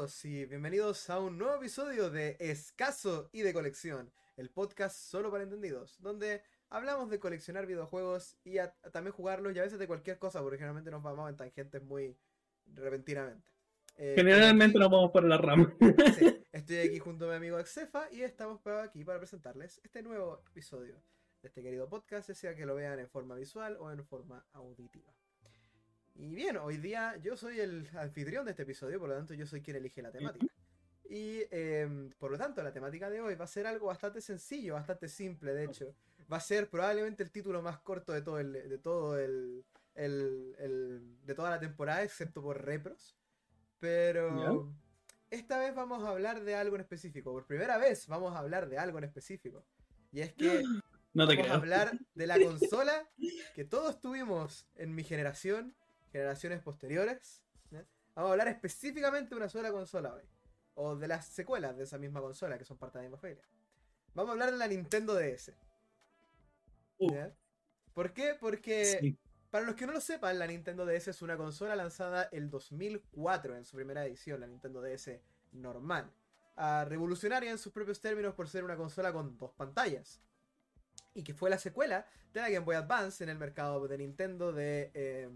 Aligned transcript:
todos 0.00 0.24
y 0.24 0.46
bienvenidos 0.46 1.10
a 1.10 1.20
un 1.20 1.36
nuevo 1.36 1.56
episodio 1.56 2.08
de 2.08 2.38
Escaso 2.40 3.28
y 3.34 3.42
de 3.42 3.52
Colección, 3.52 4.10
el 4.38 4.48
podcast 4.48 4.96
solo 4.96 5.30
para 5.30 5.44
entendidos, 5.44 6.00
donde 6.00 6.42
hablamos 6.70 7.10
de 7.10 7.20
coleccionar 7.20 7.66
videojuegos 7.66 8.38
y 8.42 8.56
también 8.92 9.12
jugarlos 9.12 9.54
y 9.54 9.58
a 9.58 9.62
veces 9.62 9.78
de 9.78 9.86
cualquier 9.86 10.18
cosa, 10.18 10.40
porque 10.40 10.56
generalmente 10.56 10.90
nos 10.90 11.02
vamos 11.02 11.28
en 11.28 11.36
tangentes 11.36 11.82
muy 11.82 12.16
repentinamente. 12.64 13.46
Eh, 13.98 14.14
generalmente 14.16 14.78
nos 14.78 14.90
vamos 14.90 15.10
por 15.10 15.24
la 15.24 15.36
rama. 15.36 15.70
estoy 16.52 16.76
aquí 16.78 16.98
junto 16.98 17.26
a 17.26 17.32
mi 17.32 17.34
amigo 17.34 17.58
Axefa 17.58 18.10
y 18.10 18.22
estamos 18.22 18.66
aquí 18.82 19.04
para 19.04 19.18
presentarles 19.18 19.82
este 19.84 20.02
nuevo 20.02 20.42
episodio 20.48 20.94
de 21.42 21.48
este 21.48 21.62
querido 21.62 21.90
podcast, 21.90 22.30
sea 22.30 22.56
que 22.56 22.64
lo 22.64 22.74
vean 22.74 23.00
en 23.00 23.08
forma 23.10 23.34
visual 23.34 23.76
o 23.78 23.90
en 23.90 24.02
forma 24.06 24.46
auditiva. 24.54 25.12
Y 26.20 26.34
bien, 26.34 26.58
hoy 26.58 26.76
día 26.76 27.16
yo 27.22 27.34
soy 27.34 27.60
el 27.60 27.88
anfitrión 27.94 28.44
de 28.44 28.50
este 28.50 28.64
episodio, 28.64 29.00
por 29.00 29.08
lo 29.08 29.16
tanto 29.16 29.32
yo 29.32 29.46
soy 29.46 29.62
quien 29.62 29.78
elige 29.78 30.02
la 30.02 30.12
temática. 30.12 30.46
Y 31.08 31.40
em, 31.50 32.10
por 32.18 32.30
lo 32.30 32.36
tanto 32.36 32.62
la 32.62 32.74
temática 32.74 33.08
de 33.08 33.22
hoy 33.22 33.36
va 33.36 33.46
a 33.46 33.48
ser 33.48 33.66
algo 33.66 33.86
bastante 33.86 34.20
sencillo, 34.20 34.74
bastante 34.74 35.08
simple, 35.08 35.54
de 35.54 35.64
hecho. 35.64 35.94
Va 36.30 36.36
a 36.36 36.40
ser 36.40 36.68
probablemente 36.68 37.22
el 37.22 37.30
título 37.30 37.62
más 37.62 37.78
corto 37.78 38.12
de 38.12 38.20
todo 38.20 38.38
el, 38.38 38.52
de 38.52 38.78
todo 38.78 39.18
el, 39.18 39.64
de 39.94 41.34
toda 41.34 41.50
la 41.50 41.58
temporada, 41.58 42.02
excepto 42.02 42.42
por 42.42 42.62
repros. 42.62 43.16
Pero 43.78 44.70
esta 45.30 45.58
vez 45.58 45.74
vamos 45.74 46.04
a 46.04 46.10
hablar 46.10 46.44
de 46.44 46.54
algo 46.54 46.76
en 46.76 46.82
específico. 46.82 47.32
Por 47.32 47.46
primera 47.46 47.78
vez 47.78 48.06
vamos 48.08 48.36
a 48.36 48.40
hablar 48.40 48.68
de 48.68 48.76
algo 48.76 48.98
en 48.98 49.04
específico. 49.04 49.64
Y 50.12 50.20
es 50.20 50.34
que 50.34 50.62
no 51.14 51.26
vamos 51.26 51.48
a 51.48 51.54
hablar 51.54 51.98
de 52.14 52.26
la 52.26 52.38
consola 52.38 53.08
que 53.54 53.64
todos 53.64 54.02
tuvimos 54.02 54.66
en 54.74 54.94
mi 54.94 55.02
generación 55.02 55.74
generaciones 56.10 56.60
posteriores. 56.60 57.42
Vamos 58.14 58.30
a 58.30 58.32
hablar 58.32 58.48
específicamente 58.48 59.30
de 59.30 59.36
una 59.36 59.48
sola 59.48 59.70
consola 59.70 60.14
hoy. 60.14 60.24
O 60.74 60.96
de 60.96 61.08
las 61.08 61.26
secuelas 61.26 61.76
de 61.76 61.84
esa 61.84 61.98
misma 61.98 62.20
consola, 62.20 62.58
que 62.58 62.64
son 62.64 62.78
parte 62.78 62.98
de 62.98 63.08
la 63.08 63.10
misma. 63.10 63.42
Vamos 64.14 64.30
a 64.30 64.32
hablar 64.32 64.50
de 64.50 64.56
la 64.56 64.66
Nintendo 64.66 65.14
DS. 65.14 65.52
Uh. 66.98 67.12
¿Por 67.94 68.12
qué? 68.12 68.36
Porque, 68.38 69.16
para 69.50 69.64
los 69.64 69.74
que 69.74 69.86
no 69.86 69.92
lo 69.92 70.00
sepan, 70.00 70.38
la 70.38 70.46
Nintendo 70.46 70.84
DS 70.86 71.08
es 71.08 71.22
una 71.22 71.36
consola 71.36 71.76
lanzada 71.76 72.28
el 72.32 72.50
2004 72.50 73.56
en 73.56 73.64
su 73.64 73.76
primera 73.76 74.04
edición, 74.04 74.40
la 74.40 74.46
Nintendo 74.46 74.80
DS 74.80 75.20
normal. 75.52 76.12
Revolucionaria 76.86 77.50
en 77.50 77.58
sus 77.58 77.72
propios 77.72 78.00
términos 78.00 78.34
por 78.34 78.48
ser 78.48 78.64
una 78.64 78.76
consola 78.76 79.12
con 79.12 79.36
dos 79.38 79.52
pantallas. 79.52 80.20
Y 81.14 81.22
que 81.22 81.34
fue 81.34 81.50
la 81.50 81.58
secuela 81.58 82.06
de 82.32 82.40
la 82.40 82.50
Game 82.50 82.64
Boy 82.64 82.76
Advance 82.76 83.24
en 83.24 83.30
el 83.30 83.38
mercado 83.38 83.86
de 83.88 83.98
Nintendo 83.98 84.52
de 84.52 84.90
eh, 84.94 85.28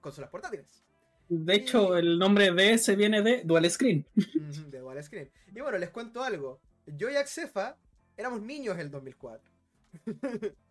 consolas 0.00 0.30
portátiles. 0.30 0.84
De 1.28 1.54
hecho, 1.54 1.96
el 1.96 2.18
nombre 2.18 2.52
DS 2.52 2.96
viene 2.96 3.22
de 3.22 3.42
Dual 3.44 3.68
Screen. 3.70 4.06
de 4.14 4.78
Dual 4.78 5.02
Screen. 5.02 5.30
Y 5.54 5.60
bueno, 5.60 5.78
les 5.78 5.90
cuento 5.90 6.22
algo. 6.22 6.60
Yo 6.86 7.10
y 7.10 7.16
Axefa 7.16 7.76
éramos 8.16 8.40
niños 8.42 8.74
en 8.74 8.80
el 8.80 8.90
2004. 8.90 9.50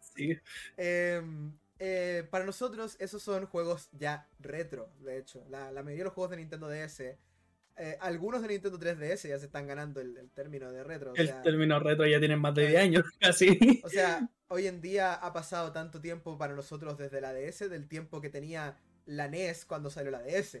Sí. 0.00 0.36
Em, 0.76 1.52
eh, 1.78 2.26
para 2.30 2.44
nosotros, 2.44 2.96
esos 2.98 3.22
son 3.22 3.46
juegos 3.46 3.88
ya 3.92 4.28
retro, 4.40 4.88
de 5.00 5.18
hecho. 5.18 5.44
La, 5.50 5.70
mayoría 5.70 5.98
de 5.98 6.04
los 6.04 6.14
juegos 6.14 6.32
de 6.32 6.38
Nintendo 6.38 6.68
DS, 6.68 7.00
eh, 7.00 7.96
algunos 8.00 8.42
de 8.42 8.48
Nintendo 8.48 8.78
3DS 8.78 9.28
ya 9.28 9.38
se 9.38 9.46
están 9.46 9.68
ganando 9.68 10.00
el, 10.00 10.30
término 10.34 10.72
de 10.72 10.82
retro. 10.82 11.12
el 11.14 11.42
término 11.42 11.78
retro 11.78 12.06
ya 12.06 12.18
tienen 12.18 12.40
más 12.40 12.54
de 12.54 12.66
10 12.66 12.80
años, 12.80 13.04
casi. 13.20 13.80
O 13.84 13.88
sea, 13.88 14.28
hoy 14.52 14.66
en 14.66 14.82
día 14.82 15.14
ha 15.14 15.32
pasado 15.32 15.72
tanto 15.72 15.98
tiempo 15.98 16.36
para 16.36 16.54
nosotros 16.54 16.98
desde 16.98 17.22
la 17.22 17.32
DS, 17.32 17.70
del 17.70 17.88
tiempo 17.88 18.20
que 18.20 18.28
tenía 18.28 18.76
la 19.06 19.26
NES 19.26 19.64
cuando 19.64 19.88
salió 19.88 20.10
la 20.10 20.20
DS. 20.20 20.60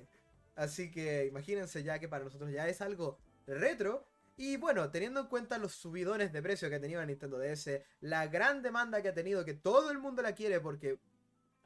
Así 0.54 0.90
que 0.90 1.26
imagínense 1.26 1.82
ya 1.82 1.98
que 1.98 2.08
para 2.08 2.24
nosotros 2.24 2.50
ya 2.50 2.66
es 2.68 2.80
algo 2.80 3.18
retro. 3.46 4.06
Y 4.34 4.56
bueno, 4.56 4.90
teniendo 4.90 5.20
en 5.20 5.26
cuenta 5.26 5.58
los 5.58 5.74
subidones 5.74 6.32
de 6.32 6.40
precio 6.40 6.70
que 6.70 6.76
ha 6.76 6.80
tenido 6.80 7.00
la 7.00 7.06
Nintendo 7.06 7.38
DS, 7.38 7.82
la 8.00 8.28
gran 8.28 8.62
demanda 8.62 9.02
que 9.02 9.08
ha 9.08 9.14
tenido, 9.14 9.44
que 9.44 9.52
todo 9.52 9.90
el 9.90 9.98
mundo 9.98 10.22
la 10.22 10.34
quiere 10.34 10.58
porque 10.58 10.98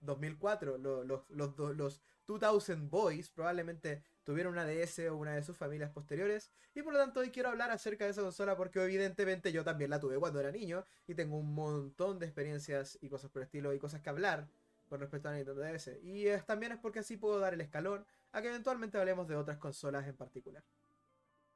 2004, 0.01 0.79
los, 0.79 1.07
los, 1.07 1.23
los, 1.31 1.77
los 1.77 2.03
2000 2.27 2.89
Boys 2.89 3.31
probablemente 3.31 4.03
tuvieron 4.27 4.53
una 4.53 4.67
DS 4.67 4.99
o 5.09 5.17
una 5.17 5.37
de 5.37 5.43
sus 5.45 5.57
familias 5.57 5.91
posteriores. 5.93 6.51
Y 6.75 6.83
por 6.83 6.93
lo 6.93 6.99
tanto 6.99 7.21
hoy 7.21 7.31
quiero 7.31 7.49
hablar 7.49 7.71
acerca 7.71 8.05
de 8.05 8.11
esa 8.11 8.23
consola 8.23 8.57
porque 8.57 8.83
evidentemente 8.83 9.53
yo 9.53 9.63
también 9.63 9.89
la 9.89 10.01
tuve 10.01 10.19
cuando 10.19 10.41
era 10.41 10.51
niño 10.51 10.85
y 11.07 11.15
tengo 11.15 11.39
un 11.39 11.55
montón 11.55 12.19
de 12.19 12.27
experiencias 12.27 12.99
y 13.01 13.09
cosas 13.09 13.31
por 13.31 13.41
el 13.41 13.47
estilo 13.47 13.73
y 13.73 13.79
cosas 13.79 14.03
que 14.03 14.11
hablar 14.11 14.49
con 14.89 15.01
respecto 15.01 15.29
a 15.29 15.31
la 15.31 15.37
Nintendo 15.39 15.63
DS. 15.63 15.91
Y 16.03 16.27
también 16.45 16.73
es 16.73 16.79
porque 16.79 16.99
así 16.99 17.17
puedo 17.17 17.39
dar 17.39 17.55
el 17.55 17.61
escalón 17.61 18.05
a 18.33 18.43
que 18.43 18.49
eventualmente 18.49 18.99
hablemos 18.99 19.29
de 19.29 19.37
otras 19.37 19.59
consolas 19.59 20.07
en 20.09 20.17
particular. 20.17 20.65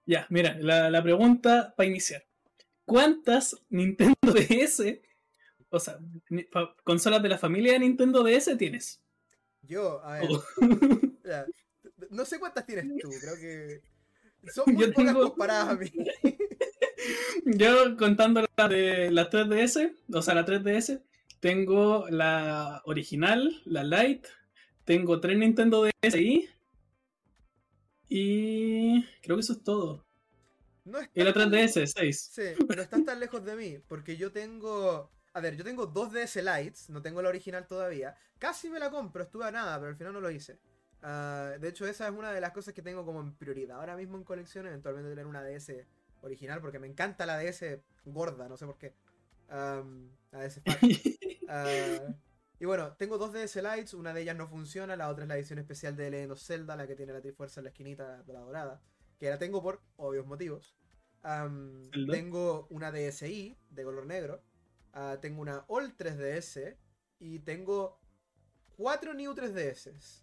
Ya, 0.07 0.27
mira, 0.31 0.57
la, 0.61 1.03
pregunta 1.03 1.75
para 1.77 1.89
iniciar. 1.89 2.25
¿Cuántas 2.85 3.57
Nintendo 3.69 4.15
DS, 4.23 4.81
o 5.71 5.81
sea, 5.81 5.99
consolas 6.85 7.21
de 7.21 7.29
la 7.29 7.39
familia 7.39 7.73
de 7.73 7.81
Nintendo 7.81 8.23
DS 8.23 8.57
tienes? 8.57 9.03
Yo, 9.63 10.03
a 10.05 10.21
ver. 10.21 10.29
Oh. 10.31 10.43
No 12.11 12.25
sé 12.25 12.39
cuántas 12.39 12.67
tienes 12.67 12.87
tú, 13.01 13.09
creo 13.09 13.37
que. 13.37 13.83
Son 14.53 14.65
muy 14.75 14.91
pocas 14.93 15.15
comparadas 15.15 15.69
a 15.69 15.77
mí. 15.77 15.91
Yo 17.45 17.97
contando 17.97 18.45
la 18.57 18.69
de 18.69 19.11
la 19.11 19.31
3DS, 19.31 19.95
o 20.13 20.23
sea, 20.23 20.35
la 20.35 20.45
3DS, 20.45 21.03
tengo 21.41 22.07
la 22.11 22.83
original, 22.85 23.63
la 23.65 23.85
Lite, 23.85 24.29
tengo 24.85 25.21
tres 25.21 25.39
Nintendo 25.39 25.85
DSi 26.03 26.49
y 28.09 29.05
creo 29.23 29.37
que 29.37 29.41
eso 29.41 29.55
es 29.55 29.63
todo. 29.63 30.05
No 30.85 30.99
y 31.15 31.23
la 31.23 31.33
3DS, 31.33 31.93
6. 31.95 32.31
Sí, 32.33 32.43
pero 32.67 32.83
están 32.83 33.05
tan 33.05 33.21
lejos 33.21 33.45
de 33.45 33.55
mí, 33.55 33.79
porque 33.87 34.17
yo 34.17 34.33
tengo... 34.33 35.11
A 35.33 35.41
ver, 35.41 35.57
yo 35.57 35.63
tengo 35.63 35.87
dos 35.87 36.13
DS 36.13 36.37
Lites, 36.37 36.91
no 36.91 37.01
tengo 37.01 37.23
la 37.23 37.29
original 37.29 37.69
todavía. 37.69 38.17
Casi 38.39 38.69
me 38.69 38.81
la 38.81 38.91
compro, 38.91 39.23
estuve 39.23 39.45
a 39.45 39.53
nada, 39.53 39.79
pero 39.79 39.91
al 39.91 39.97
final 39.97 40.15
no 40.15 40.21
lo 40.21 40.31
hice. 40.31 40.59
Ah, 41.03 41.55
de 41.59 41.69
hecho, 41.69 41.87
esa 41.87 42.07
es 42.09 42.13
una 42.13 42.33
de 42.33 42.41
las 42.41 42.53
cosas 42.53 42.75
que 42.75 42.83
tengo 42.83 43.05
como 43.05 43.21
en 43.21 43.35
prioridad 43.35 43.79
ahora 43.79 43.97
mismo 43.97 44.17
en 44.17 44.25
colección, 44.25 44.67
eventualmente 44.67 45.11
tener 45.11 45.27
una 45.27 45.43
DS 45.43 45.87
original, 46.21 46.61
porque 46.61 46.79
me 46.79 46.87
encanta 46.87 47.27
la 47.27 47.39
DS 47.39 47.81
gorda, 48.05 48.49
no 48.49 48.57
sé 48.57 48.67
por 48.67 48.77
qué. 48.77 48.95
la 49.49 49.83
DS 50.33 50.59
uh, 50.59 52.15
y 52.59 52.67
bueno, 52.67 52.93
tengo 52.99 53.17
dos 53.17 53.33
DS 53.33 53.57
Lights, 53.57 53.95
una 53.95 54.13
de 54.13 54.21
ellas 54.23 54.37
no 54.37 54.47
funciona, 54.47 54.95
la 54.95 55.09
otra 55.09 55.25
es 55.25 55.29
la 55.29 55.37
edición 55.37 55.59
especial 55.59 55.97
de 55.97 56.11
Legend 56.11 56.33
of 56.33 56.43
Zelda, 56.43 56.77
la 56.77 56.87
que 56.87 56.95
tiene 56.95 57.15
la 57.15 57.23
Trifuerza 57.23 57.61
en 57.61 57.65
la 57.65 57.71
esquinita 57.71 58.23
de 58.23 58.33
la 58.35 58.41
dorada, 58.41 58.83
que 59.19 59.31
la 59.31 59.39
tengo 59.39 59.63
por 59.63 59.81
obvios 59.97 60.27
motivos. 60.27 60.77
tengo 62.11 62.67
una 62.69 62.93
DSi 62.93 63.57
de 63.71 63.85
color 63.85 64.05
negro, 64.05 64.43
ah, 64.93 65.17
tengo 65.23 65.41
una 65.41 65.65
All 65.69 65.97
3DS 65.97 66.77
y 67.19 67.39
tengo 67.39 67.99
cuatro 68.77 69.15
New 69.15 69.33
3DS 69.35 70.23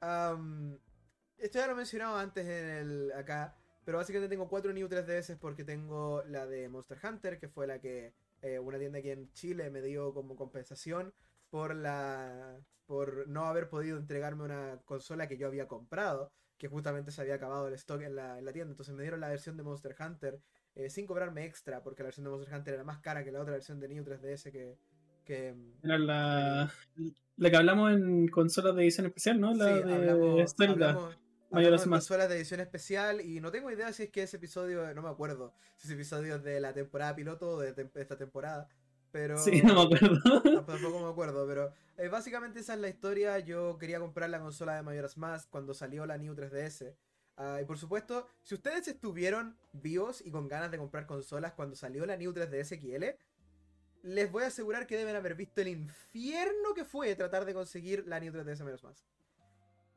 esto 0.00 1.58
ya 1.58 1.66
lo 1.66 1.72
he 1.72 1.76
mencionado 1.76 2.16
antes 2.16 2.46
en 2.46 2.68
el 2.68 3.12
acá, 3.12 3.56
pero 3.84 3.98
básicamente 3.98 4.34
tengo 4.34 4.48
cuatro 4.48 4.72
New 4.72 4.88
3DS 4.88 5.38
porque 5.38 5.64
tengo 5.64 6.22
la 6.24 6.46
de 6.46 6.68
Monster 6.68 6.98
Hunter, 7.02 7.38
que 7.38 7.48
fue 7.48 7.66
la 7.66 7.80
que 7.80 8.14
eh, 8.42 8.58
una 8.58 8.78
tienda 8.78 8.98
aquí 8.98 9.10
en 9.10 9.32
Chile 9.32 9.70
me 9.70 9.82
dio 9.82 10.12
como 10.14 10.36
compensación 10.36 11.12
por 11.50 11.74
la 11.74 12.60
por 12.86 13.28
no 13.28 13.44
haber 13.44 13.68
podido 13.68 13.98
entregarme 13.98 14.44
una 14.44 14.80
consola 14.86 15.28
que 15.28 15.36
yo 15.36 15.46
había 15.46 15.68
comprado, 15.68 16.32
que 16.56 16.68
justamente 16.68 17.10
se 17.12 17.20
había 17.20 17.34
acabado 17.34 17.68
el 17.68 17.74
stock 17.74 18.00
en 18.00 18.16
la, 18.16 18.40
tienda. 18.52 18.72
Entonces 18.72 18.94
me 18.94 19.02
dieron 19.02 19.20
la 19.20 19.28
versión 19.28 19.58
de 19.58 19.62
Monster 19.62 19.94
Hunter 20.00 20.40
eh, 20.74 20.88
sin 20.88 21.06
cobrarme 21.06 21.44
extra, 21.44 21.82
porque 21.82 22.02
la 22.02 22.06
versión 22.06 22.24
de 22.24 22.30
Monster 22.30 22.54
Hunter 22.54 22.74
era 22.74 22.84
más 22.84 23.00
cara 23.00 23.24
que 23.24 23.30
la 23.30 23.40
otra 23.42 23.52
versión 23.52 23.78
de 23.78 23.88
New 23.88 24.04
3DS 24.04 24.50
que, 24.50 24.78
era 25.82 25.98
la, 25.98 26.72
la 27.36 27.50
que 27.50 27.56
hablamos 27.56 27.92
en 27.92 28.28
consolas 28.28 28.74
de 28.74 28.82
edición 28.82 29.06
especial, 29.06 29.40
¿no? 29.40 29.54
La 29.54 29.66
sí, 29.66 29.82
de 29.82 29.94
hablamos, 29.94 30.54
hablamos, 30.58 31.16
hablamos 31.50 31.84
de 31.84 31.90
consolas 31.90 32.28
de 32.28 32.36
edición 32.36 32.60
especial 32.60 33.20
y 33.20 33.40
no 33.40 33.50
tengo 33.50 33.70
idea 33.70 33.92
si 33.92 34.04
es 34.04 34.10
que 34.10 34.22
ese 34.22 34.36
episodio, 34.36 34.94
no 34.94 35.02
me 35.02 35.08
acuerdo, 35.08 35.54
si 35.76 35.86
ese 35.86 35.94
episodio 35.94 36.36
es 36.36 36.42
de 36.42 36.60
la 36.60 36.72
temporada 36.72 37.14
piloto 37.14 37.50
o 37.50 37.60
de 37.60 37.90
esta 37.94 38.16
temporada. 38.16 38.68
Pero. 39.10 39.38
Sí, 39.38 39.62
no 39.62 39.74
me 39.74 39.96
acuerdo. 39.96 40.42
Tampoco 40.64 41.00
me 41.00 41.10
acuerdo, 41.10 41.46
pero 41.46 41.72
eh, 41.96 42.08
básicamente 42.08 42.60
esa 42.60 42.74
es 42.74 42.80
la 42.80 42.88
historia. 42.88 43.38
Yo 43.38 43.78
quería 43.78 44.00
comprar 44.00 44.30
la 44.30 44.40
consola 44.40 44.76
de 44.76 44.82
Mayoras 44.82 45.16
Más 45.16 45.46
cuando 45.46 45.74
salió 45.74 46.06
la 46.06 46.18
New 46.18 46.34
3DS. 46.34 46.94
Ah, 47.36 47.60
y 47.62 47.64
por 47.64 47.78
supuesto, 47.78 48.26
si 48.42 48.54
ustedes 48.56 48.88
estuvieron 48.88 49.56
vivos 49.72 50.20
y 50.24 50.30
con 50.30 50.48
ganas 50.48 50.72
de 50.72 50.78
comprar 50.78 51.06
consolas 51.06 51.52
cuando 51.52 51.76
salió 51.76 52.04
la 52.04 52.16
New 52.16 52.32
3DS 52.32 52.80
XL, 52.80 53.04
les 54.08 54.30
voy 54.32 54.44
a 54.44 54.46
asegurar 54.46 54.86
que 54.86 54.96
deben 54.96 55.16
haber 55.16 55.34
visto 55.34 55.60
el 55.60 55.68
infierno 55.68 56.72
que 56.74 56.84
fue 56.84 57.14
tratar 57.14 57.44
de 57.44 57.54
conseguir 57.54 58.06
la 58.06 58.18
New 58.18 58.32
3DS 58.32 58.64
menos 58.64 58.82
más. 58.82 59.04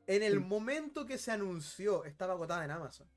En 0.07 0.21
el 0.21 0.41
momento 0.41 1.05
que 1.05 1.17
se 1.17 1.31
anunció, 1.31 2.03
estaba 2.03 2.33
agotada 2.33 2.65
en 2.65 2.71
Amazon. 2.71 3.07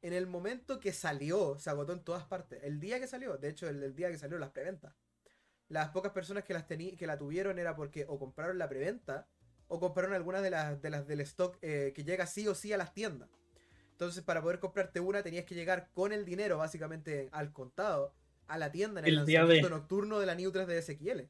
En 0.00 0.12
el 0.14 0.26
momento 0.26 0.80
que 0.80 0.92
salió, 0.92 1.58
se 1.58 1.68
agotó 1.68 1.92
en 1.92 2.04
todas 2.04 2.24
partes. 2.24 2.62
El 2.62 2.80
día 2.80 2.98
que 3.00 3.06
salió, 3.06 3.36
de 3.36 3.50
hecho, 3.50 3.68
el, 3.68 3.94
día 3.94 4.10
que 4.10 4.16
salió 4.16 4.38
las 4.38 4.50
preventas. 4.50 4.94
Las 5.68 5.90
pocas 5.90 6.12
personas 6.12 6.44
que, 6.44 6.54
las 6.54 6.64
que 6.64 7.06
la 7.06 7.18
tuvieron 7.18 7.58
era 7.58 7.76
porque 7.76 8.06
o 8.08 8.18
compraron 8.18 8.56
la 8.56 8.68
preventa 8.68 9.26
o 9.66 9.78
compraron 9.78 10.14
algunas 10.14 10.42
de 10.42 10.50
las, 10.50 10.80
de 10.80 10.88
las 10.88 11.06
del 11.06 11.20
stock 11.20 11.58
eh, 11.60 11.92
que 11.94 12.04
llega 12.04 12.26
sí 12.26 12.48
o 12.48 12.54
sí 12.54 12.72
a 12.72 12.78
las 12.78 12.94
tiendas. 12.94 13.28
Entonces, 13.90 14.22
para 14.22 14.40
poder 14.40 14.60
comprarte 14.60 15.00
una, 15.00 15.22
tenías 15.22 15.44
que 15.44 15.54
llegar 15.54 15.90
con 15.92 16.12
el 16.12 16.24
dinero, 16.24 16.56
básicamente 16.56 17.28
al 17.32 17.52
contado, 17.52 18.14
a 18.48 18.58
la 18.58 18.72
tienda 18.72 19.00
en 19.00 19.06
el, 19.06 19.14
lanzamiento 19.16 19.68
de- 19.68 19.70
nocturno 19.70 20.18
de 20.18 20.26
la 20.26 20.34
New 20.34 20.50
3DS 20.50 20.98
XL. 20.98 21.22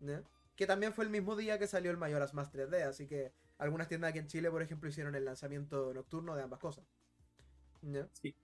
¿no? 0.00 0.22
Que 0.56 0.66
también 0.66 0.92
fue 0.92 1.04
el 1.04 1.10
mismo 1.10 1.36
día 1.36 1.58
que 1.58 1.66
salió 1.66 1.90
el 1.90 1.96
Mayoras 1.96 2.34
Más 2.34 2.52
3D, 2.52 2.82
así 2.82 3.06
que 3.06 3.32
algunas 3.58 3.88
tiendas 3.88 4.10
aquí 4.10 4.18
en 4.18 4.26
Chile, 4.26 4.50
por 4.50 4.62
ejemplo, 4.62 4.88
hicieron 4.88 5.14
el 5.14 5.24
lanzamiento 5.24 5.92
nocturno 5.94 6.34
de 6.34 6.42
ambas 6.42 6.58
cosas. 6.58 6.84
¿no? 7.82 8.08
Sí. 8.12 8.34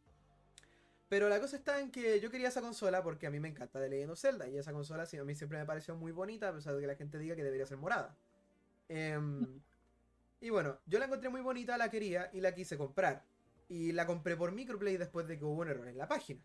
Pero 1.08 1.28
la 1.28 1.40
cosa 1.40 1.56
está 1.56 1.80
en 1.80 1.90
que 1.90 2.20
yo 2.20 2.30
quería 2.30 2.48
esa 2.48 2.60
consola 2.60 3.02
porque 3.02 3.26
a 3.26 3.30
mí 3.30 3.38
me 3.38 3.48
encanta 3.48 3.78
de 3.78 3.88
Legend 3.88 4.10
of 4.12 4.20
Zelda 4.20 4.48
y 4.48 4.58
esa 4.58 4.72
consola 4.72 5.06
sí, 5.06 5.16
a 5.16 5.24
mí 5.24 5.34
siempre 5.34 5.58
me 5.58 5.64
pareció 5.64 5.94
muy 5.94 6.10
bonita, 6.10 6.48
a 6.48 6.52
pesar 6.52 6.74
de 6.74 6.80
que 6.80 6.86
la 6.86 6.96
gente 6.96 7.18
diga 7.18 7.36
que 7.36 7.44
debería 7.44 7.66
ser 7.66 7.76
morada. 7.76 8.16
Em, 8.88 9.60
y 10.40 10.50
bueno, 10.50 10.78
yo 10.86 10.98
la 10.98 11.04
encontré 11.06 11.28
muy 11.28 11.42
bonita, 11.42 11.78
la 11.78 11.90
quería 11.90 12.28
y 12.32 12.40
la 12.40 12.54
quise 12.54 12.76
comprar. 12.76 13.24
Y 13.68 13.92
la 13.92 14.06
compré 14.06 14.36
por 14.36 14.52
microplay 14.52 14.96
después 14.96 15.26
de 15.26 15.38
que 15.38 15.44
hubo 15.44 15.62
un 15.62 15.68
error 15.68 15.88
en 15.88 15.98
la 15.98 16.06
página. 16.08 16.40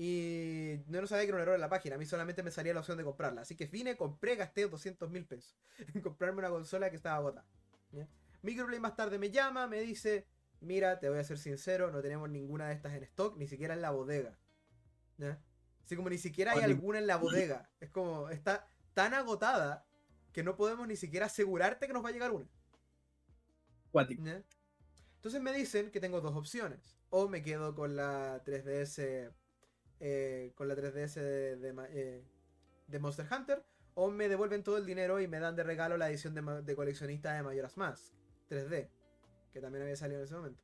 Y 0.00 0.84
no 0.86 1.04
sabía 1.08 1.24
que 1.24 1.30
era 1.30 1.38
un 1.38 1.42
error 1.42 1.56
en 1.56 1.60
la 1.60 1.68
página, 1.68 1.96
a 1.96 1.98
mí 1.98 2.06
solamente 2.06 2.44
me 2.44 2.52
salía 2.52 2.72
la 2.72 2.78
opción 2.78 2.96
de 2.98 3.02
comprarla. 3.02 3.40
Así 3.40 3.56
que 3.56 3.66
vine, 3.66 3.96
compré, 3.96 4.36
gasté 4.36 4.68
200 4.68 5.10
mil 5.10 5.26
pesos 5.26 5.58
en 5.92 6.00
comprarme 6.02 6.38
una 6.38 6.50
consola 6.50 6.88
que 6.88 6.94
estaba 6.94 7.16
agotada. 7.16 7.48
¿ya? 7.90 8.06
Microplay 8.42 8.78
más 8.78 8.94
tarde 8.94 9.18
me 9.18 9.32
llama, 9.32 9.66
me 9.66 9.80
dice, 9.80 10.28
mira, 10.60 11.00
te 11.00 11.08
voy 11.08 11.18
a 11.18 11.24
ser 11.24 11.36
sincero, 11.36 11.90
no 11.90 12.00
tenemos 12.00 12.30
ninguna 12.30 12.68
de 12.68 12.74
estas 12.74 12.94
en 12.94 13.02
stock, 13.02 13.36
ni 13.38 13.48
siquiera 13.48 13.74
en 13.74 13.82
la 13.82 13.90
bodega. 13.90 14.38
¿ya? 15.16 15.42
Así 15.84 15.96
como 15.96 16.10
ni 16.10 16.18
siquiera 16.18 16.52
hay 16.52 16.62
alguna 16.62 17.00
en 17.00 17.08
la 17.08 17.16
bodega. 17.16 17.68
Es 17.80 17.90
como, 17.90 18.30
está 18.30 18.70
tan 18.94 19.14
agotada 19.14 19.84
que 20.32 20.44
no 20.44 20.54
podemos 20.54 20.86
ni 20.86 20.94
siquiera 20.94 21.26
asegurarte 21.26 21.88
que 21.88 21.92
nos 21.92 22.04
va 22.04 22.10
a 22.10 22.12
llegar 22.12 22.30
una. 22.30 22.46
¿ya? 24.22 24.44
Entonces 25.16 25.42
me 25.42 25.52
dicen 25.52 25.90
que 25.90 25.98
tengo 25.98 26.20
dos 26.20 26.36
opciones. 26.36 26.96
O 27.10 27.28
me 27.28 27.42
quedo 27.42 27.74
con 27.74 27.96
la 27.96 28.44
3DS. 28.44 29.32
Eh, 30.00 30.52
con 30.54 30.68
la 30.68 30.74
3DS 30.74 31.14
de, 31.14 31.56
de 31.56 31.74
eh, 31.90 32.24
de 32.86 32.98
Monster 32.98 33.26
Hunter. 33.30 33.64
O 33.94 34.10
me 34.10 34.28
devuelven 34.28 34.62
todo 34.62 34.76
el 34.76 34.86
dinero 34.86 35.20
y 35.20 35.26
me 35.26 35.40
dan 35.40 35.56
de 35.56 35.64
regalo 35.64 35.96
la 35.96 36.08
edición 36.08 36.34
de, 36.34 36.62
de 36.62 36.76
coleccionista 36.76 37.32
de 37.32 37.42
Majora's 37.42 37.76
Mask 37.76 38.12
3D. 38.48 38.88
Que 39.52 39.60
también 39.60 39.82
había 39.82 39.96
salido 39.96 40.20
en 40.20 40.24
ese 40.24 40.34
momento. 40.34 40.62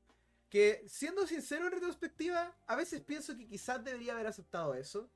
Que 0.49 0.85
siendo 0.87 1.27
sincero 1.27 1.67
en 1.67 1.73
retrospectiva, 1.73 2.57
a 2.67 2.77
veces 2.77 3.01
pienso 3.01 3.37
que 3.37 3.49
quizás 3.49 3.83
debería 3.83 4.13
haber 4.13 4.29
aceptado 4.29 4.75
eso. 4.75 5.11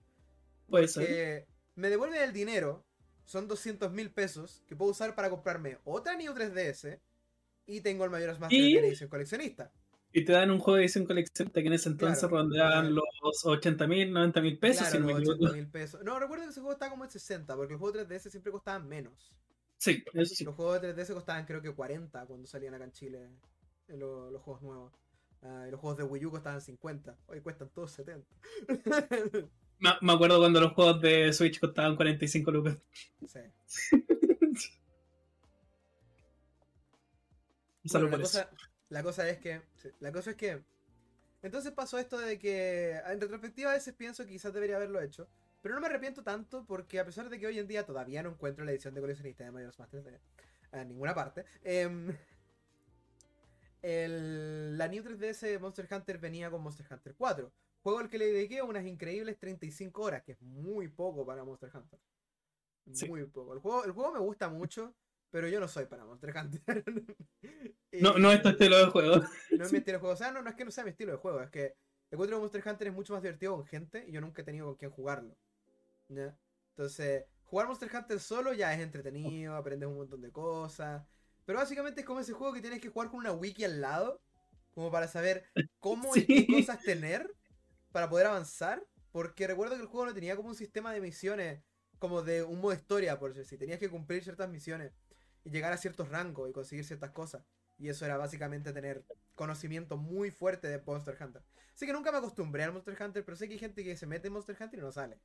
Puede 0.68 0.88
ser. 0.88 1.46
Me 1.76 1.90
devuelven 1.90 2.20
el 2.20 2.32
dinero, 2.32 2.84
son 3.24 3.46
200 3.46 3.92
mil 3.92 4.10
pesos, 4.10 4.64
que 4.66 4.74
puedo 4.74 4.90
usar 4.90 5.14
para 5.14 5.30
comprarme 5.30 5.78
otra 5.84 6.16
Neo 6.16 6.34
3DS 6.34 6.98
y 7.66 7.82
tengo 7.82 8.04
el 8.04 8.10
Majora's 8.10 8.40
Mask 8.40 8.52
¿Y? 8.52 8.74
3D 8.74 8.84
edición 8.86 9.10
coleccionista. 9.10 9.70
Y 10.12 10.24
te 10.24 10.32
dan 10.32 10.50
un 10.50 10.58
juego 10.58 10.76
de 10.76 10.84
edición 10.84 11.04
coleccionista 11.04 11.60
que 11.60 11.66
en 11.66 11.72
ese 11.74 11.90
entonces 11.90 12.18
Claro. 12.20 12.36
rondeaban 12.38 12.94
los 12.94 13.04
80 13.44 13.86
mil, 13.86 14.10
90 14.12 14.40
mil 14.40 14.58
pesos. 14.58 14.88
Claro, 14.88 14.92
si 14.92 14.98
no 15.00 15.06
me 15.06 15.12
los 15.12 15.20
equivoco. 15.22 15.44
80 15.44 15.56
mil 15.56 15.70
pesos. 15.70 16.02
No, 16.02 16.18
recuerdo 16.18 16.44
que 16.44 16.50
ese 16.50 16.60
juego 16.60 16.72
estaba 16.72 16.90
como 16.90 17.04
en 17.04 17.10
60, 17.10 17.54
porque 17.56 17.72
los 17.74 17.80
juegos 17.80 18.00
3DS 18.08 18.30
siempre 18.30 18.50
costaban 18.52 18.88
menos. 18.88 19.32
Sí, 19.76 20.02
eso 20.14 20.34
sí. 20.34 20.44
Los 20.44 20.54
juegos 20.54 20.80
de 20.80 20.94
3DS 20.94 21.12
costaban 21.14 21.44
creo 21.44 21.60
que 21.62 21.72
40 21.74 22.24
cuando 22.26 22.46
salían 22.46 22.74
acá 22.74 22.84
en 22.84 22.92
Chile, 22.92 23.28
en 23.88 23.98
lo- 24.00 24.30
los 24.30 24.42
juegos 24.42 24.62
nuevos. 24.62 24.92
Ah, 25.42 25.66
y 25.68 25.70
los 25.70 25.78
juegos 25.78 25.98
de 25.98 26.04
Wii 26.04 26.24
U 26.26 26.30
costaban 26.32 26.60
50. 26.60 27.16
Hoy 27.26 27.40
cuestan 27.42 27.68
todos 27.68 27.92
70. 27.92 28.26
Me, 29.80 29.90
me 30.00 30.12
acuerdo 30.12 30.38
cuando 30.40 30.60
los 30.60 30.72
juegos 30.72 31.00
de 31.00 31.32
Switch 31.32 31.60
costaban 31.60 31.94
45 31.94 32.50
lucas. 32.50 32.78
sí. 33.26 33.38
Bueno, 37.90 38.08
la, 38.08 38.18
cosa, 38.18 38.50
la 38.90 39.02
cosa 39.02 39.28
es 39.28 39.38
que. 39.38 39.62
sí, 39.76 39.90
la 40.00 40.12
cosa 40.12 40.30
es 40.30 40.36
que. 40.36 40.62
Entonces 41.42 41.72
pasó 41.72 41.98
esto 41.98 42.18
de 42.18 42.38
que. 42.38 42.92
En 43.06 43.20
retrospectiva, 43.20 43.70
a 43.70 43.74
veces 43.74 43.94
pienso 43.94 44.24
que 44.24 44.30
quizás 44.32 44.52
debería 44.52 44.76
haberlo 44.76 45.00
hecho. 45.00 45.28
Pero 45.62 45.74
no 45.74 45.80
me 45.80 45.86
arrepiento 45.88 46.22
tanto 46.22 46.64
porque, 46.64 47.00
a 47.00 47.04
pesar 47.04 47.28
de 47.28 47.38
que 47.38 47.46
hoy 47.46 47.58
en 47.58 47.66
día 47.66 47.84
todavía 47.84 48.22
no 48.22 48.30
encuentro 48.30 48.64
la 48.64 48.70
edición 48.70 48.94
de 48.94 49.00
coleccionista 49.00 49.44
de 49.44 49.50
Majora's 49.50 49.78
Mask 49.78 49.90
3D 49.92 50.18
en 50.72 50.88
ninguna 50.88 51.14
parte. 51.14 51.44
em, 51.64 52.14
el- 53.82 54.76
la 54.76 54.88
New 54.88 55.02
3DS 55.02 55.40
de 55.46 55.58
Monster 55.58 55.88
Hunter 55.90 56.18
venía 56.18 56.50
con 56.50 56.62
Monster 56.62 56.86
Hunter 56.90 57.14
4. 57.16 57.52
Juego 57.82 57.98
al 58.00 58.08
que 58.10 58.18
le 58.18 58.26
dediqué 58.26 58.60
unas 58.62 58.84
increíbles 58.84 59.38
35 59.38 60.02
horas, 60.02 60.22
que 60.22 60.32
es 60.32 60.42
muy 60.42 60.88
poco 60.88 61.24
para 61.24 61.44
Monster 61.44 61.70
Hunter. 61.74 61.98
Sí. 62.92 63.08
Muy 63.08 63.24
poco. 63.26 63.52
El 63.54 63.60
juego, 63.60 63.84
el 63.84 63.92
juego 63.92 64.12
me 64.12 64.18
gusta 64.20 64.48
mucho, 64.48 64.94
pero 65.30 65.48
yo 65.48 65.60
no 65.60 65.68
soy 65.68 65.86
para 65.86 66.04
Monster 66.04 66.34
Hunter. 66.36 66.84
No, 67.90 68.18
no 68.18 68.30
es 68.30 68.42
tu 68.42 68.48
Y- 68.48 68.52
estilo 68.52 68.76
de 68.78 68.86
juego. 68.86 69.16
no 69.58 69.64
es 69.64 69.72
mi 69.72 69.78
estilo 69.78 69.96
de 69.96 70.00
juego. 70.00 70.14
O 70.14 70.16
sea, 70.16 70.30
no, 70.30 70.42
no 70.42 70.50
es 70.50 70.56
que 70.56 70.64
no 70.64 70.70
sea 70.70 70.84
mi 70.84 70.90
estilo 70.90 71.12
de 71.12 71.18
juego, 71.18 71.40
es 71.40 71.50
que 71.50 71.74
encuentro 72.10 72.36
que 72.36 72.40
Monster 72.40 72.62
Hunter 72.66 72.88
es 72.88 72.94
mucho 72.94 73.12
más 73.14 73.22
divertido 73.22 73.56
con 73.56 73.66
gente 73.66 74.04
y 74.06 74.12
yo 74.12 74.20
nunca 74.20 74.42
he 74.42 74.44
tenido 74.44 74.66
con 74.66 74.76
quién 74.76 74.90
jugarlo. 74.90 75.36
¿ya? 76.08 76.36
Entonces, 76.76 77.24
jugar 77.44 77.66
Monster 77.66 77.90
Hunter 77.94 78.20
solo 78.20 78.52
ya 78.52 78.74
es 78.74 78.80
entretenido, 78.80 79.56
aprendes 79.56 79.88
un 79.88 79.96
montón 79.96 80.20
de 80.20 80.30
cosas. 80.30 81.02
Pero 81.46 81.58
básicamente 81.58 82.00
es 82.00 82.06
como 82.06 82.20
ese 82.20 82.34
juego 82.34 82.52
que 82.52 82.60
tienes 82.60 82.80
que 82.80 82.90
jugar 82.90 83.08
con 83.08 83.20
una 83.20 83.32
wiki 83.32 83.64
al 83.64 83.80
lado, 83.80 84.20
como 84.70 84.90
para 84.90 85.08
saber 85.08 85.44
cómo 85.78 86.14
y 86.14 86.24
qué 86.26 86.46
cosas 86.46 86.82
tener 86.82 87.34
para 87.90 88.08
poder 88.10 88.26
avanzar. 88.26 88.84
Porque 89.12 89.46
recuerdo 89.46 89.74
que 89.76 89.80
el 89.80 89.88
juego 89.88 90.06
no 90.06 90.14
tenía 90.14 90.36
como 90.36 90.50
un 90.50 90.54
sistema 90.54 90.92
de 90.92 91.00
misiones, 91.00 91.62
como 91.98 92.22
de 92.22 92.42
un 92.42 92.60
modo 92.60 92.74
historia, 92.74 93.18
por 93.18 93.30
decir 93.30 93.44
así. 93.46 93.56
Tenías 93.56 93.78
que 93.78 93.88
cumplir 93.88 94.22
ciertas 94.22 94.48
misiones 94.50 94.92
y 95.48 95.50
llegar 95.50 95.72
a 95.72 95.78
ciertos 95.78 96.10
rangos 96.10 96.50
y 96.50 96.52
conseguir 96.52 96.84
ciertas 96.84 97.10
cosas. 97.10 97.42
Y 97.78 97.88
eso 97.88 98.04
era 98.04 98.18
básicamente 98.18 98.70
tener 98.74 99.02
conocimiento 99.34 99.96
muy 99.96 100.30
fuerte 100.30 100.68
de 100.68 100.82
Monster 100.84 101.16
Hunter. 101.18 101.42
Así 101.74 101.86
que 101.86 101.92
nunca 101.94 102.12
me 102.12 102.18
acostumbré 102.18 102.64
al 102.64 102.72
Monster 102.72 102.94
Hunter, 103.00 103.24
pero 103.24 103.34
sé 103.34 103.48
que 103.48 103.54
hay 103.54 103.58
gente 103.58 103.82
que 103.82 103.96
se 103.96 104.06
mete 104.06 104.26
en 104.26 104.34
Monster 104.34 104.56
Hunter 104.60 104.78
y 104.78 104.82
no 104.82 104.92
sale. 104.92 105.18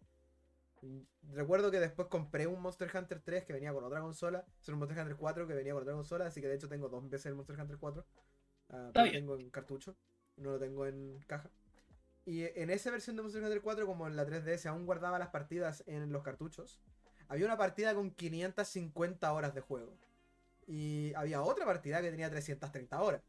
Recuerdo 1.33 1.71
que 1.71 1.81
después 1.81 2.07
compré 2.07 2.47
un 2.47 2.61
Monster 2.61 2.89
Hunter 2.95 3.19
3 3.19 3.43
que 3.43 3.51
venía 3.51 3.73
con 3.73 3.83
otra 3.83 3.99
consola. 3.99 4.45
Es 4.61 4.69
un 4.69 4.79
Monster 4.79 4.97
Hunter 4.97 5.17
4 5.17 5.45
que 5.45 5.53
venía 5.55 5.73
con 5.73 5.81
otra 5.81 5.93
consola. 5.93 6.27
Así 6.27 6.39
que 6.39 6.47
de 6.47 6.55
hecho 6.55 6.69
tengo 6.69 6.87
dos 6.87 7.09
veces 7.09 7.25
el 7.25 7.35
Monster 7.35 7.59
Hunter 7.59 7.77
4. 7.77 8.05
Ah, 8.69 8.91
pero 8.93 9.05
lo 9.07 9.11
tengo 9.11 9.37
en 9.37 9.49
cartucho. 9.49 9.97
No 10.37 10.51
lo 10.51 10.59
tengo 10.59 10.85
en 10.85 11.19
caja. 11.27 11.49
Y 12.23 12.43
en 12.43 12.69
esa 12.69 12.91
versión 12.91 13.17
de 13.17 13.23
Monster 13.23 13.43
Hunter 13.43 13.61
4, 13.61 13.85
como 13.85 14.07
en 14.07 14.15
la 14.15 14.25
3DS 14.25 14.67
aún 14.67 14.85
guardaba 14.85 15.19
las 15.19 15.29
partidas 15.29 15.83
en 15.85 16.13
los 16.13 16.23
cartuchos, 16.23 16.81
había 17.27 17.45
una 17.45 17.57
partida 17.57 17.93
con 17.93 18.11
550 18.11 19.33
horas 19.33 19.53
de 19.53 19.61
juego. 19.61 19.97
Y 20.67 21.13
había 21.15 21.41
otra 21.41 21.65
partida 21.65 22.01
que 22.01 22.11
tenía 22.11 22.29
330 22.29 23.01
horas. 23.01 23.21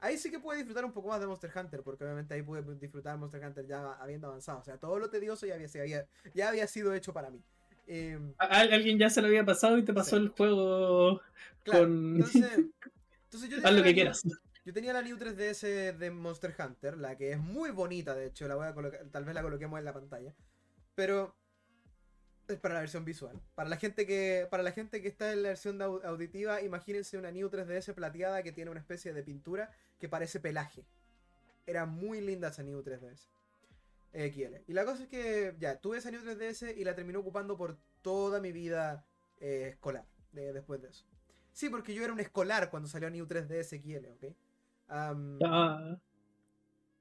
Ahí 0.00 0.18
sí 0.18 0.30
que 0.30 0.38
pude 0.38 0.56
disfrutar 0.58 0.84
un 0.84 0.92
poco 0.92 1.08
más 1.08 1.20
de 1.20 1.26
Monster 1.26 1.50
Hunter, 1.54 1.82
porque 1.82 2.04
obviamente 2.04 2.34
ahí 2.34 2.42
pude 2.42 2.62
disfrutar 2.76 3.16
Monster 3.16 3.44
Hunter 3.44 3.66
ya 3.66 3.92
habiendo 3.94 4.26
avanzado. 4.28 4.58
O 4.60 4.64
sea, 4.64 4.76
todo 4.78 4.98
lo 4.98 5.08
tedioso 5.10 5.46
ya 5.46 5.54
había, 5.54 6.06
ya 6.34 6.48
había 6.48 6.66
sido 6.66 6.92
hecho 6.94 7.12
para 7.12 7.30
mí. 7.30 7.42
Em, 7.86 8.34
alguien 8.38 8.98
ya 8.98 9.10
se 9.10 9.20
lo 9.20 9.28
había 9.28 9.44
pasado 9.44 9.78
y 9.78 9.84
te 9.84 9.92
pasó 9.92 10.16
Sí. 10.16 10.22
el 10.22 10.28
juego 10.28 11.20
claro, 11.62 11.84
con. 11.84 12.16
entonces, 12.16 12.50
entonces 13.24 13.50
yo 13.50 13.56
Haz 13.62 13.72
lo 13.74 13.82
que 13.82 13.88
New- 13.88 13.94
quieras. 13.94 14.22
Yo 14.64 14.72
tenía 14.72 14.92
la 14.94 15.02
New 15.02 15.18
3DS 15.18 15.92
de 15.92 16.10
Monster 16.10 16.54
Hunter, 16.58 16.96
la 16.96 17.16
que 17.16 17.32
es 17.32 17.38
muy 17.38 17.70
bonita, 17.70 18.14
de 18.14 18.26
hecho, 18.26 18.48
la 18.48 18.54
voy 18.54 18.66
a 18.66 18.72
colocar, 18.74 19.00
tal 19.10 19.24
vez 19.24 19.34
la 19.34 19.42
coloquemos 19.42 19.78
en 19.78 19.84
la 19.84 19.92
pantalla. 19.92 20.34
Pero 20.94 21.34
para 22.60 22.74
la 22.74 22.80
versión 22.80 23.04
visual. 23.04 23.40
Para 23.54 23.68
la 23.68 23.76
gente 23.76 24.06
que 24.06 24.46
para 24.50 24.62
la 24.62 24.72
gente 24.72 25.00
que 25.02 25.08
está 25.08 25.32
en 25.32 25.42
la 25.42 25.48
versión 25.50 25.80
auditiva, 25.82 26.60
imagínense 26.62 27.16
una 27.18 27.30
New 27.30 27.48
3DS 27.48 27.94
plateada 27.94 28.42
que 28.42 28.52
tiene 28.52 28.70
una 28.70 28.80
especie 28.80 29.12
de 29.12 29.22
pintura 29.22 29.70
que 29.98 30.08
parece 30.08 30.40
pelaje. 30.40 30.84
Era 31.66 31.86
muy 31.86 32.20
linda 32.20 32.48
esa 32.48 32.62
New 32.62 32.82
3DS. 32.82 33.28
XL. 34.12 34.56
Y 34.68 34.72
la 34.74 34.84
cosa 34.84 35.02
es 35.04 35.08
que 35.08 35.56
ya 35.58 35.80
tuve 35.80 35.98
esa 35.98 36.10
New 36.10 36.22
3DS 36.22 36.76
y 36.76 36.84
la 36.84 36.94
terminé 36.94 37.18
ocupando 37.18 37.56
por 37.56 37.76
toda 38.00 38.40
mi 38.40 38.52
vida 38.52 39.04
eh, 39.40 39.68
escolar 39.70 40.04
de- 40.30 40.52
después 40.52 40.80
de 40.80 40.88
eso. 40.88 41.04
Sí, 41.52 41.68
porque 41.68 41.94
yo 41.94 42.04
era 42.04 42.12
un 42.12 42.20
escolar 42.20 42.70
cuando 42.70 42.88
salió 42.88 43.10
New 43.10 43.26
3DS 43.26 43.80
XL, 43.80 44.06
¿ok? 44.12 44.34
Ah, 44.88 45.96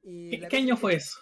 y 0.02 0.40
¿Qué, 0.48 0.58
año 0.58 0.74
es 0.76 0.80
fue 0.80 0.96
eso? 0.96 1.20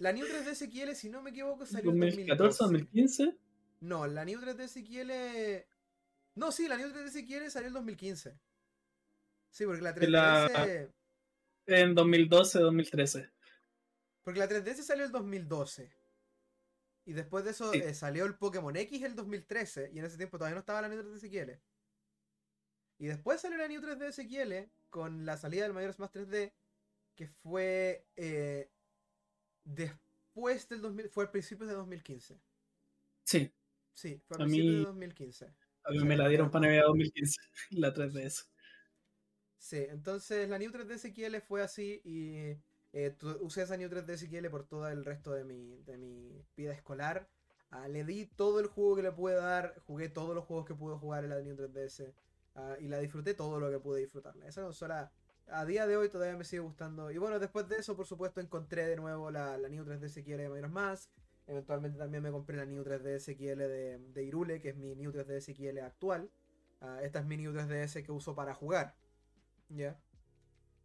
La 0.00 0.12
New 0.12 0.26
3DS 0.26 0.68
XL, 0.70 0.92
si 0.94 1.08
no 1.08 1.22
me 1.22 1.30
equivoco, 1.30 1.66
salió 1.66 1.90
en 1.92 1.98
¿2014, 2.00 2.36
2012. 2.36 2.62
2015? 2.64 3.36
No, 3.82 4.06
la 4.06 4.24
New 4.24 4.40
3DS 4.40 4.84
XL... 4.86 5.66
No, 6.34 6.52
sí, 6.52 6.68
la 6.68 6.76
New 6.76 6.88
3DS 6.90 7.26
XL 7.26 7.50
salió 7.50 7.68
en 7.68 7.74
2015. 7.74 8.38
Sí, 9.50 9.64
porque 9.66 9.82
la 9.82 9.94
3DS... 9.94 10.08
La- 10.08 10.88
En 11.66 11.94
2012, 11.94 12.58
2013. 12.60 13.30
Porque 14.22 14.38
la 14.40 14.48
3DS 14.48 14.82
salió 14.82 15.04
el 15.04 15.10
2012. 15.12 15.92
Y 17.04 17.12
después 17.12 17.44
de 17.44 17.50
eso 17.50 17.72
Sí. 17.72 17.78
eh, 17.78 17.92
salió 17.94 18.24
el 18.24 18.36
Pokémon 18.36 18.74
X 18.76 19.02
el 19.02 19.16
2013. 19.16 19.90
Y 19.92 19.98
en 19.98 20.04
ese 20.04 20.16
tiempo 20.16 20.38
todavía 20.38 20.54
no 20.54 20.60
estaba 20.60 20.80
la 20.80 20.88
New 20.88 21.02
3DS 21.02 21.28
XL. 21.28 21.50
Y 22.98 23.06
después 23.06 23.40
salió 23.40 23.58
la 23.58 23.66
New 23.66 23.80
3DS 23.82 24.22
XL 24.28 24.70
con 24.90 25.26
la 25.26 25.36
salida 25.36 25.64
del 25.64 25.72
Majora's 25.72 25.98
Mask 25.98 26.14
3D. 26.14 26.52
Que 27.16 27.26
fue 27.26 28.06
eh, 28.16 28.70
después 29.64 30.68
del 30.68 30.80
2000. 30.80 31.08
Fue 31.10 31.24
a 31.24 31.32
principios 31.32 31.68
de 31.68 31.74
2015. 31.74 32.40
Sí. 33.24 33.52
Sí, 33.94 34.20
fue 34.26 34.36
a 34.38 34.42
A 34.42 34.46
mí- 34.46 34.76
de 34.76 34.84
2015. 34.84 35.52
A 35.84 35.90
mí 35.90 36.04
me 36.04 36.16
la 36.16 36.28
dieron 36.28 36.50
para 36.50 36.66
Navidad 36.66 36.84
2015, 36.86 37.40
la 37.70 37.92
3DS. 37.92 38.46
Sí, 39.58 39.86
entonces 39.88 40.48
la 40.48 40.58
New 40.58 40.70
3DS 40.70 41.12
XL 41.12 41.40
fue 41.40 41.62
así 41.62 42.00
y 42.04 42.36
eh, 42.92 43.16
usé 43.40 43.62
esa 43.62 43.76
New 43.76 43.88
3DS 43.88 44.28
XL 44.28 44.48
por 44.50 44.64
todo 44.66 44.88
el 44.88 45.04
resto 45.04 45.32
de 45.32 45.44
mi, 45.44 45.82
de 45.84 45.96
mi 45.98 46.44
vida 46.56 46.72
escolar. 46.72 47.28
Ah, 47.70 47.88
le 47.88 48.04
di 48.04 48.26
todo 48.26 48.60
el 48.60 48.66
juego 48.66 48.96
que 48.96 49.02
le 49.02 49.12
pude 49.12 49.34
dar, 49.34 49.74
jugué 49.86 50.08
todos 50.08 50.34
los 50.34 50.44
juegos 50.44 50.66
que 50.66 50.74
pude 50.74 50.96
jugar 50.96 51.24
en 51.24 51.30
la 51.30 51.40
New 51.40 51.56
3DS 51.56 52.12
ah, 52.56 52.76
y 52.80 52.88
la 52.88 52.98
disfruté 52.98 53.34
todo 53.34 53.58
lo 53.60 53.70
que 53.70 53.78
pude 53.78 54.00
disfrutarla. 54.00 54.46
Esa 54.46 54.62
consola 54.62 55.10
a 55.46 55.64
día 55.64 55.86
de 55.86 55.96
hoy 55.96 56.08
todavía 56.08 56.36
me 56.36 56.44
sigue 56.44 56.60
gustando. 56.60 57.10
Y 57.10 57.18
bueno, 57.18 57.38
después 57.38 57.68
de 57.68 57.76
eso, 57.76 57.96
por 57.96 58.06
supuesto, 58.06 58.40
encontré 58.40 58.86
de 58.86 58.96
nuevo 58.96 59.30
la, 59.30 59.56
la 59.58 59.68
New 59.68 59.84
3DS 59.84 60.22
XL 60.22 60.36
de 60.36 60.48
Majora's 60.48 60.70
Mask. 60.70 61.10
Eventualmente 61.52 61.98
también 61.98 62.22
me 62.22 62.30
compré 62.30 62.56
la 62.56 62.64
New 62.64 62.82
3DS 62.82 63.36
XL 63.36 63.58
de, 63.58 63.98
de 63.98 64.24
Irule, 64.24 64.60
que 64.60 64.70
es 64.70 64.76
mi 64.76 64.94
New 64.94 65.12
3DS 65.12 65.54
XL 65.54 65.78
actual. 65.80 66.30
Ah, 66.80 67.00
esta 67.02 67.18
es 67.18 67.26
mi 67.26 67.36
New 67.36 67.52
3DS 67.52 68.02
que 68.02 68.10
uso 68.10 68.34
para 68.34 68.54
jugar. 68.54 68.96
¿Ya? 69.68 70.00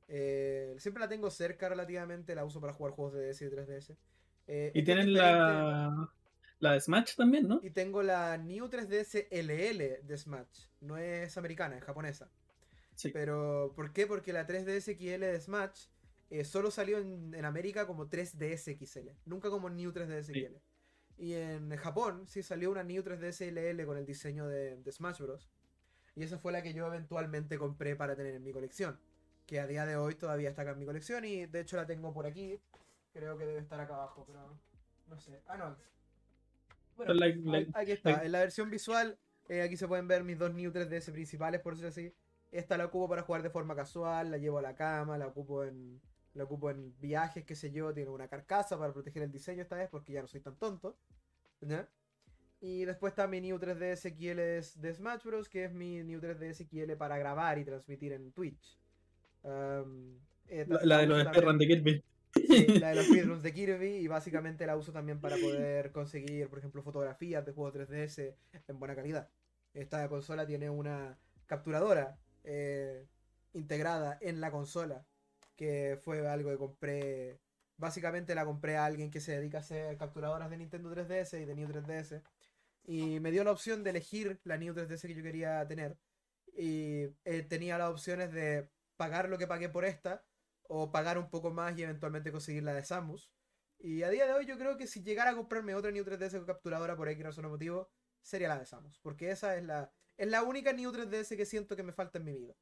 Eh, 0.09 0.75
siempre 0.77 0.99
la 0.99 1.07
tengo 1.07 1.29
cerca 1.29 1.69
relativamente, 1.69 2.35
la 2.35 2.43
uso 2.43 2.59
para 2.59 2.73
jugar 2.73 2.93
juegos 2.93 3.13
de 3.13 3.29
DS 3.29 3.41
y 3.41 3.45
3DS. 3.45 3.97
Eh, 4.47 4.71
y 4.75 4.83
tienen 4.83 5.13
la, 5.13 6.11
la 6.59 6.73
de 6.73 6.81
Smash 6.81 7.15
también, 7.15 7.47
¿no? 7.47 7.61
Y 7.63 7.69
tengo 7.69 8.03
la 8.03 8.37
New 8.37 8.67
3DS 8.67 9.27
LL 9.31 10.05
de 10.05 10.17
Smash. 10.17 10.67
No 10.81 10.97
es 10.97 11.37
americana, 11.37 11.77
es 11.77 11.83
japonesa. 11.85 12.29
Sí. 12.93 13.11
Pero, 13.13 13.71
¿por 13.73 13.93
qué? 13.93 14.05
Porque 14.05 14.33
la 14.33 14.45
3DS 14.45 14.97
XL 14.97 15.21
de 15.21 15.39
Smash 15.39 15.87
eh, 16.29 16.43
solo 16.43 16.71
salió 16.71 16.97
en, 16.97 17.45
América 17.45 17.87
como 17.87 18.09
3DS 18.09 18.77
XL, 18.77 19.09
nunca 19.25 19.49
como 19.49 19.69
New 19.69 19.91
3DS 19.91 20.25
XL. 20.25 20.55
Y 21.19 21.33
en 21.33 21.75
Japón 21.77 22.27
sí 22.27 22.43
salió 22.43 22.69
una 22.69 22.83
New 22.83 23.01
3DS 23.03 23.51
LL 23.51 23.85
con 23.85 23.97
el 23.97 24.05
diseño 24.05 24.47
de, 24.47 24.77
de 24.77 24.91
Smash 24.91 25.19
Bros. 25.19 25.49
Y 26.15 26.23
esa 26.23 26.37
fue 26.37 26.51
la 26.51 26.61
que 26.61 26.73
yo 26.73 26.85
eventualmente 26.87 27.57
compré 27.57 27.95
para 27.95 28.15
tener 28.15 28.35
en 28.35 28.43
mi 28.43 28.51
colección. 28.51 28.99
Que 29.45 29.59
a 29.59 29.67
día 29.67 29.85
de 29.85 29.95
hoy 29.95 30.15
todavía 30.15 30.49
está 30.49 30.63
acá 30.63 30.71
en 30.71 30.79
mi 30.79 30.85
colección 30.85 31.25
y 31.25 31.45
de 31.45 31.61
hecho 31.61 31.77
la 31.77 31.87
tengo 31.87 32.13
por 32.13 32.27
aquí. 32.27 32.59
Creo 33.13 33.37
que 33.37 33.45
debe 33.45 33.59
estar 33.59 33.79
acá 33.79 33.95
abajo, 33.95 34.25
pero 34.27 34.59
no 35.07 35.19
sé. 35.19 35.41
Ah, 35.47 35.57
no, 35.57 35.75
bueno, 36.97 37.13
aquí 37.75 37.91
está. 37.91 38.25
En 38.25 38.31
la 38.31 38.39
versión 38.39 38.69
visual, 38.69 39.17
eh, 39.49 39.61
aquí 39.61 39.77
se 39.77 39.87
pueden 39.87 40.07
ver 40.07 40.23
mis 40.23 40.37
dos 40.37 40.53
New 40.53 40.71
3DS 40.71 41.11
principales, 41.11 41.61
por 41.61 41.73
decirlo 41.73 41.89
así. 41.89 42.13
Esta 42.51 42.77
la 42.77 42.85
ocupo 42.85 43.07
para 43.07 43.21
jugar 43.21 43.43
de 43.43 43.49
forma 43.49 43.75
casual, 43.75 44.31
la 44.31 44.37
llevo 44.37 44.57
a 44.57 44.61
la 44.63 44.73
cama, 44.73 45.17
la 45.17 45.27
ocupo 45.27 45.63
en, 45.63 46.01
la 46.37 46.43
ocupo 46.45 46.69
en 46.69 46.93
viajes, 46.99 47.43
qué 47.45 47.55
sé 47.55 47.71
yo. 47.71 47.93
Tiene 47.93 48.09
una 48.09 48.27
carcasa 48.27 48.77
para 48.77 48.93
proteger 48.93 49.23
el 49.23 49.31
diseño 49.31 49.61
esta 49.61 49.75
vez, 49.75 49.89
porque 49.89 50.13
ya 50.13 50.21
no 50.21 50.27
soy 50.27 50.41
tan 50.41 50.55
tonto. 50.57 50.97
Y 52.59 52.85
después 52.85 53.11
está 53.11 53.27
mi 53.27 53.41
New 53.41 53.57
3DS 53.57 54.15
XL 54.15 54.81
de 54.81 54.93
Smash 54.93 55.23
Bros, 55.23 55.49
que 55.49 55.65
es 55.65 55.73
mi 55.73 56.03
New 56.03 56.19
3DS 56.19 56.67
XL 56.67 56.93
para 56.97 57.17
grabar 57.17 57.59
y 57.59 57.65
transmitir 57.65 58.13
en 58.13 58.31
Twitch. 58.31 58.79
Eh, 59.43 60.65
la, 60.83 60.99
de 60.99 61.07
los 61.07 61.23
speedruns 61.23 61.59
de 61.59 61.67
Kirby. 61.67 62.03
la 62.79 62.89
de 62.89 62.95
los 62.95 63.05
speedruns 63.05 63.43
de 63.43 63.53
Kirby 63.53 63.95
y 63.97 64.07
básicamente 64.07 64.65
la 64.65 64.75
uso 64.75 64.91
también 64.91 65.19
para 65.19 65.37
poder 65.37 65.91
conseguir, 65.91 66.49
por 66.49 66.59
ejemplo, 66.59 66.81
fotografías 66.81 67.45
de 67.45 67.51
juegos 67.51 67.75
3DS 67.75 68.35
en 68.67 68.79
buena 68.79 68.95
calidad. 68.95 69.29
Esta 69.73 70.07
consola 70.09 70.47
tiene 70.47 70.69
una 70.69 71.17
capturadora 71.45 72.17
eh, 72.43 73.05
integrada 73.53 74.17
en 74.21 74.41
la 74.41 74.51
consola, 74.51 75.05
que 75.57 75.99
fue 76.03 76.27
algo 76.27 76.51
que 76.51 76.57
compré. 76.57 77.39
Básicamente 77.77 78.35
la 78.35 78.45
compré 78.45 78.77
a 78.77 78.85
alguien 78.85 79.11
que 79.11 79.21
se 79.21 79.33
dedica 79.33 79.59
a 79.59 79.61
hacer 79.61 79.97
capturadoras 79.97 80.49
de 80.49 80.57
Nintendo 80.57 80.91
3DS 80.91 81.41
y 81.41 81.45
de 81.45 81.55
New 81.55 81.67
3DS. 81.69 82.23
Y 82.85 83.19
me 83.19 83.31
dio 83.31 83.43
la 83.43 83.51
opción 83.51 83.83
de 83.83 83.91
elegir 83.91 84.39
la 84.45 84.57
New 84.57 84.73
3DS 84.73 85.01
que 85.07 85.15
yo 85.15 85.23
quería 85.23 85.67
tener. 85.67 85.97
Y 86.55 87.03
eh, 87.25 87.43
tenía 87.49 87.77
las 87.77 87.91
opciones 87.91 88.31
de 88.33 88.69
pagar 88.97 89.29
lo 89.29 89.37
que 89.37 89.47
pagué 89.47 89.69
por 89.69 89.85
esta 89.85 90.23
o 90.63 90.91
pagar 90.91 91.17
un 91.17 91.29
poco 91.29 91.51
más 91.51 91.77
y 91.77 91.83
eventualmente 91.83 92.31
conseguir 92.31 92.63
la 92.63 92.73
de 92.73 92.83
Samus. 92.83 93.31
Y 93.79 94.03
a 94.03 94.09
día 94.09 94.25
de 94.27 94.33
hoy 94.33 94.45
yo 94.45 94.57
creo 94.57 94.77
que 94.77 94.87
si 94.87 95.03
llegara 95.03 95.31
a 95.31 95.35
comprarme 95.35 95.75
otra 95.75 95.91
New 95.91 96.03
3DS 96.03 96.31
con 96.37 96.45
capturadora 96.45 96.95
por 96.95 97.09
X 97.09 97.23
razón 97.23 97.45
o 97.45 97.49
motivo, 97.49 97.89
sería 98.21 98.47
la 98.49 98.59
de 98.59 98.65
Samus. 98.65 98.99
Porque 98.99 99.31
esa 99.31 99.55
es 99.57 99.63
la, 99.63 99.91
es 100.17 100.27
la 100.27 100.43
única 100.43 100.73
New 100.73 100.91
3DS 100.91 101.37
que 101.37 101.45
siento 101.45 101.75
que 101.75 101.83
me 101.83 101.93
falta 101.93 102.17
en 102.19 102.25
mi 102.25 102.33
vida. 102.33 102.55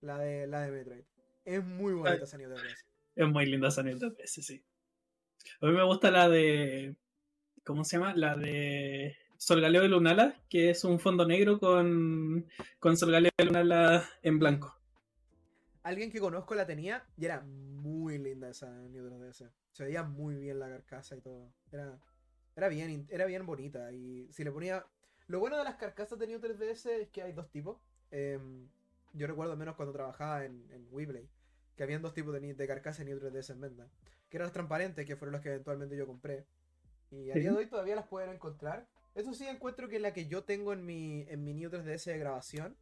La 0.00 0.18
de, 0.18 0.46
la 0.46 0.60
de 0.62 0.70
Metroid. 0.70 1.04
Es 1.44 1.64
muy 1.64 1.94
bonita 1.94 2.24
esa 2.24 2.38
3DS. 2.38 2.84
Es 3.16 3.28
muy 3.28 3.46
linda 3.46 3.68
esa 3.68 3.82
3DS, 3.82 4.26
sí. 4.26 4.64
A 5.60 5.66
mí 5.66 5.72
me 5.72 5.84
gusta 5.84 6.10
la 6.10 6.28
de... 6.28 6.96
¿Cómo 7.64 7.84
se 7.84 7.96
llama? 7.96 8.14
La 8.14 8.36
de 8.36 9.16
Solgaleo 9.36 9.82
de 9.82 9.88
Lunala, 9.88 10.42
que 10.48 10.70
es 10.70 10.84
un 10.84 11.00
fondo 11.00 11.26
negro 11.26 11.58
con, 11.58 12.46
con 12.78 12.96
Solgaleo 12.96 13.30
de 13.36 13.44
Lunala 13.44 14.08
en 14.22 14.38
blanco 14.38 14.78
alguien 15.84 16.10
que 16.10 16.18
conozco 16.18 16.54
la 16.54 16.66
tenía 16.66 17.06
y 17.16 17.26
era 17.26 17.42
muy 17.42 18.18
linda 18.18 18.48
esa 18.48 18.70
New 18.88 19.06
3DS. 19.06 19.50
Se 19.70 19.84
veía 19.84 20.02
muy 20.02 20.34
bien 20.34 20.58
la 20.58 20.68
carcasa 20.68 21.14
y 21.14 21.20
todo. 21.20 21.52
Era, 21.70 22.00
era, 22.56 22.68
bien, 22.68 23.06
era 23.10 23.26
bien 23.26 23.46
bonita. 23.46 23.92
Y 23.92 24.28
si 24.32 24.42
le 24.42 24.50
ponía. 24.50 24.84
Lo 25.26 25.40
bueno 25.40 25.56
de 25.56 25.64
las 25.64 25.76
carcasas 25.76 26.18
de 26.18 26.26
New 26.26 26.40
3DS 26.40 26.90
es 26.90 27.08
que 27.10 27.22
hay 27.22 27.32
dos 27.32 27.50
tipos. 27.50 27.78
Em, 28.10 28.68
yo 29.14 29.26
recuerdo 29.26 29.56
menos 29.56 29.76
cuando 29.76 29.92
trabajaba 29.92 30.44
en, 30.44 30.66
en 30.70 30.86
Weblay. 30.90 31.28
Que 31.76 31.82
habían 31.82 32.02
dos 32.02 32.14
tipos 32.14 32.32
de, 32.34 32.54
de 32.54 32.66
carcasas 32.66 33.04
New 33.06 33.18
3DS 33.18 33.50
en 33.50 33.60
venta. 33.60 33.88
Que 34.28 34.36
eran 34.36 34.46
las 34.46 34.52
transparentes, 34.52 35.06
que 35.06 35.16
fueron 35.16 35.32
las 35.32 35.42
que 35.42 35.48
eventualmente 35.48 35.96
yo 35.96 36.06
compré. 36.06 36.46
Y 37.10 37.30
a 37.30 37.34
día 37.34 37.50
de 37.50 37.56
hoy 37.56 37.66
todavía 37.66 37.96
las 37.96 38.06
pueden 38.06 38.30
encontrar. 38.30 38.86
Eso 39.14 39.32
sí 39.34 39.46
encuentro 39.46 39.88
que 39.88 39.98
la 39.98 40.12
que 40.12 40.26
yo 40.26 40.44
tengo 40.44 40.72
en 40.72 40.84
mi, 40.84 41.24
en 41.28 41.44
mi 41.44 41.54
New 41.54 41.70
3DS 41.70 42.04
de 42.04 42.18
grabación, 42.18 42.76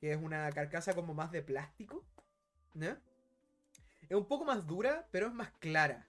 que 0.00 0.12
es 0.12 0.22
una 0.22 0.50
carcasa 0.52 0.94
como 0.94 1.14
más 1.14 1.30
de 1.30 1.42
plástico, 1.42 2.04
es 4.08 4.16
un 4.16 4.26
poco 4.26 4.44
más 4.44 4.66
dura, 4.66 5.06
pero 5.10 5.26
es 5.26 5.32
más 5.34 5.50
clara. 5.60 6.08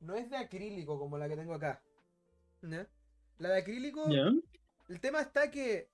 No 0.00 0.14
es 0.14 0.30
de 0.30 0.36
acrílico 0.36 0.98
como 0.98 1.18
la 1.18 1.28
que 1.28 1.36
tengo 1.36 1.54
acá. 1.54 1.82
La 3.38 3.50
de 3.50 3.58
acrílico. 3.58 4.06
El 4.88 5.00
tema 5.00 5.20
está 5.20 5.50
que 5.50 5.88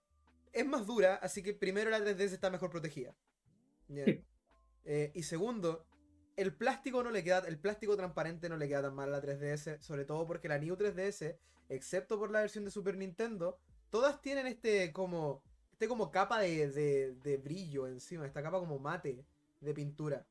es 0.52 0.66
más 0.66 0.86
dura, 0.86 1.16
así 1.16 1.42
que 1.42 1.54
primero 1.54 1.90
la 1.90 2.00
3DS 2.00 2.32
está 2.32 2.50
mejor 2.50 2.70
protegida. 2.70 3.14
Eh, 4.84 5.12
y 5.14 5.22
segundo, 5.24 5.86
el 6.36 6.54
plástico 6.54 7.02
no 7.02 7.10
le 7.10 7.22
queda. 7.22 7.40
El 7.46 7.58
plástico 7.58 7.96
transparente 7.96 8.48
no 8.48 8.56
le 8.56 8.66
queda 8.66 8.82
tan 8.82 8.94
mal 8.94 9.08
a 9.08 9.18
la 9.18 9.22
3DS. 9.22 9.80
Sobre 9.80 10.04
todo 10.04 10.26
porque 10.26 10.48
la 10.48 10.58
New 10.58 10.76
3DS, 10.76 11.36
excepto 11.68 12.18
por 12.18 12.30
la 12.30 12.40
versión 12.40 12.64
de 12.64 12.70
Super 12.70 12.96
Nintendo, 12.96 13.58
todas 13.90 14.20
tienen 14.20 14.46
este 14.46 14.92
como 14.92 15.42
este 15.72 15.88
como 15.88 16.10
capa 16.10 16.40
de, 16.40 16.68
de, 17.22 17.36
brillo 17.38 17.86
encima, 17.86 18.26
esta 18.26 18.42
capa 18.42 18.58
como 18.58 18.78
mate 18.78 19.24
de 19.60 19.74
pintura. 19.74 20.26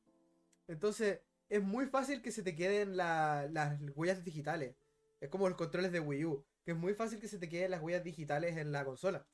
Entonces, 0.68 1.20
es 1.48 1.60
muy 1.62 1.86
fácil 1.86 2.22
que 2.22 2.30
se 2.30 2.44
te 2.44 2.54
queden 2.54 2.96
las 2.96 3.80
huellas 3.96 4.24
digitales. 4.24 4.76
Es 5.20 5.28
como 5.28 5.48
los 5.48 5.58
controles 5.58 5.90
de 5.90 5.98
Wii 5.98 6.24
U, 6.24 6.44
que 6.64 6.70
es 6.70 6.76
muy 6.76 6.94
fácil 6.94 7.18
que 7.18 7.26
se 7.26 7.38
te 7.38 7.48
queden 7.48 7.72
las 7.72 7.82
huellas 7.82 8.04
digitales 8.04 8.56
en 8.56 8.70
la 8.70 8.84
consola. 8.84 9.26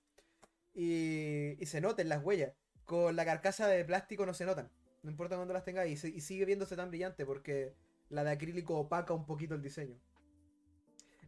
Y, 0.76 1.56
y 1.58 1.66
se 1.66 1.80
noten 1.80 2.08
las 2.08 2.22
huellas. 2.22 2.52
Con 2.84 3.16
la 3.16 3.24
carcasa 3.24 3.66
de 3.66 3.84
plástico 3.84 4.26
no 4.26 4.34
se 4.34 4.44
notan. 4.44 4.70
No 5.02 5.10
importa 5.10 5.36
cuándo 5.36 5.54
las 5.54 5.64
tengas 5.64 5.88
y, 5.88 5.92
y 5.92 6.20
sigue 6.20 6.44
viéndose 6.44 6.76
tan 6.76 6.90
brillante 6.90 7.24
porque 7.26 7.74
la 8.10 8.22
de 8.22 8.30
acrílico 8.30 8.78
opaca 8.78 9.14
un 9.14 9.26
poquito 9.26 9.54
el 9.54 9.62
diseño. 9.62 9.98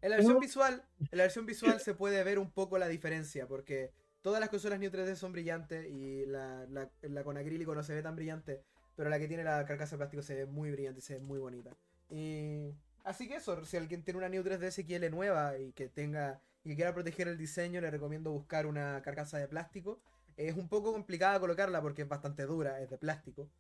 En 0.00 0.10
la 0.10 0.16
versión 0.16 0.38
visual, 0.38 0.84
en 1.00 1.18
la 1.18 1.24
versión 1.24 1.46
visual 1.46 1.80
se 1.80 1.94
puede 1.94 2.22
ver 2.22 2.38
un 2.38 2.52
poco 2.52 2.78
la 2.78 2.86
diferencia 2.86 3.48
porque 3.48 3.92
Todas 4.22 4.40
las 4.40 4.48
consolas 4.48 4.80
New 4.80 4.90
3D 4.90 5.14
son 5.14 5.32
brillantes 5.32 5.86
y 5.88 6.26
la, 6.26 6.66
la, 6.66 7.24
con 7.24 7.36
acrílico 7.36 7.74
no 7.74 7.82
se 7.82 7.94
ve 7.94 8.02
tan 8.02 8.16
brillante, 8.16 8.62
pero 8.96 9.10
la 9.10 9.18
que 9.18 9.28
tiene 9.28 9.44
la 9.44 9.64
carcasa 9.64 9.92
de 9.92 9.98
plástico 9.98 10.22
se 10.22 10.34
ve 10.34 10.46
muy 10.46 10.70
brillante, 10.70 11.00
se 11.00 11.14
ve 11.14 11.20
muy 11.20 11.38
bonita. 11.38 11.76
Y 12.10 12.74
así 13.04 13.28
que 13.28 13.36
eso, 13.36 13.64
si 13.64 13.76
alguien 13.76 14.02
tiene 14.02 14.18
una 14.18 14.28
New 14.28 14.42
3D 14.42 14.70
SQL 14.70 15.10
nueva 15.10 15.56
y 15.58 15.72
que 15.72 15.88
tenga 15.88 16.42
y 16.68 16.76
quiera 16.76 16.92
proteger 16.92 17.28
el 17.28 17.38
diseño, 17.38 17.80
le 17.80 17.90
recomiendo 17.90 18.30
buscar 18.30 18.66
una 18.66 19.00
carcasa 19.00 19.38
de 19.38 19.48
plástico. 19.48 20.02
Es 20.36 20.54
un 20.54 20.68
poco 20.68 20.92
complicada 20.92 21.40
colocarla 21.40 21.80
porque 21.80 22.02
es 22.02 22.08
bastante 22.08 22.44
dura, 22.44 22.82
es 22.82 22.90
de 22.90 22.98
plástico, 22.98 23.50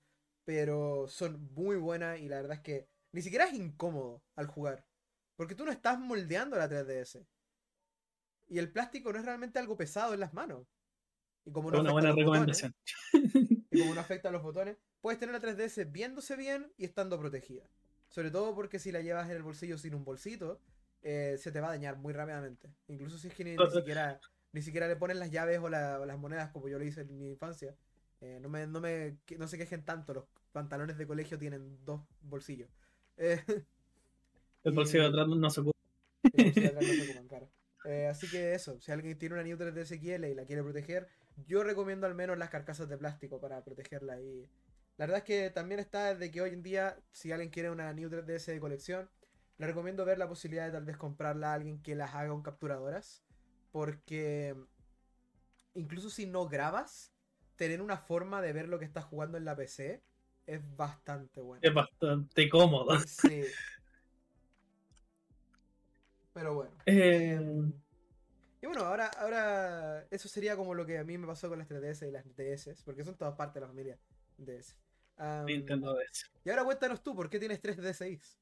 pero 0.44 1.08
son 1.08 1.48
muy 1.54 1.76
buenas 1.76 2.20
y 2.20 2.28
la 2.28 2.36
verdad 2.36 2.58
es 2.58 2.62
que 2.62 2.86
ni 3.12 3.22
siquiera 3.22 3.46
es 3.46 3.54
incómodo 3.54 4.22
al 4.36 4.46
jugar, 4.46 4.84
porque 5.36 5.54
tú 5.54 5.64
no 5.64 5.72
estás 5.72 5.98
moldeando 5.98 6.58
la 6.58 6.68
3DS. 6.68 7.26
Y 8.48 8.58
el 8.58 8.70
plástico 8.70 9.10
no 9.10 9.18
es 9.18 9.24
realmente 9.24 9.58
algo 9.58 9.78
pesado 9.78 10.12
en 10.12 10.20
las 10.20 10.34
manos. 10.34 10.66
Y 11.46 11.50
como 11.50 11.70
no 11.70 11.80
Una 11.80 11.92
buena 11.92 12.12
recomendación. 12.12 12.74
y 13.70 13.80
como 13.80 13.94
no 13.94 14.00
afecta 14.02 14.28
a 14.28 14.32
los 14.32 14.42
botones, 14.42 14.76
puedes 15.00 15.18
tener 15.18 15.34
la 15.34 15.40
3DS 15.40 15.90
viéndose 15.90 16.36
bien 16.36 16.70
y 16.76 16.84
estando 16.84 17.18
protegida. 17.18 17.70
Sobre 18.10 18.30
todo 18.30 18.54
porque 18.54 18.78
si 18.78 18.92
la 18.92 19.00
llevas 19.00 19.30
en 19.30 19.36
el 19.36 19.42
bolsillo 19.42 19.78
sin 19.78 19.94
un 19.94 20.04
bolsito, 20.04 20.60
eh, 21.02 21.36
se 21.38 21.52
te 21.52 21.60
va 21.60 21.68
a 21.68 21.70
dañar 21.70 21.96
muy 21.96 22.12
rápidamente. 22.12 22.70
Incluso 22.88 23.18
si 23.18 23.28
es 23.28 23.34
que 23.34 23.44
ni, 23.44 23.56
siquiera, 23.70 24.20
ni 24.52 24.62
siquiera 24.62 24.88
le 24.88 24.96
ponen 24.96 25.18
las 25.18 25.30
llaves 25.30 25.58
o, 25.58 25.68
las 25.68 26.18
monedas 26.18 26.50
como 26.50 26.68
yo 26.68 26.78
lo 26.78 26.84
hice 26.84 27.02
en 27.02 27.18
mi 27.18 27.30
infancia. 27.30 27.76
Eh, 28.20 28.38
no, 28.40 28.48
me, 28.48 28.66
no, 28.66 28.80
me, 28.80 29.16
no 29.38 29.46
se 29.46 29.58
quejen 29.58 29.84
tanto, 29.84 30.12
los 30.12 30.24
pantalones 30.52 30.98
de 30.98 31.06
colegio 31.06 31.38
tienen 31.38 31.84
dos 31.84 32.02
bolsillos. 32.22 32.68
Eh, 33.20 33.42
el 34.62 34.72
bolsillo 34.74 35.02
de 35.02 35.08
atrás 35.08 35.26
no 35.26 35.50
se 35.50 35.60
puede. 35.60 35.74
El 36.22 36.44
bolsillo 36.44 36.62
de 36.62 36.68
atrás 36.76 36.88
no 36.88 37.48
se 37.82 37.90
Eh, 37.90 38.06
así 38.06 38.28
que 38.28 38.54
eso, 38.54 38.80
si 38.80 38.92
alguien 38.92 39.18
tiene 39.18 39.34
una 39.34 39.42
New 39.42 39.56
3DS 39.56 39.98
XL 39.98 40.24
y 40.26 40.34
la 40.34 40.44
quiere 40.44 40.62
proteger, 40.62 41.08
yo 41.48 41.64
recomiendo 41.64 42.06
al 42.06 42.14
menos 42.14 42.38
las 42.38 42.48
carcasas 42.48 42.88
de 42.88 42.96
plástico 42.96 43.40
para 43.40 43.64
protegerla. 43.64 44.20
Y 44.20 44.48
la 44.98 45.06
verdad 45.06 45.18
es 45.18 45.24
que 45.24 45.50
también 45.50 45.80
está 45.80 46.14
de 46.14 46.30
que 46.30 46.42
hoy 46.42 46.50
en 46.50 46.62
día, 46.62 46.96
si 47.10 47.32
alguien 47.32 47.50
quiere 47.50 47.70
una 47.70 47.92
New 47.92 48.08
3DS 48.08 48.46
de 48.46 48.60
colección, 48.60 49.10
le 49.58 49.66
recomiendo 49.66 50.04
ver 50.04 50.18
la 50.18 50.28
posibilidad 50.28 50.66
de 50.66 50.72
tal 50.72 50.84
vez 50.84 50.96
comprarla 50.96 51.50
a 51.50 51.54
alguien 51.54 51.82
que 51.82 51.94
las 51.94 52.14
haga 52.14 52.30
con 52.30 52.42
capturadoras. 52.42 53.24
Porque 53.72 54.56
incluso 55.74 56.10
si 56.10 56.26
no 56.26 56.48
grabas, 56.48 57.12
tener 57.56 57.82
una 57.82 57.98
forma 57.98 58.40
de 58.40 58.52
ver 58.52 58.68
lo 58.68 58.78
que 58.78 58.84
estás 58.84 59.04
jugando 59.04 59.36
en 59.36 59.44
la 59.44 59.56
PC 59.56 60.02
es 60.46 60.76
bastante 60.76 61.40
bueno. 61.40 61.60
Es 61.62 61.74
bastante 61.74 62.48
cómodo. 62.48 62.98
Sí. 63.00 63.44
Pero 66.32 66.54
bueno. 66.54 66.70
Eh, 66.86 67.38
y 68.62 68.66
bueno, 68.66 68.82
ahora, 68.82 69.08
ahora 69.18 70.06
eso 70.10 70.28
sería 70.28 70.56
como 70.56 70.72
lo 70.72 70.86
que 70.86 70.98
a 70.98 71.04
mí 71.04 71.18
me 71.18 71.26
pasó 71.26 71.48
con 71.48 71.58
las 71.58 71.68
3DS 71.68 72.08
y 72.08 72.10
las 72.12 72.24
DS, 72.36 72.82
porque 72.84 73.04
son 73.04 73.16
todas 73.16 73.34
partes 73.34 73.54
de 73.54 73.60
la 73.60 73.66
familia 73.66 73.98
DS. 74.38 74.76
Nintendo 75.46 75.94
DS. 75.94 76.30
Y 76.44 76.50
ahora 76.50 76.64
cuéntanos 76.64 77.02
tú, 77.02 77.14
¿por 77.14 77.28
qué 77.28 77.40
tienes 77.40 77.60
3 77.60 77.76
DSis? 77.76 78.38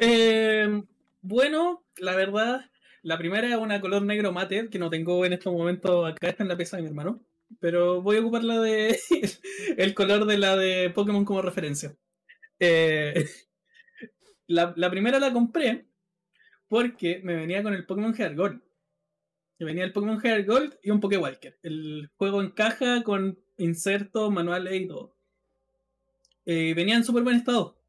Eh, 0.00 0.82
bueno, 1.22 1.84
la 1.96 2.14
verdad, 2.14 2.70
la 3.02 3.18
primera 3.18 3.48
es 3.48 3.56
una 3.56 3.80
color 3.80 4.02
negro 4.02 4.32
mate, 4.32 4.68
que 4.68 4.78
no 4.78 4.90
tengo 4.90 5.24
en 5.24 5.32
estos 5.32 5.52
momentos 5.52 6.10
acá, 6.10 6.28
está 6.28 6.42
en 6.42 6.48
la 6.48 6.56
pieza 6.56 6.76
de 6.76 6.82
mi 6.82 6.88
hermano. 6.88 7.24
Pero 7.60 8.02
voy 8.02 8.16
a 8.16 8.20
ocupar 8.20 8.44
la 8.44 8.60
de. 8.60 8.98
el 9.76 9.94
color 9.94 10.26
de 10.26 10.38
la 10.38 10.56
de 10.56 10.90
Pokémon 10.90 11.24
como 11.24 11.42
referencia. 11.42 11.96
Eh, 12.58 13.26
la, 14.46 14.90
primera 14.90 15.18
la 15.18 15.32
compré 15.32 15.86
porque 16.68 17.20
me 17.22 17.34
venía 17.34 17.62
con 17.62 17.74
el 17.74 17.84
Pokémon 17.86 18.14
Heart 18.14 18.36
Gold. 18.36 18.62
Me 19.58 19.66
venía 19.66 19.84
el 19.84 19.92
Pokémon 19.92 20.20
Heart 20.20 20.46
Gold 20.46 20.78
y 20.82 20.90
un 20.90 21.00
Walker 21.02 21.58
El 21.62 22.10
juego 22.16 22.40
en 22.40 22.50
caja 22.50 23.02
con 23.02 23.38
inserto, 23.58 24.30
manuales 24.30 24.80
y 24.80 24.86
todo. 24.86 25.16
Eh, 26.46 26.74
venía 26.74 26.96
en 26.96 27.04
súper 27.04 27.22
buen 27.22 27.36
estado. 27.36 27.81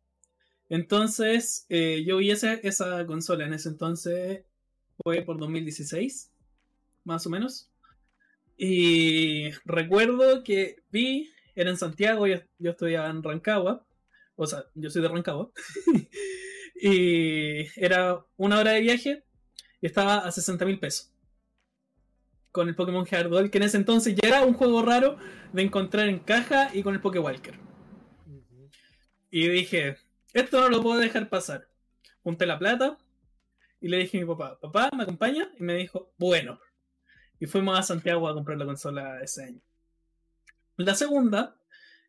Entonces, 0.73 1.67
eh, 1.69 2.03
yo 2.03 2.17
vi 2.17 2.31
esa, 2.31 2.55
esa 2.55 3.05
consola 3.05 3.45
en 3.45 3.53
ese 3.53 3.69
entonces, 3.69 4.43
fue 5.03 5.21
por 5.21 5.37
2016, 5.37 6.31
más 7.03 7.27
o 7.27 7.29
menos. 7.29 7.69
Y 8.57 9.51
recuerdo 9.65 10.43
que 10.43 10.77
vi, 10.89 11.29
era 11.53 11.69
en 11.69 11.77
Santiago, 11.77 12.25
yo, 12.25 12.37
yo 12.57 12.71
estudiaba 12.71 13.07
en 13.11 13.21
Rancagua, 13.21 13.85
o 14.35 14.47
sea, 14.47 14.65
yo 14.73 14.89
soy 14.89 15.03
de 15.03 15.09
Rancagua, 15.09 15.51
y 16.81 17.67
era 17.79 18.25
una 18.35 18.57
hora 18.57 18.71
de 18.71 18.81
viaje 18.81 19.23
y 19.79 19.85
estaba 19.85 20.25
a 20.25 20.31
60 20.31 20.65
mil 20.65 20.79
pesos. 20.79 21.13
Con 22.51 22.67
el 22.67 22.73
Pokémon 22.73 23.05
Hardball, 23.05 23.51
que 23.51 23.59
en 23.59 23.65
ese 23.65 23.77
entonces 23.77 24.15
ya 24.19 24.27
era 24.27 24.43
un 24.43 24.53
juego 24.53 24.81
raro 24.81 25.19
de 25.53 25.61
encontrar 25.61 26.09
en 26.09 26.17
caja 26.17 26.71
y 26.73 26.81
con 26.81 26.95
el 26.95 27.01
Walker 27.03 27.59
Y 29.29 29.49
dije, 29.49 29.97
esto 30.33 30.61
no 30.61 30.69
lo 30.69 30.81
puedo 30.81 30.99
dejar 30.99 31.29
pasar. 31.29 31.67
Junté 32.23 32.45
la 32.45 32.59
plata 32.59 32.97
y 33.79 33.87
le 33.87 33.97
dije 33.97 34.17
a 34.17 34.21
mi 34.21 34.27
papá, 34.27 34.59
papá, 34.59 34.89
¿me 34.95 35.03
acompaña? 35.03 35.51
Y 35.59 35.63
me 35.63 35.75
dijo, 35.75 36.13
bueno. 36.17 36.59
Y 37.39 37.45
fuimos 37.45 37.77
a 37.77 37.83
Santiago 37.83 38.27
a 38.27 38.33
comprar 38.33 38.57
la 38.57 38.65
consola 38.65 39.21
ese 39.21 39.43
año. 39.43 39.61
La 40.77 40.95
segunda 40.95 41.59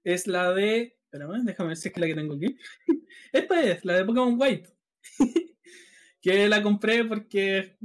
es 0.05 0.27
la 0.27 0.53
de. 0.53 0.97
Espérame, 1.05 1.45
déjame 1.45 1.69
ver 1.69 1.77
si 1.77 1.89
es 1.89 1.95
que 1.95 2.01
la 2.01 2.07
que 2.07 2.15
tengo 2.15 2.35
aquí. 2.35 2.57
Esta 3.33 3.63
es 3.63 3.85
la 3.85 3.95
de 3.95 4.05
Pokémon 4.05 4.41
White. 4.41 4.71
que 6.23 6.49
la 6.49 6.63
compré 6.63 7.05
porque 7.05 7.77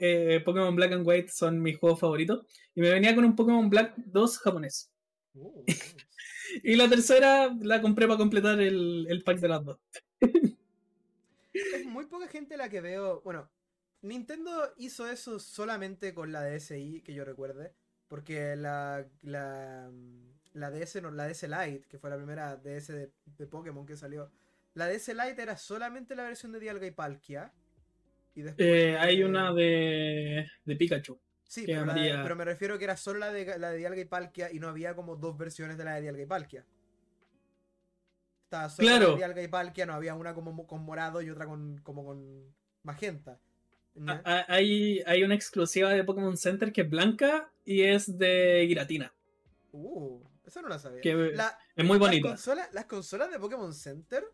eh, 0.00 0.42
Pokémon 0.44 0.76
Black 0.76 0.92
and 0.92 1.06
White 1.06 1.32
son 1.32 1.60
mis 1.60 1.78
juegos 1.78 1.98
favoritos. 1.98 2.46
Y 2.74 2.80
me 2.80 2.90
venía 2.90 3.14
con 3.14 3.24
un 3.24 3.34
Pokémon 3.34 3.68
Black 3.68 3.94
2 3.96 4.38
japonés. 4.38 4.92
Oh, 5.34 5.64
y 6.62 6.76
la 6.76 6.88
tercera 6.88 7.54
la 7.60 7.80
compré 7.80 8.06
para 8.06 8.18
completar 8.18 8.60
el, 8.60 9.06
el 9.08 9.22
pack 9.22 9.38
de 9.40 9.48
las 9.48 9.64
dos. 9.64 9.78
es 11.52 11.84
muy 11.86 12.06
poca 12.06 12.28
gente 12.28 12.56
la 12.56 12.68
que 12.68 12.80
veo. 12.80 13.20
Bueno, 13.22 13.50
Nintendo 14.02 14.72
hizo 14.78 15.06
eso 15.06 15.38
solamente 15.38 16.14
con 16.14 16.32
la 16.32 16.44
DSi, 16.44 17.02
que 17.04 17.14
yo 17.14 17.24
recuerde. 17.24 17.74
Porque 18.08 18.56
la, 18.56 19.06
la, 19.22 19.90
la 20.52 20.70
DS, 20.70 21.00
no, 21.00 21.10
la 21.10 21.28
DS 21.28 21.44
Lite, 21.44 21.86
que 21.88 21.98
fue 21.98 22.10
la 22.10 22.16
primera 22.16 22.56
DS 22.56 22.88
de, 22.88 23.46
Pokémon 23.46 23.86
que 23.86 23.96
salió. 23.96 24.30
La 24.74 24.88
DS 24.88 25.08
Lite 25.08 25.42
era 25.42 25.56
solamente 25.56 26.16
la 26.16 26.24
versión 26.24 26.52
de 26.52 26.60
Dialga 26.60 26.86
y 26.86 26.90
Palkia. 26.90 27.52
Y 28.34 28.42
después, 28.42 28.66
eh, 28.68 28.96
hay 28.98 29.22
una 29.22 29.52
de, 29.52 30.46
de 30.64 30.76
Pikachu. 30.76 31.20
Sí, 31.50 31.64
pero, 31.66 32.36
me 32.36 32.44
refiero 32.44 32.78
que 32.78 32.84
era 32.84 32.96
solo 32.96 33.18
la 33.18 33.32
de, 33.32 33.58
la 33.58 33.72
de 33.72 33.78
Dialga 33.78 34.00
y 34.00 34.04
Palkia 34.04 34.52
y 34.52 34.60
no 34.60 34.68
había 34.68 34.94
como 34.94 35.16
dos 35.16 35.36
versiones 35.36 35.76
de 35.76 35.82
la 35.82 35.96
de 35.96 36.02
Dialga 36.02 36.22
y 36.22 36.26
Palkia. 36.26 36.64
Estaba 38.44 38.68
solo 38.70 38.88
la 38.88 38.98
de 39.00 39.16
Dialga 39.16 39.42
y 39.42 39.48
Palkia, 39.48 39.84
no 39.84 39.94
había 39.94 40.14
una 40.14 40.32
como 40.32 40.64
con 40.64 40.84
morado 40.84 41.20
y 41.20 41.28
otra 41.28 41.46
con, 41.46 41.78
como 41.78 42.04
con 42.04 42.54
magenta. 42.84 43.40
Hay, 44.46 45.02
hay 45.04 45.24
una 45.24 45.34
exclusiva 45.34 45.90
de 45.90 46.04
Pokémon 46.04 46.36
Center 46.36 46.72
que 46.72 46.82
es 46.82 46.88
blanca 46.88 47.50
y 47.64 47.82
es 47.82 48.16
de 48.16 48.64
Giratina. 48.68 49.12
Uh, 49.72 50.22
eso 50.44 50.62
no 50.62 50.68
la 50.68 50.78
sabía. 50.78 51.00
es 51.02 51.84
muy 51.84 51.98
bonita. 51.98 52.28
Las 52.72 52.84
consolas, 52.84 53.28
de 53.28 53.40
Pokémon 53.40 53.74
Center, 53.74 54.24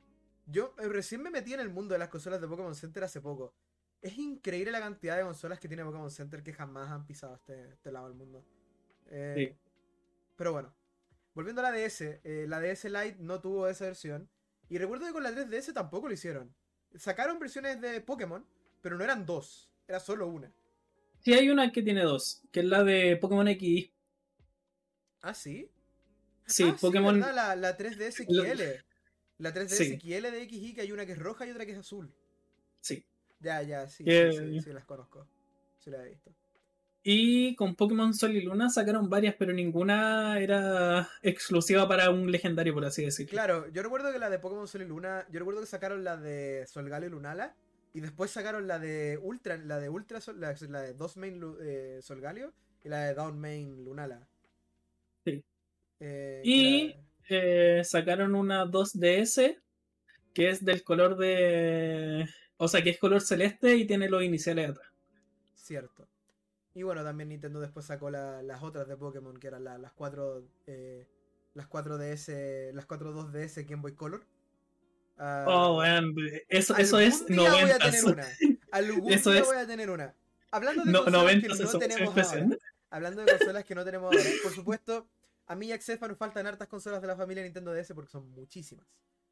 yo 0.44 0.74
eh, 0.80 0.88
recién 0.88 1.22
me 1.22 1.30
metí 1.30 1.54
en 1.54 1.60
el 1.60 1.70
mundo 1.70 1.94
de 1.94 1.98
las 1.98 2.10
consolas 2.10 2.42
de 2.42 2.46
Pokémon 2.46 2.74
Center 2.74 3.04
hace 3.04 3.22
poco. 3.22 3.54
Es 4.06 4.18
increíble 4.18 4.70
la 4.70 4.78
cantidad 4.78 5.16
de 5.16 5.24
consolas 5.24 5.58
que 5.58 5.66
tiene 5.66 5.84
Pokémon 5.84 6.12
Center 6.12 6.40
que 6.40 6.52
jamás 6.52 6.92
han 6.92 7.04
pisado 7.04 7.34
este, 7.34 7.72
este 7.72 7.90
lado 7.90 8.06
del 8.06 8.16
mundo. 8.16 8.46
Eh, 9.08 9.56
pero 10.36 10.52
bueno, 10.52 10.72
volviendo 11.34 11.60
a 11.60 11.72
la 11.72 11.76
DS, 11.76 12.20
eh, 12.22 12.46
la 12.46 12.60
DS 12.60 12.84
Lite 12.84 13.16
no 13.18 13.40
tuvo 13.40 13.66
esa 13.66 13.86
versión. 13.86 14.30
Y 14.68 14.78
recuerdo 14.78 15.06
que 15.06 15.12
con 15.12 15.24
la 15.24 15.32
3DS 15.32 15.72
tampoco 15.72 16.06
lo 16.06 16.14
hicieron. 16.14 16.54
Sacaron 16.94 17.40
versiones 17.40 17.80
de 17.80 18.00
Pokémon, 18.00 18.46
pero 18.80 18.96
no 18.96 19.02
eran 19.02 19.26
dos, 19.26 19.72
era 19.88 19.98
solo 19.98 20.28
una. 20.28 20.52
Sí, 21.18 21.32
hay 21.32 21.50
una 21.50 21.72
que 21.72 21.82
tiene 21.82 22.04
dos, 22.04 22.44
que 22.52 22.60
es 22.60 22.66
la 22.66 22.84
de 22.84 23.16
Pokémon 23.16 23.48
X. 23.48 23.90
¿Ah, 25.22 25.34
sí? 25.34 25.68
Sí, 26.46 26.62
ah, 26.62 26.76
Pokémon. 26.80 27.18
la, 27.18 27.56
la, 27.56 27.76
3DS 27.76 28.24
XL. 28.24 28.84
La 29.38 29.52
3DS 29.52 30.00
XL 30.00 30.30
de 30.30 30.48
XY, 30.48 30.74
que 30.74 30.80
hay 30.82 30.92
una 30.92 31.04
que 31.04 31.12
es 31.12 31.18
roja 31.18 31.44
y 31.44 31.50
otra 31.50 31.66
que 31.66 31.72
es 31.72 31.78
azul. 31.78 32.14
Sí. 32.80 33.04
Ya, 33.40 33.62
ya, 33.62 33.88
sí, 33.88 34.04
sí, 34.04 34.60
sí, 34.60 34.72
las 34.72 34.84
conozco. 34.84 35.26
Sí, 35.78 35.90
las 35.90 36.04
he 36.04 36.08
visto. 36.08 36.32
Y 37.02 37.54
con 37.54 37.76
Pokémon 37.76 38.12
Sol 38.12 38.34
y 38.34 38.42
Luna 38.42 38.68
sacaron 38.68 39.08
varias, 39.08 39.36
pero 39.38 39.52
ninguna 39.52 40.40
era 40.40 41.08
exclusiva 41.22 41.86
para 41.86 42.10
un 42.10 42.32
legendario, 42.32 42.74
por 42.74 42.84
así 42.84 43.04
decirlo. 43.04 43.30
Claro, 43.30 43.68
yo 43.68 43.82
recuerdo 43.84 44.12
que 44.12 44.18
la 44.18 44.28
de 44.28 44.40
Pokémon 44.40 44.66
Sol 44.66 44.82
y 44.82 44.86
Luna, 44.86 45.24
yo 45.30 45.38
recuerdo 45.38 45.60
que 45.60 45.66
sacaron 45.66 46.02
la 46.02 46.16
de 46.16 46.66
Solgaleo 46.66 47.08
y 47.08 47.12
Lunala, 47.12 47.54
y 47.94 48.00
después 48.00 48.30
sacaron 48.30 48.66
la 48.66 48.78
de 48.78 49.18
Ultra, 49.22 49.56
la 49.56 49.78
de 49.78 49.88
Ultra, 49.88 50.18
la, 50.34 50.54
la 50.68 50.82
de 50.82 50.94
Dos 50.94 51.16
Main 51.16 51.40
eh, 51.60 52.00
Solgalio 52.02 52.52
y 52.84 52.88
la 52.88 53.04
de 53.04 53.14
Down 53.14 53.38
Main 53.38 53.84
Lunala. 53.84 54.26
Sí. 55.24 55.44
Eh, 56.00 56.42
y 56.44 56.94
eh, 57.28 57.82
sacaron 57.84 58.34
una 58.34 58.66
2DS 58.66 59.56
que 60.34 60.50
es 60.50 60.64
del 60.64 60.82
color 60.82 61.16
de. 61.16 62.28
O 62.58 62.68
sea, 62.68 62.82
que 62.82 62.90
es 62.90 62.98
color 62.98 63.20
celeste 63.20 63.76
y 63.76 63.86
tiene 63.86 64.08
los 64.08 64.22
iniciales 64.22 64.70
atrás. 64.70 64.88
Cierto. 65.54 66.08
Y 66.74 66.82
bueno, 66.82 67.02
también 67.02 67.30
Nintendo 67.30 67.60
después 67.60 67.86
sacó 67.86 68.10
las 68.10 68.62
otras 68.62 68.86
de 68.86 68.96
Pokémon, 68.96 69.38
que 69.38 69.46
eran 69.46 69.64
las 69.64 69.92
4. 69.92 70.44
las 71.54 71.68
4DS. 71.68 72.72
Las 72.72 72.86
4 72.86 73.14
2DS 73.14 73.66
Game 73.66 73.82
Boy 73.82 73.94
Color. 73.94 74.24
Uh, 75.18 75.48
oh, 75.48 75.76
man. 75.78 76.14
Eso, 76.48 76.76
eso 76.76 76.98
es 76.98 77.28
90. 77.28 77.62
Voy 77.62 77.70
a 77.70 77.78
tener 77.78 78.04
una. 78.04 78.26
Algún 78.72 79.12
eso 79.12 79.30
día 79.30 79.40
es... 79.40 79.46
voy 79.46 79.56
a 79.56 79.66
tener 79.66 79.90
una. 79.90 80.14
Hablando 80.50 80.84
de 80.84 80.92
consolas 80.92 81.40
que 81.40 81.48
no 81.48 81.78
tenemos 81.78 82.18
ahora. 82.18 82.48
Hablando 82.90 83.24
de 83.24 83.38
consolas 83.38 83.64
que 83.64 83.74
no 83.74 83.84
tenemos 83.84 84.14
ahora. 84.14 84.30
Por 84.42 84.52
supuesto, 84.52 85.08
a 85.46 85.54
mí 85.54 85.68
y 85.68 85.72
a 85.72 85.80
Xefa 85.80 86.08
nos 86.08 86.18
faltan 86.18 86.46
hartas 86.46 86.68
consolas 86.68 87.00
de 87.00 87.06
la 87.06 87.16
familia 87.16 87.42
Nintendo 87.42 87.72
DS 87.72 87.92
porque 87.94 88.10
son 88.10 88.30
muchísimas. 88.32 88.86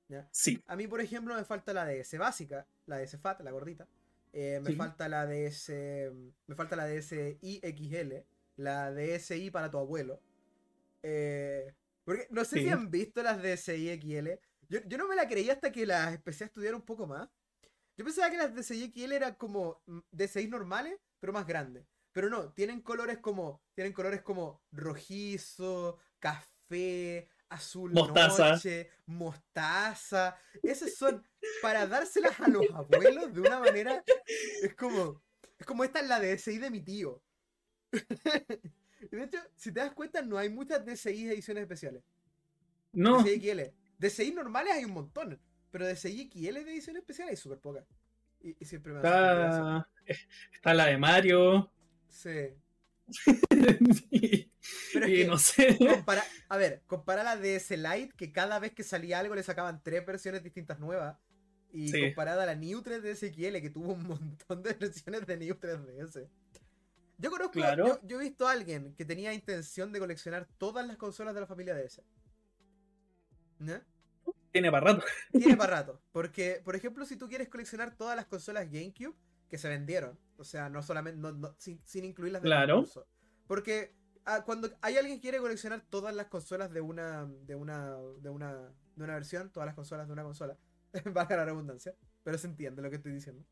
¿Ya? 0.09 0.29
Sí. 0.31 0.63
A 0.67 0.77
mí, 0.77 0.87
por 0.87 1.01
ejemplo, 1.01 1.35
me 1.35 1.45
falta 1.45 1.73
la 1.73 1.87
DS 1.87 2.19
básica, 2.19 2.67
la 2.87 2.99
DS 2.99 3.19
Fat, 3.19 3.41
la 3.41 3.51
gordita. 3.51 3.87
Eh, 4.33 4.61
me 4.63 4.75
falta 4.75 5.09
la 5.09 5.27
DS. 5.27 5.71
Me 6.47 6.55
falta 6.55 6.77
la 6.77 6.87
DS 6.87 7.15
XL. 7.41 8.15
La 8.57 8.93
DSi 8.93 9.51
para 9.51 9.71
tu 9.71 9.79
abuelo. 9.79 10.21
Eh, 11.03 11.75
porque 12.05 12.27
no 12.31 12.45
sé 12.45 12.61
si 12.61 12.69
han 12.69 12.91
visto 12.91 13.23
las 13.23 13.43
DSi 13.43 14.01
XL. 14.01 14.29
Yo, 14.69 14.99
no 14.99 15.09
me 15.09 15.17
la 15.17 15.29
creía 15.29 15.55
hasta 15.55 15.73
que 15.73 15.87
las 15.87 16.15
empecé 16.15 16.45
a 16.45 16.47
estudiar 16.49 16.75
un 16.75 16.83
poco 16.83 17.07
más. 17.07 17.29
Yo 17.97 18.05
pensaba 18.05 18.31
que 18.31 18.37
las 18.37 18.55
DCI 18.55 18.93
XL 18.93 19.13
eran 19.13 19.35
como 19.35 19.83
mm, 19.87 19.99
DCI 20.11 20.49
normales, 20.49 20.99
pero 21.21 21.33
más 21.33 21.47
grandes. 21.47 21.87
Pero 22.13 22.29
no, 22.29 22.53
tienen 22.53 22.81
colores 22.81 23.19
como. 23.19 23.63
Tienen 23.75 23.93
colores 23.93 24.23
como 24.23 24.63
rojizo, 24.73 25.99
café, 26.19 27.29
azul 27.55 27.93
mostaza. 27.93 28.53
noche, 28.53 28.91
mostaza. 29.07 30.37
Esas 30.63 30.95
son 30.95 31.27
para 31.63 31.87
dárselas 31.87 32.39
a 32.41 32.49
los 32.49 32.65
abuelos 32.73 33.33
de 33.33 33.41
una 33.41 33.61
manera. 33.61 34.03
Es 34.63 34.75
como. 34.75 35.23
Es 35.59 35.67
como 35.67 35.85
esta 35.85 36.01
es 36.01 36.09
la 36.09 36.21
DSI 36.21 36.59
de 36.59 36.71
mi 36.71 36.81
tío. 36.81 37.23
de 37.93 39.23
hecho, 39.23 39.39
si 39.55 39.73
te 39.73 39.81
das 39.81 39.93
cuenta, 39.93 40.21
no 40.23 40.37
hay 40.37 40.49
muchas 40.49 40.85
DSI 40.85 41.29
ediciones 41.29 41.63
especiales. 41.63 42.03
No. 42.93 43.23
DSI 43.23 43.41
XL. 43.41 43.61
DSI 43.99 44.33
normales 44.33 44.75
hay 44.75 44.85
un 44.85 44.93
montón. 44.93 45.41
Pero 45.71 45.87
DSI 45.87 46.31
XL 46.31 46.55
de 46.55 46.73
ediciones 46.73 47.01
especiales 47.01 47.33
hay 47.33 47.37
súper 47.37 47.59
pocas. 47.59 47.85
Y, 48.41 48.57
y 48.59 48.65
siempre 48.65 48.93
me 48.93 48.99
está... 48.99 49.89
está 50.53 50.75
la 50.75 50.87
de 50.87 50.99
Mario. 50.99 51.71
Sí. 52.09 52.55
Pero 54.93 55.07
es 55.07 55.13
que, 55.13 55.27
no 55.27 55.39
sé. 55.39 55.77
Compara, 55.79 56.25
a 56.49 56.57
ver, 56.57 56.83
compara 56.87 57.23
la 57.23 57.37
DS 57.37 57.71
Lite, 57.71 58.15
que 58.17 58.33
cada 58.33 58.59
vez 58.59 58.73
que 58.73 58.83
salía 58.83 59.19
algo 59.19 59.35
le 59.35 59.43
sacaban 59.43 59.83
tres 59.83 60.05
versiones 60.07 60.43
distintas 60.43 60.79
nuevas. 60.79 61.19
Y 61.73 61.91
comparada 61.91 62.45
a 62.45 62.47
la 62.47 62.55
New 62.55 62.83
3DS 62.83 63.35
XL, 63.35 63.61
que 63.61 63.71
tuvo 63.71 63.95
un 63.95 64.07
montón 64.07 64.63
de 64.63 64.73
versiones 64.81 65.27
de 65.27 65.37
New 65.37 65.55
3DS. 65.57 66.29
Yo 67.19 67.31
conozco, 67.31 67.53
claro. 67.53 68.01
yo, 68.03 68.21
he 68.21 68.23
visto 68.23 68.47
a 68.47 68.53
alguien 68.53 68.95
que 68.97 69.05
tenía 69.05 69.33
intención 69.33 69.93
de 69.93 69.99
coleccionar 69.99 70.49
todas 70.59 70.87
las 70.87 70.97
consolas 70.97 71.35
de 71.35 71.41
la 71.41 71.47
familia 71.47 71.75
DS. 71.75 72.03
¿No? 73.59 73.81
Tiene 74.53 74.71
para 74.71 74.93
rato. 74.93 75.05
Tiene 75.33 75.57
para 75.57 75.77
rato. 75.79 76.01
Porque, 76.13 76.61
por 76.65 76.77
ejemplo, 76.77 77.05
si 77.07 77.17
tú 77.17 77.29
quieres 77.29 77.49
coleccionar 77.49 77.97
todas 77.97 78.15
las 78.15 78.27
consolas 78.27 78.71
GameCube 78.71 79.17
que 79.55 79.59
se 79.59 79.69
vendieron, 79.69 80.19
o 80.37 80.43
sea, 80.43 80.69
no 80.69 80.83
solamente, 80.83 81.23
sin, 81.59 81.81
sin, 81.85 82.05
incluir 82.05 82.33
las 82.33 82.43
de 82.43 82.49
claro. 82.49 82.85
Porque 83.47 83.95
ah, 84.25 84.43
cuando 84.45 84.69
hay 84.81 84.97
alguien 84.97 85.19
que 85.19 85.23
quiere 85.23 85.39
coleccionar 85.39 85.81
todas 85.89 86.13
las 86.13 86.27
consolas 86.27 86.73
de 86.73 86.81
una, 86.81 87.25
de 87.27 87.55
una, 87.55 87.97
de 88.21 88.31
una, 88.31 88.53
de 88.97 89.05
una 89.05 89.15
versión, 89.15 89.53
todas 89.53 89.69
las 89.69 89.77
consolas 89.77 90.09
de 90.09 90.13
una 90.13 90.25
consola, 90.25 90.59
valga 91.05 91.37
la 91.37 91.45
redundancia, 91.45 91.95
pero 92.25 92.37
se 92.37 92.49
entiende 92.49 92.83
lo 92.83 92.91
que 92.91 92.97
estoy 92.97 93.13
diciendo. 93.13 93.45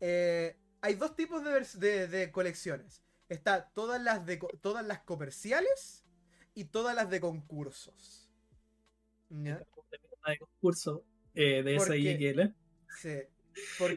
Eh, 0.00 0.56
hay 0.80 0.94
dos 0.94 1.14
tipos 1.14 1.44
de, 1.78 2.08
de, 2.08 2.32
colecciones. 2.32 3.04
Está 3.28 3.68
todas 3.74 4.02
las 4.02 4.26
de 4.26 4.38
todas 4.60 4.84
las 4.84 5.02
comerciales 5.02 6.04
y 6.52 6.64
todas 6.64 6.96
las 6.96 7.08
de 7.10 7.20
concursos. 7.20 8.28
¿Ya? 9.30 9.58
De 9.58 10.38
concurso 10.38 11.04
eh, 11.32 11.62
de 11.62 11.78
SIGL. 11.78 12.56
Sí. 12.98 13.20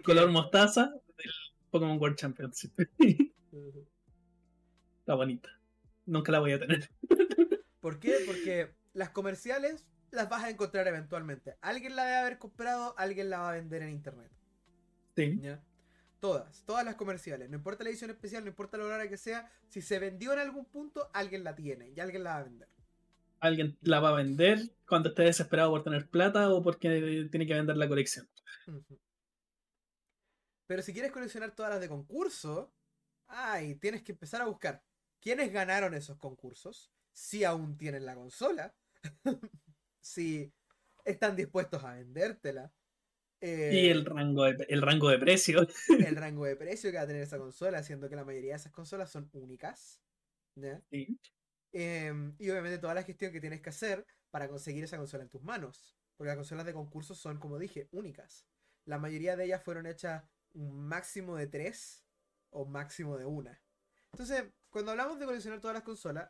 Color 0.04 0.32
mostaza 0.32 0.94
del 1.18 1.32
Pokémon 1.70 2.00
World 2.00 2.18
Championship. 2.18 2.72
Está 5.00 5.16
bonita. 5.16 5.50
Nunca 6.06 6.32
la 6.32 6.40
voy 6.40 6.54
a 6.54 6.60
tener. 6.60 6.90
¿Por 7.80 8.00
qué? 8.00 8.18
Porque 8.26 8.74
las 8.94 9.10
comerciales 9.12 9.86
las 10.12 10.30
vas 10.30 10.44
a 10.44 10.50
encontrar 10.50 10.88
eventualmente. 10.88 11.56
Alguien 11.62 11.96
la 11.96 12.06
debe 12.06 12.18
haber 12.18 12.38
comprado, 12.38 12.94
alguien 12.98 13.30
la 13.30 13.40
va 13.40 13.50
a 13.50 13.54
vender 13.54 13.84
en 13.84 13.90
internet. 13.90 14.32
Sí. 15.16 15.40
Todas, 16.20 16.64
todas 16.66 16.84
las 16.84 16.96
comerciales. 16.96 17.50
No 17.50 17.58
importa 17.58 17.84
la 17.84 17.90
edición 17.90 18.10
especial, 18.10 18.44
no 18.44 18.50
importa 18.50 18.78
lo 18.78 18.90
rara 18.90 19.08
que 19.08 19.18
sea. 19.18 19.52
Si 19.70 19.82
se 19.82 20.00
vendió 20.00 20.34
en 20.34 20.40
algún 20.40 20.66
punto, 20.66 21.10
alguien 21.14 21.44
la 21.44 21.56
tiene 21.56 21.92
y 21.96 22.00
alguien 22.00 22.24
la 22.24 22.32
va 22.32 22.38
a 22.38 22.44
vender. 22.44 22.68
Alguien 23.40 23.78
la 23.82 24.00
va 24.00 24.10
a 24.10 24.16
vender 24.16 24.60
cuando 24.88 25.10
esté 25.10 25.24
desesperado 25.24 25.70
por 25.70 25.84
tener 25.84 26.08
plata 26.10 26.50
o 26.50 26.64
porque 26.64 27.28
tiene 27.30 27.46
que 27.46 27.54
vender 27.54 27.78
la 27.78 27.88
colección. 27.88 28.28
Pero 30.68 30.82
si 30.82 30.94
quieres 30.94 31.12
coleccionar 31.12 31.56
todas 31.56 31.72
las 31.72 31.82
de 31.82 31.88
concurso, 31.88 32.74
ay, 33.28 33.76
tienes 33.76 34.04
que 34.04 34.12
empezar 34.12 34.42
a 34.42 34.46
buscar 34.46 34.84
quiénes 35.20 35.52
ganaron 35.52 35.94
esos 35.94 36.18
concursos, 36.18 36.92
si 37.12 37.44
aún 37.44 37.78
tienen 37.78 38.06
la 38.06 38.16
consola, 38.16 38.76
si 40.00 40.54
están 41.04 41.36
dispuestos 41.36 41.84
a 41.84 41.94
vendértela. 41.94 42.72
Eh, 43.40 43.72
y 43.74 43.90
el 43.90 44.06
rango, 44.06 44.44
de, 44.44 44.66
el 44.68 44.82
rango 44.82 45.10
de 45.10 45.20
precio. 45.20 45.68
el 45.90 46.16
rango 46.16 46.46
de 46.46 46.56
precio 46.56 46.92
que 46.92 46.98
va 46.98 47.04
a 47.04 47.08
tener 47.08 47.22
esa 47.22 47.38
consola, 47.38 47.82
siendo 47.82 48.10
que 48.10 48.16
la 48.16 48.26
mayoría 48.26 48.52
de 48.52 48.58
esas 48.58 48.72
consolas 48.72 49.10
son 49.10 49.30
únicas. 49.34 50.02
Em, 51.74 52.34
y 52.40 52.50
obviamente 52.50 52.80
toda 52.80 52.94
la 52.94 53.04
gestión 53.04 53.32
que 53.32 53.42
tienes 53.42 53.62
que 53.62 53.70
hacer 53.70 54.08
para 54.32 54.48
conseguir 54.48 54.86
esa 54.86 54.98
consola 54.98 55.24
en 55.24 55.30
tus 55.30 55.44
manos. 55.44 55.96
Porque 56.16 56.30
las 56.30 56.38
consolas 56.38 56.66
de 56.66 56.74
concurso 56.74 57.14
son, 57.14 57.38
como 57.40 57.60
dije, 57.60 57.88
únicas. 57.92 58.48
La 58.86 58.98
mayoría 58.98 59.36
de 59.36 59.46
ellas 59.46 59.62
fueron 59.62 59.86
hechas 59.86 60.24
un 60.54 60.88
máximo 60.88 61.36
de 61.36 61.48
tres 61.48 62.04
o 62.50 62.66
máximo 62.66 63.18
de 63.18 63.26
una. 63.26 63.62
Entonces, 64.12 64.46
cuando 64.70 64.92
hablamos 64.92 65.20
de 65.20 65.26
coleccionar 65.26 65.60
todas 65.60 65.76
las 65.76 65.84
consolas, 65.84 66.30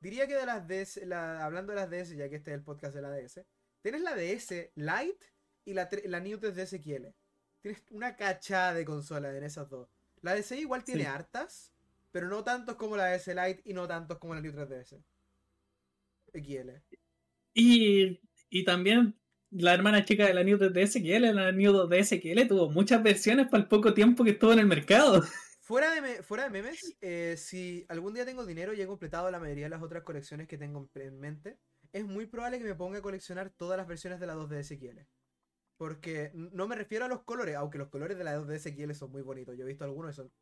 diría 0.00 0.26
que 0.26 0.34
de 0.34 0.46
las 0.46 0.66
DS, 0.66 1.02
hablando 1.12 1.72
de 1.72 1.80
las 1.80 1.90
DS, 1.90 2.16
ya 2.16 2.28
que 2.28 2.36
este 2.36 2.50
es 2.50 2.56
el 2.56 2.64
podcast 2.64 2.94
de 2.94 3.02
la 3.02 3.10
DS, 3.10 3.44
tienes 3.82 4.00
la 4.00 4.14
DS 4.14 4.70
Lite 4.74 5.26
y 5.64 5.74
la, 5.74 5.88
la 6.04 6.20
New 6.20 6.38
3DS 6.38 6.82
XL. 6.82 7.06
Tienes 7.60 7.84
una 7.90 8.16
cachada 8.16 8.74
de 8.74 8.84
consolas 8.84 9.34
en 9.34 9.44
esas 9.44 9.68
dos. 9.68 9.88
La 10.22 10.34
DS 10.34 10.52
igual 10.52 10.84
tiene 10.84 11.06
hartas, 11.06 11.72
pero 12.10 12.28
no 12.28 12.42
tantos 12.42 12.76
como 12.76 12.96
la 12.96 13.06
DS 13.06 13.28
Lite 13.28 13.62
y 13.64 13.74
no 13.74 13.86
tantos 13.86 14.18
como 14.18 14.34
la 14.34 14.40
New 14.40 14.52
3DS 14.52 15.02
XL. 16.32 16.70
Y, 17.54 18.20
y 18.48 18.64
también 18.64 19.19
la 19.50 19.74
hermana 19.74 20.04
chica 20.04 20.26
de 20.26 20.34
la 20.34 20.44
New 20.44 20.58
3DS 20.58 21.32
la 21.32 21.52
New 21.52 21.72
2DS 21.72 22.48
tuvo 22.48 22.70
muchas 22.70 23.02
versiones 23.02 23.48
para 23.48 23.62
el 23.62 23.68
poco 23.68 23.94
tiempo 23.94 24.24
que 24.24 24.30
estuvo 24.30 24.52
en 24.52 24.60
el 24.60 24.66
mercado. 24.66 25.22
Fuera 25.62 26.00
de, 26.00 26.24
fuera 26.24 26.42
de 26.42 26.50
memes, 26.50 26.96
eh, 27.00 27.36
si 27.36 27.86
algún 27.88 28.12
día 28.12 28.24
tengo 28.24 28.44
dinero 28.44 28.74
y 28.74 28.80
he 28.80 28.88
completado 28.88 29.30
la 29.30 29.38
mayoría 29.38 29.66
de 29.66 29.70
las 29.70 29.82
otras 29.82 30.02
colecciones 30.02 30.48
que 30.48 30.58
tengo 30.58 30.90
en 30.96 31.20
mente, 31.20 31.60
es 31.92 32.04
muy 32.04 32.26
probable 32.26 32.58
que 32.58 32.64
me 32.64 32.74
ponga 32.74 32.98
a 32.98 33.02
coleccionar 33.02 33.50
todas 33.50 33.78
las 33.78 33.86
versiones 33.86 34.18
de 34.18 34.26
la 34.26 34.34
2DS 34.34 34.80
XL. 34.80 34.98
Porque 35.76 36.32
no 36.34 36.66
me 36.66 36.74
refiero 36.74 37.04
a 37.04 37.08
los 37.08 37.22
colores, 37.22 37.54
aunque 37.54 37.78
los 37.78 37.86
colores 37.86 38.18
de 38.18 38.24
la 38.24 38.36
2DS 38.36 38.74
XL 38.74 38.92
son 38.94 39.12
muy 39.12 39.22
bonitos. 39.22 39.56
Yo 39.56 39.62
he 39.62 39.68
visto 39.68 39.84
algunos 39.84 40.10
y 40.10 40.16
son. 40.16 40.32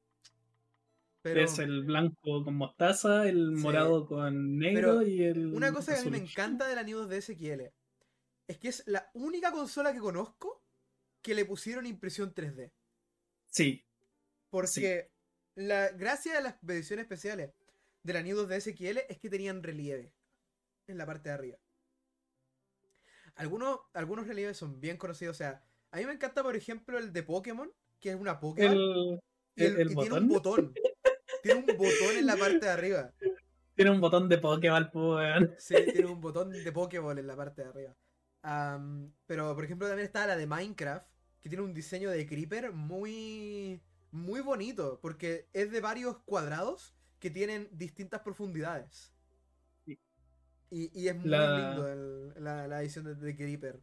Pero... 1.21 1.42
Es 1.42 1.59
el 1.59 1.85
blanco 1.85 2.42
con 2.42 2.55
mostaza, 2.55 3.29
el 3.29 3.51
morado 3.51 4.07
con 4.07 4.57
negro 4.57 5.03
y 5.03 5.25
el. 5.25 5.53
Una 5.53 5.75
cosa 5.75 5.92
que 5.92 6.01
a 6.01 6.05
mí 6.05 6.11
me 6.11 6.18
encanta 6.18 6.66
de 6.66 6.75
la 6.75 6.85
New 6.85 7.01
2DS 7.01 7.37
XL 7.37 7.78
es 8.48 8.58
que 8.58 8.68
es 8.68 8.82
la 8.87 9.11
única 9.14 9.52
consola 9.52 9.92
que 9.92 10.00
conozco 10.00 10.64
que 11.22 11.34
le 11.34 11.44
pusieron 11.44 11.87
impresión 11.87 12.34
3D. 12.34 12.72
Sí. 13.46 13.84
Porque 14.48 15.12
la 15.54 15.90
gracia 15.90 16.34
de 16.34 16.42
las 16.42 16.56
ediciones 16.66 17.04
especiales 17.04 17.52
de 18.02 18.12
la 18.12 18.22
New 18.22 18.37
2DS 18.38 18.74
XL 18.74 18.98
es 19.08 19.18
que 19.18 19.28
tenían 19.28 19.62
relieve 19.62 20.14
en 20.87 20.96
la 20.96 21.04
parte 21.04 21.28
de 21.28 21.34
arriba. 21.34 21.58
Algunos, 23.34 23.80
algunos 23.92 24.26
relieves 24.26 24.56
son 24.56 24.80
bien 24.80 24.96
conocidos. 24.96 25.37
O 25.37 25.38
sea, 25.38 25.62
a 25.90 25.98
mí 25.98 26.06
me 26.06 26.12
encanta, 26.12 26.42
por 26.42 26.56
ejemplo, 26.56 26.98
el 26.98 27.12
de 27.12 27.22
Pokémon, 27.22 27.70
que 28.00 28.11
es 28.11 28.16
una 28.16 28.40
Pokémon. 28.40 29.20
El, 29.56 29.90
y 29.90 29.94
tiene 29.94 30.14
un 30.14 30.28
botón. 30.28 30.74
tiene 31.42 31.61
un 31.61 31.66
botón 31.66 32.16
en 32.16 32.26
la 32.26 32.37
parte 32.37 32.64
de 32.64 32.70
arriba. 32.70 33.12
Tiene 33.74 33.92
un 33.92 34.00
botón 34.00 34.28
de 34.28 34.38
Pokéball, 34.38 34.90
pues, 34.90 35.64
Sí, 35.64 35.76
tiene 35.92 36.06
un 36.06 36.20
botón 36.20 36.50
de 36.50 36.72
Pokéball 36.72 37.16
en 37.16 37.28
la 37.28 37.37
parte 37.37 37.62
de 37.62 37.68
arriba. 37.68 37.96
Pero, 39.27 39.55
por 39.55 39.64
ejemplo, 39.64 39.88
también 39.88 40.07
está 40.07 40.27
la 40.27 40.37
de 40.37 40.46
Minecraft, 40.46 41.07
que 41.42 41.48
tiene 41.48 41.64
un 41.64 41.74
diseño 41.74 42.11
de 42.11 42.27
Creeper 42.27 42.72
muy 42.72 43.81
muy 44.11 44.40
bonito, 44.40 44.98
porque 45.03 45.48
es 45.53 45.70
de 45.70 45.81
varios 45.81 46.18
cuadrados 46.24 46.94
que 47.18 47.31
tienen 47.31 47.68
distintas 47.72 48.20
profundidades. 48.20 49.12
Y, 50.70 51.09
es 51.09 51.14
muy 51.14 51.31
lindo 51.31 52.35
la, 52.38 52.83
edición 52.83 53.07
de, 53.07 53.14
de 53.14 53.35
Creeper. 53.35 53.81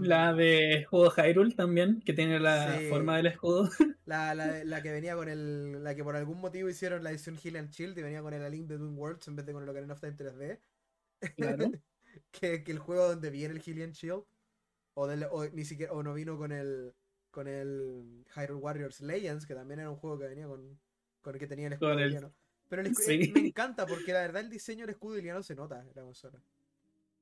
la 0.00 0.34
de 0.34 0.80
escudo 0.80 1.10
Hyrule 1.10 1.54
también, 1.54 2.02
que 2.02 2.12
tiene 2.12 2.38
la 2.38 2.78
forma 2.90 3.16
del 3.16 3.26
escudo. 3.26 3.70
La, 4.06 4.34
la, 4.34 4.82
que 4.82 4.92
venía 4.92 5.16
con 5.16 5.30
el. 5.30 5.82
La 5.82 5.94
que 5.94 6.04
por 6.04 6.14
algún 6.14 6.38
motivo 6.38 6.68
hicieron 6.68 7.02
la 7.02 7.10
edición 7.10 7.38
Heal 7.42 7.56
and 7.56 7.70
Shield 7.70 7.96
y 7.96 8.02
venía 8.02 8.20
con 8.20 8.34
el 8.34 8.44
A 8.44 8.50
Link 8.50 8.68
Between 8.68 8.98
Worlds 8.98 9.28
en 9.28 9.36
vez 9.36 9.46
de 9.46 9.54
con 9.54 9.62
el 9.62 9.68
Ocarina 9.70 9.94
of 9.94 10.00
Time 10.00 10.14
3D. 10.14 10.60
Claro. 11.36 11.70
que, 12.40 12.62
el 12.66 12.78
juego 12.78 13.08
donde 13.08 13.30
viene 13.30 13.54
el 13.54 13.82
and 13.82 13.94
Shield. 13.94 14.24
O, 14.96 15.06
o, 15.06 15.48
ni 15.48 15.64
siquiera, 15.64 15.92
o 15.92 16.02
no 16.02 16.14
vino 16.14 16.38
con 16.38 16.52
el 16.52 16.94
con 17.34 17.48
el 17.48 18.24
Hyrule 18.36 18.60
Warriors 18.60 19.00
Legends, 19.00 19.44
que 19.44 19.54
también 19.54 19.80
era 19.80 19.90
un 19.90 19.96
juego 19.96 20.18
que 20.20 20.28
venía 20.28 20.46
con, 20.46 20.78
con 21.20 21.34
el 21.34 21.40
que 21.40 21.48
tenía 21.48 21.66
el 21.66 21.72
escudo 21.72 21.98
iliano. 21.98 22.32
Pero 22.68 22.82
el 22.82 22.94
me 23.32 23.40
encanta 23.40 23.86
porque 23.86 24.12
la 24.12 24.20
verdad 24.20 24.42
el 24.42 24.48
diseño 24.48 24.82
del 24.82 24.90
escudo 24.90 25.18
iliano 25.18 25.42
se 25.42 25.56
nota 25.56 25.80
en 25.80 25.90
la 25.94 26.02
consola. 26.02 26.40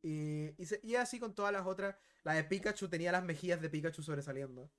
Y, 0.02 0.50
y, 0.82 0.94
así 0.96 1.18
con 1.18 1.34
todas 1.34 1.52
las 1.52 1.66
otras. 1.66 1.96
La 2.24 2.34
de 2.34 2.44
Pikachu 2.44 2.88
tenía 2.88 3.10
las 3.10 3.24
mejillas 3.24 3.60
de 3.60 3.70
Pikachu 3.70 4.02
sobresaliendo. 4.02 4.70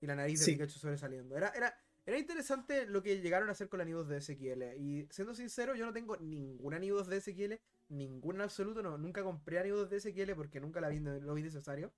Y 0.00 0.06
la 0.06 0.14
nariz 0.14 0.40
de 0.40 0.52
Pikachu 0.52 0.78
sobresaliendo. 0.78 1.36
Era, 1.36 1.48
era, 1.48 1.76
era 2.06 2.18
interesante 2.18 2.86
lo 2.86 3.02
que 3.02 3.20
llegaron 3.20 3.48
a 3.48 3.52
hacer 3.52 3.68
con 3.68 3.78
la 3.78 3.84
Nidos 3.84 4.08
de 4.08 4.20
SQL. 4.20 4.76
Y 4.78 5.08
siendo 5.10 5.34
sincero, 5.34 5.74
yo 5.74 5.84
no 5.84 5.92
tengo 5.92 6.16
ninguna 6.18 6.78
Nidos 6.78 7.08
de 7.08 7.20
SQL. 7.20 7.54
Ninguna 7.94 8.44
absoluto. 8.44 8.82
No, 8.82 8.98
nunca 8.98 9.22
compré 9.22 9.58
a 9.58 9.62
Nidos 9.62 9.88
de 9.88 10.00
SQL 10.00 10.32
porque 10.34 10.60
nunca 10.60 10.80
la 10.80 10.88
vi, 10.88 10.98
lo 10.98 11.34
vi 11.34 11.42
necesario. 11.42 11.92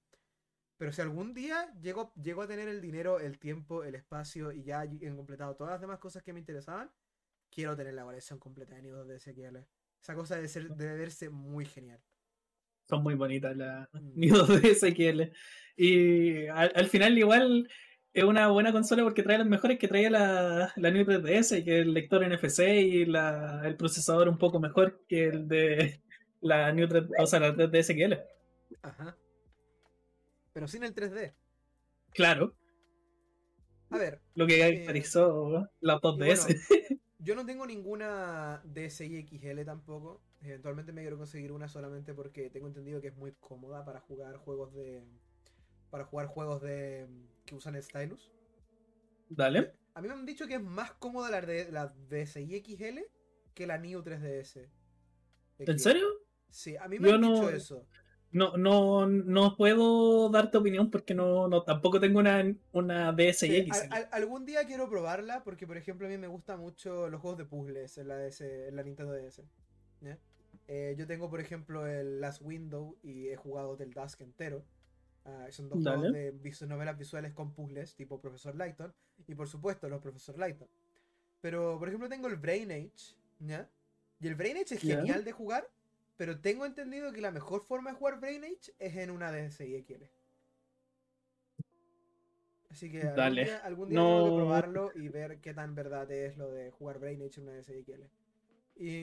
Pero 0.76 0.92
si 0.92 1.00
algún 1.00 1.32
día 1.32 1.72
llego, 1.80 2.12
llego 2.22 2.42
a 2.42 2.46
tener 2.46 2.68
el 2.68 2.82
dinero, 2.82 3.18
el 3.18 3.38
tiempo, 3.38 3.82
el 3.82 3.94
espacio 3.94 4.52
y 4.52 4.62
ya 4.62 4.84
he 4.84 5.14
completado 5.14 5.56
todas 5.56 5.72
las 5.72 5.80
demás 5.80 5.98
cosas 5.98 6.22
que 6.22 6.34
me 6.34 6.40
interesaban, 6.40 6.90
quiero 7.50 7.74
tener 7.74 7.94
la 7.94 8.04
colección 8.04 8.38
completa 8.38 8.74
de 8.74 8.82
nidos 8.82 9.08
de 9.08 9.18
SQL. 9.18 9.56
Esa 10.02 10.14
cosa 10.14 10.36
debe, 10.36 10.48
ser, 10.48 10.68
debe 10.76 10.98
verse 10.98 11.30
muy 11.30 11.64
genial. 11.64 12.00
Son 12.88 13.02
muy 13.02 13.14
bonitas 13.14 13.56
las 13.56 13.88
mm. 13.94 14.12
nidos 14.14 14.62
de 14.62 14.74
SQL. 14.74 15.32
Y 15.76 16.46
al, 16.48 16.86
final 16.88 17.16
igual 17.16 17.68
es 18.16 18.24
una 18.24 18.48
buena 18.48 18.72
consola 18.72 19.02
porque 19.02 19.22
trae 19.22 19.36
las 19.36 19.46
mejores 19.46 19.78
que 19.78 19.88
traía 19.88 20.08
la, 20.08 20.72
la 20.76 20.90
New 20.90 21.04
3DS, 21.04 21.62
que 21.62 21.80
el 21.80 21.92
lector 21.92 22.26
NFC 22.26 22.60
y 22.60 23.04
la, 23.04 23.60
el 23.66 23.76
procesador 23.76 24.30
un 24.30 24.38
poco 24.38 24.58
mejor 24.58 25.02
que 25.06 25.26
el 25.26 25.46
de 25.48 26.00
la 26.40 26.72
New 26.72 26.88
3, 26.88 27.04
o 27.18 27.26
sea, 27.26 27.40
la 27.40 27.54
3DS 27.54 27.94
XL. 27.94 28.14
Ajá. 28.80 29.18
Pero 30.54 30.66
sin 30.66 30.84
el 30.84 30.94
3D. 30.94 31.34
Claro. 32.14 32.54
A 33.90 33.98
ver. 33.98 34.22
Lo 34.34 34.46
que 34.46 34.60
caracterizó 34.60 35.68
la 35.80 36.00
2DS. 36.00 36.56
yo 37.18 37.34
no 37.34 37.44
tengo 37.44 37.66
ninguna 37.66 38.62
DSi 38.64 39.26
XL 39.28 39.62
tampoco. 39.66 40.22
Eventualmente 40.40 40.94
me 40.94 41.02
quiero 41.02 41.18
conseguir 41.18 41.52
una 41.52 41.68
solamente 41.68 42.14
porque 42.14 42.48
tengo 42.48 42.66
entendido 42.66 43.02
que 43.02 43.08
es 43.08 43.16
muy 43.16 43.32
cómoda 43.32 43.84
para 43.84 44.00
jugar 44.00 44.38
juegos 44.38 44.72
de. 44.72 45.04
Para 45.90 46.04
jugar 46.04 46.28
juegos 46.28 46.62
de. 46.62 47.06
Que 47.46 47.54
usan 47.54 47.76
el 47.76 47.82
stylus. 47.82 48.32
Dale. 49.28 49.72
A 49.94 50.02
mí 50.02 50.08
me 50.08 50.14
han 50.14 50.26
dicho 50.26 50.46
que 50.46 50.56
es 50.56 50.62
más 50.62 50.92
cómoda 50.92 51.30
la, 51.30 51.40
de, 51.40 51.72
la 51.72 51.86
DSi 51.86 52.62
XL 52.62 52.98
que 53.54 53.66
la 53.66 53.78
New 53.78 54.02
3DS. 54.02 54.68
¿En 55.58 55.78
serio? 55.78 56.06
Sí, 56.50 56.76
a 56.76 56.86
mí 56.88 56.98
me 56.98 57.10
han 57.12 57.22
dicho 57.22 57.48
eso. 57.48 57.86
No, 58.32 58.56
no, 58.56 59.06
no 59.06 59.56
puedo 59.56 60.28
darte 60.28 60.58
opinión 60.58 60.90
porque 60.90 61.14
no, 61.14 61.48
no 61.48 61.62
tampoco 61.62 61.98
tengo 62.00 62.18
una, 62.18 62.44
una 62.72 63.12
DSi 63.12 63.70
algún 64.10 64.44
día 64.44 64.66
quiero 64.66 64.90
probarla 64.90 65.42
porque, 65.42 65.66
por 65.66 65.78
ejemplo, 65.78 66.06
a 66.06 66.10
mí 66.10 66.18
me 66.18 66.26
gustan 66.26 66.60
mucho 66.60 67.08
los 67.08 67.20
juegos 67.20 67.38
de 67.38 67.46
puzzles 67.46 67.96
en 67.96 68.08
la, 68.08 68.18
DS, 68.18 68.40
en 68.42 68.76
la 68.76 68.82
Nintendo 68.82 69.12
DS. 69.12 69.42
Eh, 70.68 70.96
yo 70.98 71.06
tengo, 71.06 71.30
por 71.30 71.40
ejemplo, 71.40 71.86
el 71.86 72.20
Last 72.20 72.42
Window 72.42 72.98
y 73.02 73.28
he 73.28 73.36
jugado 73.36 73.76
del 73.76 73.92
Dusk 73.92 74.20
entero. 74.20 74.64
Uh, 75.26 75.50
son 75.50 75.68
dos 75.68 75.82
juegos 75.82 76.12
de 76.12 76.66
novelas 76.68 76.96
visuales 76.96 77.32
con 77.32 77.52
puzzles, 77.52 77.94
tipo 77.94 78.20
Profesor 78.20 78.54
Lighton. 78.54 78.94
Y 79.26 79.34
por 79.34 79.48
supuesto, 79.48 79.88
los 79.88 80.00
Profesor 80.00 80.38
Lighton. 80.38 80.68
Pero, 81.40 81.78
por 81.78 81.88
ejemplo, 81.88 82.08
tengo 82.08 82.28
el 82.28 82.36
Brain 82.36 82.70
Age. 82.70 83.16
¿ya? 83.40 83.68
Y 84.20 84.28
el 84.28 84.34
Brain 84.34 84.56
Age 84.56 84.76
es 84.76 84.80
genial 84.80 85.24
de 85.24 85.32
jugar. 85.32 85.68
Pero 86.16 86.40
tengo 86.40 86.64
entendido 86.64 87.12
que 87.12 87.20
la 87.20 87.30
mejor 87.30 87.62
forma 87.62 87.90
de 87.90 87.96
jugar 87.96 88.20
Brain 88.20 88.44
Age 88.44 88.72
es 88.78 88.96
en 88.96 89.10
una 89.10 89.30
DSi 89.30 89.84
XL. 89.86 90.04
Así 92.70 92.90
que 92.90 93.02
algún 93.02 93.34
día, 93.34 93.58
algún 93.58 93.88
día 93.88 93.98
tengo 93.98 94.24
que 94.24 94.36
probarlo 94.36 94.90
y 94.94 95.08
ver 95.08 95.40
qué 95.40 95.54
tan 95.54 95.74
verdad 95.74 96.10
es 96.10 96.36
lo 96.36 96.50
de 96.50 96.70
jugar 96.70 96.98
Brain 96.98 97.22
Age 97.22 97.40
en 97.40 97.48
una 97.48 97.58
DSi 97.58 97.82
XL 97.82 98.04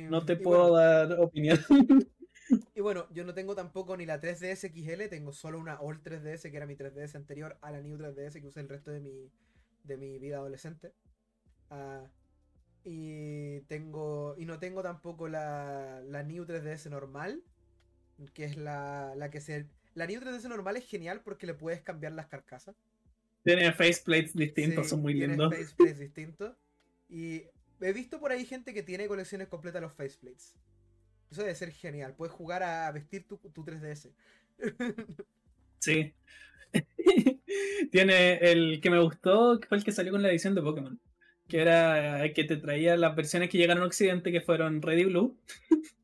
no 0.10 0.26
te 0.26 0.36
puedo 0.36 0.76
dar 0.76 1.20
opinión. 1.20 1.60
Y 2.76 2.82
bueno, 2.82 3.08
yo 3.14 3.24
no 3.24 3.34
tengo 3.34 3.56
tampoco 3.56 3.96
ni 3.96 4.06
la 4.06 4.20
3DS 4.20 4.72
XL, 4.72 5.10
tengo 5.10 5.32
solo 5.32 5.60
una 5.60 5.80
All 5.80 6.02
3DS, 6.02 6.50
que 6.50 6.58
era 6.58 6.66
mi 6.66 6.76
3DS 6.76 7.16
anterior 7.16 7.58
a 7.62 7.72
la 7.72 7.82
New 7.82 7.98
3DS 7.98 8.42
que 8.42 8.48
usé 8.48 8.60
el 8.60 8.70
resto 8.70 8.92
de 8.92 9.00
mi, 9.00 9.32
de 9.84 9.98
mi 9.98 10.20
vida 10.20 10.38
adolescente. 10.38 10.94
Ah, 11.70 12.06
y 12.84 13.62
tengo. 13.62 14.36
Y 14.38 14.46
no 14.46 14.60
tengo 14.60 14.84
tampoco 14.84 15.28
la, 15.28 16.02
la 16.06 16.24
New 16.24 16.46
3DS 16.46 16.90
normal. 16.90 17.44
Que 18.34 18.46
es 18.46 18.58
la, 18.58 19.14
la 19.16 19.30
que 19.30 19.42
se. 19.42 19.68
La 19.96 20.06
New 20.08 20.20
3DS 20.20 20.48
normal 20.50 20.78
es 20.78 20.86
genial 20.86 21.22
porque 21.24 21.48
le 21.48 21.54
puedes 21.54 21.82
cambiar 21.82 22.14
las 22.14 22.28
carcasas. 22.28 22.76
Tiene 23.44 23.72
faceplates 23.74 24.34
distintos, 24.34 24.90
son 24.90 25.02
muy 25.02 25.14
lindos. 25.14 25.50
Tiene 25.50 25.66
faceplates 25.66 26.00
distintos. 26.00 26.56
Y 27.10 27.44
He 27.84 27.92
visto 27.92 28.20
por 28.20 28.32
ahí 28.32 28.46
gente 28.46 28.74
que 28.74 28.84
tiene 28.84 29.08
colecciones 29.08 29.48
completas 29.48 29.82
de 29.82 29.88
los 29.88 29.94
faceplates. 29.94 30.56
Eso 31.34 31.42
debe 31.42 31.56
ser 31.56 31.72
genial. 31.72 32.14
Puedes 32.16 32.32
jugar 32.32 32.62
a 32.62 32.92
vestir 32.92 33.28
tu, 33.28 33.40
3DS. 33.40 34.12
sí. 35.80 36.14
tiene 37.92 38.36
el 38.38 38.80
que 38.82 38.92
me 38.92 39.00
gustó, 39.00 39.60
que 39.60 39.68
fue 39.68 39.78
el 39.78 39.84
que 39.84 39.92
salió 39.92 40.12
con 40.12 40.22
la 40.22 40.30
edición 40.30 40.54
de 40.54 40.62
Pokémon. 40.62 41.00
Que 41.48 41.60
era 41.60 42.24
el 42.24 42.34
que 42.34 42.44
te 42.44 42.58
traía 42.58 42.96
las 42.98 43.16
versiones 43.16 43.50
que 43.50 43.58
llegaron 43.58 43.82
a 43.82 43.88
Occidente, 43.88 44.32
que 44.32 44.42
fueron 44.42 44.82
Red 44.82 44.98
y 44.98 45.06
Blue. 45.06 45.38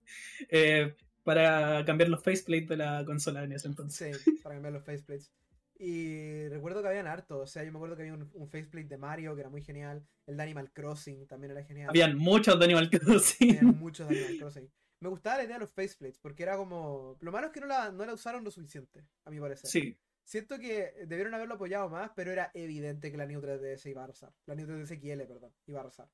Eh, 0.51 0.95
para 1.23 1.83
cambiar 1.85 2.09
los 2.09 2.23
faceplates 2.23 2.69
de 2.69 2.77
la 2.77 3.03
consola 3.05 3.43
en 3.43 3.51
ese 3.51 3.67
entonces. 3.67 4.21
Sí, 4.23 4.31
para 4.41 4.55
cambiar 4.55 4.73
los 4.73 4.85
faceplates. 4.85 5.31
Y 5.77 6.47
recuerdo 6.47 6.81
que 6.81 6.87
habían 6.87 7.07
harto, 7.07 7.39
o 7.39 7.45
sea, 7.45 7.63
yo 7.63 7.71
me 7.71 7.77
acuerdo 7.77 7.97
que 7.97 8.03
había 8.03 8.13
un, 8.13 8.49
faceplate 8.49 8.87
de 8.87 8.97
Mario 8.97 9.35
que 9.35 9.41
era 9.41 9.49
muy 9.49 9.61
genial, 9.61 10.01
el 10.25 10.37
de 10.37 10.43
Animal 10.43 10.71
Crossing 10.71 11.27
también 11.27 11.51
era 11.51 11.63
genial. 11.63 11.89
Habían 11.89 12.17
muchos 12.17 12.57
de 12.57 12.65
Animal 12.65 12.89
Crossing. 12.89 13.57
Habían 13.57 13.77
muchos 13.77 14.07
de 14.07 14.17
Animal 14.17 14.37
Crossing. 14.39 14.69
Me 15.01 15.09
gustaba 15.09 15.37
la 15.37 15.43
idea 15.43 15.55
de 15.55 15.61
los 15.61 15.71
faceplates, 15.71 16.19
porque 16.19 16.43
era 16.43 16.57
como... 16.57 17.17
Lo 17.21 17.31
malo 17.31 17.47
es 17.47 17.53
que 17.53 17.61
no 17.61 17.67
la, 17.67 17.91
no 17.91 18.05
la 18.05 18.13
usaron 18.13 18.43
lo 18.43 18.51
suficiente, 18.51 19.05
a 19.25 19.31
mi 19.31 19.39
parecer. 19.39 19.69
Sí. 19.69 19.97
Siento 20.23 20.59
que 20.59 20.93
debieron 21.07 21.33
haberlo 21.33 21.55
apoyado 21.55 21.89
más, 21.89 22.11
pero 22.15 22.31
era 22.31 22.51
evidente 22.53 23.09
que 23.09 23.17
la 23.17 23.25
New 23.25 23.41
3DS 23.41 23.89
iba 23.89 24.01
a 24.01 24.03
arrasar. 24.03 24.33
La 24.45 24.55
New 24.55 24.67
3DS 24.67 24.99
XL, 24.99 25.25
perdón, 25.25 25.53
iba 25.65 25.79
a 25.79 25.81
arrasar. 25.83 26.09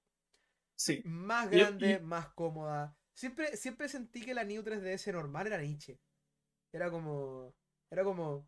Sí. 0.75 1.01
Más 1.05 1.49
grande, 1.49 1.99
más 1.99 2.29
cómoda. 2.29 2.95
Siempre, 3.13 3.57
siempre 3.57 3.89
sentí 3.89 4.21
que 4.21 4.33
la 4.33 4.43
New 4.43 4.61
3DS 4.61 5.11
normal 5.11 5.47
era 5.47 5.57
niche. 5.57 5.99
Era 6.71 6.91
como... 6.91 7.55
Era 7.89 8.03
como 8.03 8.47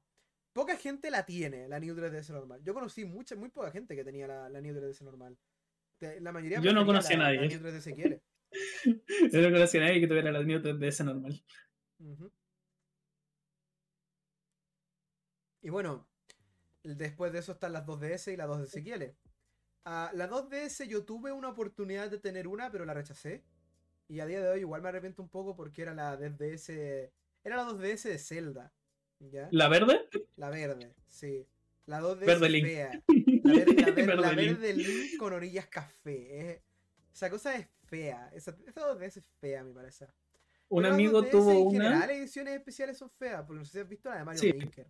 poca 0.58 0.76
gente 0.76 1.12
la 1.12 1.23
tiene, 1.23 1.67
la 1.67 1.80
New 1.80 1.95
3DS 1.95 2.32
normal. 2.32 2.63
Yo 2.63 2.73
conocí 2.73 3.06
mucha, 3.06 3.36
muy 3.36 3.50
poca 3.50 3.69
gente 3.69 3.95
que 3.95 4.04
tenía 4.04 4.28
la, 4.28 4.50
la 4.50 4.60
New 4.60 4.76
3DS 4.76 5.02
normal. 5.02 5.38
La 6.00 6.32
mayoría 6.32 6.60
Yo 6.60 6.73
no 6.73 6.86
conocí 6.86 7.13
a 7.13 7.17
nadie. 7.17 7.41
La 7.41 7.47
New 7.47 7.60
3DS 7.60 7.93
quiere. 7.93 8.23
Yo 8.86 9.42
no 9.42 9.52
conocí 9.52 9.78
a 9.78 9.82
nadie 9.82 10.00
que 10.02 10.08
tuviera 10.08 10.32
la 10.32 10.44
New 10.44 10.60
3DS 10.60 11.06
normal. 11.06 11.44
Y 15.62 15.70
bueno, 15.70 16.08
después 16.84 17.34
de 17.34 17.40
eso 17.40 17.54
están 17.54 17.74
las 17.74 17.86
2DS 17.86 18.34
y 18.34 18.38
la 18.38 18.48
2DS 18.48 18.84
quiere. 18.84 19.18
Uh, 19.86 20.16
la 20.16 20.30
2DS 20.30 20.88
yo 20.88 21.06
tuve 21.06 21.32
una 21.32 21.50
oportunidad 21.50 22.10
de 22.10 22.20
tener 22.20 22.48
una, 22.48 22.72
pero 22.72 22.86
la 22.86 22.94
rechacé. 22.94 23.44
Y 24.08 24.20
a 24.20 24.26
día 24.26 24.42
de 24.42 24.50
hoy 24.50 24.60
igual 24.62 24.82
me 24.82 24.90
arrepiento 24.90 25.22
un 25.22 25.30
poco 25.30 25.56
porque 25.56 25.82
era 25.82 25.94
la 25.94 26.18
2DS. 26.18 27.12
Era 27.44 27.58
la 27.58 27.66
2DS 27.66 28.04
de 28.04 28.18
Zelda. 28.18 28.74
¿La 29.52 29.68
verde? 29.68 30.08
La 30.36 30.50
verde, 30.50 30.94
sí. 31.08 31.48
La 31.86 32.02
2D 32.02 32.26
verde 32.26 32.58
es 32.58 32.63
fea. 32.63 33.04
La 33.44 33.54
verde, 33.66 34.16
la 34.16 34.32
verde, 34.34 34.74
Link. 34.74 35.18
con 35.18 35.34
orillas 35.34 35.68
café. 35.68 36.62
esa 37.13 37.30
cosa 37.30 37.56
es 37.56 37.68
fea. 37.89 38.30
Esa, 38.34 38.56
esa 38.67 38.82
2DS 38.82 39.17
es 39.17 39.30
fea, 39.39 39.63
me 39.63 39.73
parece. 39.73 40.08
Un 40.69 40.86
amigo 40.86 41.23
tuvo 41.23 41.52
en 41.52 41.67
una. 41.67 41.89
general, 41.89 42.10
ediciones 42.10 42.56
especiales 42.56 42.97
son 42.97 43.10
feas, 43.10 43.43
porque 43.45 43.60
no 43.60 43.65
sé 43.65 43.71
si 43.71 43.80
has 43.80 43.88
visto 43.88 44.10
la 44.10 44.17
de 44.17 44.26
Mario 44.26 44.56
Maker. 44.56 44.88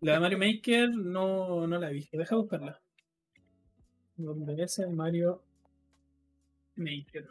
La 0.00 0.12
de 0.14 0.20
Mario 0.20 0.38
Maker 0.38 0.90
no, 0.90 1.66
no 1.66 1.78
la 1.78 1.90
he 1.90 1.92
visto. 1.92 2.18
Deja 2.18 2.36
buscarla. 2.36 2.80
¿Dónde 4.16 4.62
es 4.62 4.78
el 4.78 4.90
Mario 4.90 5.42
Maker? 6.76 7.28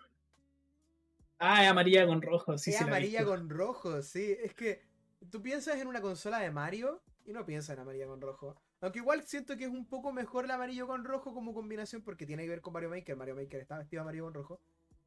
Ah, 1.38 1.64
es 1.64 1.70
amarilla 1.70 2.06
con 2.06 2.22
rojo, 2.22 2.58
sí. 2.58 2.72
Es 2.72 2.82
amarilla 2.82 3.24
con 3.24 3.50
rojo, 3.50 4.02
sí. 4.02 4.36
Es 4.44 4.54
que 4.54 4.84
tú 5.32 5.42
piensas 5.42 5.80
en 5.80 5.88
una 5.88 6.02
consola 6.02 6.40
de 6.40 6.52
Mario 6.52 7.02
y 7.26 7.32
no 7.32 7.46
piensas 7.46 7.76
en 7.76 7.82
amarillo 7.82 8.08
con 8.08 8.22
rojo. 8.22 8.62
Aunque 8.82 9.00
igual 9.00 9.24
siento 9.24 9.58
que 9.58 9.66
es 9.66 9.70
un 9.70 9.86
poco 9.86 10.14
mejor 10.14 10.46
el 10.46 10.52
amarillo 10.52 10.88
con 10.88 11.04
rojo 11.04 11.34
como 11.34 11.54
combinación 11.54 12.02
porque 12.02 12.26
tiene 12.26 12.44
que 12.44 12.50
ver 12.50 12.62
con 12.62 12.74
Mario 12.74 12.90
Maker. 12.90 13.16
Mario 13.16 13.36
Maker 13.36 13.60
está 13.60 13.78
vestido 13.78 14.00
de 14.00 14.04
amarillo 14.04 14.26
con 14.26 14.34
rojo. 14.34 14.62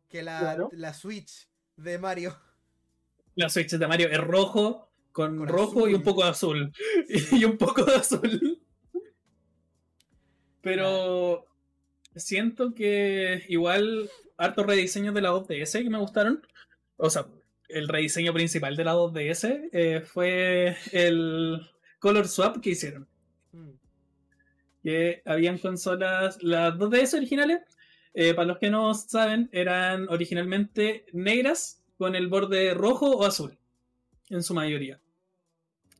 Que 0.08 0.22
la, 0.22 0.68
la 0.72 0.92
Switch 0.92 1.48
de 1.76 1.98
Mario. 1.98 2.37
La 3.35 3.48
Switch 3.48 3.70
de 3.70 3.87
Mario 3.87 4.08
es 4.11 4.18
rojo, 4.18 4.90
con, 5.11 5.46
rojo 5.46 5.88
y 5.88 5.94
un 5.94 6.02
poco 6.02 6.22
de 6.22 6.30
azul. 6.30 6.72
y 7.30 7.44
un 7.44 7.56
poco 7.56 7.85
de 7.85 7.94
azul. 7.94 8.61
Pero 10.61 11.46
siento 12.14 12.74
que 12.74 13.44
igual 13.48 14.11
hartos 14.37 14.66
rediseños 14.66 15.14
de 15.14 15.22
la 15.22 15.30
2DS 15.30 15.82
que 15.82 15.90
me 15.90 15.98
gustaron. 15.98 16.46
O 16.96 17.08
sea, 17.08 17.26
el 17.68 17.88
rediseño 17.88 18.35
principal 18.35 18.76
de 18.76 18.85
la 18.85 18.94
2DS 18.94 19.70
eh, 19.72 20.02
fue 20.02 20.76
el 20.92 21.61
color 21.98 22.28
swap 22.28 22.61
que 22.61 22.70
hicieron. 22.70 23.08
Mm. 23.52 23.70
Que 24.82 25.22
habían 25.24 25.58
consolas, 25.58 26.42
las 26.42 26.74
2DS 26.74 27.14
originales, 27.14 27.60
eh, 28.14 28.34
para 28.34 28.48
los 28.48 28.58
que 28.58 28.70
no 28.70 28.92
saben, 28.94 29.48
eran 29.52 30.08
originalmente 30.08 31.06
negras 31.12 31.82
con 31.96 32.16
el 32.16 32.28
borde 32.28 32.74
rojo 32.74 33.10
o 33.10 33.24
azul, 33.24 33.56
en 34.28 34.42
su 34.42 34.54
mayoría. 34.54 35.00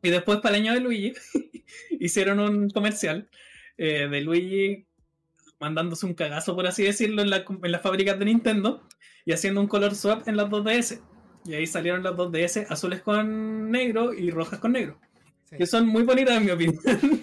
Y 0.03 0.11
después 0.11 0.41
para 0.41 0.57
el 0.57 0.63
año 0.63 0.75
de 0.75 0.81
Luigi 0.81 1.13
hicieron 1.91 2.41
un 2.41 2.71
comercial 2.71 3.29
eh, 3.79 4.09
de 4.09 4.21
Luigi 4.21 4.87
mandándose 5.61 6.07
un 6.07 6.15
cagazo, 6.15 6.57
por 6.57 6.67
así 6.67 6.83
decirlo, 6.83 7.23
en, 7.23 7.31
la, 7.31 7.45
en 7.47 7.73
las 7.73 7.83
fábricas 7.83 8.19
de 8.19 8.25
Nintendo 8.25 8.83
y 9.25 9.33
haciendo 9.33 9.61
un 9.61 9.69
color 9.69 9.95
swap 9.95 10.27
en 10.27 10.37
las 10.37 10.49
2DS. 10.49 11.01
Y 11.45 11.55
ahí 11.55 11.67
salieron 11.67 12.03
las 12.03 12.17
dos 12.17 12.31
DS, 12.31 12.71
azules 12.71 13.03
con 13.03 13.71
negro 13.71 14.15
y 14.15 14.31
rojas 14.31 14.61
con 14.61 14.73
negro. 14.73 14.99
Que 15.57 15.67
son 15.67 15.87
muy 15.87 16.03
bonitas 16.05 16.37
en 16.37 16.45
mi 16.45 16.51
opinión. 16.51 16.81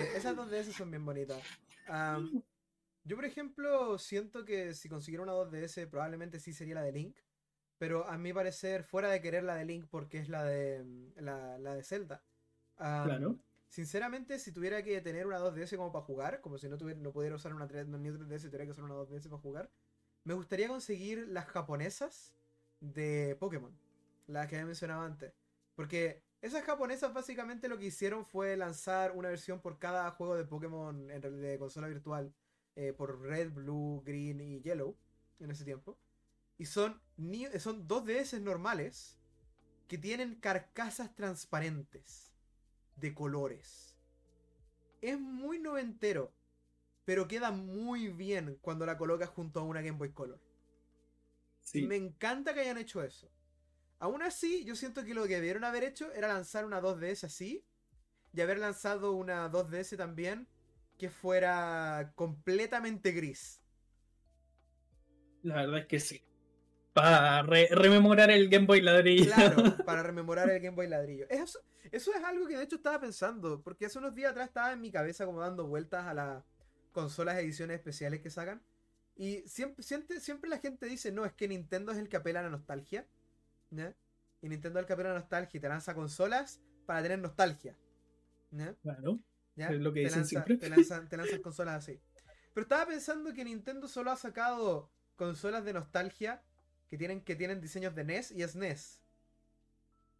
Sí, 0.00 0.08
esas 0.16 0.36
dos 0.36 0.50
DS 0.50 0.72
son 0.72 0.90
bien 0.90 1.04
bonitas. 1.04 1.42
yo, 3.04 3.16
por 3.16 3.24
ejemplo, 3.24 3.98
siento 3.98 4.44
que 4.44 4.74
si 4.74 4.88
consiguiera 4.88 5.22
una 5.22 5.32
2DS, 5.32 5.88
probablemente 5.88 6.40
sí 6.40 6.52
sería 6.52 6.74
la 6.74 6.82
de 6.82 6.92
Link. 6.92 7.16
Pero 7.78 8.06
a 8.06 8.16
mi 8.16 8.32
parecer, 8.32 8.84
fuera 8.84 9.10
de 9.10 9.20
querer 9.20 9.44
la 9.44 9.56
de 9.56 9.66
Link 9.66 9.86
porque 9.90 10.18
es 10.18 10.28
la 10.28 10.44
de 10.44 10.84
la, 11.16 11.58
de 11.58 11.82
Zelda. 11.82 12.22
claro. 12.76 13.38
sinceramente, 13.68 14.38
si 14.38 14.52
tuviera 14.52 14.82
que 14.82 15.00
tener 15.02 15.26
una 15.26 15.38
2DS 15.38 15.76
como 15.76 15.92
para 15.92 16.04
jugar, 16.04 16.40
como 16.40 16.56
si 16.56 16.68
no, 16.68 16.78
tuviera, 16.78 17.00
no 17.00 17.12
pudiera 17.12 17.36
usar 17.36 17.52
una, 17.52 17.66
3, 17.66 17.86
New 17.88 18.16
3DS 18.16 18.40
y 18.40 18.46
tuviera 18.46 18.64
que 18.64 18.70
usar 18.70 18.84
una 18.84 18.94
2DS 18.94 19.28
para 19.28 19.42
jugar, 19.42 19.70
me 20.24 20.34
gustaría 20.34 20.68
conseguir 20.68 21.28
las 21.28 21.46
japonesas 21.46 22.34
de 22.80 23.36
Pokémon, 23.38 23.78
las 24.26 24.48
que 24.48 24.56
había 24.56 24.66
mencionado 24.66 25.02
antes. 25.02 25.32
Porque 25.74 26.22
esas 26.46 26.64
japonesas 26.64 27.12
básicamente 27.12 27.68
lo 27.68 27.78
que 27.78 27.86
hicieron 27.86 28.24
fue 28.24 28.56
lanzar 28.56 29.12
una 29.12 29.28
versión 29.28 29.60
por 29.60 29.78
cada 29.78 30.10
juego 30.12 30.36
de 30.36 30.44
Pokémon 30.44 31.10
en, 31.10 31.20
de 31.20 31.58
consola 31.58 31.88
virtual 31.88 32.32
eh, 32.76 32.92
por 32.92 33.20
Red, 33.20 33.52
Blue, 33.52 34.02
Green 34.04 34.40
y 34.40 34.60
Yellow 34.60 34.96
en 35.40 35.50
ese 35.50 35.64
tiempo. 35.64 35.98
Y 36.58 36.66
son, 36.66 37.00
son 37.58 37.86
dos 37.86 38.04
DS 38.06 38.40
normales 38.40 39.18
que 39.88 39.98
tienen 39.98 40.36
carcasas 40.36 41.14
transparentes 41.14 42.32
de 42.96 43.14
colores. 43.14 43.98
Es 45.02 45.18
muy 45.18 45.58
noventero, 45.58 46.32
pero 47.04 47.28
queda 47.28 47.50
muy 47.50 48.08
bien 48.08 48.58
cuando 48.60 48.86
la 48.86 48.96
colocas 48.96 49.28
junto 49.28 49.60
a 49.60 49.64
una 49.64 49.82
Game 49.82 49.98
Boy 49.98 50.12
Color. 50.12 50.40
Sí. 51.62 51.86
Me 51.86 51.96
encanta 51.96 52.54
que 52.54 52.60
hayan 52.60 52.78
hecho 52.78 53.02
eso. 53.02 53.30
Aún 53.98 54.22
así, 54.22 54.64
yo 54.64 54.76
siento 54.76 55.04
que 55.04 55.14
lo 55.14 55.26
que 55.26 55.36
debieron 55.36 55.64
haber 55.64 55.84
hecho 55.84 56.12
era 56.12 56.28
lanzar 56.28 56.64
una 56.64 56.80
2DS 56.80 57.24
así 57.24 57.64
y 58.32 58.40
haber 58.40 58.58
lanzado 58.58 59.12
una 59.12 59.50
2DS 59.50 59.96
también 59.96 60.48
que 60.98 61.10
fuera 61.10 62.12
completamente 62.14 63.12
gris. 63.12 63.60
La 65.42 65.56
verdad 65.56 65.80
es 65.80 65.86
que 65.86 66.00
sí. 66.00 66.22
Para 66.92 67.42
rememorar 67.42 68.30
el 68.30 68.48
Game 68.48 68.66
Boy 68.66 68.80
ladrillo. 68.80 69.32
Claro, 69.32 69.76
para 69.84 70.02
rememorar 70.02 70.48
el 70.48 70.60
Game 70.60 70.74
Boy 70.74 70.88
ladrillo. 70.88 71.26
Eso, 71.28 71.60
eso 71.92 72.14
es 72.14 72.24
algo 72.24 72.46
que 72.46 72.56
de 72.56 72.64
hecho 72.64 72.76
estaba 72.76 72.98
pensando, 72.98 73.62
porque 73.62 73.86
hace 73.86 73.98
unos 73.98 74.14
días 74.14 74.30
atrás 74.30 74.48
estaba 74.48 74.72
en 74.72 74.80
mi 74.80 74.90
cabeza 74.90 75.26
como 75.26 75.40
dando 75.40 75.66
vueltas 75.66 76.06
a 76.06 76.14
las 76.14 76.42
consolas 76.92 77.38
ediciones 77.38 77.76
especiales 77.76 78.20
que 78.20 78.30
sacan. 78.30 78.62
Y 79.14 79.42
siempre, 79.46 79.82
siempre, 79.82 80.20
siempre 80.20 80.48
la 80.48 80.58
gente 80.58 80.86
dice, 80.86 81.12
no, 81.12 81.26
es 81.26 81.32
que 81.34 81.48
Nintendo 81.48 81.92
es 81.92 81.98
el 81.98 82.08
que 82.08 82.16
apela 82.16 82.40
a 82.40 82.44
la 82.44 82.50
nostalgia. 82.50 83.06
Y 83.70 84.48
Nintendo 84.48 84.80
el 84.80 84.86
a 84.86 84.96
la 84.96 85.14
nostalgia 85.14 85.58
y 85.58 85.60
te 85.60 85.68
lanza 85.68 85.94
consolas 85.94 86.60
para 86.86 87.02
tener 87.02 87.18
nostalgia. 87.18 87.76
Claro. 88.82 89.20
Es 89.56 89.80
lo 89.80 89.92
que 89.92 90.00
dicen 90.00 90.24
siempre. 90.26 90.56
Te 90.56 90.68
lanzan, 90.68 91.08
te 91.08 91.16
lanzan 91.16 91.42
consolas 91.42 91.76
así. 91.76 92.00
Pero 92.52 92.62
estaba 92.62 92.86
pensando 92.86 93.32
que 93.32 93.44
Nintendo 93.44 93.88
solo 93.88 94.10
ha 94.10 94.16
sacado 94.16 94.90
consolas 95.16 95.64
de 95.64 95.72
nostalgia 95.72 96.42
que 96.88 96.96
tienen, 96.96 97.22
que 97.22 97.36
tienen 97.36 97.60
diseños 97.60 97.94
de 97.94 98.04
NES 98.04 98.30
y 98.32 98.42
SNES. 98.42 99.02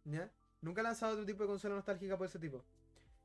¿Ya? 0.05 0.31
Nunca 0.61 0.81
ha 0.81 0.83
lanzado 0.83 1.13
otro 1.13 1.25
tipo 1.25 1.43
de 1.43 1.49
consola 1.49 1.75
nostálgica 1.75 2.17
por 2.17 2.27
ese 2.27 2.39
tipo. 2.39 2.65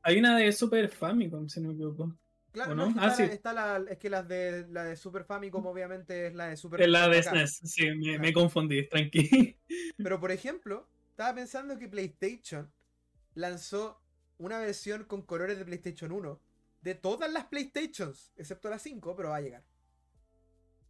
Hay 0.03 0.19
una 0.19 0.37
de 0.37 0.53
Super 0.53 0.89
Famicom, 0.89 1.49
si 1.49 1.61
no 1.61 1.69
me 1.69 1.75
equivoco. 1.75 2.17
Claro, 2.53 2.75
no? 2.75 2.95
ah, 2.99 3.11
sí. 3.11 3.23
está 3.23 3.55
la, 3.55 3.83
es 3.89 3.99
que 3.99 4.11
las 4.11 4.29
de, 4.29 4.67
la 4.69 4.85
de 4.85 4.95
Super 4.95 5.25
Famicom 5.25 5.65
obviamente 5.67 6.27
es 6.27 6.35
la 6.35 6.49
de 6.49 6.57
Super 6.59 6.83
Es 6.83 6.89
la 6.89 7.09
de 7.09 7.23
SNES, 7.23 7.61
sí, 7.65 7.91
me, 7.93 8.33
confundí, 8.33 8.87
tranqui. 8.87 9.57
Pero 9.97 10.21
por 10.21 10.31
ejemplo, 10.31 10.87
estaba 11.11 11.35
pensando 11.35 11.79
que 11.79 11.89
PlayStation 11.89 12.71
lanzó 13.35 14.03
una 14.37 14.59
versión 14.59 15.05
con 15.05 15.23
colores 15.23 15.59
de 15.59 15.65
PlayStation 15.65 16.13
1 16.13 16.41
de 16.83 16.95
todas 16.95 17.33
las 17.33 17.47
PlayStations, 17.47 18.33
excepto 18.37 18.69
la 18.69 18.79
5, 18.79 19.17
pero 19.17 19.31
va 19.31 19.37
a 19.37 19.41
llegar. 19.41 19.65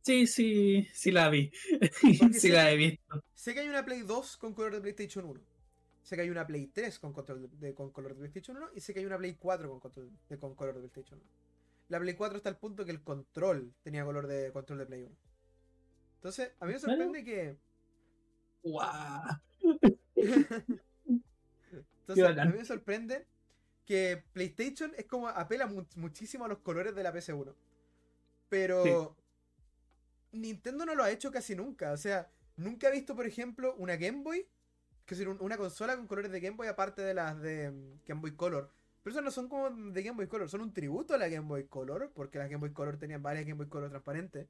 Sí, 0.01 0.27
sí, 0.27 0.89
sí 0.93 1.13
la 1.13 1.29
vi. 1.29 1.53
sí 2.33 2.49
la 2.49 2.73
he 2.73 2.77
visto. 2.77 3.23
Sé 3.35 3.55
que 3.55 3.61
hay 3.61 3.69
una 3.69 3.85
Play 3.85 4.03
2 4.03 4.37
con 4.39 4.55
color 4.55 4.75
de 4.75 4.81
PlayStation 4.81 5.25
1. 5.25 5.41
Sé 6.03 6.17
que 6.17 6.23
hay 6.23 6.31
una 6.31 6.47
Play 6.47 6.67
3 6.67 6.99
con, 6.99 7.13
control 7.13 7.49
de, 7.53 7.75
con 7.75 7.93
color 7.93 8.15
de 8.15 8.19
PlayStation 8.19 8.57
1 8.57 8.71
y 8.75 8.81
sé 8.81 8.93
que 8.93 9.01
hay 9.01 9.07
una 9.07 9.19
Play 9.19 9.35
4 9.35 9.69
con, 9.69 9.81
control 9.81 10.11
de, 10.29 10.39
con 10.39 10.55
color 10.57 10.75
de 10.75 10.81
PlayStation 10.81 11.21
1. 11.21 11.42
La 11.89 11.99
Play 12.01 12.15
4 12.15 12.37
está 12.37 12.49
al 12.49 12.59
punto 12.59 12.85
que 12.85 12.91
el 12.91 13.03
control 13.03 13.75
tenía 13.83 14.05
color 14.05 14.27
de 14.27 14.53
control 14.53 14.79
de 14.79 14.87
Play 14.87 15.03
1. 15.03 15.17
Entonces, 16.17 16.53
a 16.61 16.67
mí 16.67 16.73
me 16.73 16.79
sorprende 16.79 17.25
que. 17.25 17.59
¡Wow! 18.63 18.83
Entonces, 22.01 22.39
a 22.39 22.45
mí 22.45 22.53
me 22.57 22.65
sorprende 22.65 23.27
que 23.85 24.25
PlayStation 24.33 24.93
es 24.97 25.07
como 25.07 25.29
apela 25.29 25.67
muchísimo 25.97 26.45
a 26.45 26.49
los 26.49 26.59
colores 26.59 26.95
de 26.95 27.03
la 27.03 27.13
PS1. 27.13 27.55
Pero 28.49 29.17
Nintendo 30.33 30.87
no 30.87 30.95
lo 30.95 31.05
ha 31.05 31.11
hecho 31.11 31.31
casi 31.31 31.55
nunca. 31.55 31.93
O 31.93 31.97
sea, 31.97 32.31
nunca 32.57 32.89
he 32.89 32.93
visto, 32.93 33.15
por 33.15 33.27
ejemplo, 33.27 33.75
una 33.77 33.97
Game 33.97 34.23
Boy, 34.23 34.47
que 35.07 35.15
es 35.15 35.21
una 35.21 35.57
consola 35.57 35.97
con 35.97 36.07
colores 36.07 36.31
de 36.31 36.41
Game 36.41 36.57
Boy 36.57 36.69
aparte 36.69 37.03
de 37.03 37.15
las 37.15 37.41
de 37.41 37.71
mm, 37.71 38.01
Game 38.07 38.21
Boy 38.21 38.37
Color. 38.37 38.73
Pero 39.03 39.13
esas 39.13 39.25
no 39.25 39.31
son 39.31 39.49
como 39.49 39.71
de 39.71 40.03
Game 40.03 40.17
Boy 40.17 40.29
Color, 40.29 40.49
son 40.49 40.61
un 40.61 40.73
tributo 40.73 41.15
a 41.15 41.19
la 41.19 41.29
Game 41.29 41.49
Boy 41.49 41.65
Color, 41.65 42.13
porque 42.15 42.39
las 42.39 42.49
Game 42.49 42.61
Boy 42.61 42.73
Color 42.73 42.99
tenían 42.99 43.23
varias 43.23 43.45
Game 43.45 43.59
Boy 43.59 43.69
Color 43.69 43.91
transparentes. 43.91 44.47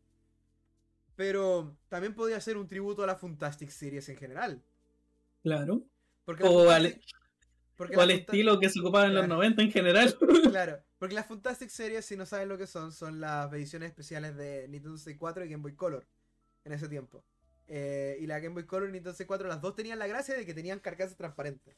Pero 1.17 1.77
también 1.88 2.15
podría 2.15 2.41
ser 2.41 2.57
un 2.57 2.69
tributo 2.69 3.05
a 3.05 3.07
la 3.07 3.17
Fantastic 3.17 3.71
Series 3.71 4.09
en 4.09 4.17
general. 4.17 4.62
Claro. 5.43 5.83
Porque 6.25 6.45
o 6.45 6.71
al, 6.71 6.87
estilo 8.11 8.61
que 8.61 8.69
se 8.69 8.81
ocupaba 8.81 9.07
en 9.07 9.15
los 9.15 9.27
90 9.27 9.62
en 9.62 9.73
general. 9.73 10.17
Claro. 10.51 10.83
Porque 10.99 11.15
las 11.15 11.27
Fantastic 11.27 11.69
Series, 11.69 12.05
si 12.05 12.17
no 12.17 12.27
saben 12.27 12.49
lo 12.49 12.59
que 12.59 12.67
son, 12.67 12.93
son 12.93 13.21
las 13.21 13.53
ediciones 13.53 13.88
especiales 13.88 14.37
de 14.37 14.69
Nintendo 14.69 14.97
64 14.97 15.45
y 15.45 15.49
Game 15.49 15.62
Boy 15.62 15.75
Color 15.75 16.07
en 16.65 16.73
ese 16.73 16.88
tiempo. 16.88 17.25
Eh, 17.67 18.19
y 18.21 18.27
la 18.27 18.38
Game 18.38 18.55
Boy 18.55 18.67
Color 18.67 18.91
y 18.91 18.93
Nintendo 18.93 19.12
64, 19.12 19.49
las 19.49 19.61
dos 19.61 19.75
tenían 19.75 19.99
la 19.99 20.07
gracia 20.07 20.37
de 20.37 20.47
que 20.47 20.55
tenían 20.55 20.79
carcasas 20.79 21.17
transparentes. 21.17 21.75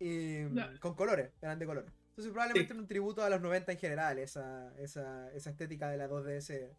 Y, 0.00 0.44
Con 0.78 0.94
colores, 0.94 1.30
eran 1.40 1.58
de 1.58 1.66
colores. 1.66 1.92
Entonces 2.08 2.32
probablemente 2.32 2.74
un 2.74 2.86
tributo 2.86 3.22
a 3.22 3.30
los 3.30 3.40
90 3.40 3.72
en 3.72 3.78
general, 3.78 4.18
esa, 4.18 4.74
esa, 4.78 5.32
esa 5.32 5.50
estética 5.50 5.88
de 5.90 5.98
la 5.98 6.08
2DS 6.08 6.74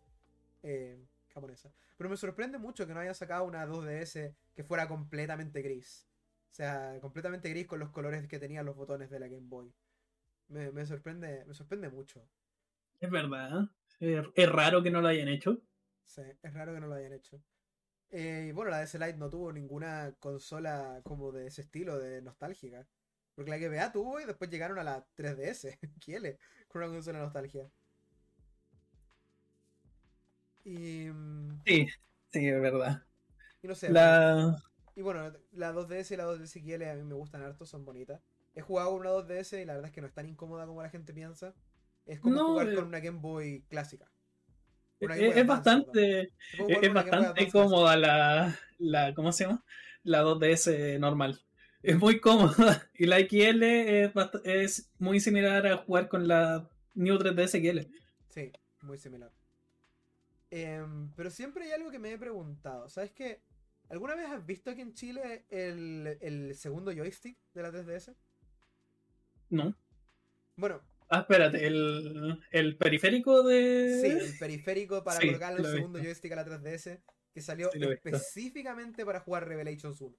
eh, 0.64 1.00
japonesa. 1.34 1.72
Pero 1.98 2.10
me 2.10 2.18
sorprende 2.18 2.58
mucho 2.58 2.88
que 2.88 2.94
no 2.94 3.00
hayan 3.00 3.16
sacado 3.16 3.46
una 3.46 3.66
2DS 3.66 4.34
que 4.56 4.64
fuera 4.64 4.88
completamente 4.88 5.62
gris. 5.62 6.08
O 6.52 6.54
sea, 6.54 6.98
completamente 7.00 7.50
gris 7.50 7.68
con 7.68 7.80
los 7.80 7.92
colores 7.92 8.28
que 8.28 8.40
tenían 8.40 8.66
los 8.66 8.76
botones 8.76 9.10
de 9.10 9.20
la 9.20 9.28
Game 9.28 9.48
Boy. 9.48 9.74
Me, 10.50 10.86
sorprende, 10.86 11.46
me 11.46 11.54
sorprende 11.54 11.90
mucho. 11.90 12.28
Es 13.00 13.10
verdad. 13.10 13.70
Es, 14.00 14.50
raro 14.50 14.84
que 14.84 14.92
no 14.92 15.00
lo 15.02 15.08
hayan 15.08 15.30
hecho. 15.30 15.62
Sí, 16.04 16.24
es 16.42 16.54
raro 16.54 16.74
que 16.74 16.82
no 16.82 16.88
lo 16.88 16.96
hayan 16.96 17.14
hecho. 17.14 17.42
Eh, 18.10 18.48
y 18.50 18.52
bueno, 18.52 18.70
la 18.70 18.82
DS 18.82 18.96
Lite 18.96 19.18
no 19.18 19.30
tuvo 19.30 19.54
ninguna 19.54 20.14
consola 20.20 21.00
como 21.04 21.32
de 21.32 21.48
ese 21.48 21.62
estilo, 21.62 21.98
de 21.98 22.22
nostálgica. 22.22 22.86
Porque 23.36 23.52
la 23.52 23.58
GBA 23.58 23.92
tuvo 23.92 24.20
y 24.20 24.26
después 24.26 24.50
llegaron 24.50 24.78
a 24.80 24.84
la 24.84 25.06
3DS, 25.18 25.80
Kiele, 26.00 26.38
con 26.68 26.84
una 26.84 26.92
consola 26.92 27.20
nostalgia. 27.20 27.70
Y. 30.64 31.10
Mm, 31.10 31.62
sí, 31.66 31.88
sí, 32.32 32.48
es 32.48 32.62
verdad. 32.62 33.04
Y 33.62 33.68
no 33.68 33.76
sé. 33.76 33.90
La... 33.92 34.56
Y 34.96 35.02
bueno, 35.02 35.32
la 35.54 35.74
2DS 35.74 36.12
y 36.12 36.18
la 36.18 36.26
2DS 36.26 36.62
Kiele 36.62 36.90
a 36.90 36.96
mí 36.96 37.04
me 37.04 37.16
gustan 37.16 37.42
harto, 37.44 37.66
son 37.66 37.86
bonitas. 37.86 38.22
He 38.54 38.62
jugado 38.62 38.92
con 38.92 39.02
una 39.02 39.12
2DS 39.12 39.62
y 39.62 39.66
la 39.66 39.74
verdad 39.74 39.90
es 39.90 39.94
que 39.94 40.02
no 40.02 40.08
es 40.08 40.14
tan 40.14 40.28
incómoda 40.28 40.66
como 40.66 40.84
la 40.84 40.90
gente 40.90 41.14
piensa. 41.14 41.54
Es 42.06 42.20
como 42.20 42.44
jugar 42.44 42.70
eh, 42.70 42.76
con 42.76 42.86
una 42.86 43.00
Game 43.00 43.20
Boy 43.20 43.64
clásica. 43.70 44.12
es, 45.00 45.48
bastante, 45.48 46.34
es, 46.68 46.94
bastante 46.94 47.50
cómoda 47.50 47.96
la, 47.96 48.60
la, 48.80 49.14
¿cómo 49.14 49.32
se 49.32 49.46
llama? 49.46 49.64
La 50.04 50.24
2DS 50.24 51.00
normal. 51.00 51.42
Es 51.84 51.98
muy 51.98 52.20
cómoda. 52.20 52.90
Y 52.96 53.06
la 53.06 53.20
XL 53.20 53.64
es, 53.64 54.12
es 54.44 54.92
muy 55.00 55.20
similar 55.20 55.66
a 55.66 55.78
jugar 55.78 56.08
con 56.08 56.28
la 56.28 56.70
New 56.94 57.18
3DS 57.18 57.62
XL. 57.62 57.92
Sí, 58.30 58.52
muy 58.82 58.98
similar. 58.98 59.32
Em, 60.52 61.12
pero 61.16 61.30
siempre 61.32 61.66
hay 61.66 61.72
algo 61.72 61.90
que 61.90 62.00
me 62.00 62.12
he 62.12 62.18
preguntado. 62.18 62.90
¿Sabes 62.90 63.12
qué? 63.12 63.42
¿Alguna 63.90 64.16
vez 64.16 64.30
has 64.30 64.46
visto 64.46 64.70
aquí 64.70 64.82
en 64.82 64.94
Chile 64.94 65.46
el, 65.50 66.18
el 66.22 66.56
segundo 66.56 66.92
joystick 66.92 67.38
de 67.54 67.62
la 67.62 67.72
3DS? 67.72 68.16
No. 69.50 69.76
Bueno. 70.56 70.82
Ah, 71.10 71.22
espérate, 71.22 71.68
el, 71.68 72.78
periférico 72.78 73.44
de. 73.44 74.00
Sí, 74.02 74.32
el 74.32 74.40
periférico 74.40 75.04
para 75.04 75.20
colocar 75.20 75.58
el 75.58 75.66
segundo 75.66 76.00
joystick 76.00 76.32
a 76.32 76.36
la 76.38 76.46
3DS 76.46 77.02
que 77.34 77.42
salió 77.42 77.70
específicamente 77.74 79.06
para 79.06 79.20
jugar 79.20 79.48
Revelations 79.48 80.00
1. 80.00 80.16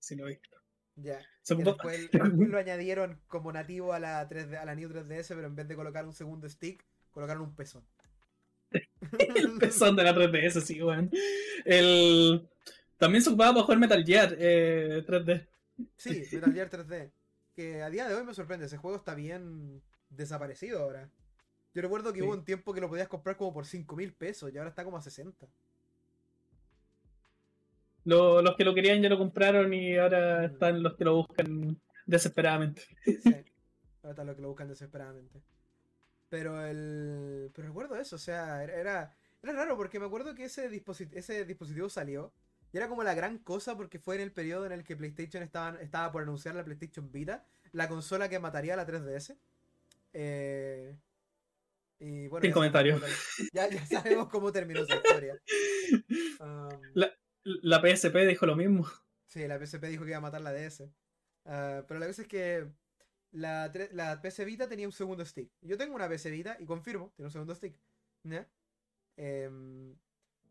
Sí, 0.00 0.16
lo 0.16 0.26
he 0.26 0.30
visto. 0.30 0.56
Ya. 0.96 1.20
Después, 1.46 2.08
lo 2.12 2.58
añadieron 2.58 3.20
como 3.28 3.52
nativo 3.52 3.92
a 3.92 4.00
la, 4.00 4.28
3D, 4.28 4.56
a 4.56 4.64
la 4.64 4.74
New 4.74 4.88
3DS, 4.88 5.28
pero 5.28 5.46
en 5.46 5.54
vez 5.54 5.68
de 5.68 5.76
colocar 5.76 6.06
un 6.06 6.14
segundo 6.14 6.48
stick, 6.48 6.84
colocaron 7.10 7.42
un 7.42 7.54
pezón. 7.54 7.84
el 8.70 9.58
pezón 9.58 9.94
de 9.94 10.04
la 10.04 10.14
3DS, 10.14 10.60
sí, 10.62 10.82
weón. 10.82 11.10
El... 11.64 12.48
También 12.96 13.22
se 13.22 13.28
ocupaba 13.28 13.52
para 13.52 13.64
jugar 13.64 13.78
Metal 13.78 14.04
Gear 14.04 14.34
eh, 14.38 15.04
3D. 15.06 15.46
Sí, 15.96 16.24
Metal 16.32 16.52
Gear 16.52 16.70
3D. 16.70 17.10
Que 17.54 17.82
a 17.82 17.90
día 17.90 18.08
de 18.08 18.14
hoy 18.14 18.24
me 18.24 18.34
sorprende, 18.34 18.66
ese 18.66 18.78
juego 18.78 18.96
está 18.96 19.14
bien 19.14 19.82
desaparecido 20.08 20.82
ahora. 20.82 21.10
Yo 21.74 21.82
recuerdo 21.82 22.12
que 22.14 22.22
hubo 22.22 22.32
un 22.32 22.44
tiempo 22.44 22.72
que 22.72 22.80
lo 22.80 22.88
podías 22.88 23.08
comprar 23.08 23.36
como 23.36 23.52
por 23.52 23.66
5 23.66 23.96
mil 23.96 24.14
pesos 24.14 24.50
y 24.50 24.56
ahora 24.56 24.70
está 24.70 24.82
como 24.82 24.96
a 24.96 25.02
60. 25.02 25.46
Los 28.06 28.56
que 28.56 28.64
lo 28.64 28.74
querían 28.74 29.02
ya 29.02 29.08
lo 29.08 29.18
compraron 29.18 29.72
y 29.74 29.96
ahora 29.96 30.40
mm. 30.40 30.44
están 30.44 30.82
los 30.82 30.94
que 30.94 31.04
lo 31.04 31.16
buscan 31.16 31.80
desesperadamente. 32.06 32.82
Sí. 33.04 33.20
Ahora 34.02 34.22
lo 34.22 34.36
que 34.36 34.42
lo 34.42 34.48
buscan 34.48 34.68
desesperadamente. 34.68 35.42
Pero 36.28 36.64
el. 36.64 37.50
Pero 37.52 37.66
recuerdo 37.68 37.96
eso, 37.96 38.14
o 38.14 38.18
sea, 38.20 38.62
era, 38.62 39.16
era, 39.42 39.52
raro 39.52 39.76
porque 39.76 39.98
me 39.98 40.06
acuerdo 40.06 40.32
que 40.36 40.44
ese, 40.44 40.70
disposit- 40.70 41.10
ese 41.12 41.44
dispositivo 41.44 41.88
salió. 41.88 42.32
Y 42.72 42.76
era 42.76 42.88
como 42.88 43.02
la 43.02 43.14
gran 43.14 43.38
cosa 43.38 43.76
porque 43.76 43.98
fue 43.98 44.14
en 44.16 44.20
el 44.20 44.32
periodo 44.32 44.66
en 44.66 44.72
el 44.72 44.84
que 44.84 44.96
PlayStation 44.96 45.42
estaba, 45.42 45.80
estaba 45.80 46.12
por 46.12 46.22
anunciar 46.22 46.54
la 46.54 46.64
PlayStation 46.64 47.10
Vita, 47.10 47.44
la 47.72 47.88
consola 47.88 48.28
que 48.28 48.38
mataría 48.38 48.74
a 48.74 48.76
la 48.76 48.86
3DS. 48.86 49.36
Eh, 50.12 50.96
y 51.98 52.28
bueno, 52.28 52.42
Sin 52.42 52.50
ya 52.50 52.54
comentarios. 52.54 53.00
sabemos 53.00 53.18
cómo 53.36 53.48
Ya, 53.52 53.68
ya 53.68 53.86
sabemos 53.86 54.28
cómo 54.28 54.52
terminó 54.52 54.82
esa 54.82 54.96
historia. 54.96 55.40
Um, 56.38 56.68
La 56.94 57.12
PSP 57.80 58.26
dijo 58.26 58.46
lo 58.46 58.56
mismo. 58.56 58.86
Sí, 59.26 59.46
la 59.46 59.58
PSP 59.58 59.84
dijo 59.86 60.04
que 60.04 60.10
iba 60.10 60.18
a 60.18 60.22
matar 60.22 60.40
la 60.40 60.52
DS. 60.52 60.84
Ah, 61.44 61.84
pero 61.86 62.00
la 62.00 62.06
cosa 62.06 62.22
es 62.22 62.28
que 62.28 62.66
la, 63.32 63.72
la 63.92 64.20
PS 64.20 64.44
Vita 64.44 64.68
tenía 64.68 64.86
un 64.86 64.92
segundo 64.92 65.24
stick. 65.24 65.50
Yo 65.60 65.76
tengo 65.76 65.94
una 65.94 66.08
PS 66.08 66.30
Vita 66.30 66.56
y 66.58 66.66
confirmo, 66.66 67.12
tiene 67.16 67.26
un 67.26 67.32
segundo 67.32 67.54
stick. 67.54 67.76
¿ya? 68.24 68.46
Em, 69.16 69.96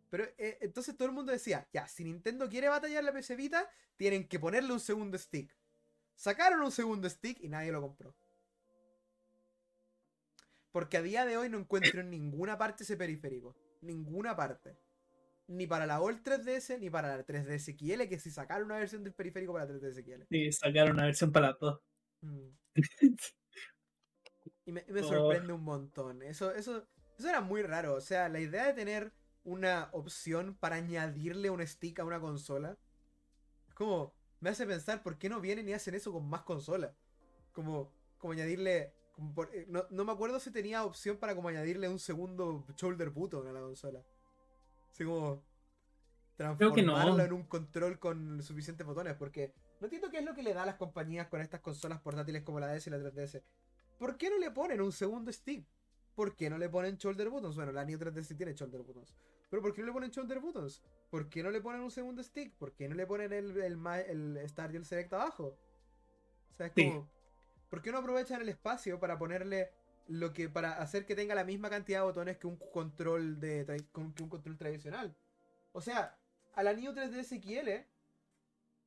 pero 0.09 0.25
eh, 0.37 0.57
entonces 0.61 0.95
todo 0.95 1.07
el 1.07 1.13
mundo 1.13 1.31
decía, 1.31 1.67
ya, 1.73 1.87
si 1.87 2.03
Nintendo 2.03 2.47
quiere 2.49 2.69
batallar 2.69 3.03
la 3.03 3.13
PS 3.13 3.35
Vita, 3.35 3.69
tienen 3.97 4.27
que 4.27 4.39
ponerle 4.39 4.71
un 4.71 4.79
segundo 4.79 5.17
stick. 5.17 5.55
Sacaron 6.15 6.61
un 6.61 6.71
segundo 6.71 7.09
stick 7.09 7.39
y 7.41 7.49
nadie 7.49 7.71
lo 7.71 7.81
compró. 7.81 8.15
Porque 10.71 10.97
a 10.97 11.01
día 11.01 11.25
de 11.25 11.37
hoy 11.37 11.49
no 11.49 11.57
encuentro 11.57 12.01
en 12.01 12.09
ninguna 12.09 12.57
parte 12.57 12.83
ese 12.83 12.97
periférico. 12.97 13.55
Ninguna 13.81 14.35
parte. 14.35 14.77
Ni 15.47 15.67
para 15.67 15.85
la 15.85 16.01
All 16.01 16.23
3DS 16.23 16.79
ni 16.79 16.89
para 16.89 17.15
la 17.17 17.23
3DS 17.25 17.75
XL, 17.77 18.07
que 18.09 18.19
si 18.19 18.31
sacaron 18.31 18.65
una 18.65 18.77
versión 18.77 19.03
del 19.03 19.13
periférico 19.13 19.53
para 19.53 19.65
la 19.65 19.71
3DS 19.73 20.03
XL. 20.03 20.23
Y 20.29 20.51
sacaron 20.51 20.93
una 20.93 21.05
versión 21.05 21.31
para 21.31 21.55
todo. 21.57 21.83
Mm. 22.21 22.49
Y 24.67 24.71
me, 24.71 24.83
y 24.87 24.91
me 24.91 25.01
Oh. 25.01 25.03
sorprende 25.03 25.53
un 25.53 25.63
montón. 25.63 26.23
Eso, 26.23 26.51
eso, 26.51 26.87
eso 27.19 27.29
era 27.29 27.41
muy 27.41 27.61
raro. 27.61 27.93
O 27.93 28.01
sea, 28.01 28.29
la 28.29 28.39
idea 28.39 28.65
de 28.65 28.73
tener 28.73 29.13
una 29.43 29.89
opción 29.91 30.55
para 30.57 30.77
añadirle 30.77 31.51
un 31.51 31.65
stick 31.67 31.99
a 31.99 32.03
una 32.03 32.19
consola. 32.19 32.75
Es 33.67 33.75
como, 33.75 34.15
me 34.39 34.49
hace 34.49 34.65
pensar 34.65 35.03
por 35.03 35.19
qué 35.19 35.29
no 35.29 35.39
vienen 35.39 35.69
y 35.69 35.73
hacen 35.73 35.93
eso 35.93 36.11
con 36.11 36.27
más 36.27 36.41
consolas. 36.41 36.95
Como, 37.51 37.93
como 38.17 38.33
añadirle. 38.33 38.91
como 39.13 39.35
por- 39.35 39.53
eh, 39.55 39.65
no, 39.69 39.85
no 39.91 40.03
me 40.03 40.11
acuerdo 40.11 40.39
si 40.39 40.49
tenía 40.51 40.83
opción 40.83 41.17
para 41.17 41.35
como 41.35 41.49
añadirle 41.49 41.87
un 41.87 41.99
segundo 41.99 42.65
shoulder 42.75 43.11
button 43.11 43.47
a 43.47 43.51
la 43.51 43.59
consola. 43.61 44.03
Así 44.95 45.03
como. 45.03 45.43
Que 46.37 46.43
no. 46.45 46.55
Transformarlo 46.57 47.23
en 47.23 47.33
un 47.33 47.43
control 47.43 47.99
con 47.99 48.41
suficientes 48.41 48.87
botones. 48.87 49.15
Porque 49.15 49.53
no 49.81 49.87
entiendo 49.87 50.09
qué 50.09 50.19
es 50.19 50.25
lo 50.25 50.33
que 50.33 50.41
le 50.41 50.53
da 50.53 50.63
a 50.63 50.65
las 50.65 50.75
compañías 50.75 51.27
con 51.27 51.41
estas 51.41 51.59
consolas 51.59 51.99
portátiles 51.99 52.43
como 52.43 52.61
la 52.61 52.67
DS 52.67 52.87
y 52.87 52.89
la 52.91 52.99
3DS. 52.99 53.43
¿Por 53.99 54.17
qué 54.17 54.29
no 54.29 54.37
le 54.37 54.51
ponen 54.51 54.79
un 54.81 54.93
segundo 54.93 55.31
stick? 55.33 55.65
¿Por 56.15 56.33
qué 56.37 56.49
no 56.49 56.57
le 56.57 56.69
ponen 56.69 56.95
shoulder 56.95 57.29
buttons? 57.29 57.57
Bueno, 57.57 57.73
la 57.73 57.83
Neo 57.83 57.99
3DS 57.99 58.37
tiene 58.37 58.53
shoulder 58.53 58.83
buttons. 58.83 59.13
Pero 59.49 59.61
¿por 59.61 59.73
qué 59.73 59.81
no 59.81 59.87
le 59.87 59.93
ponen 59.93 60.11
shoulder 60.11 60.39
buttons? 60.39 60.81
¿Por 61.09 61.27
qué 61.29 61.43
no 61.43 61.51
le 61.51 61.59
ponen 61.59 61.81
un 61.81 61.91
segundo 61.91 62.23
stick? 62.23 62.53
¿Por 62.55 62.73
qué 62.73 62.87
no 62.87 62.95
le 62.95 63.05
ponen 63.05 63.33
el, 63.33 63.51
el, 63.61 63.77
el 64.07 64.49
Start 64.49 64.73
y 64.73 64.77
el 64.77 64.85
Select 64.85 65.11
abajo? 65.11 65.57
O 66.51 66.55
sea, 66.55 66.67
es 66.67 66.73
Sí. 66.73 66.89
como. 66.89 67.09
¿Por 67.69 67.81
qué 67.81 67.91
no 67.91 67.97
aprovechan 67.97 68.41
el 68.41 68.47
espacio 68.49 68.97
para 68.97 69.17
ponerle 69.17 69.71
lo 70.07 70.33
que. 70.33 70.49
para 70.49 70.81
hacer 70.81 71.05
que 71.05 71.15
tenga 71.15 71.35
la 71.35 71.43
misma 71.43 71.69
cantidad 71.69 71.99
de 71.99 72.05
botones 72.05 72.37
que 72.37 72.47
un 72.47 72.57
control 72.57 73.39
de 73.39 73.65
que 73.93 74.01
un 74.01 74.29
control 74.29 74.57
tradicional? 74.57 75.15
O 75.71 75.81
sea, 75.81 76.17
a 76.53 76.63
la 76.63 76.73
Neo 76.73 76.93
3DS 76.93 77.41
XL 77.41 77.85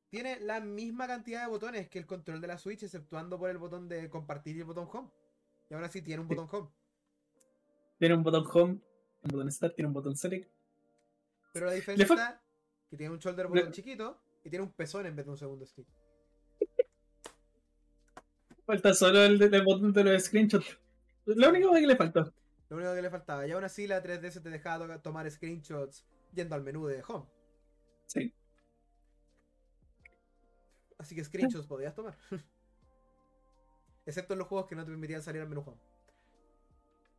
tiene 0.09 0.39
la 0.39 0.59
misma 0.59 1.07
cantidad 1.07 1.41
de 1.43 1.49
botones 1.49 1.87
que 1.87 1.99
el 1.99 2.07
control 2.07 2.41
de 2.41 2.47
la 2.47 2.57
Switch, 2.57 2.81
exceptuando 2.83 3.37
por 3.37 3.49
el 3.49 3.57
botón 3.59 3.87
de 3.87 4.09
compartir 4.09 4.55
y 4.55 4.59
el 4.59 4.65
botón 4.65 4.87
home. 4.91 5.09
Y 5.69 5.73
ahora 5.75 5.87
sí 5.89 6.01
tiene 6.01 6.21
un 6.21 6.27
Sí. 6.27 6.35
botón 6.35 6.49
home. 6.51 6.69
Tiene 7.99 8.15
un 8.15 8.23
botón 8.23 8.45
home, 8.51 8.73
un 9.21 9.29
botón 9.29 9.51
start, 9.51 9.75
tiene 9.75 9.87
un 9.87 9.93
botón 9.93 10.15
select. 10.15 10.49
Pero 11.53 11.67
la 11.67 11.73
diferencia 11.73 12.05
está 12.05 12.41
que 12.89 12.97
tiene 12.97 13.13
un 13.13 13.19
shoulder 13.19 13.47
button 13.47 13.71
chiquito 13.71 14.19
y 14.43 14.49
tiene 14.49 14.63
un 14.65 14.71
pezón 14.71 15.05
en 15.05 15.15
vez 15.15 15.25
de 15.25 15.31
un 15.31 15.37
segundo 15.37 15.65
stick. 15.65 15.87
Falta 18.65 18.93
solo 18.93 19.23
el, 19.23 19.41
el 19.41 19.63
botón 19.63 19.93
de 19.93 20.03
los 20.03 20.23
screenshots. 20.23 20.79
Lo 21.25 21.49
único 21.49 21.73
que 21.73 21.81
le 21.81 21.95
faltó. 21.95 22.33
Lo 22.69 22.77
único 22.77 22.93
que 22.93 23.01
le 23.01 23.09
faltaba. 23.09 23.47
Y 23.47 23.51
aún 23.51 23.63
así 23.63 23.87
la 23.87 24.01
3DS 24.01 24.41
te 24.41 24.49
dejaba 24.49 24.87
to- 24.87 25.01
tomar 25.01 25.29
screenshots 25.29 26.05
yendo 26.33 26.55
al 26.55 26.63
menú 26.63 26.85
de 26.87 27.03
home. 27.07 27.27
Sí. 28.07 28.33
Así 30.97 31.15
que 31.15 31.23
screenshots 31.23 31.67
podías 31.67 31.93
tomar. 31.95 32.15
Excepto 34.05 34.33
en 34.33 34.39
los 34.39 34.47
juegos 34.47 34.67
que 34.67 34.75
no 34.75 34.83
te 34.83 34.91
permitían 34.91 35.21
salir 35.21 35.41
al 35.41 35.47
menú 35.49 35.61
home. 35.65 35.77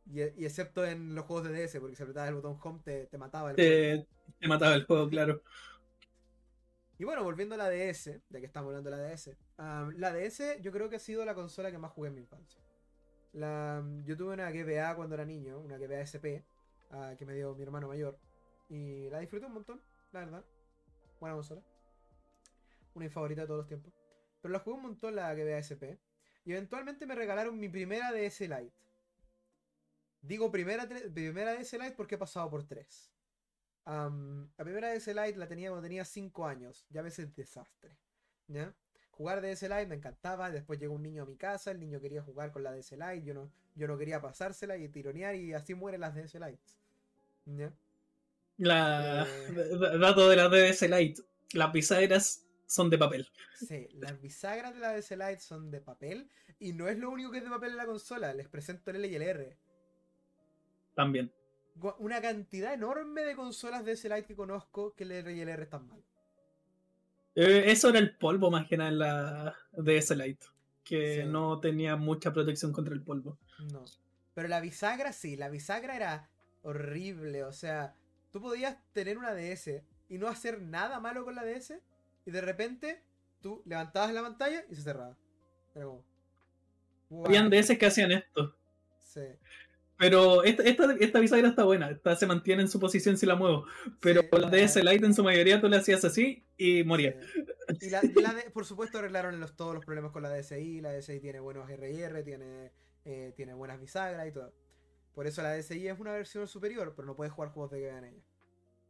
Y, 0.05 0.21
y 0.41 0.45
excepto 0.45 0.83
en 0.85 1.15
los 1.15 1.25
juegos 1.25 1.47
de 1.47 1.53
DS, 1.67 1.79
porque 1.79 1.95
si 1.95 2.03
apretabas 2.03 2.29
el 2.29 2.35
botón 2.35 2.57
home 2.61 2.81
te, 2.83 3.05
te 3.05 3.17
mataba 3.17 3.51
el 3.51 3.55
juego. 3.55 3.71
Te, 3.71 4.07
te 4.39 4.47
mataba 4.47 4.75
el 4.75 4.85
juego, 4.85 5.09
claro. 5.09 5.41
Y 6.97 7.03
bueno, 7.03 7.23
volviendo 7.23 7.55
a 7.55 7.57
la 7.57 7.69
DS, 7.69 8.21
ya 8.29 8.39
que 8.39 8.45
estamos 8.45 8.69
hablando 8.69 8.89
de 8.91 8.97
la 8.97 9.03
DS. 9.03 9.35
la 9.97 10.11
DS 10.13 10.61
yo 10.61 10.71
creo 10.71 10.89
que 10.89 10.97
ha 10.97 10.99
sido 10.99 11.23
la 11.25 11.33
consola 11.33 11.71
que 11.71 11.77
más 11.77 11.91
jugué 11.91 12.09
en 12.09 12.15
mi 12.15 12.21
infancia. 12.21 12.61
La, 13.33 13.83
yo 14.03 14.17
tuve 14.17 14.33
una 14.33 14.51
GBA 14.51 14.95
cuando 14.95 15.15
era 15.15 15.25
niño, 15.25 15.59
una 15.59 15.77
GBA 15.77 16.01
SP, 16.03 16.43
ah, 16.91 17.15
que 17.17 17.25
me 17.25 17.33
dio 17.33 17.55
mi 17.55 17.63
hermano 17.63 17.87
mayor. 17.87 18.17
Y 18.69 19.09
la 19.09 19.19
disfruté 19.19 19.45
un 19.45 19.53
montón, 19.53 19.81
la 20.11 20.21
verdad. 20.21 20.45
Buena 21.19 21.35
consola. 21.35 21.61
Una 22.93 23.03
de 23.03 23.07
mis 23.07 23.13
favoritas 23.13 23.43
de 23.43 23.47
todos 23.47 23.59
los 23.59 23.67
tiempos. 23.67 23.93
Pero 24.41 24.51
la 24.51 24.59
jugué 24.59 24.75
un 24.75 24.83
montón 24.83 25.15
la 25.15 25.33
GBA 25.33 25.57
SP. 25.63 25.99
Y 26.43 26.53
eventualmente 26.53 27.05
me 27.05 27.15
regalaron 27.15 27.59
mi 27.59 27.69
primera 27.69 28.11
DS 28.11 28.41
Lite. 28.41 28.73
Digo 30.21 30.51
primera, 30.51 30.87
primera 30.87 31.53
DS 31.53 31.73
Lite 31.73 31.91
porque 31.91 32.15
he 32.15 32.17
pasado 32.17 32.49
por 32.49 32.63
tres. 32.67 33.11
La 33.85 34.63
primera 34.63 34.93
DS 34.93 35.07
Lite 35.07 35.37
la 35.37 35.47
tenía 35.47 35.69
cuando 35.69 35.83
tenía 35.83 36.05
5 36.05 36.45
años. 36.45 36.85
Ya 36.89 37.01
ves 37.01 37.19
el 37.19 37.33
desastre. 37.33 37.97
¿Ya? 38.47 38.73
Jugar 39.11 39.41
DS 39.41 39.61
Lite 39.63 39.87
me 39.87 39.95
encantaba. 39.95 40.49
Después 40.49 40.79
llegó 40.79 40.95
un 40.95 41.03
niño 41.03 41.23
a 41.23 41.25
mi 41.25 41.35
casa. 41.35 41.71
El 41.71 41.79
niño 41.79 41.99
quería 42.01 42.21
jugar 42.23 42.51
con 42.51 42.63
la 42.63 42.71
DS 42.71 42.91
Lite. 42.93 43.23
Yo 43.23 43.33
no, 43.33 43.51
yo 43.75 43.87
no 43.87 43.97
quería 43.97 44.21
pasársela 44.21 44.77
y 44.77 44.87
tironear. 44.89 45.35
Y 45.35 45.53
así 45.53 45.75
mueren 45.75 46.01
las 46.01 46.15
DS 46.15 46.35
Lites. 46.35 46.75
¿Ya? 47.45 47.71
La, 48.57 49.27
Eh. 49.27 49.77
dato 49.99 50.29
de 50.29 50.35
la 50.35 50.49
DDS 50.49 50.81
Lite. 50.89 51.21
Las 51.53 51.71
bisagras 51.71 52.45
son 52.65 52.89
de 52.89 52.97
papel. 52.97 53.27
Sí, 53.55 53.87
las 53.93 54.19
bisagras 54.21 54.73
de 54.73 54.79
la 54.79 54.93
DS 54.93 55.11
Lite 55.11 55.39
son 55.39 55.69
de 55.71 55.81
papel. 55.81 56.29
Y 56.59 56.73
no 56.73 56.87
es 56.87 56.97
lo 56.97 57.09
único 57.09 57.31
que 57.31 57.39
es 57.39 57.43
de 57.43 57.49
papel 57.49 57.71
en 57.71 57.77
la 57.77 57.85
consola. 57.85 58.33
Les 58.33 58.47
presento 58.47 58.91
el 58.91 58.97
L 58.97 59.07
y 59.07 59.15
el 59.15 59.21
R. 59.23 59.57
También. 60.95 61.31
Una 61.99 62.21
cantidad 62.21 62.73
enorme 62.73 63.21
de 63.23 63.35
consolas 63.35 63.83
DS 63.85 64.03
Lite 64.05 64.25
que 64.25 64.35
conozco 64.35 64.93
que 64.93 65.03
el 65.03 65.11
R 65.11 65.33
y 65.33 65.41
el 65.41 65.49
R 65.49 65.63
están 65.63 65.87
mal. 65.87 66.03
Eh, 67.35 67.65
eso 67.67 67.89
era 67.89 67.99
el 67.99 68.15
polvo 68.15 68.51
más 68.51 68.67
que 68.67 68.77
nada 68.77 68.89
en 68.89 68.99
la 68.99 69.55
DS 69.73 70.15
Lite. 70.15 70.45
Que 70.83 71.21
Sí. 71.23 71.27
no 71.29 71.59
tenía 71.59 71.95
mucha 71.95 72.33
protección 72.33 72.73
contra 72.73 72.93
el 72.93 73.01
polvo. 73.01 73.37
No. 73.71 73.85
Pero 74.33 74.47
la 74.47 74.59
bisagra 74.59 75.13
sí, 75.13 75.35
la 75.37 75.49
bisagra 75.49 75.95
era 75.95 76.29
horrible. 76.63 77.43
O 77.43 77.53
sea, 77.53 77.93
tú 78.31 78.41
podías 78.41 78.77
tener 78.93 79.17
una 79.17 79.33
DS 79.33 79.83
y 80.09 80.17
no 80.17 80.27
hacer 80.27 80.61
nada 80.61 80.99
malo 80.99 81.23
con 81.23 81.35
la 81.35 81.43
DS. 81.43 81.79
Y 82.25 82.31
de 82.31 82.41
repente 82.41 83.01
tú 83.41 83.61
levantabas 83.65 84.13
la 84.13 84.21
pantalla 84.21 84.63
y 84.69 84.75
se 84.75 84.81
cerraba. 84.81 85.15
Era 85.75 85.85
como. 85.85 86.03
Habían 87.25 87.49
"Guay". 87.49 87.61
DS 87.61 87.77
que 87.77 87.85
hacían 87.85 88.11
esto. 88.11 88.55
Sí. 88.99 89.21
Pero 90.01 90.43
esta, 90.43 90.63
esta, 90.63 90.93
esta 90.99 91.19
bisagra 91.19 91.47
está 91.49 91.63
buena. 91.63 91.91
Esta 91.91 92.15
se 92.15 92.25
mantiene 92.25 92.63
en 92.63 92.67
su 92.67 92.79
posición 92.79 93.17
si 93.17 93.25
la 93.27 93.35
muevo. 93.35 93.65
Pero 94.01 94.21
Sí, 94.21 94.27
la 94.31 94.39
la- 94.39 94.49
DS 94.49 94.83
Lite 94.83 95.05
en 95.05 95.13
su 95.13 95.23
mayoría 95.23 95.61
tú 95.61 95.69
le 95.69 95.77
hacías 95.77 96.03
así 96.03 96.43
y 96.57 96.83
moría. 96.83 97.15
Sí. 97.79 97.85
Y 97.87 97.89
la, 97.91 98.01
y 98.03 98.21
la 98.21 98.33
de- 98.33 98.49
por 98.49 98.65
supuesto 98.65 98.97
arreglaron 98.97 99.39
los, 99.39 99.55
todos 99.55 99.75
los 99.75 99.85
problemas 99.85 100.11
con 100.11 100.23
la 100.23 100.29
DSI. 100.35 100.81
La 100.81 100.91
DSI 100.91 101.19
tiene 101.19 101.39
buenos 101.39 101.69
RR, 101.69 102.23
tiene, 102.23 102.71
eh, 103.05 103.31
tiene 103.37 103.53
buenas 103.53 103.79
bisagras 103.79 104.27
y 104.27 104.31
todo. 104.31 104.51
Por 105.13 105.27
eso 105.27 105.43
la 105.43 105.53
DSI 105.55 105.87
es 105.87 105.99
una 105.99 106.13
versión 106.13 106.47
superior, 106.47 106.93
pero 106.95 107.05
no 107.05 107.15
puedes 107.15 107.31
jugar 107.31 107.51
juegos 107.51 107.71
de 107.71 107.79
que 107.81 107.89
en 107.89 108.03
ella. 108.05 108.23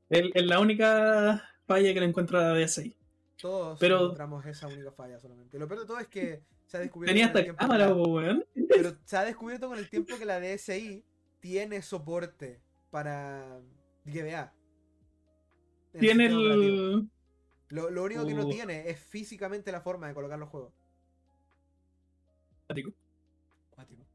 Es 0.09 0.45
la 0.45 0.59
única 0.59 1.43
falla 1.67 1.93
que 1.93 1.99
le 1.99 2.05
encuentro 2.05 2.39
a 2.39 2.43
la 2.43 2.53
DSi. 2.57 2.95
Todos 3.41 3.79
Pero- 3.79 3.97
encontramos 4.03 4.45
esa 4.45 4.67
única 4.67 4.91
falla 4.93 5.19
solamente. 5.19 5.59
Lo 5.59 5.67
peor 5.67 5.81
de 5.81 5.85
todo 5.87 5.99
es 5.99 6.07
que 6.07 6.41
se 6.71 6.77
ha 6.77 6.79
descubierto. 6.79 7.11
Tenía 7.11 7.25
hasta 7.25 7.43
que 7.43 7.53
cámara, 7.53 7.93
weón. 7.93 8.45
Pero 8.69 8.95
se 9.03 9.17
ha 9.17 9.25
descubierto 9.25 9.67
con 9.67 9.77
el 9.77 9.89
tiempo 9.89 10.17
que 10.17 10.23
la 10.23 10.39
DSI 10.39 11.03
tiene 11.41 11.81
soporte 11.81 12.61
para 12.89 13.59
GBA. 14.05 14.53
en 15.93 15.99
Tiene 15.99 16.27
el. 16.27 17.09
Lo, 17.67 17.89
lo 17.89 18.03
único 18.03 18.25
que 18.25 18.33
no 18.33 18.47
Uh. 18.47 18.49
tiene 18.49 18.89
es 18.89 18.97
físicamente 19.01 19.69
la 19.73 19.81
forma 19.81 20.07
de 20.07 20.13
colocar 20.13 20.39
los 20.39 20.47
juegos. 20.47 20.73
Cuático. 23.71 24.07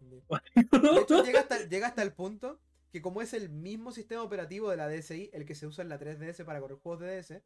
De 0.00 1.00
hecho, 1.02 1.22
llega 1.22 1.40
hasta, 1.40 1.58
llega 1.68 1.88
hasta 1.88 2.02
el 2.02 2.14
punto 2.14 2.58
que 2.90 3.02
como 3.02 3.20
es 3.20 3.34
el 3.34 3.50
mismo 3.50 3.92
sistema 3.92 4.22
operativo 4.22 4.70
de 4.70 4.78
la 4.78 4.88
DSi, 4.88 5.28
el 5.34 5.44
que 5.44 5.54
se 5.54 5.66
usa 5.66 5.82
en 5.82 5.90
la 5.90 5.98
3DS 5.98 6.44
para 6.46 6.60
correr 6.60 6.78
juegos 6.78 7.00
de 7.00 7.16
DS, 7.20 7.42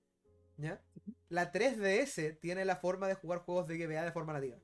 ¿Ya? 0.58 0.80
La 1.28 1.52
3DS 1.52 2.38
tiene 2.40 2.64
la 2.64 2.76
forma 2.76 3.08
de 3.08 3.14
jugar 3.14 3.40
juegos 3.40 3.66
de 3.66 3.78
GBA 3.78 4.04
de 4.04 4.12
forma 4.12 4.32
nativa. 4.32 4.56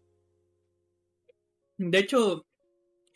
De 1.77 1.99
hecho, 1.99 2.47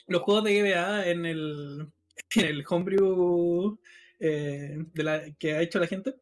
los 0.07 0.23
juegos 0.23 0.45
de 0.45 0.61
GBA 0.61 1.07
en 1.09 1.27
el, 1.27 1.93
en 2.35 2.45
el 2.45 2.65
homebrew 2.69 3.79
eh, 4.19 4.85
de 4.93 5.03
la, 5.03 5.31
que 5.39 5.55
ha 5.55 5.63
hecho 5.63 5.79
la 5.79 5.87
gente 5.87 6.15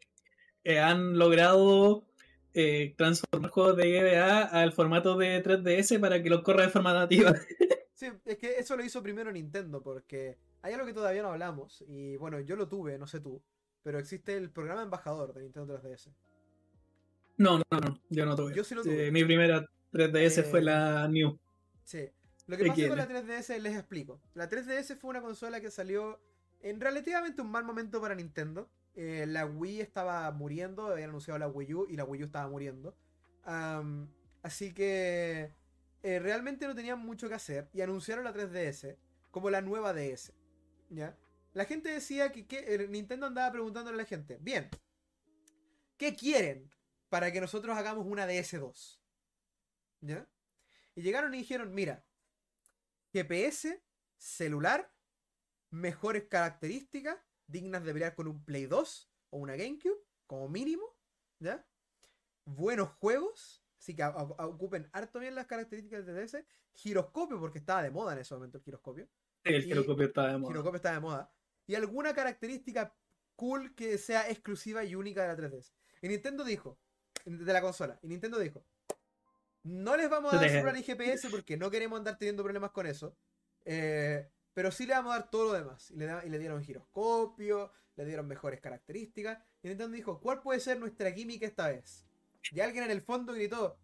eh, 0.65 0.81
han 0.81 1.19
logrado 1.19 2.07
eh, 2.55 2.95
transformar 2.97 3.51
juegos 3.51 3.77
de 3.77 3.91
GBA 3.91 4.43
al 4.43 4.73
formato 4.73 5.17
de 5.17 5.43
3DS 5.43 6.01
para 6.01 6.23
que 6.23 6.31
los 6.31 6.43
corra 6.43 6.63
de 6.63 6.71
forma 6.71 6.93
nativa. 6.93 7.33
Sí, 7.97 8.09
es 8.25 8.39
que 8.39 8.59
eso 8.59 8.77
lo 8.77 8.85
hizo 8.85 9.05
primero 9.05 9.31
Nintendo, 9.31 9.81
porque 9.81 10.37
hay 10.63 10.75
algo 10.75 10.85
que 10.85 10.93
todavía 10.93 11.23
no 11.23 11.31
hablamos, 11.31 11.85
y 11.87 12.17
bueno, 12.17 12.41
yo 12.41 12.57
lo 12.57 12.67
tuve, 12.67 12.99
no 12.99 13.07
sé 13.07 13.21
tú, 13.21 13.41
pero 13.85 14.01
existe 14.01 14.37
el 14.37 14.51
programa 14.51 14.83
embajador 14.83 15.33
de 15.33 15.45
Nintendo 15.45 15.81
3DS. 15.81 16.13
No, 17.37 17.59
no, 17.59 17.65
no, 17.81 18.01
yo 18.11 18.25
no 18.27 18.37
tuve. 18.37 18.55
Yo 18.55 18.65
sí 18.65 18.75
lo 18.75 18.83
tuve. 18.83 19.09
Eh, 19.09 19.11
mi 19.11 19.25
primera 19.25 19.69
3DS 19.93 20.45
fue 20.51 20.61
Eh, 20.61 20.63
la 20.63 21.09
New. 21.09 21.39
Sí. 21.85 22.09
Lo 22.47 22.57
que 22.57 22.67
pasa 22.67 22.81
XL. 22.83 22.89
con 22.89 22.99
la 22.99 23.09
3DS 23.09 23.59
les 23.59 23.75
explico. 23.77 24.21
La 24.35 24.49
3DS 24.49 24.97
fue 24.97 25.11
una 25.11 25.23
consola 25.23 25.61
que 25.61 25.71
salió 25.71 26.21
en 26.63 26.81
relativamente 26.81 27.41
un 27.43 27.51
mal 27.51 27.65
momento 27.65 28.01
para 28.01 28.15
Nintendo. 28.15 28.69
Eh, 28.97 29.25
la 29.27 29.45
Wii 29.47 29.81
estaba 29.81 30.31
muriendo, 30.31 30.87
habían 30.87 31.09
anunciado 31.11 31.39
la 31.39 31.49
Wii 31.49 31.75
U 31.75 31.87
y 31.89 31.97
la 31.97 32.05
Wii 32.05 32.23
U 32.23 32.27
estaba 32.27 32.49
muriendo. 32.49 32.95
Así 34.43 34.73
que 34.75 35.51
eh, 36.03 36.19
realmente 36.19 36.67
no 36.67 36.75
tenían 36.75 36.99
mucho 37.01 37.29
que 37.29 37.35
hacer 37.35 37.69
y 37.73 37.81
anunciaron 37.81 38.25
la 38.25 38.33
3DS 38.35 38.97
como 39.31 39.51
la 39.51 39.63
nueva 39.63 39.93
DS. 39.95 40.33
¿Ya? 40.91 41.17
La 41.55 41.65
gente 41.65 41.89
decía 41.89 42.31
que, 42.31 42.47
que- 42.47 42.75
eh, 42.75 42.87
Nintendo 42.89 43.27
andaba 43.27 43.51
preguntándole 43.53 43.95
a 43.97 44.03
la 44.03 44.07
gente, 44.07 44.39
bien, 44.41 44.69
¿qué 45.97 46.15
quieren 46.15 46.71
para 47.15 47.31
que 47.31 47.41
nosotros 47.41 47.77
hagamos 47.79 48.07
una 48.09 48.27
DS2? 48.27 48.99
¿Ya? 50.01 50.29
Y 50.97 51.03
llegaron 51.03 51.33
y 51.33 51.39
dijeron, 51.39 51.73
mira, 51.73 52.05
GPS, 53.13 53.81
celular, 54.19 54.93
mejores 55.71 56.25
características, 56.25 57.17
dignas 57.47 57.85
de 57.85 57.93
pelear 57.93 58.17
con 58.17 58.27
un 58.27 58.45
Play 58.45 58.67
2 58.67 59.13
o 59.31 59.39
una 59.39 59.55
GameCube, 59.55 59.97
como 60.27 60.49
mínimo, 60.49 60.83
¿ya? 61.39 61.65
Buenos 62.47 62.89
juegos, 62.99 63.65
así 63.79 63.95
que 63.95 64.03
a- 64.03 64.09
a- 64.09 64.47
ocupen 64.49 64.91
harto 64.93 65.21
bien 65.21 65.37
las 65.37 65.47
características 65.47 66.05
de 66.07 66.15
DS, 66.15 66.45
giroscopio, 66.73 67.39
porque 67.39 67.61
estaba 67.61 67.85
de 67.85 67.93
moda 67.93 68.15
en 68.15 68.19
ese 68.19 68.35
momento 68.35 68.59
el 68.59 68.65
giroscopio, 68.65 69.09
El 69.45 69.63
y- 69.63 69.67
giroscopio 69.67 70.07
estaba 70.07 70.33
de 70.33 70.39
moda. 70.39 70.49
giroscopio 70.51 70.77
estaba 70.79 70.95
de 70.97 71.01
moda, 71.01 71.33
y 71.69 71.77
alguna 71.77 72.13
característica 72.13 72.93
cool 73.37 73.73
que 73.77 73.99
sea 73.99 74.29
exclusiva 74.29 74.83
y 74.83 74.97
única 74.97 75.23
de 75.23 75.29
la 75.29 75.37
3DS. 75.37 75.73
Y 76.03 76.09
Nintendo 76.09 76.43
dijo, 76.43 76.81
de 77.25 77.53
la 77.53 77.61
consola, 77.63 77.99
y 78.03 78.09
Nintendo 78.09 78.39
dijo, 78.39 78.63
no 79.65 79.97
les 79.97 80.11
vamos 80.11 80.33
a 80.33 80.37
dar 80.37 80.45
celular 80.57 80.77
y 80.77 80.83
GPS 80.83 81.29
porque 81.31 81.57
no 81.57 81.71
queremos 81.71 81.99
andar 81.99 82.19
teniendo 82.19 82.43
problemas 82.43 82.71
con 82.71 82.87
eso. 82.87 83.17
eh, 83.65 84.29
pero 84.53 84.71
sí 84.71 84.87
le 84.87 84.93
vamos 84.95 85.15
a 85.15 85.19
dar 85.19 85.31
todo 85.31 85.47
lo 85.47 85.53
demás. 85.55 85.91
Y 85.91 85.97
le, 85.97 86.07
da- 86.07 86.25
y 86.25 86.29
le 86.29 86.39
dieron 86.39 86.63
giroscopio, 86.63 87.73
le 87.97 88.05
dieron 88.05 88.29
mejores 88.29 88.61
características. 88.61 89.43
Y 89.63 89.69
Nintendo 89.69 89.97
dijo, 89.97 90.21
¿cuál 90.21 90.43
puede 90.43 90.61
ser 90.61 90.79
nuestra 90.79 91.13
química 91.13 91.45
esta 91.47 91.69
vez? 91.71 92.05
Y 92.53 92.61
alguien 92.61 92.85
en 92.85 92.91
el 92.93 93.03
fondo 93.03 93.33
gritó, 93.33 93.77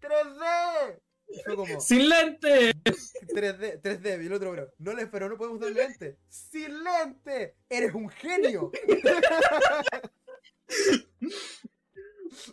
¡3D! 0.00 1.00
Y 1.28 1.40
fue 1.42 1.56
como, 1.56 1.80
¡Sin 1.80 2.06
lente! 2.08 2.72
3D, 2.82 3.80
3D, 3.80 4.22
y 4.24 4.26
el 4.26 4.32
otro, 4.32 4.50
bro, 4.52 4.68
no 4.78 4.92
le, 4.92 5.06
pero 5.06 5.28
no 5.28 5.38
podemos 5.38 5.60
darle 5.60 5.84
lente. 5.86 6.18
¡Sin 6.28 6.82
lente! 6.84 7.54
¡Eres 7.70 7.94
un 7.94 8.08
genio! 8.10 8.70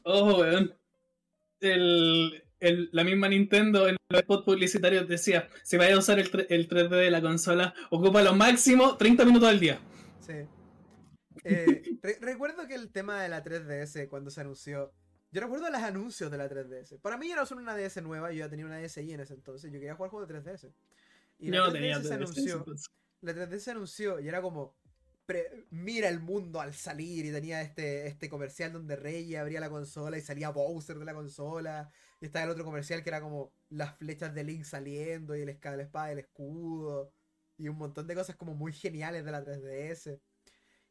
Oh, 0.04 0.40
weón. 0.40 0.74
El, 1.60 2.44
el- 2.60 2.90
la 2.92 3.04
misma 3.04 3.28
Nintendo 3.30 3.88
en 3.88 3.98
los 4.10 4.22
spots 4.22 4.44
publicitarios 4.46 5.08
decía: 5.08 5.50
si 5.64 5.78
vayas 5.78 5.96
a 5.96 6.00
usar 6.00 6.20
el, 6.20 6.30
el 6.50 6.68
3D 6.70 6.90
de 6.90 7.12
la 7.12 7.22
consola, 7.22 7.74
ocupa 7.92 8.22
lo 8.22 8.36
máximo 8.36 8.98
30 8.98 9.26
minutos 9.26 9.50
al 9.50 9.60
día. 9.60 9.80
Sí. 10.20 10.34
Eh, 11.44 11.98
re- 12.02 12.18
recuerdo 12.22 12.68
que 12.68 12.76
el 12.76 12.92
tema 12.92 13.22
de 13.22 13.30
la 13.30 13.44
3DS 13.44 14.08
cuando 14.10 14.30
se 14.32 14.42
anunció. 14.42 14.92
Yo 15.32 15.42
recuerdo 15.42 15.70
los 15.70 15.82
anuncios 15.82 16.32
de 16.32 16.38
la 16.38 16.50
3DS. 16.50 17.00
Para 17.02 17.18
mí 17.18 17.28
ya 17.28 17.36
no 17.36 17.46
son 17.46 17.58
una 17.60 17.76
DS 17.76 18.02
nueva, 18.02 18.32
yo 18.32 18.40
ya 18.40 18.50
tenía 18.50 18.66
una 18.66 18.80
DSi 18.80 19.12
en 19.12 19.20
ese 19.20 19.34
entonces. 19.34 19.70
Yo 19.72 19.80
quería 19.80 19.96
jugar 19.96 20.10
juegos 20.10 20.30
de 20.30 20.36
3DS. 20.42 20.72
Y 21.40 21.50
la 21.50 21.58
no 21.58 21.68
3DS 21.68 21.72
tenía 21.74 22.02
se 22.02 22.10
3DS, 22.10 22.14
anunció. 22.14 22.66
La 23.22 23.34
3DS 23.34 23.60
se 23.60 23.72
anunció 23.72 24.20
y 24.20 24.28
era 24.28 24.42
como. 24.42 24.76
Pre- 25.26 25.66
mira 25.72 26.10
el 26.10 26.20
mundo 26.20 26.62
al 26.62 26.74
salir 26.74 27.26
y 27.26 27.32
tenía 27.32 27.62
este, 27.62 28.08
este 28.08 28.30
comercial 28.30 28.72
donde 28.74 28.96
Rey 28.96 29.36
abría 29.36 29.60
la 29.60 29.70
consola 29.70 30.18
y 30.18 30.22
salía 30.22 30.50
Bowser 30.50 30.98
de 30.98 31.06
la 31.06 31.14
consola 31.14 31.90
y 32.22 32.26
estaba 32.26 32.46
el 32.46 32.52
otro 32.52 32.64
comercial 32.66 33.04
que 33.04 33.10
era 33.10 33.22
como 33.22 33.52
las 33.70 33.96
flechas 33.98 34.34
de 34.34 34.44
Link 34.44 34.64
saliendo 34.64 35.36
y 35.36 35.42
el 35.42 35.58
la 35.62 35.82
espada 35.84 36.08
del 36.08 36.20
escudo 36.20 37.12
y 37.58 37.68
un 37.70 37.78
montón 37.78 38.08
de 38.08 38.16
cosas 38.16 38.36
como 38.36 38.54
muy 38.54 38.74
geniales 38.74 39.24
de 39.26 39.32
la 39.32 39.44
3DS. 39.44 40.20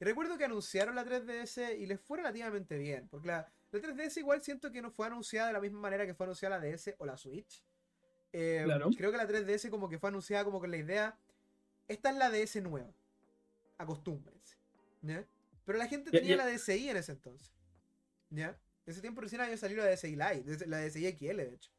Y 0.00 0.04
recuerdo 0.04 0.36
que 0.36 0.44
anunciaron 0.44 0.94
la 0.96 1.04
3DS 1.04 1.78
y 1.78 1.86
les 1.86 2.00
fue 2.00 2.18
relativamente 2.18 2.76
bien, 2.78 3.06
porque 3.08 3.28
la, 3.28 3.52
la 3.70 3.80
3DS 3.80 4.16
igual 4.18 4.42
siento 4.42 4.72
que 4.72 4.82
no 4.82 4.90
fue 4.90 5.06
anunciada 5.06 5.48
de 5.48 5.52
la 5.52 5.60
misma 5.60 5.80
manera 5.80 6.06
que 6.06 6.14
fue 6.14 6.26
anunciada 6.26 6.58
la 6.58 6.66
DS 6.66 6.94
o 6.98 7.06
la 7.06 7.16
Switch. 7.16 7.62
Eh, 8.32 8.62
Claro. 8.64 8.90
Creo 8.96 9.12
que 9.12 9.16
la 9.18 9.26
3DS 9.28 9.70
como 9.70 9.88
que 9.88 9.98
fue 9.98 10.08
anunciada 10.08 10.44
como 10.44 10.58
con 10.58 10.70
la 10.70 10.76
idea, 10.78 11.16
esta 11.86 12.10
es 12.10 12.16
la 12.16 12.30
DS 12.30 12.56
nueva, 12.62 12.92
acostúmbrense. 13.78 14.56
¿ya? 15.02 15.26
Pero 15.64 15.78
la 15.78 15.86
gente 15.86 16.10
tenía 16.10 16.36
la 16.36 16.46
DSi 16.46 16.88
en 16.88 16.96
ese 16.96 17.12
entonces. 17.12 17.52
¿Ya? 18.30 18.58
En 18.86 18.92
ese 18.92 19.00
tiempo 19.00 19.20
recién 19.20 19.40
había 19.40 19.56
salido 19.56 19.84
la 19.84 19.90
DSi 19.90 20.16
Lite, 20.16 20.66
la 20.66 20.78
DSi 20.78 21.10
XL 21.12 21.36
de 21.36 21.54
hecho. 21.54 21.70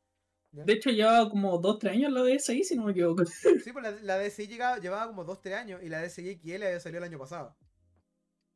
¿ya? 0.51 0.63
De 0.63 0.73
hecho, 0.73 0.89
llevaba 0.89 1.29
como 1.29 1.61
2-3 1.61 1.89
años 1.89 2.11
la 2.11 2.23
DSi, 2.23 2.63
si 2.63 2.75
no 2.75 2.85
me 2.85 2.91
equivoco. 2.91 3.23
Sí, 3.63 3.71
pues 3.71 3.83
la, 3.83 3.91
la 3.91 4.19
DSi 4.19 4.47
llegaba, 4.47 4.79
llevaba 4.79 5.07
como 5.07 5.25
2-3 5.25 5.53
años 5.53 5.83
y 5.83 5.89
la 5.89 6.01
DSi 6.01 6.39
XL 6.41 6.63
había 6.63 6.79
salido 6.79 6.99
el 6.99 7.09
año 7.09 7.19
pasado. 7.19 7.55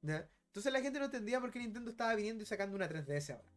¿Ya? 0.02 0.30
Entonces 0.48 0.74
la 0.74 0.82
gente 0.82 1.00
no 1.00 1.06
entendía 1.06 1.40
por 1.40 1.52
qué 1.52 1.60
Nintendo 1.60 1.92
estaba 1.92 2.16
viniendo 2.16 2.44
y 2.44 2.46
sacando 2.46 2.76
una 2.76 2.90
3DS 2.90 3.36
ahora. 3.36 3.52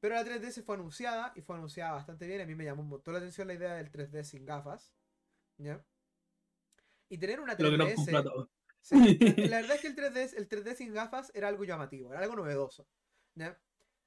Pero 0.00 0.14
la 0.14 0.24
3DS 0.24 0.62
fue 0.62 0.74
anunciada 0.74 1.32
y 1.36 1.40
fue 1.40 1.56
anunciada 1.56 1.92
bastante 1.92 2.26
bien. 2.26 2.40
A 2.40 2.46
mí 2.46 2.54
me 2.54 2.64
llamó 2.64 2.82
un 2.82 2.88
montón 2.88 3.14
la 3.14 3.18
atención 3.18 3.46
la 3.46 3.54
idea 3.54 3.74
del 3.74 3.90
3D 3.90 4.24
sin 4.24 4.44
gafas. 4.44 4.92
¿Ya? 5.58 5.84
Y 7.08 7.18
tener 7.18 7.40
una 7.40 7.54
Lo 7.54 7.70
que 7.70 7.76
nos 7.78 7.88
3DS. 7.90 8.48
Sí, 8.88 9.18
la 9.18 9.56
verdad 9.60 9.74
es 9.74 9.80
que 9.80 9.88
el 9.88 9.96
3D, 9.96 10.34
el 10.36 10.48
3D 10.48 10.76
sin 10.76 10.94
gafas 10.94 11.32
era 11.34 11.48
algo 11.48 11.64
llamativo, 11.64 12.12
era 12.12 12.22
algo 12.22 12.36
novedoso. 12.36 12.86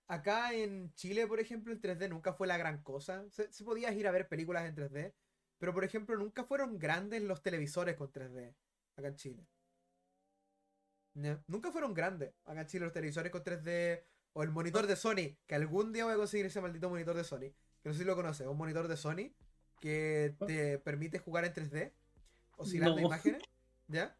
Acá 0.08 0.54
en 0.54 0.94
Chile, 0.96 1.28
por 1.28 1.40
ejemplo, 1.40 1.74
el 1.74 1.82
3D 1.82 2.10
nunca 2.10 2.34
fue 2.34 2.48
la 2.48 2.58
gran 2.58 2.82
cosa. 2.82 3.30
Se, 3.30 3.52
se 3.52 3.64
podías 3.64 3.94
ir 3.94 4.08
a 4.08 4.12
ver 4.12 4.28
películas 4.30 4.66
en 4.66 4.76
3D, 4.76 5.14
pero 5.58 5.74
por 5.74 5.84
ejemplo, 5.84 6.16
nunca 6.18 6.46
fueron 6.46 6.80
grandes 6.80 7.22
los 7.22 7.44
televisores 7.44 7.96
con 7.96 8.10
3D 8.12 8.56
acá 8.96 9.08
en 9.10 9.16
Chile. 9.18 9.48
Nunca 11.48 11.72
fueron 11.72 11.94
grandes 11.94 12.34
acá 12.46 12.62
en 12.62 12.68
Chile 12.68 12.86
los 12.86 12.94
televisores 12.94 13.32
con 13.32 13.44
3D 13.44 14.02
o 14.34 14.44
el 14.44 14.50
monitor 14.52 14.88
de 14.88 14.96
Sony, 14.96 15.36
que 15.46 15.56
algún 15.56 15.92
día 15.92 16.06
voy 16.06 16.14
a 16.14 16.18
conseguir 16.18 16.46
ese 16.46 16.62
maldito 16.62 16.90
monitor 16.90 17.16
de 17.18 17.26
Sony, 17.26 17.52
que 17.82 17.90
no 17.90 17.94
sé 17.94 18.00
si 18.00 18.06
lo 18.06 18.16
conoces, 18.16 18.48
un 18.48 18.58
monitor 18.58 18.88
de 18.88 18.96
Sony 18.96 19.34
que 19.82 20.36
te 20.48 20.78
permite 20.80 21.20
jugar 21.20 21.46
en 21.46 21.54
3D, 21.54 21.92
oscilando 22.58 23.00
No. 23.00 23.08
imágenes, 23.08 23.44
¿ya? 23.88 24.18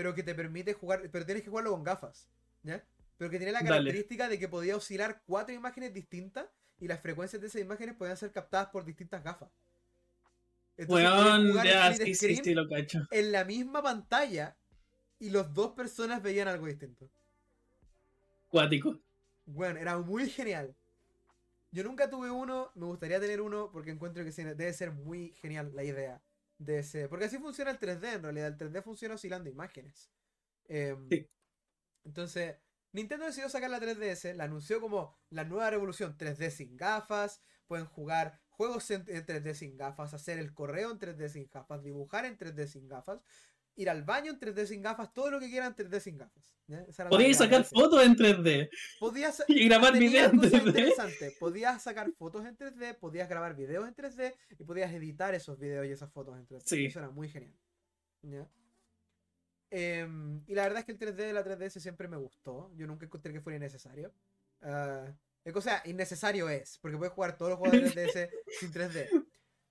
Pero 0.00 0.14
que 0.14 0.22
te 0.22 0.34
permite 0.34 0.72
jugar, 0.72 1.02
pero 1.12 1.26
tienes 1.26 1.42
que 1.44 1.50
jugarlo 1.50 1.72
con 1.72 1.84
gafas, 1.84 2.26
¿ya? 2.62 2.82
Pero 3.18 3.30
que 3.30 3.36
tiene 3.36 3.52
la 3.52 3.58
Dale. 3.58 3.68
característica 3.68 4.30
de 4.30 4.38
que 4.38 4.48
podía 4.48 4.74
oscilar 4.74 5.20
cuatro 5.26 5.54
imágenes 5.54 5.92
distintas 5.92 6.46
y 6.78 6.88
las 6.88 7.00
frecuencias 7.00 7.42
de 7.42 7.48
esas 7.48 7.60
imágenes 7.60 7.96
podían 7.96 8.16
ser 8.16 8.32
captadas 8.32 8.68
por 8.68 8.86
distintas 8.86 9.22
gafas. 9.22 9.50
Entonces, 10.78 11.06
Weón, 11.06 11.50
jugar 11.50 11.66
ya, 11.66 11.92
sí, 11.92 12.14
sí, 12.14 12.34
sí, 12.36 12.54
lo 12.54 12.66
cacho. 12.66 13.06
en 13.10 13.30
la 13.30 13.44
misma 13.44 13.82
pantalla 13.82 14.56
y 15.18 15.28
los 15.28 15.52
dos 15.52 15.72
personas 15.72 16.22
veían 16.22 16.48
algo 16.48 16.64
distinto. 16.64 17.10
Cuático. 18.48 18.98
Bueno, 19.44 19.80
era 19.80 19.98
muy 19.98 20.30
genial. 20.30 20.74
Yo 21.72 21.84
nunca 21.84 22.08
tuve 22.08 22.30
uno, 22.30 22.72
me 22.74 22.86
gustaría 22.86 23.20
tener 23.20 23.42
uno 23.42 23.70
porque 23.70 23.90
encuentro 23.90 24.24
que 24.24 24.30
debe 24.30 24.72
ser 24.72 24.92
muy 24.92 25.34
genial 25.42 25.72
la 25.74 25.84
idea 25.84 26.22
de 26.60 26.80
ese. 26.80 27.08
Porque 27.08 27.26
así 27.26 27.38
funciona 27.38 27.72
el 27.72 27.78
3D 27.80 28.14
en 28.14 28.22
realidad. 28.22 28.48
El 28.48 28.56
3D 28.56 28.82
funciona 28.82 29.16
oscilando 29.16 29.50
imágenes. 29.50 30.10
Em, 30.68 31.08
Sí. 31.08 31.28
Entonces, 32.04 32.56
Nintendo 32.92 33.26
decidió 33.26 33.48
sacar 33.48 33.70
la 33.70 33.80
3DS, 33.80 34.34
la 34.34 34.44
anunció 34.44 34.80
como 34.80 35.18
la 35.30 35.44
nueva 35.44 35.70
revolución 35.70 36.16
3D 36.16 36.50
sin 36.50 36.76
gafas. 36.76 37.42
Pueden 37.66 37.86
jugar 37.86 38.40
juegos 38.48 38.90
en, 38.90 39.04
en 39.08 39.24
3D 39.26 39.54
sin 39.54 39.76
gafas, 39.76 40.14
hacer 40.14 40.38
el 40.38 40.54
correo 40.54 40.90
en 40.92 40.98
3D 40.98 41.28
sin 41.28 41.48
gafas, 41.50 41.82
dibujar 41.82 42.26
en 42.26 42.36
3D 42.38 42.66
sin 42.66 42.88
gafas, 42.88 43.20
ir 43.76 43.88
al 43.90 44.02
baño 44.04 44.32
en 44.32 44.38
3D 44.40 44.66
sin 44.66 44.82
gafas, 44.82 45.12
todo 45.12 45.30
lo 45.30 45.40
que 45.40 45.48
quieran 45.48 45.74
en 45.76 45.86
3D 45.88 46.00
sin 46.00 46.18
gafas. 46.18 46.52
la 46.66 47.34
sacar 47.34 47.64
fotos 47.64 48.04
en 48.04 48.16
3D 48.16 48.70
Podías 48.98 49.42
y 49.48 49.68
grabar 49.68 49.98
videos 49.98 50.32
en 50.32 50.38
cosas 50.38 50.52
3D. 50.62 50.66
interesantes. 50.68 51.36
Podías 51.38 51.82
sacar 51.82 52.10
fotos 52.12 52.44
en 52.46 52.56
3D, 52.56 52.98
podías 52.98 53.28
grabar 53.28 53.54
videos 53.56 53.86
en 53.88 53.94
3D 53.94 54.34
y 54.58 54.64
podías 54.64 54.92
editar 54.92 55.34
esos 55.34 55.58
videos 55.58 55.86
y 55.86 55.90
esas 55.90 56.10
fotos 56.12 56.36
en 56.36 56.46
3D. 56.46 56.62
Sí. 56.64 56.86
Eso 56.86 56.98
era 56.98 57.10
muy 57.10 57.28
genial. 57.28 57.54
¿Ya? 58.22 58.46
Em, 59.70 60.42
y 60.46 60.54
la 60.54 60.64
verdad 60.64 60.80
es 60.80 60.84
que 60.84 60.92
el 60.92 60.98
3D 60.98 61.14
de 61.14 61.32
la 61.32 61.44
3DS 61.44 61.80
siempre 61.80 62.08
me 62.08 62.16
gustó. 62.16 62.72
Yo 62.74 62.86
nunca 62.86 63.06
encontré 63.06 63.32
que 63.32 63.40
fuera 63.40 63.56
innecesario. 63.56 64.12
Ah, 64.62 65.06
o 65.54 65.60
sea, 65.60 65.82
innecesario 65.86 66.48
es, 66.48 66.78
porque 66.78 66.98
puedes 66.98 67.14
jugar 67.14 67.36
todos 67.36 67.50
los 67.52 67.58
juegos 67.58 67.80
de 67.80 67.88
3DS 68.06 68.30
sin 68.60 68.72
3D. 68.72 69.08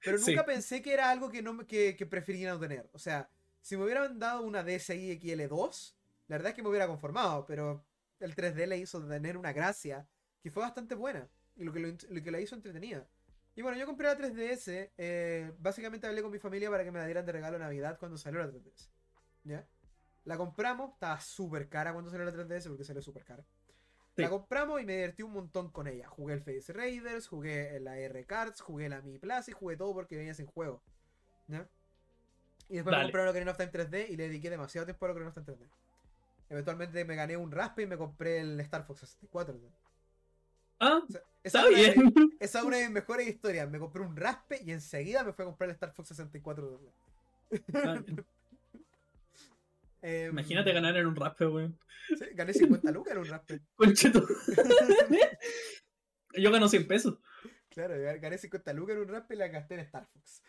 Pero 0.03 0.17
nunca 0.17 0.41
Sí. 0.41 0.45
pensé 0.45 0.81
que 0.81 0.93
era 0.93 1.09
algo 1.09 1.29
que, 1.29 1.41
no, 1.41 1.67
que, 1.67 1.95
que 1.95 2.05
preferiría 2.05 2.51
no 2.53 2.59
tener. 2.59 2.89
O 2.93 2.99
sea, 2.99 3.29
si 3.61 3.77
me 3.77 3.83
hubieran 3.83 4.19
dado 4.19 4.41
una 4.43 4.63
DSi 4.63 5.19
XL2, 5.19 5.95
la 6.27 6.37
verdad 6.37 6.49
es 6.49 6.55
que 6.55 6.63
me 6.63 6.69
hubiera 6.69 6.87
conformado, 6.87 7.45
pero 7.45 7.83
el 8.19 8.35
3D 8.35 8.67
le 8.67 8.77
hizo 8.77 9.05
tener 9.05 9.37
una 9.37 9.53
gracia 9.53 10.07
que 10.41 10.51
fue 10.51 10.63
bastante 10.63 10.95
buena 10.95 11.27
y 11.55 11.63
lo 11.63 11.73
que, 11.73 11.79
lo, 11.79 12.23
que 12.23 12.31
la 12.31 12.39
hizo 12.39 12.55
entretenida. 12.55 13.07
Y 13.55 13.61
bueno, 13.61 13.77
yo 13.77 13.85
compré 13.85 14.07
la 14.07 14.17
3DS, 14.17 14.91
eh, 14.97 15.51
básicamente 15.59 16.07
hablé 16.07 16.21
con 16.21 16.31
mi 16.31 16.39
familia 16.39 16.69
para 16.69 16.83
que 16.83 16.91
me 16.91 16.99
la 16.99 17.05
dieran 17.05 17.25
de 17.25 17.31
regalo 17.31 17.57
de 17.57 17.63
Navidad 17.63 17.97
cuando 17.99 18.17
salió 18.17 18.39
la 18.39 18.47
3DS. 18.47 18.89
¿Ya? 19.43 19.67
La 20.23 20.37
compramos, 20.37 20.93
estaba 20.93 21.19
súper 21.19 21.67
cara 21.67 21.91
cuando 21.91 22.11
salió 22.11 22.25
la 22.25 22.33
3DS 22.33 22.67
porque 22.67 22.83
salió 22.83 23.01
súper 23.01 23.25
cara. 23.25 23.43
Sí. 24.15 24.21
La 24.21 24.29
compramos 24.29 24.81
y 24.81 24.85
me 24.85 24.93
divertí 24.95 25.23
un 25.23 25.33
montón 25.33 25.71
con 25.71 25.87
ella. 25.87 26.07
Jugué 26.07 26.35
el 26.35 26.41
Face 26.41 26.71
Raiders, 26.71 27.27
jugué 27.27 27.79
la 27.79 27.97
R-Cards, 27.97 28.61
jugué 28.61 28.89
la 28.89 29.01
Mi 29.01 29.17
Plus 29.17 29.49
y 29.49 29.51
jugué 29.51 29.77
todo 29.77 29.93
porque 29.93 30.17
venía 30.17 30.33
sin 30.33 30.45
juego. 30.45 30.83
¿Ya? 31.47 31.67
Y 32.69 32.75
después 32.75 32.91
me 32.93 32.97
Dale. 32.97 33.11
compré 33.11 33.27
Ocarina 33.29 33.51
of 33.51 33.57
Time 33.57 33.71
3D 33.71 34.09
y 34.09 34.15
le 34.15 34.23
dediqué 34.27 34.49
demasiado 34.49 34.85
tiempo 34.85 35.05
a 35.05 35.09
Ocarina 35.11 35.29
of 35.29 35.35
Time 35.35 35.47
3D. 35.57 35.67
Eventualmente 36.49 37.05
me 37.05 37.15
gané 37.15 37.35
un 37.37 37.51
raspe 37.51 37.83
y 37.83 37.87
me 37.87 37.97
compré 37.97 38.39
el 38.39 38.59
Star 38.61 38.85
Fox 38.85 39.01
64. 39.01 39.53
¿no? 39.55 39.69
Ah, 40.79 41.01
O 41.07 41.11
sea, 41.11 41.21
esa, 41.43 41.59
está 41.59 41.61
es 41.61 41.67
una 41.67 41.77
de- 41.77 42.11
bien. 42.13 42.37
esa 42.39 42.59
es 42.59 42.65
una 42.65 42.77
de 42.77 42.83
mis 42.85 42.91
mejores 42.93 43.27
historias. 43.27 43.69
Me 43.69 43.79
compré 43.79 44.01
un 44.01 44.15
raspe 44.15 44.61
y 44.63 44.71
enseguida 44.71 45.23
me 45.23 45.33
fue 45.33 45.45
a 45.45 45.47
comprar 45.47 45.69
el 45.69 45.73
Star 45.75 45.93
Fox 45.93 46.09
64. 46.09 46.79
¿no? 46.81 47.59
Ah, 47.83 47.99
bien. 48.05 48.25
Em, 50.01 50.29
Imagínate 50.31 50.71
ganar 50.71 50.95
en 50.95 51.07
un 51.07 51.15
raspe, 51.15 51.45
weón. 51.47 51.77
sí, 52.07 52.25
gané 52.33 52.53
50 52.53 52.91
lucas 52.91 53.13
en 53.13 53.19
un 53.19 53.25
raspe. 53.25 53.59
Concheto. 53.75 54.25
Yo 56.35 56.51
gano 56.51 56.69
100 56.69 56.87
pesos. 56.87 57.17
Claro, 57.69 57.95
gané 58.21 58.37
50 58.37 58.73
lucas 58.73 58.95
en 58.95 59.01
un 59.01 59.07
raspe 59.09 59.33
y 59.35 59.37
la 59.37 59.47
gasté 59.49 59.73
en 59.75 59.79
Star 59.81 60.05
Fox. 60.07 60.41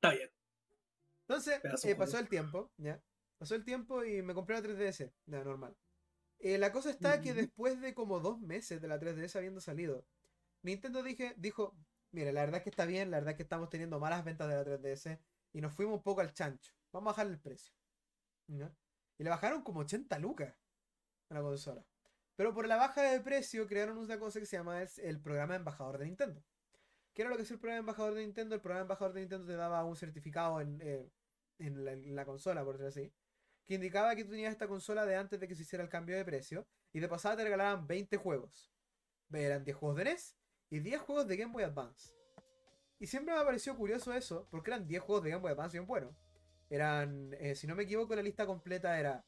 Está 0.00 0.14
bien. 0.14 0.30
Entonces, 1.28 1.60
eh, 1.84 1.94
pasó 1.96 2.18
el 2.18 2.28
tiempo, 2.28 2.70
¿ya? 2.76 3.02
Pasó 3.38 3.54
el 3.54 3.64
tiempo 3.64 4.04
y 4.04 4.22
me 4.22 4.32
compré 4.32 4.56
la 4.56 4.62
3DS, 4.62 5.12
ya, 5.26 5.44
normal. 5.44 5.76
Eh, 6.38 6.56
la 6.56 6.72
cosa 6.72 6.90
está 6.90 7.20
que 7.20 7.34
después 7.34 7.80
de 7.80 7.94
como 7.94 8.20
dos 8.20 8.40
meses 8.40 8.80
de 8.80 8.88
la 8.88 9.00
3DS 9.00 9.36
habiendo 9.36 9.60
salido, 9.60 10.06
Nintendo 10.62 11.02
dije, 11.02 11.34
dijo, 11.36 11.76
mire, 12.12 12.32
la 12.32 12.42
verdad 12.42 12.58
es 12.58 12.62
que 12.62 12.70
está 12.70 12.86
bien, 12.86 13.10
la 13.10 13.18
verdad 13.18 13.32
es 13.32 13.36
que 13.36 13.42
estamos 13.42 13.68
teniendo 13.70 13.98
malas 13.98 14.24
ventas 14.24 14.48
de 14.48 14.54
la 14.54 14.64
3DS 14.64 15.18
y 15.52 15.60
nos 15.60 15.74
fuimos 15.74 15.96
un 15.96 16.02
poco 16.02 16.20
al 16.20 16.32
chancho. 16.32 16.72
Vamos 16.92 17.08
a 17.08 17.12
bajarle 17.12 17.34
el 17.34 17.40
precio. 17.40 17.74
¿ya? 18.46 18.72
Y 19.18 19.24
le 19.24 19.30
bajaron 19.30 19.62
como 19.62 19.80
80 19.80 20.18
lucas 20.20 20.54
a 21.30 21.34
la 21.34 21.42
consola. 21.42 21.84
Pero 22.36 22.54
por 22.54 22.68
la 22.68 22.76
baja 22.76 23.02
de 23.02 23.20
precio 23.20 23.66
crearon 23.66 23.98
una 23.98 24.18
cosa 24.18 24.38
que 24.38 24.46
se 24.46 24.56
llama 24.56 24.80
es 24.82 24.98
el 24.98 25.20
programa 25.20 25.54
de 25.54 25.58
embajador 25.58 25.98
de 25.98 26.06
Nintendo. 26.06 26.42
¿Qué 27.18 27.22
era 27.22 27.30
lo 27.32 27.36
que 27.36 27.42
es 27.42 27.50
el 27.50 27.58
programa 27.58 27.78
de 27.78 27.80
embajador 27.80 28.14
de 28.14 28.20
Nintendo? 28.20 28.54
El 28.54 28.60
programa 28.60 28.82
embajador 28.82 29.12
de 29.12 29.20
Nintendo 29.22 29.44
te 29.44 29.56
daba 29.56 29.82
un 29.82 29.96
certificado 29.96 30.60
en, 30.60 30.78
eh, 30.80 31.10
en, 31.58 32.14
la, 32.14 32.24
consola, 32.24 32.64
por 32.64 32.78
decirlo 32.78 32.90
así, 32.90 33.12
que 33.66 33.74
indicaba 33.74 34.14
que 34.14 34.22
tú 34.22 34.30
tenías 34.30 34.52
esta 34.52 34.68
consola 34.68 35.04
de 35.04 35.16
antes 35.16 35.40
de 35.40 35.48
que 35.48 35.56
se 35.56 35.62
hiciera 35.62 35.82
el 35.82 35.90
cambio 35.90 36.16
de 36.16 36.24
precio, 36.24 36.64
y 36.92 37.00
de 37.00 37.08
pasada 37.08 37.38
te 37.38 37.42
regalaban 37.42 37.88
20 37.88 38.18
juegos. 38.18 38.72
Eran 39.32 39.64
10 39.64 39.76
juegos 39.76 39.96
de 39.96 40.04
NES 40.04 40.36
y 40.70 40.78
10 40.78 41.00
juegos 41.00 41.26
de 41.26 41.36
Game 41.36 41.52
Boy 41.52 41.64
Advance. 41.64 42.14
Y 43.00 43.08
siempre 43.08 43.34
me 43.34 43.40
ha 43.40 43.44
parecido 43.44 43.76
curioso 43.76 44.12
eso, 44.12 44.46
porque 44.52 44.70
eran 44.70 44.86
10 44.86 45.02
juegos 45.02 45.24
de 45.24 45.30
Game 45.30 45.42
Boy 45.42 45.50
Advance 45.50 45.76
bien 45.76 45.88
buenos. 45.88 46.14
Eran, 46.70 47.34
eh, 47.40 47.56
si 47.56 47.66
no 47.66 47.74
me 47.74 47.82
equivoco, 47.82 48.14
la 48.14 48.22
lista 48.22 48.46
completa 48.46 48.96
era 48.96 49.24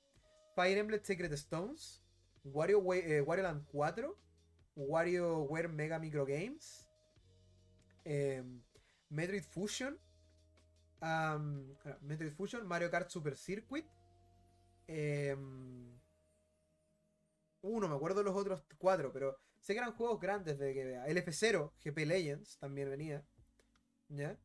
Fire 0.55 0.79
Emblem 0.79 1.03
Sacred 1.03 1.33
Stones, 1.33 2.05
Wario, 2.45 2.79
Wa- 2.79 2.99
eh, 2.99 3.21
Wario 3.21 3.43
Land 3.43 3.67
4, 3.73 4.17
WarioWare 4.77 5.67
Mega 5.67 5.99
Micro 5.99 6.25
Games, 6.25 6.87
em, 8.05 8.63
Metroid 9.09 9.45
Fusion, 9.45 9.99
ah, 11.01 11.39
Metroid 12.03 12.33
Fusion, 12.33 12.67
Mario 12.67 12.91
Kart 12.91 13.09
Super 13.09 13.37
Circuit, 13.37 13.87
em, 14.87 15.99
uh, 17.63 17.81
no 17.81 17.89
me 17.89 17.95
acuerdo 17.95 18.23
los 18.23 18.37
otros 18.37 18.65
cuatro, 18.79 19.13
pero 19.13 19.39
sé 19.61 19.73
que 19.75 19.79
eran 19.79 19.93
juegos 19.93 20.21
grandes 20.21 20.59
de 20.59 20.75
que 20.75 20.85
vea. 20.85 21.07
LF0, 21.07 21.73
GP 21.85 22.07
Legends 22.07 22.59
también 22.59 22.91
venía, 22.91 23.25
¿ya? 24.09 24.39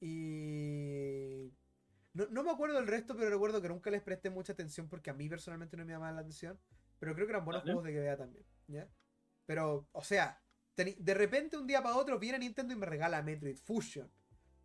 Y 0.00 1.52
no, 2.14 2.26
no 2.30 2.42
me 2.42 2.50
acuerdo 2.50 2.76
del 2.76 2.86
resto, 2.86 3.14
pero 3.16 3.30
recuerdo 3.30 3.62
que 3.62 3.68
nunca 3.68 3.90
les 3.90 4.02
presté 4.02 4.30
mucha 4.30 4.52
atención 4.52 4.88
porque 4.88 5.10
a 5.10 5.14
mí 5.14 5.28
personalmente 5.28 5.76
no 5.76 5.84
me 5.84 5.92
llamaba 5.92 6.12
la 6.12 6.20
atención. 6.20 6.58
Pero 6.98 7.14
creo 7.14 7.26
que 7.26 7.32
eran 7.32 7.44
buenos 7.44 7.62
juegos 7.62 7.84
de 7.84 7.94
GBA 7.94 8.16
también, 8.16 8.44
¿ya? 8.66 8.88
Pero, 9.46 9.88
o 9.92 10.04
sea, 10.04 10.42
de 10.84 11.14
repente 11.14 11.56
un 11.56 11.66
día 11.66 11.82
para 11.82 11.96
otro 11.96 12.18
viene 12.18 12.38
Nintendo 12.38 12.74
y 12.74 12.76
me 12.76 12.86
regala 12.86 13.22
Metroid 13.22 13.56
Fusion, 13.58 14.10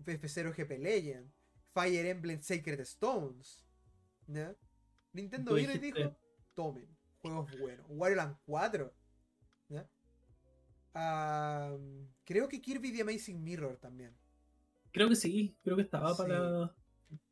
FF0 0.03 0.53
GP 0.55 0.79
Legend, 0.79 1.31
Fire 1.73 2.05
Emblem 2.05 2.41
Sacred 2.41 2.79
Stones, 2.81 3.65
¿ya? 4.27 4.55
Nintendo 5.13 5.53
vino 5.53 5.73
y 5.73 5.77
dijo, 5.79 6.17
tomen, 6.53 6.87
juegos 7.21 7.57
buenos. 7.59 7.85
Wario 7.89 8.17
Land 8.17 8.37
4, 8.45 8.93
¿ya? 9.69 9.89
Ah, 10.93 11.75
creo 12.23 12.47
que 12.47 12.61
Kirby 12.61 12.91
The 12.93 13.01
Amazing 13.01 13.43
Mirror 13.43 13.77
también. 13.77 14.15
Creo 14.91 15.09
que 15.09 15.15
sí, 15.15 15.57
creo 15.63 15.75
que 15.75 15.81
estaba 15.83 16.11
Sí. 16.13 16.17
para. 16.23 16.75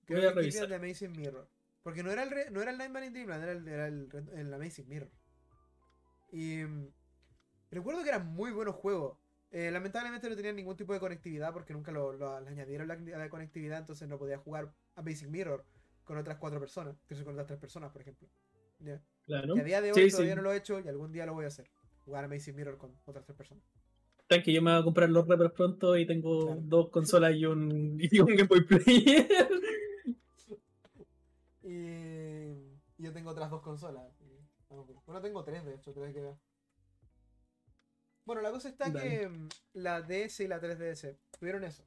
Creo 0.05 0.19
Voy 0.19 0.25
a 0.27 0.33
que 0.33 0.33
Kirby 0.33 0.41
revisar. 0.41 0.67
The 0.67 0.75
Amazing 0.75 1.11
Mirror. 1.13 1.49
Porque 1.81 2.03
no 2.03 2.11
era 2.11 2.23
el, 2.23 2.29
re- 2.31 2.49
no 2.51 2.61
era 2.61 2.71
el 2.71 2.77
Nightmare 2.77 3.05
in 3.07 3.13
Dreamland, 3.13 3.43
era 3.43 3.51
el, 3.53 3.67
era 3.67 3.87
el 4.41 4.53
Amazing 4.53 4.87
Mirror. 4.87 5.11
Y 6.31 6.63
mm, 6.63 6.87
recuerdo 7.73 8.03
que 8.03 8.09
eran 8.09 8.27
muy 8.27 8.51
buenos 8.51 8.75
juegos. 8.75 9.17
Eh, 9.51 9.69
lamentablemente 9.71 10.29
no 10.29 10.35
tenían 10.35 10.55
ningún 10.55 10.75
tipo 10.75 10.93
de 10.93 10.99
conectividad 10.99 11.53
porque 11.53 11.73
nunca 11.73 11.91
lo, 11.91 12.35
añadieron 12.47 12.87
la, 12.87 12.95
la 12.95 13.29
conectividad, 13.29 13.79
entonces 13.79 14.07
no 14.07 14.17
podía 14.17 14.37
jugar 14.39 14.73
Amazing 14.95 15.29
Mirror 15.31 15.63
con 16.03 16.17
otras 16.17 16.37
cuatro 16.37 16.59
personas, 16.59 16.95
que 17.07 17.13
son 17.15 17.23
con 17.25 17.33
otras 17.33 17.47
tres 17.47 17.59
personas, 17.59 17.91
por 17.91 18.01
ejemplo. 18.01 18.27
Claro. 19.25 19.55
Y 19.55 19.59
a 19.59 19.63
día 19.63 19.81
de 19.81 19.91
hoy 19.93 20.05
Sí, 20.05 20.11
todavía 20.11 20.33
sí. 20.33 20.35
no 20.37 20.41
lo 20.41 20.51
he 20.51 20.57
hecho 20.57 20.79
y 20.79 20.87
algún 20.87 21.11
día 21.11 21.25
lo 21.25 21.33
voy 21.33 21.45
a 21.45 21.49
hacer. 21.49 21.69
Jugar 22.03 22.25
Amazing 22.25 22.55
Mirror 22.55 22.77
con 22.77 22.93
otras 23.05 23.23
tres 23.25 23.37
personas. 23.37 23.63
Tranqui, 24.27 24.53
yo 24.53 24.61
me 24.61 24.71
voy 24.71 24.81
a 24.81 24.83
comprar 24.83 25.09
los 25.09 25.27
repers 25.27 25.51
pronto 25.53 25.95
y 25.97 26.05
tengo 26.05 26.45
Claro. 26.47 26.61
dos 26.63 26.89
consolas 26.89 27.33
y 27.35 27.45
un, 27.45 27.97
y 28.01 28.19
un 28.19 28.27
Game 28.27 28.43
Boy 28.47 28.65
Player. 28.65 29.27
Y 31.61 32.77
yo 32.97 33.13
tengo 33.13 33.29
otras 33.31 33.49
dos 33.49 33.61
consolas. 33.61 34.03
Bueno, 35.05 35.21
tengo 35.21 35.43
tres, 35.43 35.63
de 35.65 35.75
hecho, 35.75 35.93
tres 35.93 36.13
que 36.13 36.21
ver. 36.21 36.35
Bueno, 38.25 38.41
la 38.41 38.51
cosa 38.51 38.69
está 38.69 38.89
Dale. 38.89 39.09
que 39.09 39.27
mm, 39.27 39.49
la 39.73 40.01
DS 40.01 40.41
y 40.41 40.47
la 40.47 40.61
3DS 40.61 41.17
tuvieron 41.39 41.63
eso. 41.63 41.83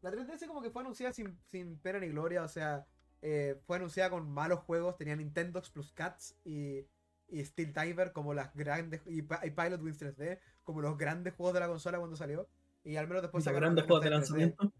La 0.00 0.10
3DS 0.10 0.46
como 0.46 0.62
que 0.62 0.70
fue 0.70 0.82
anunciada 0.82 1.12
sin, 1.12 1.38
sin 1.46 1.78
pena 1.78 1.98
ni 1.98 2.08
gloria, 2.08 2.42
o 2.42 2.48
sea, 2.48 2.86
eh, 3.22 3.58
fue 3.66 3.76
anunciada 3.76 4.10
con 4.10 4.30
malos 4.30 4.60
juegos, 4.60 4.96
tenía 4.96 5.16
Nintendox 5.16 5.70
plus 5.70 5.92
Cats 5.92 6.36
y, 6.44 6.86
y 7.28 7.44
Steel 7.44 7.72
Tiber 7.72 8.12
como 8.12 8.34
las 8.34 8.54
grandes, 8.54 9.00
y, 9.06 9.20
y 9.20 9.50
Pilot 9.50 9.80
Wings 9.80 10.00
3D 10.00 10.40
como 10.62 10.82
los 10.82 10.98
grandes 10.98 11.34
juegos 11.34 11.54
de 11.54 11.60
la 11.60 11.68
consola 11.68 11.98
cuando 11.98 12.16
salió. 12.16 12.48
Y 12.82 12.96
al 12.96 13.08
menos 13.08 13.22
después 13.22 13.44
sacaron 13.44 13.74
grandes 13.74 13.86
juegos 13.86 14.04
de 14.04 14.10
Time 14.10 14.20
3D. 14.20 14.20
lanzamiento. 14.20 14.72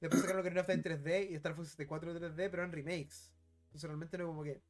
Después 0.00 0.20
sacaron 0.20 0.40
Ocarina 0.40 0.62
of 0.62 0.66
Time 0.66 0.82
3D 0.82 1.30
y 1.30 1.34
Star 1.36 1.54
Fox 1.54 1.68
64 1.68 2.14
3D, 2.14 2.34
pero 2.34 2.62
eran 2.64 2.72
remakes. 2.72 3.32
Entonces 3.66 3.88
realmente 3.88 4.18
no 4.18 4.26
como 4.26 4.42
que... 4.42 4.60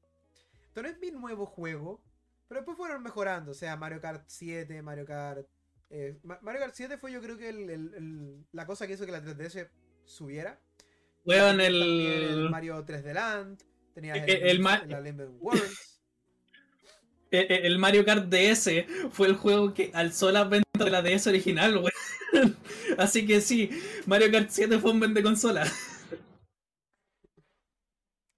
Esto 0.61 0.82
no 0.82 0.88
es 0.88 0.99
mi 0.99 1.11
nuevo 1.11 1.47
juego, 1.47 2.05
pero 2.49 2.61
después 2.61 2.76
fueron 2.76 3.03
mejorando. 3.03 3.53
O 3.53 3.55
sea, 3.55 3.76
Mario 3.76 4.01
Kart 4.01 4.24
7, 4.26 4.82
Mario 4.82 5.07
Kart... 5.07 5.49
eh, 5.93 6.18
Ma- 6.24 6.38
Mario 6.43 6.61
Kart 6.62 6.74
7 6.74 6.97
fue 6.99 7.12
yo 7.12 7.20
creo 7.20 7.36
que 7.36 7.49
el- 7.51 7.68
el- 7.70 7.95
el- 7.95 8.47
la 8.53 8.66
cosa 8.66 8.86
que 8.86 8.95
hizo 8.95 9.05
que 9.07 9.12
la 9.12 9.22
3DS 9.22 9.68
subiera. 10.05 10.59
Tenías 11.24 11.47
también 11.47 11.72
el, 11.74 12.51
Mario 12.51 12.84
3D 12.84 13.12
Land, 13.14 13.62
tenías 13.95 14.16
Eh, 14.16 14.24
el, 14.26 14.30
eh, 14.30 14.51
el 14.51 14.61
Ma- 14.61 14.84
la 14.86 15.01
Worlds. 15.38 16.01
eh, 17.30 17.61
el 17.62 17.78
Mario 17.78 18.05
Kart 18.05 18.24
DS 18.28 18.86
fue 19.11 19.28
el 19.28 19.36
juego 19.36 19.72
que 19.74 19.90
alzó 19.95 20.32
las 20.32 20.49
ventas 20.51 20.84
de 20.84 20.90
la 20.90 21.03
DS 21.03 21.28
original, 21.28 21.76
weón. 21.76 21.93
Así 22.99 23.26
que 23.26 23.40
sí, 23.40 23.70
Mario 24.07 24.30
Kart 24.32 24.49
7 24.51 24.78
fue 24.78 24.90
un 24.93 25.01
vende 25.01 25.22
consola. 25.22 25.64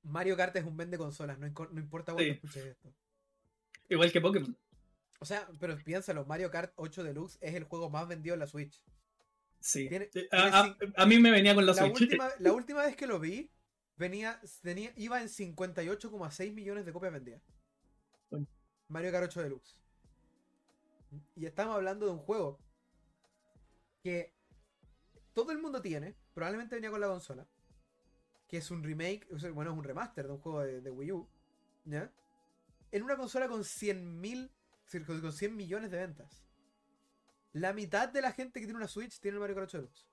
Mario 0.02 0.36
Kart 0.36 0.55
es 0.57 0.64
un 0.64 0.76
vende 0.76 0.98
consolas, 0.98 1.38
no, 1.38 1.46
no 1.46 1.80
importa 1.80 2.12
cuándo 2.12 2.24
Sí. 2.30 2.36
escuches 2.36 2.64
esto. 2.66 2.92
Igual 3.88 4.12
que 4.12 4.20
Pokémon. 4.20 4.57
O 5.20 5.24
sea, 5.24 5.48
pero 5.60 5.76
piénsalo, 5.78 6.24
Mario 6.26 6.50
Kart 6.50 6.72
8 6.76 7.02
Deluxe 7.02 7.38
es 7.40 7.54
el 7.54 7.64
juego 7.64 7.88
más 7.90 8.06
vendido 8.08 8.34
en 8.34 8.40
la 8.40 8.46
Switch. 8.46 8.82
Sí. 9.60 9.88
Tiene- 9.88 10.06
tiene 10.06 10.28
A, 10.32 10.60
a- 10.60 10.66
cin- 10.76 10.92
a 10.96 11.06
mí 11.06 11.18
me 11.18 11.30
venía 11.30 11.54
con 11.54 11.64
la, 11.64 11.72
la, 11.72 11.78
Switch. 11.78 12.00
última, 12.02 12.28
la 12.38 12.52
última 12.52 12.82
vez 12.82 12.96
que 12.96 13.06
lo 13.06 13.18
vi, 13.20 13.50
venía, 13.96 14.40
tenía, 14.62 14.92
iba 14.96 15.20
en 15.22 15.28
58,6 15.28 16.52
millones 16.52 16.84
de 16.84 16.92
copias 16.92 17.12
vendidas. 17.12 17.42
Bueno. 18.30 18.46
Mario 18.88 19.12
Kart 19.12 19.24
8 19.30 19.42
Deluxe. 19.42 19.78
Y 21.36 21.46
estamos 21.46 21.76
hablando 21.76 22.06
de 22.06 22.12
un 22.12 22.18
juego 22.18 22.58
que 24.02 24.34
todo 25.32 25.52
el 25.52 25.58
mundo 25.58 25.80
tiene, 25.80 26.14
probablemente 26.34 26.74
venía 26.74 26.90
con 26.90 27.00
la 27.00 27.06
consola, 27.08 27.46
que 28.48 28.58
es 28.58 28.70
un 28.70 28.82
remake, 28.82 29.26
bueno, 29.52 29.70
es 29.72 29.76
un 29.78 29.84
remaster 29.84 30.26
de 30.26 30.32
un 30.32 30.38
juego 30.40 30.60
de, 30.62 30.80
de 30.80 30.90
Wii 30.90 31.12
U, 31.12 31.28
¿ya? 31.84 32.12
En 32.92 33.02
una 33.02 33.16
consola 33.16 33.48
con 33.48 33.60
100.000 33.62 34.50
con 35.20 35.32
100 35.32 35.57
millones 35.57 35.91
de 35.91 35.99
ventas. 35.99 36.45
La 37.53 37.72
mitad 37.72 38.09
de 38.09 38.20
la 38.20 38.32
gente 38.32 38.61
que 38.61 38.66
tiene 38.66 38.78
una 38.78 38.89
Switch 38.89 39.20
tiene 39.20 39.37
el 39.37 39.41
Mario 39.41 39.57
Kart 39.57 39.68
8 39.68 39.78
Deluxe. 39.78 40.07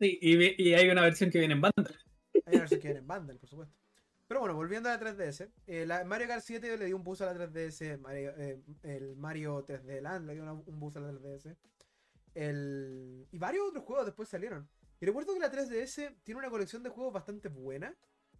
Sí, 0.00 0.18
y, 0.20 0.74
hay 0.74 0.88
una 0.88 1.02
versión 1.02 1.30
que 1.30 1.38
viene 1.38 1.54
en 1.54 1.60
bundle. 1.60 1.96
Hay 2.46 2.54
una 2.54 2.60
versión 2.60 2.80
que 2.80 2.88
viene 2.88 3.00
en 3.00 3.06
bundle, 3.06 3.38
por 3.38 3.48
supuesto. 3.48 3.74
Pero 4.26 4.40
bueno, 4.40 4.54
volviendo 4.54 4.88
a 4.88 4.96
la 4.96 5.00
3DS, 5.00 5.50
eh, 5.66 5.86
la 5.86 6.04
Mario 6.04 6.28
Kart 6.28 6.42
7 6.44 6.76
le 6.76 6.86
dio 6.86 6.96
un 6.96 7.02
boost 7.02 7.22
a 7.22 7.32
la 7.32 7.34
3DS, 7.34 7.98
eh, 8.10 8.60
el 8.82 9.16
Mario 9.16 9.64
3D 9.66 10.02
Land 10.02 10.26
le 10.26 10.34
dio 10.34 10.64
un 10.66 10.80
boost 10.80 10.96
a 10.98 11.00
la 11.00 11.12
3DS. 11.12 11.56
El... 12.34 13.26
Y 13.32 13.38
varios 13.38 13.68
otros 13.68 13.84
juegos 13.84 14.06
después 14.06 14.28
salieron. 14.28 14.68
Y 15.00 15.06
recuerdo 15.06 15.32
que 15.32 15.40
la 15.40 15.50
3DS 15.50 16.16
tiene 16.24 16.38
una 16.38 16.50
colección 16.50 16.82
de 16.82 16.90
juegos 16.90 17.12
bastante 17.12 17.48
buena, 17.48 17.94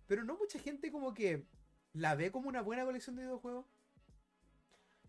pero 0.06 0.24
no 0.24 0.36
mucha 0.36 0.58
gente 0.58 0.90
como 0.90 1.14
que 1.14 1.46
la 1.92 2.14
ve 2.14 2.30
como 2.30 2.48
una 2.48 2.62
buena 2.62 2.84
colección 2.84 3.16
de 3.16 3.22
videojuegos. 3.22 3.66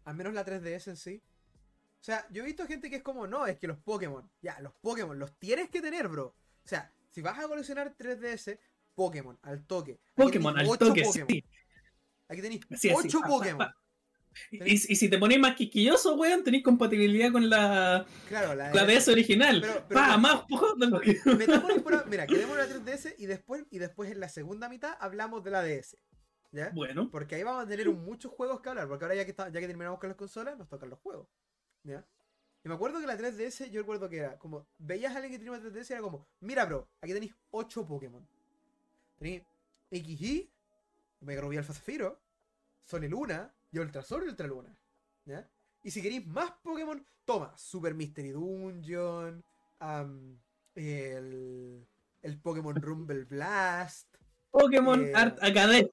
Al 0.06 0.16
menos 0.16 0.34
la 0.34 0.45
3DS 0.45 0.88
en 0.88 0.97
sí. 0.97 1.22
O 2.00 2.04
sea, 2.04 2.26
yo 2.32 2.43
he 2.43 2.45
visto 2.45 2.66
gente 2.66 2.89
que 2.89 2.97
es 2.97 3.04
como, 3.04 3.28
no, 3.28 3.45
es 3.45 3.58
que 3.58 3.68
los 3.68 3.78
Pokémon, 3.78 4.30
ya, 4.41 4.60
los 4.62 4.74
Pokémon 4.76 5.20
los 5.20 5.38
tienes 5.38 5.70
que 5.70 5.82
tener, 5.82 6.08
bro. 6.08 6.28
O 6.28 6.68
sea, 6.68 6.93
si 7.10 7.22
vas 7.22 7.38
a 7.38 7.47
coleccionar 7.47 7.95
3DS, 7.97 8.58
Pokémon, 8.95 9.38
al 9.41 9.66
toque. 9.66 10.00
Pokémon, 10.16 10.58
al 10.58 10.78
toque, 10.78 11.04
sí. 11.06 11.43
Aquí 12.30 12.41
tenéis 12.41 12.62
8 12.70 13.22
Pokémon. 13.28 13.68
Y, 14.52 14.78
si 14.78 15.10
te 15.10 15.18
pones 15.18 15.39
más 15.39 15.56
quisquilloso, 15.56 16.16
weón, 16.16 16.43
tenéis 16.43 16.64
compatibilidad 16.64 17.32
con 17.32 17.50
la, 17.50 18.06
claro, 18.28 18.56
la, 18.56 18.72
DS 18.86 19.10
original. 19.10 19.60
Pero, 19.62 19.88
pa, 19.88 20.18
más 20.18 20.43
Mira, 22.08 22.28
quedemos 22.28 22.58
la 22.58 22.68
3DS 22.68 23.16
y 23.18 23.26
después, 23.26 23.64
y 23.70 23.80
después 23.80 24.12
en 24.12 24.20
la 24.20 24.30
segunda 24.30 24.70
mitad 24.70 24.95
hablamos 25.00 25.43
de 25.43 25.52
la 25.52 25.64
DS. 25.64 25.97
¿Ya? 26.52 26.72
Bueno. 26.74 27.10
Porque 27.12 27.36
ahí 27.36 27.43
vamos 27.43 27.64
a 27.64 27.68
tener 27.68 27.89
muchos 27.89 28.32
juegos 28.32 28.62
que 28.62 28.70
hablar. 28.70 28.88
Porque 28.88 29.06
ahora 29.06 29.16
ya 29.16 29.26
que, 29.26 29.34
ya 29.34 29.52
que 29.52 29.68
terminamos 29.68 30.00
con 30.00 30.10
las 30.10 30.18
consolas, 30.18 30.58
nos 30.58 30.68
tocan 30.68 30.89
los 30.89 31.00
juegos. 31.00 31.28
¿Ya? 31.84 32.06
Y 32.64 32.68
me 32.68 32.76
acuerdo 32.76 33.00
que 33.00 33.08
la 33.08 33.18
3DS, 33.18 33.70
yo 33.70 33.82
recuerdo 33.82 34.10
que 34.10 34.18
era 34.18 34.38
como, 34.38 34.68
veías 34.78 35.14
a 35.14 35.18
alguien 35.18 35.32
que 35.32 35.38
tenía 35.38 35.54
una 35.54 35.64
3DS 35.64 35.89
y 35.89 35.93
era 35.93 36.02
como, 36.02 36.28
mira 36.41 36.66
bro, 36.66 36.89
aquí 37.02 37.14
tenéis 37.14 37.34
8 37.52 37.88
Pokémon. 37.88 38.28
Tenéis 39.18 39.43
XY, 39.91 40.50
Mega 41.22 41.41
Ruby 41.41 41.58
Alpha 41.58 41.74
Zafiro, 41.74 42.20
Sol 42.84 43.04
y 43.06 43.08
Luna, 43.08 43.54
y 43.72 43.80
Ultra 43.80 44.02
Sol 44.02 44.24
y 44.26 44.30
Ultra 44.30 44.47
Luna. 44.47 44.76
¿Ya? 45.26 45.47
Y 45.84 45.91
si 45.91 46.02
queréis 46.02 46.26
más 46.28 46.52
Pokémon, 46.62 47.06
toma, 47.24 47.54
Super 47.58 47.93
Mystery 47.93 48.32
Dungeon, 48.32 49.41
el, 50.76 51.88
el 52.22 52.38
Pokémon 52.41 52.76
Rumble 52.76 53.24
Blast. 53.24 54.18
Pokémon 54.52 55.06
eh, 55.06 55.14
Art 55.16 55.38
Academy. 55.41 55.89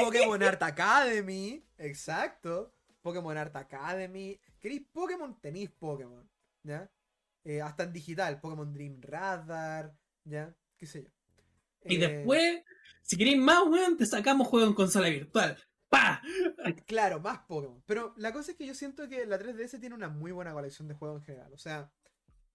Pokémon 0.00 0.42
Art 0.42 0.62
Academy, 0.62 1.64
exacto. 1.78 2.74
Pokémon 3.02 3.36
Art 3.36 3.54
Academy. 3.56 4.38
¿Queréis 4.60 4.82
Pokémon? 4.92 5.38
Tenéis 5.40 5.70
Pokémon. 5.70 6.28
¿Ya? 6.62 6.90
Eh, 7.44 7.60
hasta 7.60 7.84
en 7.84 7.92
digital, 7.92 8.40
Pokémon 8.40 8.72
Dream 8.72 9.00
Radar, 9.02 9.94
¿ya? 10.24 10.56
¿Qué 10.78 10.86
sé 10.86 11.02
yo? 11.02 11.10
Y 11.84 11.96
eh, 11.96 12.08
después, 12.08 12.62
si 13.02 13.18
queréis 13.18 13.38
más, 13.38 13.64
weón, 13.66 13.98
te 13.98 14.06
sacamos 14.06 14.48
juego 14.48 14.66
en 14.66 14.72
consola 14.72 15.10
virtual. 15.10 15.58
¡Pah! 15.90 16.22
Claro, 16.86 17.20
más 17.20 17.40
Pokémon. 17.40 17.82
Pero 17.86 18.14
la 18.16 18.32
cosa 18.32 18.52
es 18.52 18.56
que 18.56 18.66
yo 18.66 18.74
siento 18.74 19.08
que 19.08 19.26
la 19.26 19.38
3DS 19.38 19.78
tiene 19.78 19.94
una 19.94 20.08
muy 20.08 20.32
buena 20.32 20.54
colección 20.54 20.88
de 20.88 20.94
juegos 20.94 21.20
en 21.20 21.26
general. 21.26 21.52
O 21.52 21.58
sea, 21.58 21.92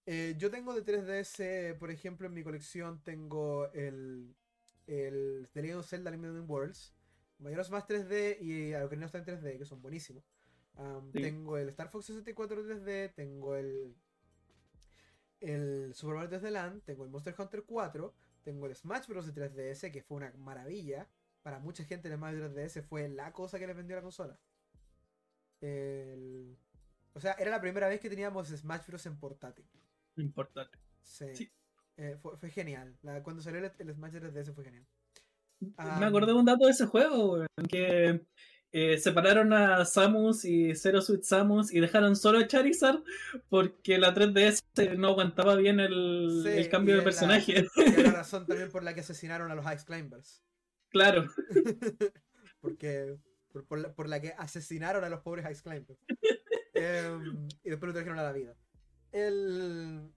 eh, 0.06 0.34
yo 0.36 0.50
tengo 0.50 0.74
de 0.74 0.84
3DS, 0.84 1.78
por 1.78 1.92
ejemplo, 1.92 2.26
en 2.26 2.34
mi 2.34 2.42
colección 2.42 3.00
tengo 3.04 3.70
el, 3.72 4.34
el 4.90 5.48
The 5.52 5.62
Legend 5.62 5.80
of 5.80 5.88
Zelda 5.88 6.10
Limited 6.10 6.48
Worlds, 6.48 6.92
Majora's 7.38 7.70
Más 7.70 7.86
3D 7.86 8.38
y 8.40 8.96
no 8.96 9.06
está 9.06 9.18
en 9.18 9.24
3D, 9.24 9.58
que 9.58 9.64
son 9.64 9.80
buenísimos. 9.80 10.24
Tengo 11.12 11.58
el 11.58 11.68
Star 11.68 11.90
Fox 11.90 12.06
64 12.06 12.64
3D, 12.64 13.14
tengo 13.14 13.54
el, 13.54 13.94
el 15.40 15.94
Super 15.94 16.16
Mario 16.16 16.40
3D 16.40 16.50
Land, 16.50 16.82
tengo 16.84 17.04
el 17.04 17.10
Monster 17.10 17.34
Hunter 17.38 17.64
4, 17.66 18.14
tengo 18.42 18.66
el 18.66 18.74
Smash 18.74 19.06
Bros. 19.06 19.32
de 19.32 19.50
3DS, 19.50 19.92
que 19.92 20.02
fue 20.02 20.16
una 20.18 20.32
maravilla. 20.38 21.08
Para 21.42 21.58
mucha 21.58 21.84
gente 21.84 22.08
el 22.08 22.16
Smash 22.16 22.34
3DS 22.36 22.82
fue 22.82 23.08
la 23.08 23.32
cosa 23.32 23.58
que 23.58 23.66
les 23.66 23.76
vendió 23.76 23.96
la 23.96 24.02
consola. 24.02 24.38
O 27.12 27.20
sea, 27.20 27.32
era 27.38 27.50
la 27.50 27.60
primera 27.60 27.88
vez 27.88 28.00
que 28.00 28.08
teníamos 28.10 28.48
Smash 28.48 28.86
Bros. 28.86 29.06
en 29.06 29.18
portátil. 29.18 29.66
En 30.16 30.32
portátil. 30.32 30.80
Sí. 31.02 31.50
Eh, 31.96 32.16
fue, 32.20 32.50
genial. 32.50 32.96
cuando 33.22 33.42
salió 33.42 33.60
el, 33.60 33.94
Smash 33.94 34.14
3DS 34.14 34.54
fue 34.54 34.64
genial. 34.64 34.86
Me 35.60 36.06
acordé 36.06 36.32
de 36.32 36.38
un 36.38 36.46
dato 36.46 36.64
de 36.64 36.70
ese 36.70 36.86
juego, 36.86 37.44
que 37.68 38.22
eh, 38.72 38.98
separaron 38.98 39.52
a 39.52 39.84
Samus 39.84 40.44
y 40.44 40.76
Zero 40.76 41.02
Suit 41.02 41.24
Samus 41.24 41.72
y 41.72 41.80
dejaron 41.80 42.14
solo 42.14 42.38
a 42.38 42.46
Charizard 42.46 43.02
porque 43.48 43.98
la 43.98 44.14
3DS 44.14 44.96
no 44.96 45.08
aguantaba 45.08 45.56
bien 45.56 45.80
el, 45.80 46.68
cambio 46.70 46.96
de 46.96 47.02
personaje. 47.02 47.64
y 47.76 48.02
la 48.02 48.12
razón 48.12 48.46
también 48.46 48.70
por 48.70 48.84
la 48.84 48.94
que 48.94 49.00
asesinaron 49.00 49.50
a 49.50 49.56
los 49.56 49.66
Ice 49.66 49.84
Climbers. 49.84 50.44
Claro. 50.88 51.26
porque 52.60 53.18
por, 53.66 54.08
la, 54.08 54.20
que 54.20 54.34
asesinaron 54.38 55.02
a 55.02 55.08
los 55.08 55.20
pobres 55.20 55.44
Ice 55.50 55.62
Climbers. 55.62 55.98
Em, 56.74 57.48
y 57.64 57.70
después 57.70 57.88
lo 57.88 57.92
trajeron 57.92 58.20
a 58.20 58.22
la 58.22 58.32
vida. 58.32 58.54
El... 59.10 60.12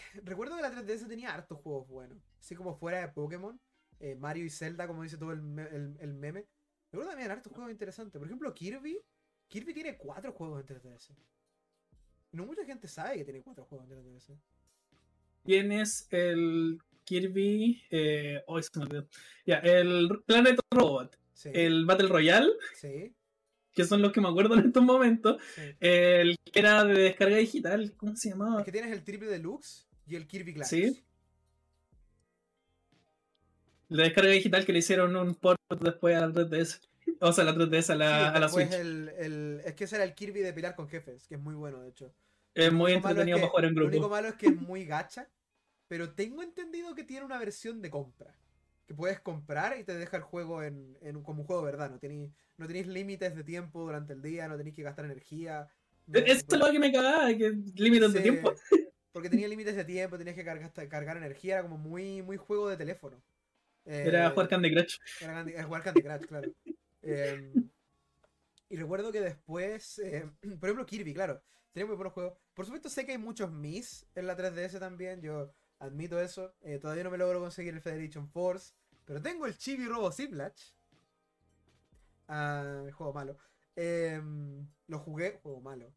Recuerdo 0.24 0.56
que 0.56 0.62
la 0.62 0.72
3DS 0.72 1.08
tenía 1.08 1.34
hartos 1.34 1.58
juegos 1.58 1.88
buenos. 1.88 2.18
Así 2.40 2.54
como 2.54 2.76
fuera 2.76 3.00
de 3.00 3.08
Pokémon, 3.08 3.60
eh, 4.00 4.14
Mario 4.14 4.44
y 4.44 4.50
Zelda, 4.50 4.86
como 4.86 5.02
dice 5.02 5.16
todo 5.16 5.32
el, 5.32 5.96
el 6.00 6.14
meme 6.14 6.46
Luego 6.92 7.08
también 7.08 7.30
hartos 7.30 7.52
juegos 7.52 7.70
interesantes. 7.70 8.18
Por 8.18 8.26
ejemplo, 8.26 8.54
Kirby. 8.54 8.98
Kirby 9.48 9.74
tiene 9.74 9.96
cuatro 9.96 10.32
juegos 10.32 10.60
en 10.60 10.76
3DS. 10.76 11.14
No 12.32 12.46
mucha 12.46 12.64
gente 12.64 12.88
sabe 12.88 13.16
que 13.16 13.24
tiene 13.24 13.42
cuatro 13.42 13.64
juegos 13.64 13.90
en 13.90 13.98
3DS. 13.98 14.38
Tienes 15.44 16.06
el 16.10 16.78
Kirby. 17.04 17.82
Eh, 17.90 18.42
oh, 18.46 18.60
se 18.60 18.70
me 18.76 18.84
olvidó. 18.84 19.08
Ya, 19.44 19.56
el 19.58 20.22
Planet 20.26 20.58
Robot. 20.70 21.18
El 21.44 21.86
Battle 21.86 22.08
Royale. 22.08 22.52
Sí. 22.74 23.14
Que 23.72 23.84
son 23.84 24.02
los 24.02 24.12
que 24.12 24.20
me 24.20 24.28
acuerdo 24.28 24.54
en 24.54 24.66
estos 24.66 24.82
momentos. 24.82 25.40
El 25.78 26.36
que 26.52 26.58
era 26.58 26.84
de 26.84 26.94
descarga 26.94 27.36
digital. 27.36 27.94
¿Cómo 27.96 28.16
se 28.16 28.30
llamaba? 28.30 28.60
Es 28.60 28.64
que 28.64 28.72
tienes 28.72 28.92
el 28.92 29.04
Triple 29.04 29.28
Deluxe 29.28 29.87
y 30.08 30.16
el 30.16 30.26
Kirby 30.26 30.54
Clash. 30.54 30.68
Sí. 30.68 31.04
La 33.88 34.04
descarga 34.04 34.30
digital 34.30 34.64
que 34.64 34.72
le 34.72 34.80
hicieron 34.80 35.16
un 35.16 35.34
port 35.34 35.60
después 35.80 36.16
a 36.16 36.26
la 36.26 36.32
3DS. 36.32 36.80
O 37.20 37.32
sea, 37.32 37.44
la 37.44 37.54
3DS 37.54 37.90
a 37.90 37.94
la, 37.94 38.30
a 38.30 38.38
la 38.38 38.48
Switch. 38.48 38.70
es 38.70 39.74
que 39.74 39.84
ese 39.84 39.96
era 39.96 40.04
el 40.04 40.14
Kirby 40.14 40.40
de 40.40 40.52
pilar 40.52 40.74
con 40.74 40.88
jefes, 40.88 41.26
que 41.26 41.36
es 41.36 41.40
muy 41.40 41.54
bueno, 41.54 41.80
de 41.80 41.88
hecho. 41.88 42.12
Es 42.54 42.72
muy 42.72 42.92
entretenido 42.92 43.38
para 43.38 43.48
jugar 43.48 43.64
en 43.64 43.74
grupo. 43.74 43.90
Lo 43.90 43.96
único 43.96 44.08
malo 44.08 44.28
es 44.28 44.34
que 44.34 44.46
es 44.48 44.60
muy 44.60 44.84
gacha, 44.84 45.28
pero 45.86 46.10
tengo 46.10 46.42
entendido 46.42 46.94
que 46.94 47.04
tiene 47.04 47.24
una 47.24 47.38
versión 47.38 47.80
de 47.80 47.90
compra. 47.90 48.34
Que 48.86 48.94
puedes 48.94 49.20
comprar 49.20 49.78
y 49.78 49.84
te 49.84 49.94
deja 49.94 50.16
el 50.16 50.22
juego 50.22 50.62
en, 50.62 50.96
en 51.00 51.22
como 51.22 51.42
un 51.42 51.46
juego 51.46 51.62
verdad. 51.62 51.90
No 51.90 51.98
tenéis 51.98 52.30
no 52.56 52.66
límites 52.66 53.34
de 53.34 53.44
tiempo 53.44 53.80
durante 53.82 54.12
el 54.12 54.22
día, 54.22 54.48
no 54.48 54.56
tenéis 54.56 54.74
que 54.74 54.82
gastar 54.82 55.04
energía. 55.04 55.68
Eso 56.12 56.44
es 56.48 56.58
lo 56.58 56.72
que 56.72 56.78
me 56.78 56.90
cagaba, 56.90 57.28
que 57.28 57.52
límites 57.74 58.12
de 58.12 58.20
tiempo. 58.20 58.54
Porque 59.12 59.30
tenía 59.30 59.48
límites 59.48 59.76
de 59.76 59.84
tiempo, 59.84 60.18
tenías 60.18 60.36
que 60.36 60.44
cargar, 60.44 60.72
cargar 60.88 61.16
energía, 61.16 61.54
era 61.54 61.62
como 61.62 61.78
muy, 61.78 62.22
muy 62.22 62.36
juego 62.36 62.68
de 62.68 62.76
teléfono 62.76 63.22
era 63.88 64.30
jugar 64.30 64.48
Candy 64.48 64.74
Crush. 64.74 64.98
Era, 65.20 65.64
jugar 65.64 65.82
Candy 65.82 66.02
Crush, 66.02 66.26
claro. 66.26 66.52
Em, 67.02 67.70
y 68.68 68.76
recuerdo 68.76 69.10
que 69.10 69.20
después, 69.20 69.98
em, 70.00 70.30
por 70.60 70.68
ejemplo, 70.68 70.86
Kirby, 70.86 71.14
claro, 71.14 71.42
tenía 71.72 71.86
muy 71.86 71.96
buenos 71.96 72.12
juegos. 72.12 72.34
Por 72.54 72.66
supuesto, 72.66 72.88
sé 72.88 73.06
que 73.06 73.12
hay 73.12 73.18
muchos 73.18 73.50
Mis 73.50 74.06
en 74.14 74.26
la 74.26 74.36
3DS 74.36 74.78
también, 74.78 75.22
yo 75.22 75.52
admito 75.78 76.20
eso. 76.20 76.54
Eh, 76.60 76.78
todavía 76.78 77.04
no 77.04 77.10
me 77.10 77.18
logro 77.18 77.40
conseguir 77.40 77.74
el 77.74 77.80
Federation 77.80 78.28
Force, 78.28 78.74
pero 79.04 79.22
tengo 79.22 79.46
el 79.46 79.56
Chibi 79.56 79.86
Robo 79.86 80.12
Ziplach. 80.12 80.60
Ah, 82.26 82.84
juego 82.92 83.12
malo. 83.14 83.38
Em, 83.74 84.66
lo 84.86 84.98
jugué, 84.98 85.38
juego 85.42 85.60
malo. 85.60 85.94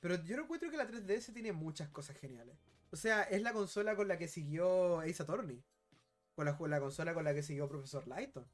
Pero 0.00 0.22
yo 0.24 0.36
no 0.36 0.44
encuentro 0.44 0.70
que 0.70 0.76
la 0.76 0.88
3DS 0.88 1.32
tiene 1.32 1.52
muchas 1.52 1.88
cosas 1.88 2.16
geniales. 2.16 2.56
O 2.90 2.96
sea, 2.96 3.22
es 3.24 3.42
la 3.42 3.52
consola 3.52 3.96
con 3.96 4.08
la 4.08 4.16
que 4.16 4.28
siguió 4.28 5.00
Ace 5.00 5.22
Attorney 5.22 5.62
con 6.38 6.70
la, 6.70 6.78
consola 6.78 7.14
con 7.14 7.24
la 7.24 7.34
que 7.34 7.42
siguió 7.42 7.68
Profesor 7.68 8.06
Lighton. 8.06 8.46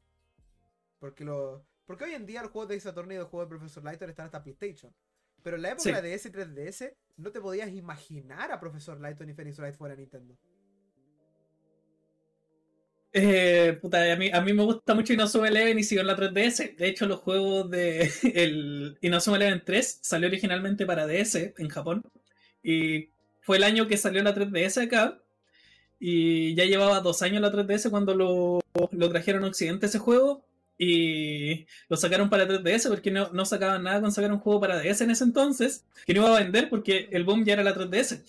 Porque, 0.99 1.23
lo, 1.23 1.67
porque 1.85 2.05
hoy 2.05 2.13
en 2.13 2.25
día 2.25 2.41
los 2.41 2.51
juegos 2.51 2.71
de 2.71 2.77
Ace 2.77 2.89
Attorney 2.89 3.17
y 3.17 3.21
los 3.21 3.29
juegos 3.29 3.47
de 3.47 3.57
Profesor 3.59 3.85
Lighton 3.85 4.09
están 4.09 4.25
hasta 4.25 4.43
PlayStation. 4.43 4.95
Pero 5.43 5.57
en 5.57 5.63
la 5.63 5.73
época 5.73 6.01
de 6.01 6.17
DS 6.17 6.33
3DS 6.33 6.97
no 7.19 7.31
te 7.31 7.43
podías 7.43 7.69
imaginar 7.69 8.51
a 8.53 8.59
Profesor 8.59 8.99
Lighton 8.99 9.29
y 9.29 9.35
Phoenix 9.35 9.59
Wright 9.59 9.75
fuera 9.75 9.95
Nintendo. 9.95 10.35
Eh, 13.17 13.81
a 14.33 14.41
mí, 14.41 14.53
me 14.53 14.65
gusta 14.65 14.93
mucho 14.93 15.13
Inazuma 15.13 15.47
Eleven 15.47 15.79
y 15.79 15.85
sigo 15.85 16.01
en 16.01 16.09
la 16.09 16.17
3DS. 16.17 16.77
De 16.77 16.89
hecho, 16.89 17.07
los 17.07 17.21
juegos 17.21 17.71
de 17.71 18.11
el 18.35 18.99
Inazuma 19.03 19.37
Eleven 19.37 19.63
3 19.65 20.01
salió 20.03 20.27
originalmente 20.29 20.85
para 20.85 21.07
DS 21.07 21.37
en 21.57 21.69
Japón. 21.69 22.03
Y 22.63 23.11
fue 23.41 23.59
el 23.59 23.65
año 23.65 23.87
que 23.87 23.97
salió 23.97 24.23
la 24.25 24.35
3DS 24.35 24.83
acá. 24.83 25.21
Y 26.01 26.57
ya 26.57 26.65
llevaba 26.65 27.01
dos 27.01 27.23
años 27.23 27.41
la 27.41 27.53
3DS 27.53 27.89
cuando 27.89 28.15
lo, 28.17 28.61
trajeron 29.11 29.45
a 29.45 29.49
Occidente 29.49 29.87
ese 29.87 30.01
juego. 30.01 30.45
y 30.77 31.67
lo 31.89 31.97
sacaron 31.97 32.29
para 32.31 32.49
3DS 32.49 32.89
porque 32.89 33.13
no, 33.13 33.31
no 33.33 33.45
sacaban 33.45 33.85
nada 33.85 34.01
con 34.01 34.11
sacar 34.11 34.33
un 34.33 34.41
juego 34.41 34.61
para 34.61 34.81
DS 34.81 35.03
en 35.03 35.11
ese 35.13 35.25
entonces, 35.25 35.85
que 36.05 36.15
no 36.15 36.23
iba 36.23 36.37
a 36.37 36.41
vender 36.43 36.69
porque 36.69 37.09
el 37.13 37.25
boom 37.25 37.45
ya 37.45 37.53
era 37.55 37.63
la 37.63 37.75
3DS. 37.77 38.25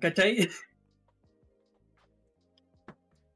¿Cachai? 0.00 0.48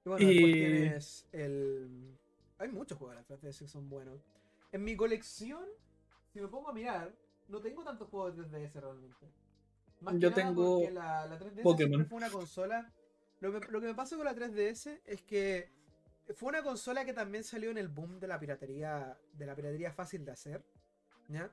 Y 0.04 0.08
bueno, 0.08 0.26
después 0.26 0.52
tienes 0.52 1.26
el. 1.32 2.18
Hay 2.58 2.68
muchos 2.68 2.98
juegos 2.98 3.16
de 3.16 3.22
la 3.22 3.40
3DS 3.40 3.58
que 3.60 3.68
son 3.68 3.88
buenos. 3.88 4.20
En 4.72 4.84
mi 4.84 4.96
colección, 4.96 5.64
si 6.32 6.40
me 6.40 6.48
pongo 6.48 6.68
a 6.68 6.72
mirar, 6.72 7.14
no 7.48 7.60
tengo 7.60 7.82
tantos 7.84 8.08
juegos 8.08 8.36
de 8.36 8.44
3DS 8.44 8.80
realmente. 8.80 9.26
Más 10.00 10.14
Yo 10.18 10.30
que 10.32 10.42
nada 10.42 10.54
tengo 10.54 10.78
porque 10.80 10.90
la, 10.90 11.26
la 11.26 11.38
3DS 11.38 11.62
siempre 11.62 11.62
Pokémon. 11.62 12.06
fue 12.06 12.16
una 12.18 12.30
consola. 12.30 12.92
Lo 13.40 13.52
que, 13.52 13.66
lo 13.70 13.80
que 13.80 13.86
me 13.86 13.94
pasa 13.94 14.16
con 14.16 14.24
la 14.24 14.34
3DS 14.34 15.00
es 15.06 15.22
que 15.22 15.70
fue 16.34 16.48
una 16.50 16.62
consola 16.62 17.04
que 17.04 17.12
también 17.12 17.44
salió 17.44 17.70
en 17.70 17.78
el 17.78 17.88
boom 17.88 18.18
de 18.20 18.26
la 18.28 18.38
piratería. 18.38 19.18
De 19.32 19.46
la 19.46 19.54
piratería 19.54 19.92
fácil 19.92 20.24
de 20.24 20.32
hacer. 20.32 20.64
¿Ya? 21.28 21.50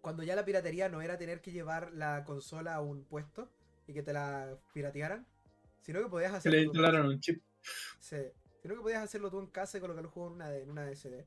Cuando 0.00 0.22
ya 0.24 0.34
la 0.34 0.44
piratería 0.44 0.88
no 0.88 1.00
era 1.00 1.16
tener 1.16 1.40
que 1.40 1.52
llevar 1.52 1.92
la 1.92 2.24
consola 2.24 2.74
a 2.74 2.80
un 2.80 3.04
puesto 3.04 3.48
y 3.86 3.92
que 3.94 4.02
te 4.02 4.12
la 4.12 4.58
piratearan. 4.72 5.26
Sino 5.80 6.00
que 6.02 6.08
podías 6.08 6.30
Se 6.32 6.36
hacerlo. 6.38 6.58
le 6.58 6.64
instalaron 6.64 7.06
un 7.06 7.20
chip. 7.20 7.42
Sí. 8.00 8.16
Sino 8.60 8.76
que 8.76 8.80
podías 8.80 9.02
hacerlo 9.02 9.30
tú 9.30 9.40
en 9.40 9.48
casa 9.48 9.78
y 9.78 9.80
colocar 9.80 10.04
el 10.04 10.10
juego 10.10 10.28
en 10.28 10.34
una, 10.34 10.56
en 10.56 10.70
una 10.70 10.94
SD. 10.94 11.26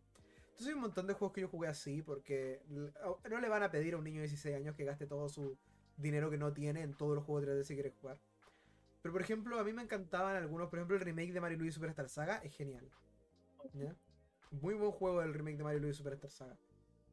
Entonces 0.55 0.67
hay 0.67 0.73
un 0.73 0.81
montón 0.81 1.05
de 1.05 1.13
juegos 1.13 1.33
que 1.33 1.41
yo 1.41 1.49
jugué 1.49 1.67
así 1.67 2.01
porque 2.01 2.61
no 2.69 3.41
le 3.41 3.49
van 3.49 3.63
a 3.63 3.71
pedir 3.71 3.93
a 3.93 3.97
un 3.97 4.05
niño 4.05 4.21
de 4.21 4.27
16 4.27 4.55
años 4.55 4.73
que 4.73 4.85
gaste 4.85 5.05
todo 5.05 5.27
su 5.27 5.57
dinero 5.97 6.29
que 6.29 6.37
no 6.37 6.53
tiene 6.53 6.81
en 6.81 6.93
todos 6.93 7.13
los 7.13 7.25
juegos 7.25 7.45
de 7.45 7.61
3DS 7.61 7.67
que 7.67 7.73
quiere 7.73 7.89
jugar. 7.89 8.17
Pero 9.01 9.11
por 9.11 9.21
ejemplo, 9.21 9.59
a 9.59 9.65
mí 9.65 9.73
me 9.73 9.81
encantaban 9.81 10.37
algunos, 10.37 10.69
por 10.69 10.79
ejemplo 10.79 10.95
el 10.95 11.01
remake 11.01 11.33
de 11.33 11.41
Mario 11.41 11.57
y 11.57 11.59
Luigi 11.59 11.73
Superstar 11.73 12.07
Saga 12.07 12.37
es 12.37 12.55
genial. 12.55 12.89
Muy 14.51 14.75
buen 14.75 14.91
juego 14.91 15.21
el 15.21 15.33
remake 15.33 15.57
de 15.57 15.63
Mario 15.63 15.79
y 15.79 15.81
Luigi 15.81 15.97
Superstar 15.97 16.31
Saga. 16.31 16.57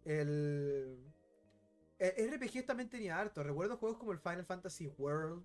El... 0.05 0.99
el 1.99 2.33
RPGs 2.33 2.64
también 2.64 2.89
tenía 2.89 3.18
harto. 3.18 3.43
Recuerdo 3.43 3.77
juegos 3.77 3.99
como 3.99 4.12
el 4.12 4.20
Final 4.20 4.47
Fantasy 4.47 4.87
World, 4.87 5.45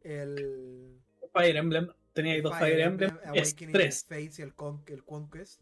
el... 0.00 0.98
Fire 1.30 1.56
Emblem. 1.56 1.92
Tenía 2.14 2.34
ahí 2.34 2.40
dos 2.40 2.56
Fire, 2.58 2.80
Emblem. 2.80 3.18
Es 3.34 3.54
tres. 3.54 4.04
Fates 4.08 4.38
y 4.38 4.42
el, 4.42 4.54
Con 4.54 4.82
el 4.86 5.04
Conquest. 5.04 5.60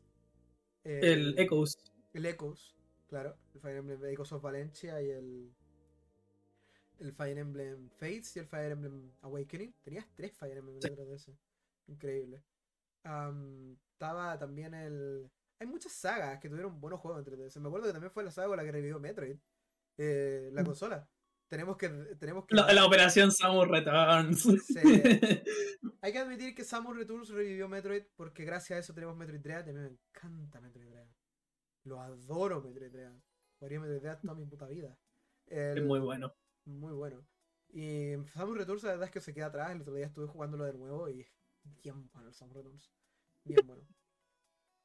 El 0.85 1.37
Echoes. 1.39 1.79
El 2.13 2.27
Echoes, 2.27 2.77
claro. 3.09 3.37
El 3.55 3.61
Fire 3.61 3.77
Emblem 3.79 4.05
Echoes 4.07 4.33
of 4.33 4.43
Valencia 4.43 5.01
y 5.03 5.11
el. 5.11 5.51
El 7.01 7.13
Fire 7.15 7.39
Emblem 7.39 7.89
Fates 7.99 8.37
y 8.37 8.39
el 8.41 8.47
Fire 8.47 8.71
Emblem 8.73 9.11
Awakening. 9.23 9.75
Tenías 9.83 10.07
tres 10.15 10.33
Fire 10.39 10.59
Emblem 10.59 10.81
Sí. 10.81 10.89
de 10.95 11.15
ese. 11.15 11.33
Increíble. 11.89 12.43
Estaba 13.93 14.39
también 14.39 14.75
el. 14.75 15.29
Hay 15.59 15.67
muchas 15.67 15.93
sagas 15.93 16.39
que 16.39 16.49
tuvieron 16.49 16.81
buenos 16.81 17.01
juegos 17.01 17.21
entre 17.27 17.47
ese. 17.47 17.61
Me 17.61 17.69
acuerdo 17.69 17.87
que 17.87 17.93
también 17.93 18.13
fue 18.13 18.25
la 18.25 18.31
saga 18.31 18.49
con 18.49 18.57
la 18.59 18.65
que 18.65 18.73
revivió 18.73 18.99
Metroid. 19.01 19.37
eh, 19.99 20.51
la 20.53 20.63
Mm. 20.63 20.67
consola. 20.67 21.09
Tenemos 21.49 21.77
que. 21.77 21.89
Tenemos 22.19 22.47
que 22.47 22.55
La, 22.55 22.73
la 22.73 22.87
operación 22.87 23.31
Samus 23.31 23.69
Returns. 23.69 24.47
Hay 26.03 26.13
que 26.13 26.19
admitir 26.19 26.55
que 26.55 26.65
Samus 26.65 26.97
Returns 26.97 27.29
revivió 27.31 27.69
Metroid 27.69 28.03
porque 28.17 28.45
gracias 28.45 28.77
a 28.77 28.81
eso 28.81 28.93
tenemos 28.95 29.17
Metroid 29.17 29.41
Dread 29.41 29.69
a 29.69 29.73
mí 29.73 29.79
me 29.79 29.87
encanta 29.87 30.61
Metroid 30.61 30.89
Dread. 30.89 31.07
Lo 31.85 32.01
adoro 32.01 32.61
Metroid 32.61 32.91
Dread. 32.91 33.13
Jugaría 33.59 33.81
Metroid 33.81 34.01
Dread 34.01 34.19
toda 34.21 34.35
mi 34.35 34.45
puta 34.45 34.67
vida. 34.67 34.99
El- 35.47 35.79
es 35.79 35.85
muy 35.85 36.01
bueno. 36.01 36.35
Muy 36.65 36.93
bueno. 36.93 37.25
Y 37.69 38.15
Samus 38.35 38.59
Returns 38.59 38.83
la 38.83 38.91
verdad 38.91 39.07
es 39.07 39.13
que 39.13 39.21
se 39.21 39.33
queda 39.33 39.47
atrás. 39.47 39.71
El 39.71 39.81
otro 39.83 39.95
día 39.95 40.07
estuve 40.07 40.27
jugándolo 40.27 40.65
de 40.65 40.73
nuevo 40.75 41.09
y 41.09 41.27
bien 41.83 42.11
bueno 42.13 42.29
el 42.29 42.35
Samus 42.35 42.57
Returns. 42.57 42.93
Bien 43.45 43.65
bueno. 43.67 43.87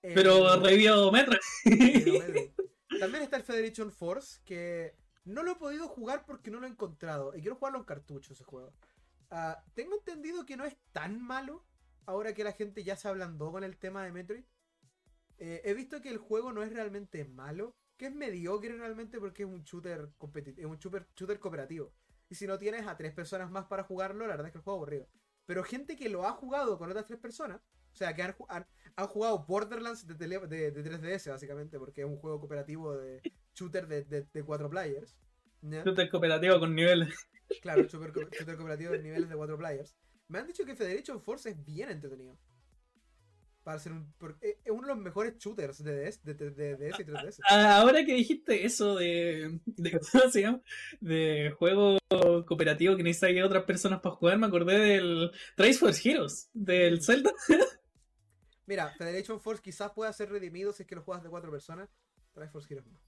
Pero 0.02 0.54
El- 0.54 0.64
revivió 0.64 1.12
Metroid. 1.12 1.40
Metroid. 1.66 2.52
También 3.00 3.24
está 3.24 3.38
el 3.38 3.44
Federation 3.44 3.92
Force 3.92 4.40
que 4.46 4.96
no 5.26 5.44
lo 5.44 5.52
he 5.52 5.56
podido 5.56 5.88
jugar 5.88 6.26
porque 6.26 6.52
no 6.52 6.60
lo 6.60 6.68
he 6.68 6.70
encontrado. 6.70 7.36
Y 7.36 7.42
quiero 7.42 7.56
jugarlo 7.56 7.80
en 7.80 7.86
cartucho 7.86 8.34
ese 8.34 8.44
juego. 8.44 8.74
Ah, 9.30 9.64
tengo 9.74 9.96
entendido 9.96 10.46
que 10.46 10.58
no 10.58 10.66
es 10.66 10.76
tan 10.92 11.22
malo 11.22 11.66
ahora 12.06 12.34
que 12.34 12.44
la 12.44 12.54
gente 12.54 12.84
ya 12.84 12.96
se 12.96 13.08
ablandó 13.08 13.52
con 13.52 13.64
el 13.64 13.78
tema 13.78 14.04
de 14.04 14.12
Metroid. 14.12 14.44
Eh, 15.40 15.62
he 15.66 15.74
visto 15.74 16.02
que 16.02 16.10
el 16.10 16.18
juego 16.18 16.52
no 16.52 16.64
es 16.64 16.72
realmente 16.74 17.26
malo, 17.26 17.76
que 17.98 18.08
es 18.08 18.14
mediocre 18.16 18.76
realmente 18.78 19.20
porque 19.20 19.44
es 19.44 19.50
un 19.50 19.64
shooter 19.64 20.10
competitivo, 20.18 20.68
es 20.68 20.72
un 20.74 20.80
shooter, 20.80 21.08
shooter 21.16 21.40
cooperativo. 21.40 21.94
Y 22.30 22.36
si 22.36 22.48
no 22.48 22.58
tienes 22.58 22.88
a 22.88 22.98
tres 22.98 23.14
personas 23.14 23.52
más 23.52 23.66
para 23.66 23.84
jugarlo, 23.84 24.26
la 24.26 24.34
verdad 24.34 24.48
es 24.48 24.52
que 24.54 24.58
el 24.60 24.64
juego 24.64 24.78
aburrido. 24.80 25.08
Pero 25.46 25.64
gente 25.64 25.96
que 25.96 26.10
lo 26.10 26.26
ha 26.26 26.32
jugado 26.32 26.78
con 26.78 26.90
otras 26.90 27.06
tres 27.06 27.20
personas, 27.20 27.62
o 27.94 27.96
sea, 27.96 28.14
que 28.16 28.22
han, 28.22 28.34
ju- 28.34 28.46
han- 28.50 28.68
han 28.96 29.08
jugado 29.08 29.46
Borderlands 29.46 30.06
de, 30.08 30.16
tele- 30.16 30.48
de- 30.48 30.72
de 30.72 30.84
3DS 30.84 31.30
básicamente, 31.32 31.80
porque 31.80 32.02
es 32.02 32.08
un 32.08 32.18
juego 32.18 32.40
cooperativo 32.40 32.96
de 32.98 33.22
shooter 33.56 33.88
de, 33.88 34.44
cuatro 34.44 34.70
players. 34.70 35.18
Shooter 35.84 36.10
cooperativo 36.10 36.60
con 36.60 36.76
niveles. 36.76 37.16
Claro, 37.62 37.84
shooter, 37.84 38.12
co- 38.12 38.30
shooter 38.32 38.56
cooperativo 38.56 38.94
en 38.94 39.04
niveles 39.04 39.30
de 39.30 39.36
4 39.36 39.58
players. 39.58 39.96
Me 40.28 40.40
han 40.40 40.48
dicho 40.48 40.66
que 40.66 40.76
Federation 40.76 41.22
Force 41.22 41.50
es 41.50 41.66
bien 41.66 41.90
entretenido. 41.90 42.38
Para 43.64 43.80
ser 43.80 43.92
un, 43.92 44.14
eh, 44.42 44.60
es 44.64 44.72
uno 44.72 44.88
de 44.88 44.94
los 44.94 44.98
mejores 45.04 45.38
shooters 45.38 45.84
de 45.84 45.94
DS, 46.06 46.22
de, 46.24 46.34
de- 46.36 46.52
de 46.52 46.76
DS 46.78 47.02
y 47.02 47.06
3DS. 47.06 47.40
Ah, 47.50 47.80
Ahora 47.82 48.06
que 48.06 48.14
dijiste 48.14 48.66
eso 48.66 48.96
de, 48.96 49.60
de 49.66 49.92
¿cómo 50.12 50.30
se 50.32 50.42
llama? 50.42 50.62
De 51.02 51.52
juego 51.58 51.98
cooperativo 52.46 52.96
que 52.96 53.04
necesita 53.04 53.28
que 53.34 53.44
otras 53.44 53.64
personas 53.66 54.00
para 54.00 54.16
jugar, 54.16 54.38
me 54.38 54.48
acordé 54.48 54.78
del 54.78 55.32
Trace 55.56 55.74
Force 55.74 56.10
Heroes, 56.10 56.50
del 56.54 57.04
Zelda. 57.04 57.32
Mira, 58.66 58.94
Federation 58.98 59.40
Force 59.40 59.62
quizás 59.62 59.92
pueda 59.92 60.12
ser 60.14 60.30
redimido 60.30 60.72
si 60.74 60.84
es 60.84 60.88
que 60.88 60.96
lo 60.96 61.02
juegas 61.04 61.24
de 61.24 61.30
4 61.30 61.52
personas. 61.52 61.90
Triforce 62.34 62.74
Heroes 62.74 62.88
no. 62.92 63.00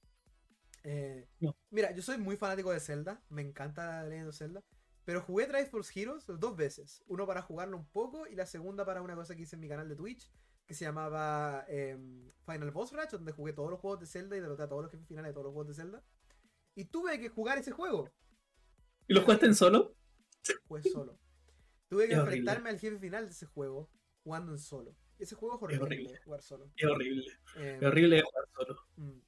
Eh, 0.84 1.27
No. 1.39 1.55
Mira, 1.71 1.91
yo 1.91 2.01
soy 2.01 2.17
muy 2.17 2.38
fanático 2.38 2.71
de 2.71 2.80
Zelda. 2.80 3.21
Me 3.30 3.41
encanta 3.41 3.86
la 3.86 4.09
leyenda 4.09 4.27
de 4.32 4.38
Zelda. 4.38 4.63
Pero 5.05 5.21
jugué 5.21 5.47
Triforce 5.47 5.99
Heroes 5.99 6.25
dos 6.27 6.55
veces. 6.55 7.03
Uno 7.07 7.25
para 7.25 7.41
jugarlo 7.41 7.77
un 7.77 7.88
poco 7.88 8.27
y 8.27 8.36
la 8.36 8.45
segunda 8.45 8.86
para 8.86 9.01
una 9.01 9.15
cosa 9.15 9.36
que 9.36 9.41
hice 9.43 9.55
en 9.55 9.61
mi 9.61 9.67
canal 9.69 9.89
de 9.89 9.95
Twitch. 9.95 10.30
Que 10.67 10.75
se 10.75 10.86
llamaba 10.86 11.65
em, 11.67 12.32
Final 12.45 12.69
Boss 12.71 12.93
Rush, 12.93 13.09
donde 13.09 13.32
jugué 13.32 13.53
todos 13.53 13.71
los 13.71 13.80
juegos 13.80 13.99
de 14.01 14.05
Zelda 14.05 14.38
y 14.38 14.39
derroté 14.39 14.63
a 14.63 14.69
todos 14.69 14.84
los 14.84 14.91
jefes 14.91 15.07
finales 15.07 15.30
de 15.30 15.34
todos 15.34 15.45
los 15.45 15.53
juegos 15.53 15.67
de 15.75 15.82
Zelda. 15.82 16.03
Y 16.75 16.86
tuve 16.86 17.19
que 17.19 17.30
jugar 17.30 17.57
ese 17.57 17.71
juego. 17.71 18.07
¿Y 19.07 19.15
lo 19.15 19.21
jugaste 19.23 19.47
en 19.47 19.55
solo? 19.55 19.95
Jugué 20.67 20.84
solo. 20.84 21.19
Tuve 21.88 22.07
que 22.07 22.13
Es 22.13 22.19
horrible. 22.19 22.38
enfrentarme 22.38 22.69
al 22.69 22.80
jefe 22.80 22.99
final 22.99 23.25
de 23.25 23.32
ese 23.32 23.47
juego 23.47 23.89
jugando 24.23 24.51
en 24.51 24.59
solo. 24.59 24.95
Ese 25.17 25.34
juego 25.36 25.55
es 25.55 25.61
horrible, 25.63 25.84
horrible. 25.84 26.17
jugar 26.23 26.41
solo. 26.43 26.71
Es 26.77 26.86
horrible. 26.86 27.25
Em, 27.55 27.77
Es 27.82 27.84
horrible 27.84 28.21
jugar 28.21 28.45
solo. 28.55 28.75
Mm. 28.97 29.19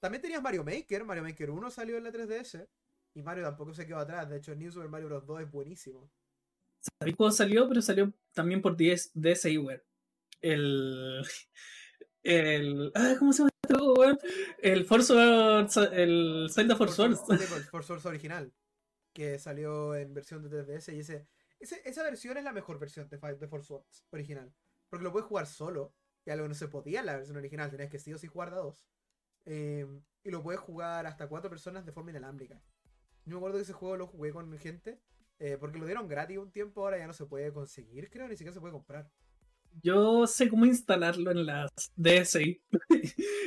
También 0.00 0.22
tenías 0.22 0.42
Mario 0.42 0.64
Maker. 0.64 1.04
Mario 1.04 1.22
Maker 1.22 1.50
1 1.50 1.70
salió 1.70 1.96
en 1.96 2.04
la 2.04 2.10
3DS. 2.10 2.66
Y 3.14 3.22
Mario 3.22 3.44
tampoco 3.44 3.74
se 3.74 3.86
quedó 3.86 3.98
atrás. 3.98 4.28
De 4.28 4.36
hecho, 4.38 4.54
New 4.54 4.70
Super 4.72 4.88
Mario 4.88 5.08
Bros. 5.08 5.26
2 5.26 5.42
es 5.42 5.50
buenísimo. 5.50 6.10
¿Sabéis 6.98 7.16
cuándo 7.16 7.36
salió? 7.36 7.68
Pero 7.68 7.82
salió 7.82 8.12
también 8.32 8.62
por 8.62 8.76
10 8.76 9.10
DSiWare. 9.14 9.84
El. 10.40 11.22
El. 12.22 12.92
Ah, 12.94 13.14
¿Cómo 13.18 13.32
se 13.32 13.38
llama 13.40 13.50
este 13.62 13.74
juego, 13.74 13.94
weón? 13.94 14.18
El 14.62 14.84
Force 14.84 15.12
Wars- 15.14 15.76
El 15.92 16.48
Zelda 16.52 16.76
Force 16.76 16.94
Force- 16.96 17.22
Wars. 17.28 17.40
sí, 17.42 17.46
pues, 17.50 17.68
Force 17.70 17.92
Wars 17.92 18.06
original. 18.06 18.52
Que 19.12 19.38
salió 19.38 19.94
en 19.94 20.14
versión 20.14 20.42
de 20.42 20.48
3DS. 20.48 20.92
Y 20.94 21.00
ese, 21.00 21.26
ese- 21.58 21.82
esa 21.84 22.02
versión 22.02 22.36
es 22.36 22.44
la 22.44 22.52
mejor 22.52 22.78
versión 22.78 23.08
de, 23.08 23.18
de 23.18 23.48
Force 23.48 23.72
Wars 23.72 24.04
original. 24.10 24.52
Porque 24.88 25.04
lo 25.04 25.12
puedes 25.12 25.26
jugar 25.28 25.46
solo. 25.46 25.94
Y 26.24 26.30
algo 26.30 26.44
que 26.44 26.48
no 26.50 26.54
se 26.54 26.68
podía 26.68 27.00
en 27.00 27.06
la 27.06 27.16
versión 27.16 27.36
original. 27.38 27.70
Tenías 27.70 27.90
que 27.90 27.98
sí 27.98 28.12
o 28.12 28.18
sí 28.18 28.26
jugar 28.26 28.50
de 28.50 28.56
a 28.56 28.60
dos. 28.60 28.86
Eh, 29.44 29.86
y 30.24 30.30
lo 30.30 30.42
puedes 30.42 30.60
jugar 30.60 31.06
hasta 31.06 31.28
cuatro 31.28 31.50
personas 31.50 31.84
de 31.86 31.92
forma 31.92 32.10
inalámbrica. 32.10 32.62
Yo 33.24 33.32
me 33.34 33.36
acuerdo 33.38 33.56
que 33.58 33.62
ese 33.62 33.72
juego 33.72 33.96
lo 33.96 34.06
jugué 34.06 34.32
con 34.32 34.56
gente. 34.58 35.00
eh, 35.38 35.56
porque 35.58 35.78
lo 35.78 35.86
dieron 35.86 36.08
gratis 36.08 36.38
un 36.38 36.52
tiempo. 36.52 36.82
Ahora 36.84 36.98
ya 36.98 37.06
no 37.06 37.12
se 37.14 37.26
puede 37.26 37.52
conseguir, 37.52 38.10
creo. 38.10 38.28
Ni 38.28 38.36
siquiera 38.36 38.54
se 38.54 38.60
puede 38.60 38.72
comprar. 38.72 39.10
Yo 39.82 40.26
sé 40.26 40.48
cómo 40.48 40.66
instalarlo 40.66 41.30
en 41.30 41.46
las 41.46 41.70
DSi. 41.96 42.62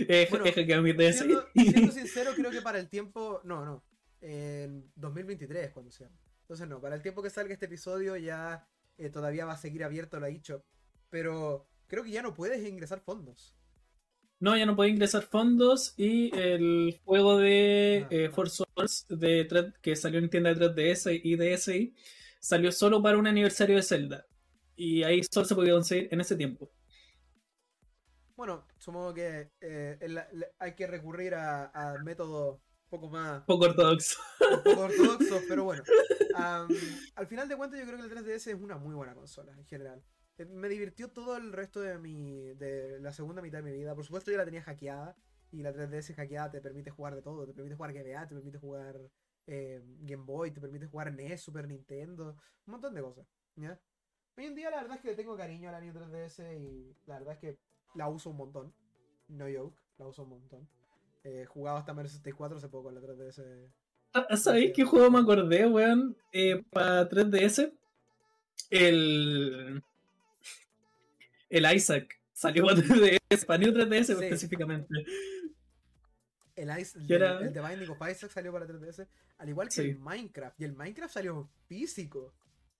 He 0.07 0.27
Bueno, 0.29 0.45
DSi. 0.45 1.13
Siendo, 1.13 1.47
siendo 1.55 1.91
sincero, 1.91 2.31
creo 2.35 2.51
que 2.51 2.61
para 2.61 2.79
el 2.79 2.89
tiempo. 2.89 3.41
No, 3.43 3.65
no. 3.65 3.83
En 4.21 4.91
2023, 4.95 5.71
cuando 5.71 5.91
sea. 5.91 6.09
Entonces, 6.41 6.67
no. 6.67 6.79
Para 6.81 6.95
el 6.95 7.01
tiempo 7.01 7.21
que 7.21 7.29
salga 7.29 7.53
este 7.53 7.65
episodio, 7.65 8.15
ya 8.17 8.67
eh, 8.97 9.09
todavía 9.09 9.45
va 9.45 9.53
a 9.53 9.57
seguir 9.57 9.83
abierto 9.83 10.19
la 10.19 10.29
eShop. 10.29 10.63
Pero 11.09 11.67
creo 11.87 12.03
que 12.03 12.11
ya 12.11 12.21
no 12.21 12.33
puedes 12.33 12.65
ingresar 12.67 13.01
fondos. 13.01 13.55
No, 14.43 14.57
ya 14.57 14.65
no 14.65 14.75
puede 14.75 14.89
ingresar 14.89 15.23
fondos 15.23 15.93
y 15.95 16.35
el 16.37 16.99
juego 17.05 17.37
de 17.37 18.01
Ah. 18.03 18.07
eh, 18.11 18.29
Force 18.29 18.61
Wars 18.75 19.05
de 19.07 19.45
3 19.45 19.73
que 19.81 19.95
salió 19.95 20.19
en 20.19 20.29
tienda 20.29 20.53
de 20.53 20.59
3DS 20.69 21.21
y 21.23 21.37
DSi 21.37 21.95
salió 22.41 22.69
solo 22.73 23.01
para 23.01 23.17
un 23.17 23.25
aniversario 23.25 23.77
de 23.77 23.83
Zelda. 23.83 24.25
Y 24.75 25.03
ahí 25.03 25.21
solo 25.31 25.45
se 25.45 25.55
podía 25.55 25.71
conseguir 25.71 26.09
en 26.11 26.19
ese 26.19 26.35
tiempo. 26.35 26.69
Bueno, 28.35 28.67
supongo 28.79 29.13
que 29.13 29.49
eh, 29.61 29.97
en 30.01 30.15
la- 30.15 30.27
la- 30.33 30.47
hay 30.59 30.75
que 30.75 30.87
recurrir 30.87 31.35
a, 31.35 31.67
a 31.73 32.03
métodos 32.03 32.59
poco 32.89 33.09
más 33.09 33.43
Poco 33.45 33.63
ortodoxo. 33.65 34.19
un 34.57 34.63
poco 34.63 34.81
ortodoxos, 34.81 35.43
pero 35.47 35.63
bueno. 35.63 35.83
Al 36.35 37.27
final 37.27 37.47
de 37.47 37.55
cuentas, 37.55 37.79
yo 37.79 37.85
creo 37.85 37.97
que 37.97 38.03
el 38.03 38.09
3DS 38.25 38.47
es 38.51 38.59
una 38.61 38.75
muy 38.77 38.93
buena 38.93 39.15
consola 39.15 39.53
en 39.53 39.63
general. 39.65 40.03
Eh, 40.37 40.45
me 40.45 40.69
divirtió 40.69 41.09
todo 41.09 41.37
el 41.37 41.51
resto 41.53 41.81
de 41.81 41.97
mi. 41.97 42.53
de 42.53 42.99
la 42.99 43.13
segunda 43.13 43.41
mitad 43.41 43.59
de 43.59 43.71
mi 43.71 43.77
vida. 43.77 43.95
Por 43.95 44.05
supuesto, 44.05 44.31
yo 44.31 44.37
la 44.37 44.45
tenía 44.45 44.61
hackeada. 44.61 45.15
Y 45.51 45.61
la 45.61 45.71
3DS 45.71 46.15
hackeada 46.15 46.49
te 46.49 46.61
permite 46.61 46.89
jugar 46.89 47.13
de 47.15 47.21
todo. 47.21 47.45
Te 47.45 47.53
permite 47.53 47.75
jugar 47.75 47.93
GBA, 47.93 48.27
te 48.27 48.35
permite 48.35 48.57
jugar 48.57 48.99
eh, 49.45 49.81
Game 49.99 50.23
Boy, 50.25 50.51
te 50.51 50.59
permite 50.59 50.87
jugar 50.87 51.13
NES, 51.13 51.41
Super 51.41 51.67
Nintendo. 51.67 52.35
Un 52.65 52.71
montón 52.71 52.95
de 52.95 53.01
cosas. 53.01 53.27
¿ya? 53.55 53.79
Hoy 54.35 54.45
en 54.45 54.55
día 54.55 54.71
la 54.71 54.77
verdad 54.77 54.95
es 54.95 55.01
que 55.01 55.09
le 55.09 55.15
tengo 55.15 55.37
cariño 55.37 55.69
a 55.69 55.73
la 55.73 55.81
New 55.81 55.93
3DS 55.93 56.59
y 56.59 56.95
la 57.05 57.19
verdad 57.19 57.33
es 57.33 57.39
que 57.39 57.59
la 57.93 58.09
uso 58.09 58.31
un 58.31 58.37
montón. 58.37 58.73
No 59.27 59.45
joke, 59.45 59.79
la 59.99 60.07
uso 60.07 60.23
un 60.23 60.29
montón. 60.29 60.67
He 61.23 61.45
jugado 61.45 61.77
hasta 61.77 61.93
Mario 61.93 62.09
64 62.09 62.57
hace 62.57 62.67
poco 62.67 62.89
en 62.89 62.95
la 62.95 63.01
3DS. 63.01 63.71
Ah, 64.13 64.35
¿Sabéis 64.35 64.73
qué 64.75 64.83
juego 64.83 65.09
me 65.09 65.19
acordé, 65.19 65.67
weón? 65.67 66.17
Eh, 66.31 66.63
para 66.71 67.07
3DS. 67.07 67.73
El. 68.69 69.83
El 71.53 71.75
Isaac. 71.75 72.19
Salió 72.33 72.63
para 72.65 72.77
3DS, 72.77 73.45
para 73.45 73.59
New 73.59 73.71
3DS 73.73 74.05
Sí. 74.05 74.11
específicamente. 74.13 74.87
El, 76.55 76.69
¿Qué 77.07 77.13
era? 77.15 77.39
Binding 77.39 77.89
of 77.89 77.97
Isaac 78.09 78.31
salió 78.31 78.51
para 78.51 78.65
3DS. 78.67 79.07
Al 79.37 79.49
igual 79.49 79.67
que 79.67 79.73
Sí. 79.75 79.81
el 79.81 79.99
Minecraft. 79.99 80.59
Y 80.61 80.63
el 80.65 80.73
Minecraft 80.73 81.13
salió 81.13 81.49
físico 81.67 82.33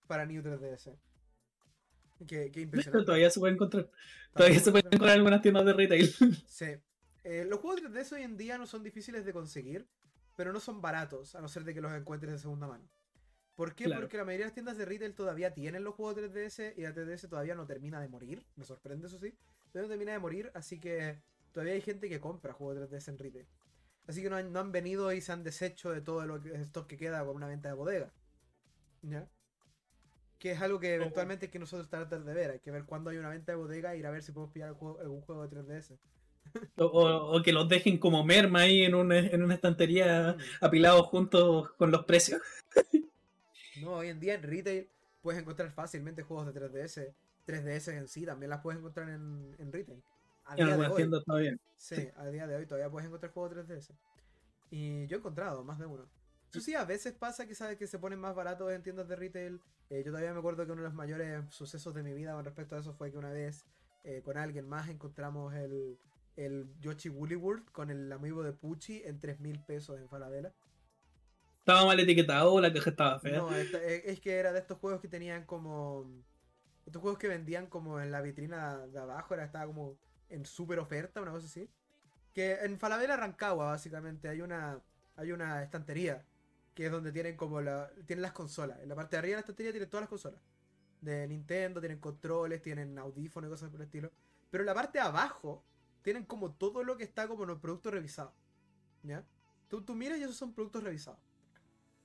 para 0.08 0.26
New 0.26 0.42
3DS. 0.42 0.98
Qué, 2.28 2.52
impresionante. 2.56 3.06
todavía 3.06 3.30
se 3.30 3.40
puede 3.40 3.54
encontrar. 3.54 3.90
Todavía 4.34 4.60
se 4.60 4.72
puede 4.72 4.86
encontrar 4.88 5.12
en 5.12 5.18
algunas 5.18 5.42
tiendas 5.42 5.66
de 5.66 5.74
retail. 5.74 6.10
Sí. 6.48 6.66
Eh, 7.24 7.46
los 7.48 7.60
juegos 7.60 7.82
3DS 7.82 8.12
hoy 8.14 8.24
en 8.24 8.38
día 8.38 8.58
no 8.58 8.66
son 8.66 8.84
difíciles 8.84 9.24
de 9.26 9.34
conseguir, 9.34 9.88
pero 10.36 10.52
no 10.52 10.60
son 10.60 10.82
baratos, 10.82 11.36
a 11.36 11.42
no 11.42 11.48
ser 11.48 11.64
de 11.64 11.74
que 11.74 11.82
los 11.82 11.92
encuentres 11.94 12.32
de 12.34 12.40
segunda 12.40 12.68
mano. 12.68 12.88
¿Por 13.56 13.76
qué? 13.76 13.84
Claro. 13.86 14.02
Porque 14.02 14.18
la 14.18 14.26
mayoría 14.26 14.46
de 14.46 14.50
las 14.50 14.54
tiendas 14.54 14.78
de 14.78 14.86
retail 14.86 15.14
todavía 15.14 15.54
tienen 15.54 15.84
los 15.84 15.94
juegos 15.96 16.16
3DS 16.18 16.74
y 16.76 16.82
la 16.82 16.94
3DS 16.94 17.30
todavía 17.30 17.54
no 17.56 17.66
termina 17.68 18.02
de 18.02 18.08
morir. 18.08 18.46
Me 18.56 18.66
sorprende 18.66 19.08
eso 19.08 19.20
sí. 19.20 19.34
Todavía 19.72 19.88
no 19.88 19.90
termina 19.90 20.12
de 20.14 20.20
morir, 20.20 20.52
así 20.56 20.80
que 20.80 21.22
todavía 21.52 21.74
hay 21.74 21.82
gente 21.82 22.10
que 22.10 22.20
compra 22.20 22.54
juegos 22.54 22.90
3DS 22.90 23.10
en 23.10 23.18
retail. 23.20 23.48
Así 24.08 24.22
que 24.22 24.30
no 24.30 24.36
han, 24.38 24.52
no 24.52 24.60
han 24.60 24.72
venido 24.72 25.14
y 25.14 25.22
se 25.22 25.32
han 25.32 25.44
deshecho 25.44 25.92
de 25.92 26.02
todo 26.02 26.26
lo 26.26 26.42
que, 26.42 26.54
stock 26.64 26.88
que 26.88 26.98
queda 26.98 27.24
con 27.26 27.36
una 27.36 27.48
venta 27.48 27.70
de 27.70 27.76
bodega. 27.76 28.12
¿Ya? 29.04 29.28
Que 30.40 30.52
es 30.52 30.62
algo 30.62 30.80
que 30.80 30.96
eventualmente 30.96 31.46
hay 31.46 31.52
que 31.52 31.60
nosotros 31.60 31.90
tratar 31.90 32.24
de 32.24 32.34
ver. 32.34 32.52
Hay 32.52 32.60
que 32.60 32.72
ver 32.72 32.84
cuándo 32.86 33.12
hay 33.12 33.18
una 33.18 33.30
venta 33.30 33.52
de 33.54 33.58
bodega 33.58 33.94
e 33.94 33.98
ir 34.00 34.08
a 34.08 34.12
ver 34.12 34.24
si 34.24 34.32
podemos 34.32 34.52
pillar 34.52 34.74
juego- 34.74 35.00
algún 35.00 35.22
juego 35.22 35.48
de 35.48 35.50
3DS. 35.56 35.98
O, 36.78 36.86
o- 36.86 37.38
o 37.38 37.42
que 37.44 37.54
los 37.54 37.70
dejen 37.70 37.98
como 37.98 38.26
merma 38.26 38.62
ahí 38.62 38.84
en 38.84 38.94
una, 38.96 39.20
en 39.20 39.42
una 39.44 39.54
estantería 39.56 40.36
Mm. 40.38 40.66
apilados 40.66 41.06
juntos 41.08 41.72
con 41.78 41.92
los 41.92 42.04
precios. 42.06 42.42
No, 43.84 43.96
hoy 43.96 44.10
en 44.10 44.20
día 44.20 44.36
en 44.36 44.44
retail 44.44 44.90
puedes 45.22 45.42
encontrar 45.42 45.72
fácilmente 45.72 46.24
juegos 46.24 46.54
de 46.54 46.60
3DS. 46.60 47.14
3DS 47.48 47.94
en 47.94 48.08
sí 48.08 48.26
también 48.26 48.50
las 48.50 48.62
puedes 48.62 48.80
encontrar 48.80 49.10
en, 49.10 49.56
en 49.60 49.72
retail. 49.72 50.02
A 50.46 50.56
día 50.56 50.78
de 50.78 50.88
hoy. 50.88 51.10
todavía. 51.26 51.58
Sí, 51.78 51.96
sí. 51.96 52.10
a 52.16 52.28
día 52.28 52.48
de 52.48 52.56
hoy 52.56 52.66
todavía 52.66 52.90
puedes 52.90 53.08
encontrar 53.08 53.32
juegos 53.32 53.56
3DS. 53.56 53.96
Y 54.72 55.08
yo 55.08 55.18
he 55.18 55.20
encontrado 55.20 55.64
más 55.64 55.80
de 55.80 55.86
uno. 55.86 56.10
Eso 56.50 56.62
sí, 56.62 56.76
a 56.76 56.86
veces 56.86 57.14
pasa 57.14 57.48
que 57.48 57.56
sabes 57.56 57.78
que 57.78 57.88
se 57.88 57.98
ponen 57.98 58.20
más 58.20 58.36
baratos 58.36 58.72
en 58.72 58.84
tiendas 58.84 59.08
de 59.08 59.16
retail. 59.16 59.60
Eh, 59.90 60.04
yo 60.04 60.12
todavía 60.12 60.34
me 60.34 60.40
acuerdo 60.40 60.66
que 60.66 60.72
uno 60.72 60.82
de 60.82 60.88
los 60.88 60.94
mayores 60.94 61.44
sucesos 61.50 61.94
de 61.94 62.04
mi 62.04 62.14
vida 62.14 62.34
con 62.34 62.46
respecto 62.46 62.76
a 62.76 62.80
eso 62.80 62.94
fue 62.94 63.12
que 63.12 63.18
una 63.18 63.32
vez 63.32 63.66
eh, 64.04 64.22
con 64.24 64.38
alguien 64.38 64.68
más 64.68 64.90
encontramos 64.90 65.54
el, 65.56 65.98
el 66.36 66.68
Yoshi 66.80 67.10
Woolly 67.10 67.36
World 67.36 67.72
con 67.72 67.90
el 67.90 68.12
amiibo 68.12 68.44
de 68.44 68.54
Pucci 68.54 69.02
en 69.04 69.20
3 69.20 69.40
mil 69.40 69.60
pesos 69.64 70.00
en 70.00 70.08
Falabella. 70.10 70.54
Estaba 71.64 71.86
mal 71.86 71.98
etiquetado, 71.98 72.60
la 72.60 72.74
caja 72.74 72.90
estaba 72.90 73.20
fea. 73.22 73.38
No, 73.38 73.56
eh, 73.56 74.04
es 74.06 74.20
que 74.20 74.36
era 74.36 74.52
de 74.52 74.60
estos 74.60 74.78
juegos 74.80 75.00
que 75.00 75.08
tenían 75.08 75.46
como. 75.46 76.06
Estos 76.86 77.02
juegos 77.02 77.18
que 77.18 77.30
vendían 77.30 77.68
como 77.68 78.02
en 78.02 78.12
la 78.12 78.20
vitrina 78.20 78.86
de 78.88 79.00
abajo, 79.00 79.34
era, 79.34 79.46
estaba 79.46 79.66
como 79.66 79.96
en 80.28 80.46
super 80.46 80.78
oferta, 80.80 81.22
una 81.22 81.32
cosa 81.32 81.46
así. 81.46 81.70
Que 82.34 82.56
en 82.64 82.78
Falabella 82.78 83.16
Rancagua, 83.16 83.68
básicamente, 83.68 84.28
hay 84.28 84.42
una. 84.42 84.82
Hay 85.16 85.32
una 85.32 85.64
estantería. 85.64 86.26
Que 86.76 86.88
es 86.88 86.92
donde 86.92 87.14
tienen 87.14 87.38
como 87.38 87.62
la. 87.62 87.90
Tienen 88.06 88.24
las 88.24 88.34
consolas. 88.34 88.82
En 88.82 88.90
la 88.90 88.96
parte 88.96 89.16
de 89.16 89.20
arriba 89.20 89.32
de 89.32 89.36
la 89.38 89.40
estantería 89.40 89.72
tienen 89.72 89.90
todas 89.90 90.02
las 90.02 90.10
consolas. 90.10 90.42
De 91.00 91.26
Nintendo, 91.30 91.80
tienen 91.80 92.00
controles, 92.00 92.62
tienen 92.62 93.00
audífonos 93.00 93.48
y 93.48 93.52
cosas 93.52 93.70
por 93.70 93.80
el 93.80 93.86
estilo. 93.86 94.12
Pero 94.52 94.64
en 94.64 94.66
la 94.66 94.74
parte 94.74 94.98
de 94.98 95.06
abajo 95.06 95.64
tienen 96.02 96.26
como 96.26 96.52
todo 96.56 96.84
lo 96.84 96.98
que 96.98 97.06
está 97.06 97.26
como 97.30 97.44
en 97.44 97.52
los 97.52 97.60
productos 97.60 97.94
revisados. 97.94 98.34
¿Ya? 99.04 99.24
Tú, 99.70 99.82
tú 99.82 99.96
miras 99.96 100.20
y 100.20 100.24
esos 100.24 100.36
son 100.36 100.54
productos 100.54 100.84
revisados. 100.84 101.22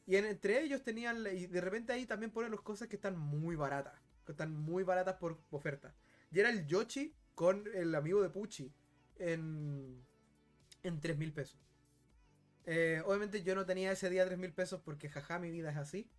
Y 0.08 0.16
en- 0.16 0.26
entre 0.26 0.62
ellos 0.62 0.82
tenían, 0.84 1.24
y 1.32 1.46
de 1.46 1.62
repente 1.62 1.92
ahí 1.94 2.06
también 2.06 2.32
ponen 2.32 2.52
las 2.52 2.62
cosas 2.62 2.88
que 2.88 2.96
están 2.96 3.18
muy 3.18 3.56
baratas, 3.56 3.94
que 4.26 4.32
están 4.32 4.52
muy 4.56 4.84
baratas 4.84 5.16
por 5.16 5.38
oferta. 5.52 5.94
Y 6.32 6.40
era 6.40 6.50
el 6.50 6.66
Yoshi 6.66 7.14
con 7.36 7.64
el 7.74 7.94
amigo 7.94 8.22
de 8.22 8.30
Pucci 8.30 8.72
en, 9.18 10.02
en 10.84 11.00
3 11.00 11.18
mil 11.18 11.32
pesos. 11.32 11.60
Eh, 12.66 13.02
obviamente 13.06 13.42
yo 13.42 13.54
no 13.54 13.64
tenía 13.66 13.92
ese 13.92 14.10
día 14.10 14.26
3 14.26 14.38
mil 14.38 14.52
pesos 14.52 14.80
porque 14.84 15.08
jaja 15.08 15.38
mi 15.38 15.50
vida 15.50 15.70
es 15.70 15.76
así. 15.76 16.10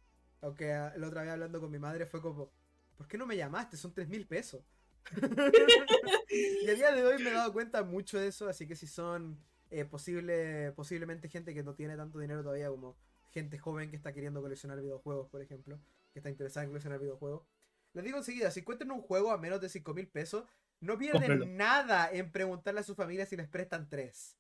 Aunque 0.42 0.74
ah, 0.74 0.94
la 0.98 1.08
otra 1.08 1.22
vez 1.22 1.32
hablando 1.32 1.60
con 1.62 1.72
mi 1.72 1.80
madre 1.80 2.06
fue 2.06 2.22
como, 2.22 2.52
¿por 2.98 3.08
qué 3.08 3.18
no 3.18 3.26
me 3.28 3.38
llamaste? 3.38 3.78
Son 3.78 3.94
3 3.94 4.08
mil 4.10 4.26
pesos. 4.28 4.64
y 6.30 6.70
a 6.70 6.74
día 6.76 6.92
de 6.92 7.06
hoy 7.06 7.22
me 7.24 7.30
he 7.30 7.34
dado 7.34 7.54
cuenta 7.54 7.84
mucho 7.84 8.20
de 8.20 8.28
eso, 8.28 8.48
así 8.50 8.68
que 8.68 8.76
si 8.76 8.88
son 8.88 9.40
eh, 9.72 9.86
posible, 9.86 10.72
posiblemente 10.74 11.30
gente 11.30 11.54
que 11.54 11.64
no 11.64 11.74
tiene 11.76 11.96
tanto 11.98 12.20
dinero 12.20 12.44
todavía 12.44 12.70
como 12.70 12.98
gente 13.32 13.58
joven 13.58 13.90
que 13.90 13.96
está 13.96 14.14
queriendo 14.14 14.42
coleccionar 14.42 14.82
videojuegos, 14.82 15.30
por 15.30 15.42
ejemplo, 15.42 15.80
que 16.14 16.20
está 16.20 16.30
interesada 16.30 16.64
en 16.64 16.70
coleccionar 16.70 17.00
videojuegos. 17.00 17.48
Les 17.94 18.04
digo 18.04 18.18
enseguida, 18.18 18.52
si 18.52 18.62
encuentran 18.62 18.92
un 18.92 19.02
juego 19.02 19.32
a 19.32 19.38
menos 19.38 19.62
de 19.62 19.70
5 19.70 19.94
mil 19.94 20.08
pesos, 20.08 20.46
no 20.80 20.98
pierden 20.98 21.58
nada 21.58 22.10
en 22.12 22.32
preguntarle 22.32 22.82
a 22.82 22.84
su 22.84 22.96
familia 22.96 23.26
si 23.26 23.36
les 23.36 23.48
prestan 23.48 23.90
tres. 23.90 24.38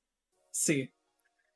Sí. 0.51 0.93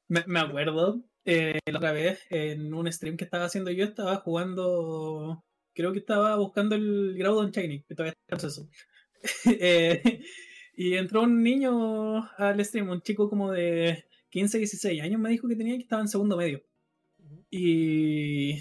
Me, 0.07 0.23
me 0.27 0.39
acuerdo, 0.39 1.03
eh, 1.25 1.59
la 1.65 1.77
otra 1.77 1.91
vez, 1.93 2.19
en 2.29 2.73
un 2.73 2.91
stream 2.91 3.15
que 3.15 3.23
estaba 3.23 3.45
haciendo 3.45 3.71
yo, 3.71 3.85
estaba 3.85 4.17
jugando. 4.17 5.43
Creo 5.73 5.93
que 5.93 5.99
estaba 5.99 6.35
buscando 6.35 6.75
el 6.75 7.15
Groudon 7.17 7.51
Shiny, 7.51 7.83
que 7.83 7.95
todavía 7.95 8.11
está 8.11 8.21
en 8.23 8.39
proceso. 8.39 8.69
Eh, 9.45 10.21
y 10.75 10.95
entró 10.95 11.21
un 11.21 11.41
niño 11.41 12.29
al 12.37 12.63
stream, 12.65 12.89
un 12.89 13.01
chico 13.01 13.29
como 13.29 13.53
de 13.53 14.03
15, 14.31 14.57
16 14.57 15.01
años, 15.01 15.21
me 15.21 15.29
dijo 15.29 15.47
que 15.47 15.55
tenía 15.55 15.77
que 15.77 15.83
estaba 15.83 16.01
en 16.01 16.09
segundo 16.09 16.35
medio. 16.35 16.61
Y 17.55 18.57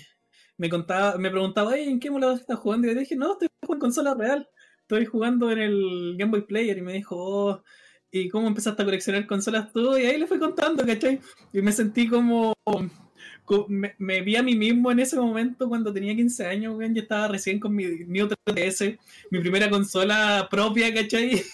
me 0.58 0.68
contaba, 0.68 1.16
me 1.16 1.30
preguntaba, 1.30 1.76
"Ey, 1.76 1.88
¿en 1.88 1.98
qué 1.98 2.08
emulador 2.08 2.38
estás 2.38 2.58
jugando? 2.58 2.86
Y 2.86 2.92
yo 2.94 3.00
dije, 3.00 3.16
no, 3.16 3.32
estoy 3.32 3.48
jugando 3.62 3.74
en 3.74 3.80
consola 3.80 4.14
real. 4.14 4.48
Estoy 4.82 5.06
jugando 5.06 5.50
en 5.50 5.58
el 5.60 6.14
Game 6.18 6.30
Boy 6.30 6.42
Player. 6.46 6.76
Y 6.76 6.82
me 6.82 6.92
dijo, 6.92 7.16
"Oh, 7.16 7.62
¿y 8.10 8.28
cómo 8.28 8.48
empezaste 8.48 8.82
a 8.82 8.84
coleccionar 8.84 9.26
consolas 9.26 9.72
tú? 9.72 9.96
Y 9.96 10.04
ahí 10.04 10.18
le 10.18 10.26
fui 10.26 10.38
contando, 10.38 10.84
¿cachai? 10.84 11.20
Y 11.54 11.62
me 11.62 11.72
sentí 11.72 12.06
como. 12.06 12.52
co- 13.44 13.66
me, 13.68 13.94
me 13.98 14.20
vi 14.20 14.36
a 14.36 14.42
mí 14.42 14.54
mismo 14.56 14.90
en 14.92 15.00
ese 15.00 15.16
momento 15.16 15.68
cuando 15.68 15.92
tenía 15.92 16.14
15 16.14 16.46
años, 16.46 16.76
weón. 16.76 16.94
Yo 16.94 17.02
estaba 17.02 17.28
recién 17.28 17.58
con 17.58 17.74
mi 17.74 17.84
New 18.06 18.28
3DS, 18.44 18.98
mi 19.30 19.40
primera 19.40 19.70
consola 19.70 20.46
propia, 20.50 20.92
¿cachai? 20.92 21.42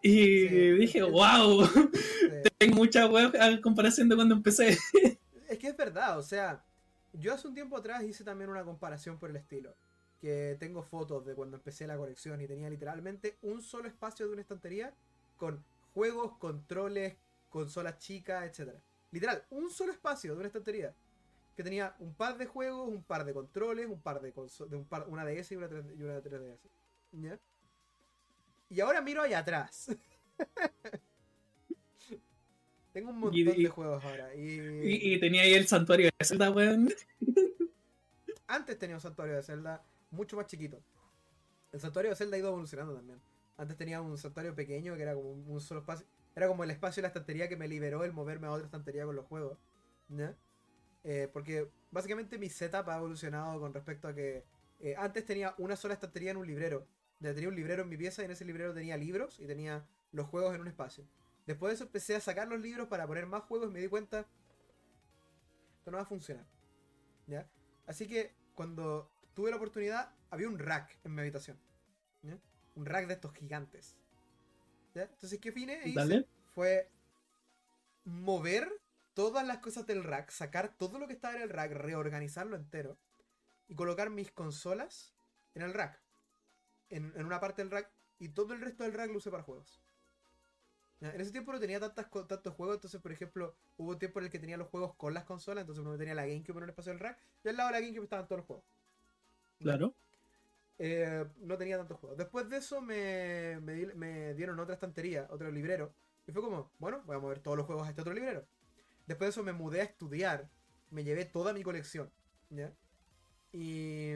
Y 0.00 0.10
Sí, 0.12 0.48
dije, 0.78 1.02
wow, 1.02 1.68
tengo 2.58 2.76
mucha 2.76 3.06
weón 3.08 3.32
a 3.40 3.60
comparación 3.60 4.08
de 4.08 4.14
cuando 4.16 4.34
empecé. 4.36 4.76
Es 5.48 5.58
que 5.58 5.68
es 5.68 5.76
verdad, 5.76 6.18
o 6.18 6.22
sea, 6.22 6.62
yo 7.14 7.32
hace 7.32 7.48
un 7.48 7.54
tiempo 7.54 7.76
atrás 7.76 8.02
hice 8.04 8.22
también 8.22 8.50
una 8.50 8.64
comparación 8.64 9.18
por 9.18 9.30
el 9.30 9.36
estilo. 9.36 9.74
Que 10.20 10.56
tengo 10.60 10.82
fotos 10.82 11.24
de 11.24 11.34
cuando 11.34 11.56
empecé 11.56 11.86
la 11.86 11.96
colección 11.96 12.40
y 12.40 12.46
tenía 12.46 12.68
literalmente 12.68 13.38
un 13.42 13.62
solo 13.62 13.88
espacio 13.88 14.26
de 14.26 14.32
una 14.32 14.42
estantería 14.42 14.92
con 15.36 15.64
juegos, 15.94 16.36
controles, 16.38 17.16
consolas 17.48 17.98
chicas, 17.98 18.44
etc. 18.44 18.74
Literal, 19.10 19.42
un 19.50 19.70
solo 19.70 19.92
espacio 19.92 20.32
de 20.32 20.38
una 20.38 20.48
estantería. 20.48 20.94
Que 21.56 21.64
tenía 21.64 21.96
un 21.98 22.14
par 22.14 22.36
de 22.36 22.46
juegos, 22.46 22.88
un 22.88 23.02
par 23.02 23.24
de 23.24 23.32
controles, 23.32 23.88
un 23.88 24.00
par 24.00 24.20
de 24.20 24.32
de 24.32 24.76
un 24.76 24.84
par, 24.84 25.06
una 25.08 25.24
DS 25.24 25.52
y 25.52 25.56
una, 25.56 25.68
3, 25.68 25.84
y 25.98 26.02
una 26.02 26.20
3DS. 26.20 26.58
¿Ya? 27.12 27.38
Y 28.68 28.80
ahora 28.80 29.00
miro 29.00 29.22
allá 29.22 29.38
atrás. 29.38 29.88
Tengo 32.98 33.10
un 33.12 33.20
montón 33.20 33.38
Y- 33.38 33.62
de 33.62 33.68
juegos 33.68 34.04
ahora. 34.04 34.34
Y, 34.34 35.14
y 35.14 35.20
tenía 35.20 35.42
ahí 35.42 35.54
el 35.54 35.68
santuario 35.68 36.10
de 36.18 36.24
Zelda, 36.26 36.50
weón. 36.50 36.92
Antes 38.48 38.76
tenía 38.76 38.96
un 38.96 39.00
santuario 39.00 39.36
de 39.36 39.42
Zelda 39.44 39.84
mucho 40.10 40.36
más 40.36 40.46
chiquito. 40.46 40.82
El 41.70 41.78
santuario 41.78 42.10
de 42.10 42.16
Zelda 42.16 42.34
ha 42.34 42.40
ido 42.40 42.48
evolucionando 42.48 42.96
también. 42.96 43.20
Antes 43.56 43.76
tenía 43.76 44.02
un 44.02 44.18
santuario 44.18 44.52
pequeño 44.56 44.96
que 44.96 45.02
era 45.02 45.14
como 45.14 45.30
un, 45.30 45.60
solo 45.60 45.78
espacio. 45.78 46.08
Era 46.34 46.48
como 46.48 46.64
el 46.64 46.72
espacio 46.72 47.00
de 47.00 47.02
la 47.02 47.08
estantería 47.08 47.48
que 47.48 47.56
me 47.56 47.68
liberó 47.68 48.02
el 48.02 48.12
moverme 48.12 48.48
a 48.48 48.50
otra 48.50 48.64
estantería 48.64 49.04
con 49.04 49.14
los 49.14 49.26
juegos. 49.26 49.56
¿ya? 50.08 50.34
Eh, 51.04 51.28
porque 51.32 51.68
básicamente 51.92 52.36
mi 52.36 52.50
setup 52.50 52.88
ha 52.88 52.96
evolucionado 52.96 53.60
con 53.60 53.72
respecto 53.72 54.08
a 54.08 54.14
que 54.14 54.42
eh, 54.80 54.96
antes 54.98 55.24
tenía 55.24 55.54
una 55.58 55.76
sola 55.76 55.94
estantería 55.94 56.32
en 56.32 56.38
un 56.38 56.48
librero. 56.48 56.84
Tenía 57.20 57.48
un 57.48 57.54
librero 57.54 57.84
en 57.84 57.90
mi 57.90 57.96
pieza 57.96 58.22
y 58.22 58.24
en 58.24 58.32
ese 58.32 58.44
librero 58.44 58.74
tenía 58.74 58.96
libros 58.96 59.38
y 59.38 59.46
tenía 59.46 59.86
los 60.10 60.26
juegos 60.26 60.52
en 60.56 60.62
un 60.62 60.66
espacio. 60.66 61.04
Después 61.48 61.70
de 61.70 61.74
eso 61.76 61.84
empecé 61.84 62.14
a 62.14 62.20
sacar 62.20 62.46
los 62.46 62.60
libros 62.60 62.88
para 62.88 63.06
poner 63.06 63.24
más 63.24 63.42
juegos 63.44 63.70
y 63.70 63.72
me 63.72 63.80
di 63.80 63.88
cuenta 63.88 64.28
esto 65.78 65.90
no 65.90 65.96
va 65.96 66.02
a 66.02 66.06
funcionar. 66.06 66.46
¿Ya? 67.26 67.48
Así 67.86 68.06
que 68.06 68.34
cuando 68.54 69.10
tuve 69.32 69.48
la 69.48 69.56
oportunidad, 69.56 70.14
había 70.28 70.46
un 70.46 70.58
rack 70.58 70.98
en 71.04 71.14
mi 71.14 71.22
habitación. 71.22 71.58
¿ya? 72.20 72.38
Un 72.74 72.84
rack 72.84 73.06
de 73.06 73.14
estos 73.14 73.32
gigantes. 73.32 73.96
¿ya? 74.94 75.04
Entonces, 75.04 75.40
¿qué 75.40 75.50
fine 75.50 75.80
hice? 75.86 75.98
Dale. 75.98 76.28
Fue 76.52 76.90
mover 78.04 78.70
todas 79.14 79.46
las 79.46 79.60
cosas 79.60 79.86
del 79.86 80.04
rack, 80.04 80.28
sacar 80.28 80.76
todo 80.76 80.98
lo 80.98 81.06
que 81.06 81.14
estaba 81.14 81.34
en 81.34 81.40
el 81.40 81.48
rack, 81.48 81.72
reorganizarlo 81.72 82.56
entero 82.56 82.98
y 83.68 83.74
colocar 83.74 84.10
mis 84.10 84.30
consolas 84.32 85.14
en 85.54 85.62
el 85.62 85.72
rack. 85.72 85.98
En, 86.90 87.10
en 87.16 87.24
una 87.24 87.40
parte 87.40 87.62
del 87.62 87.70
rack 87.70 87.90
y 88.18 88.28
todo 88.28 88.52
el 88.52 88.60
resto 88.60 88.84
del 88.84 88.92
rack 88.92 89.10
lo 89.10 89.16
usé 89.16 89.30
para 89.30 89.44
juegos. 89.44 89.80
En 91.00 91.20
ese 91.20 91.30
tiempo 91.32 91.52
no 91.52 91.60
tenía 91.60 91.78
tantas, 91.80 92.10
tantos 92.28 92.54
juegos, 92.54 92.76
entonces 92.76 93.00
por 93.00 93.12
ejemplo 93.12 93.54
hubo 93.76 93.90
un 93.92 93.98
tiempo 93.98 94.18
en 94.18 94.26
el 94.26 94.30
que 94.32 94.38
tenía 94.40 94.56
los 94.56 94.68
juegos 94.68 94.94
con 94.96 95.14
las 95.14 95.24
consolas, 95.24 95.62
entonces 95.62 95.84
uno 95.84 95.96
tenía 95.96 96.14
la 96.14 96.26
GameCube 96.26 96.58
en 96.58 96.62
un 96.64 96.68
espacio 96.70 96.92
del 96.92 97.00
rack 97.00 97.18
y 97.44 97.48
al 97.48 97.56
lado 97.56 97.68
de 97.68 97.74
la 97.74 97.80
GameCube 97.80 98.04
estaban 98.04 98.26
todos 98.26 98.38
los 98.38 98.46
juegos. 98.46 98.64
Claro. 99.58 99.94
Eh, 100.78 101.24
no 101.38 101.56
tenía 101.58 101.76
tantos 101.78 101.98
juegos. 101.98 102.16
Después 102.18 102.48
de 102.48 102.58
eso 102.58 102.80
me, 102.80 103.58
me, 103.62 103.72
di- 103.74 103.94
me 103.94 104.34
dieron 104.34 104.58
otra 104.60 104.74
estantería, 104.74 105.26
otro 105.30 105.50
librero. 105.50 105.92
Y 106.26 106.32
fue 106.32 106.42
como, 106.42 106.70
bueno, 106.78 107.02
voy 107.06 107.16
a 107.16 107.18
mover 107.18 107.40
todos 107.40 107.56
los 107.56 107.66
juegos 107.66 107.86
a 107.86 107.90
este 107.90 108.02
otro 108.02 108.14
librero. 108.14 108.46
Después 109.06 109.28
de 109.28 109.30
eso 109.30 109.42
me 109.42 109.52
mudé 109.52 109.80
a 109.80 109.84
estudiar. 109.84 110.50
Me 110.90 111.04
llevé 111.04 111.24
toda 111.24 111.52
mi 111.52 111.62
colección. 111.62 112.10
¿Ya? 112.50 112.72
Y 113.52 114.12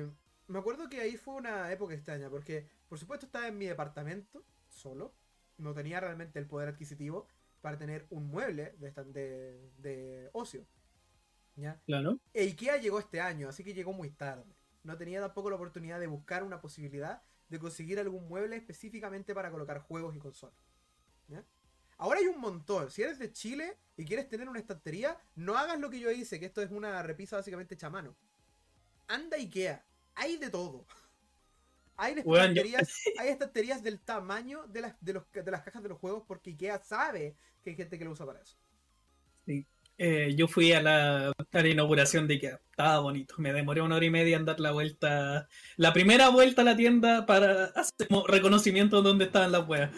me 0.48 0.58
acuerdo 0.58 0.88
que 0.88 1.00
ahí 1.00 1.16
fue 1.16 1.34
una 1.34 1.72
época 1.72 1.94
extraña. 1.94 2.30
Porque, 2.30 2.68
por 2.88 2.98
supuesto, 2.98 3.26
estaba 3.26 3.48
en 3.48 3.58
mi 3.58 3.66
departamento, 3.66 4.44
solo. 4.68 5.12
No 5.62 5.74
tenía 5.74 6.00
realmente 6.00 6.38
el 6.38 6.46
poder 6.46 6.68
adquisitivo 6.68 7.26
para 7.60 7.78
tener 7.78 8.06
un 8.10 8.26
mueble 8.26 8.74
de, 8.78 8.90
de, 8.90 9.70
de 9.78 10.30
ocio. 10.32 10.66
¿Ya? 11.56 11.80
Claro. 11.86 12.18
E 12.32 12.44
IKEA 12.44 12.78
llegó 12.78 12.98
este 12.98 13.20
año, 13.20 13.48
así 13.48 13.62
que 13.62 13.74
llegó 13.74 13.92
muy 13.92 14.10
tarde. 14.10 14.56
No 14.82 14.96
tenía 14.96 15.20
tampoco 15.20 15.50
la 15.50 15.56
oportunidad 15.56 16.00
de 16.00 16.06
buscar 16.06 16.42
una 16.42 16.60
posibilidad 16.60 17.22
de 17.48 17.58
conseguir 17.58 18.00
algún 18.00 18.26
mueble 18.28 18.56
específicamente 18.56 19.34
para 19.34 19.50
colocar 19.50 19.80
juegos 19.80 20.16
y 20.16 20.18
consolas. 20.18 20.56
¿Ya? 21.28 21.44
Ahora 21.98 22.18
hay 22.18 22.26
un 22.26 22.40
montón. 22.40 22.90
Si 22.90 23.02
eres 23.02 23.18
de 23.18 23.32
Chile 23.32 23.78
y 23.96 24.04
quieres 24.04 24.28
tener 24.28 24.48
una 24.48 24.58
estantería, 24.58 25.16
no 25.36 25.56
hagas 25.56 25.78
lo 25.78 25.88
que 25.88 26.00
yo 26.00 26.10
hice, 26.10 26.40
que 26.40 26.46
esto 26.46 26.62
es 26.62 26.70
una 26.72 27.00
repisa 27.02 27.36
básicamente 27.36 27.74
hecha 27.74 27.86
a 27.86 27.90
mano. 27.90 28.16
Anda 29.06 29.36
a 29.36 29.40
IKEA. 29.40 29.84
Hay 30.16 30.36
de 30.36 30.50
todo. 30.50 30.86
Hay 32.02 32.14
yo- 32.16 32.20
estanterías, 32.36 32.88
hay 33.18 33.28
estanterías 33.28 33.82
del 33.82 34.00
tamaño 34.00 34.66
de 34.66 34.80
las, 34.80 34.94
de, 35.00 35.12
los, 35.14 35.24
de 35.32 35.50
las 35.50 35.62
cajas 35.62 35.82
de 35.82 35.88
los 35.88 35.98
juegos 35.98 36.24
porque 36.26 36.50
IKEA 36.50 36.82
sabe 36.82 37.36
que 37.62 37.70
hay 37.70 37.76
gente 37.76 37.98
que 37.98 38.04
lo 38.04 38.10
usa 38.12 38.26
para 38.26 38.40
eso. 38.40 38.56
Eh, 39.98 40.34
yo 40.34 40.48
fui 40.48 40.72
a 40.72 40.82
la, 40.82 41.28
a 41.28 41.62
la 41.62 41.68
inauguración 41.68 42.26
de 42.26 42.34
Ikea. 42.34 42.60
Estaba 42.70 42.98
bonito. 43.00 43.34
Me 43.38 43.52
demoré 43.52 43.82
una 43.82 43.96
hora 43.96 44.04
y 44.04 44.10
media 44.10 44.36
en 44.36 44.44
dar 44.44 44.58
la 44.58 44.72
vuelta. 44.72 45.48
La 45.76 45.92
primera 45.92 46.28
vuelta 46.30 46.62
a 46.62 46.64
la 46.64 46.76
tienda 46.76 47.24
para 47.26 47.66
hacer 47.66 48.08
reconocimiento 48.26 48.96
de 48.96 49.08
dónde 49.08 49.26
estaban 49.26 49.52
las 49.52 49.68
weas. 49.68 49.90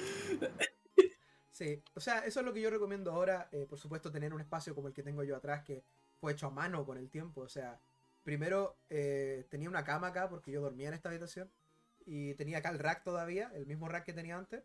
Sí, 1.50 1.82
o 1.94 2.00
sea, 2.00 2.18
eso 2.20 2.40
es 2.40 2.46
lo 2.46 2.52
que 2.52 2.60
yo 2.60 2.70
recomiendo 2.70 3.12
ahora. 3.12 3.48
eh, 3.52 3.66
por 3.68 3.78
supuesto, 3.78 4.10
tener 4.10 4.34
un 4.34 4.40
espacio 4.40 4.74
como 4.74 4.88
el 4.88 4.94
que 4.94 5.02
tengo 5.02 5.22
yo 5.22 5.36
atrás, 5.36 5.62
que 5.62 5.84
fue 6.20 6.32
hecho 6.32 6.48
a 6.48 6.50
mano 6.50 6.84
con 6.84 6.98
el 6.98 7.08
tiempo. 7.08 7.42
O 7.42 7.48
sea, 7.48 7.80
primero 8.24 8.76
eh, 8.90 9.46
tenía 9.48 9.68
una 9.68 9.84
cama 9.84 10.08
acá 10.08 10.28
porque 10.28 10.50
yo 10.50 10.60
dormía 10.60 10.88
en 10.88 10.94
esta 10.94 11.08
habitación. 11.08 11.50
Y 12.06 12.34
tenía 12.34 12.58
acá 12.58 12.70
el 12.70 12.78
rack 12.78 13.02
todavía, 13.02 13.50
el 13.54 13.66
mismo 13.66 13.88
rack 13.88 14.04
que 14.04 14.12
tenía 14.12 14.36
antes. 14.36 14.62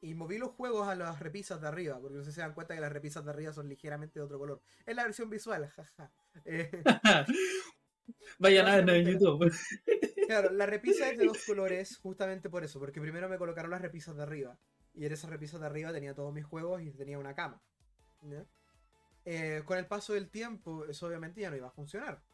Y 0.00 0.14
moví 0.14 0.38
los 0.38 0.50
juegos 0.50 0.88
a 0.88 0.94
las 0.94 1.20
repisas 1.20 1.60
de 1.60 1.68
arriba, 1.68 1.98
porque 1.98 2.16
no 2.18 2.24
sé 2.24 2.30
si 2.30 2.36
se 2.36 2.40
dan 2.42 2.54
cuenta 2.54 2.74
que 2.74 2.80
las 2.80 2.92
repisas 2.92 3.24
de 3.24 3.30
arriba 3.30 3.52
son 3.52 3.68
ligeramente 3.68 4.18
de 4.18 4.24
otro 4.24 4.38
color. 4.38 4.60
Es 4.84 4.94
la 4.94 5.04
versión 5.04 5.30
visual, 5.30 5.66
jaja. 5.76 6.12
Eh, 6.44 6.70
Vayan 8.38 8.66
a 8.66 8.78
en 8.78 9.06
YouTube. 9.06 9.52
Claro, 10.26 10.50
la 10.50 10.66
repisa 10.66 11.08
es 11.08 11.18
de 11.18 11.26
dos 11.26 11.44
colores 11.46 11.98
justamente 11.98 12.50
por 12.50 12.64
eso, 12.64 12.80
porque 12.80 13.00
primero 13.00 13.28
me 13.28 13.38
colocaron 13.38 13.70
las 13.70 13.80
repisas 13.80 14.16
de 14.16 14.24
arriba. 14.24 14.58
Y 14.92 15.06
en 15.06 15.12
esas 15.12 15.30
repisas 15.30 15.60
de 15.60 15.66
arriba 15.66 15.92
tenía 15.92 16.16
todos 16.16 16.34
mis 16.34 16.44
juegos 16.44 16.82
y 16.82 16.90
tenía 16.90 17.16
una 17.16 17.36
cama. 17.36 17.62
Eh, 19.24 19.62
con 19.64 19.78
el 19.78 19.86
paso 19.86 20.14
del 20.14 20.28
tiempo, 20.28 20.84
eso 20.86 21.06
obviamente 21.06 21.40
ya 21.40 21.50
no 21.50 21.56
iba 21.56 21.68
a 21.68 21.70
funcionar. 21.70 22.24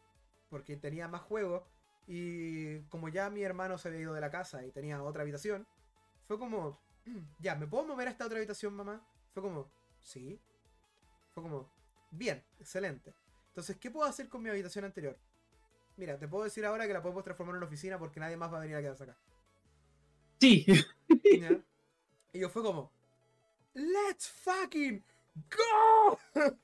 Porque 0.49 0.79
tenía 0.79 1.07
más 1.07 1.21
juegos 1.21 1.65
y 2.07 2.81
como 2.89 3.09
ya 3.09 3.31
mi 3.31 3.43
hermano 3.43 3.79
se 3.79 3.89
había 3.89 4.01
ido 4.01 4.15
de 4.15 4.21
la 4.21 4.31
casa 4.31 4.65
y 4.65 4.71
tenía 4.73 5.03
otra 5.03 5.23
habitación, 5.23 5.67
fue 6.27 6.39
como, 6.39 6.79
"Mm, 7.07 7.19
ya, 7.39 7.55
¿me 7.57 7.67
puedo 7.67 7.85
mover 7.87 8.09
a 8.09 8.11
esta 8.11 8.27
otra 8.27 8.39
habitación, 8.39 8.75
mamá? 8.75 9.07
Fue 9.33 9.43
como, 9.43 9.71
sí. 10.03 10.41
Fue 11.33 11.43
como, 11.43 11.71
bien, 12.11 12.45
excelente. 12.61 13.15
Entonces, 13.49 13.77
¿qué 13.79 13.91
puedo 13.91 14.07
hacer 14.09 14.29
con 14.29 14.43
mi 14.43 14.51
habitación 14.51 14.85
anterior? 14.85 15.19
Mira, 15.97 16.19
te 16.19 16.27
puedo 16.29 16.45
decir 16.45 16.65
ahora 16.65 16.87
que 16.87 16.93
la 16.93 17.03
podemos 17.03 17.23
transformar 17.23 17.55
en 17.55 17.59
una 17.59 17.67
oficina 17.67 17.99
porque 17.99 18.21
nadie 18.21 18.37
más 18.37 18.53
va 18.53 18.59
a 18.59 18.61
venir 18.61 18.77
a 18.77 18.81
quedarse 18.81 19.05
acá. 19.05 19.17
Sí. 20.41 20.67
¿Ya? 21.41 21.61
Y 22.35 22.39
yo 22.41 22.49
fue 22.49 22.63
como, 22.63 22.91
¡Let's 23.75 24.29
fucking 24.31 25.05
go! 25.51 26.19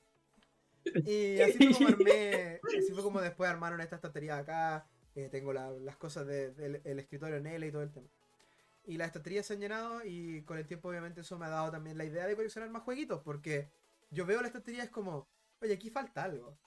y 1.05 1.39
así 1.41 1.57
fue 1.59 1.73
como 1.73 1.87
armé, 1.89 2.59
así 2.77 2.91
fue 2.91 3.03
como 3.03 3.21
después 3.21 3.49
armaron 3.49 3.81
esta 3.81 3.97
estantería 3.97 4.39
acá. 4.39 4.87
Eh, 5.25 5.29
tengo 5.29 5.53
la- 5.53 5.71
las 5.71 5.97
cosas 5.97 6.25
de- 6.27 6.51
del 6.53 6.81
el 6.83 6.99
escritorio 6.99 7.37
en 7.37 7.47
L 7.47 7.65
y 7.67 7.71
todo 7.71 7.83
el 7.83 7.91
tema. 7.91 8.07
Y 8.85 8.97
las 8.97 9.07
estanterías 9.07 9.45
se 9.45 9.53
han 9.53 9.59
llenado 9.61 10.03
y 10.05 10.41
con 10.43 10.57
el 10.57 10.65
tiempo 10.67 10.89
obviamente 10.89 11.21
eso 11.21 11.37
me 11.37 11.45
ha 11.45 11.49
dado 11.49 11.71
también 11.71 11.97
la 11.97 12.05
idea 12.05 12.25
de 12.27 12.35
coleccionar 12.35 12.69
más 12.69 12.83
jueguitos 12.83 13.21
porque 13.23 13.69
yo 14.11 14.25
veo 14.25 14.41
la 14.41 14.47
estantería 14.47 14.83
es 14.83 14.89
como, 14.89 15.27
oye, 15.61 15.73
aquí 15.73 15.89
falta 15.89 16.23
algo. 16.23 16.57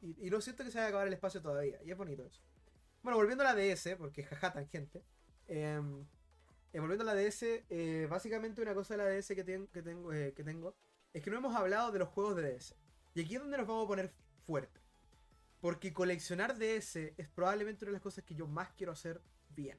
Y, 0.00 0.26
y 0.26 0.30
no 0.30 0.40
siento 0.40 0.64
que 0.64 0.70
se 0.70 0.78
vaya 0.78 0.86
a 0.86 0.88
acabar 0.88 1.06
el 1.06 1.12
espacio 1.12 1.40
todavía. 1.40 1.80
Y 1.84 1.90
es 1.92 1.96
bonito 1.96 2.24
eso. 2.26 2.42
Bueno, 3.02 3.16
volviendo 3.16 3.44
a 3.44 3.54
la 3.54 3.54
DS, 3.54 3.96
porque 3.96 4.24
jaja 4.24 4.52
tangente. 4.52 5.02
em, 5.46 6.04
eh, 6.72 6.80
volviendo 6.80 7.02
a 7.04 7.14
la 7.14 7.14
DS, 7.14 7.64
eh, 7.68 8.06
básicamente 8.10 8.62
una 8.62 8.74
cosa 8.74 8.94
de 8.96 8.98
la 8.98 9.04
DS 9.10 9.34
que, 9.34 9.44
ten- 9.44 9.66
que 9.68 9.82
tengo, 9.82 10.12
eh, 10.12 10.32
que 10.34 10.42
tengo 10.44 10.74
es 11.12 11.22
que 11.22 11.30
no 11.30 11.36
hemos 11.38 11.54
hablado 11.54 11.92
de 11.92 11.98
los 12.00 12.08
juegos 12.08 12.34
de 12.36 12.42
DS. 12.42 12.74
Y 13.14 13.20
aquí 13.22 13.34
es 13.36 13.40
donde 13.40 13.58
nos 13.58 13.66
vamos 13.68 13.84
a 13.84 13.88
poner 13.88 14.12
fuerte. 14.46 14.80
Porque 15.62 15.92
coleccionar 15.92 16.58
DS 16.58 16.96
es 17.16 17.28
probablemente 17.28 17.84
una 17.84 17.90
de 17.90 17.94
las 17.94 18.02
cosas 18.02 18.24
que 18.24 18.34
yo 18.34 18.48
más 18.48 18.72
quiero 18.72 18.90
hacer 18.90 19.22
bien. 19.50 19.78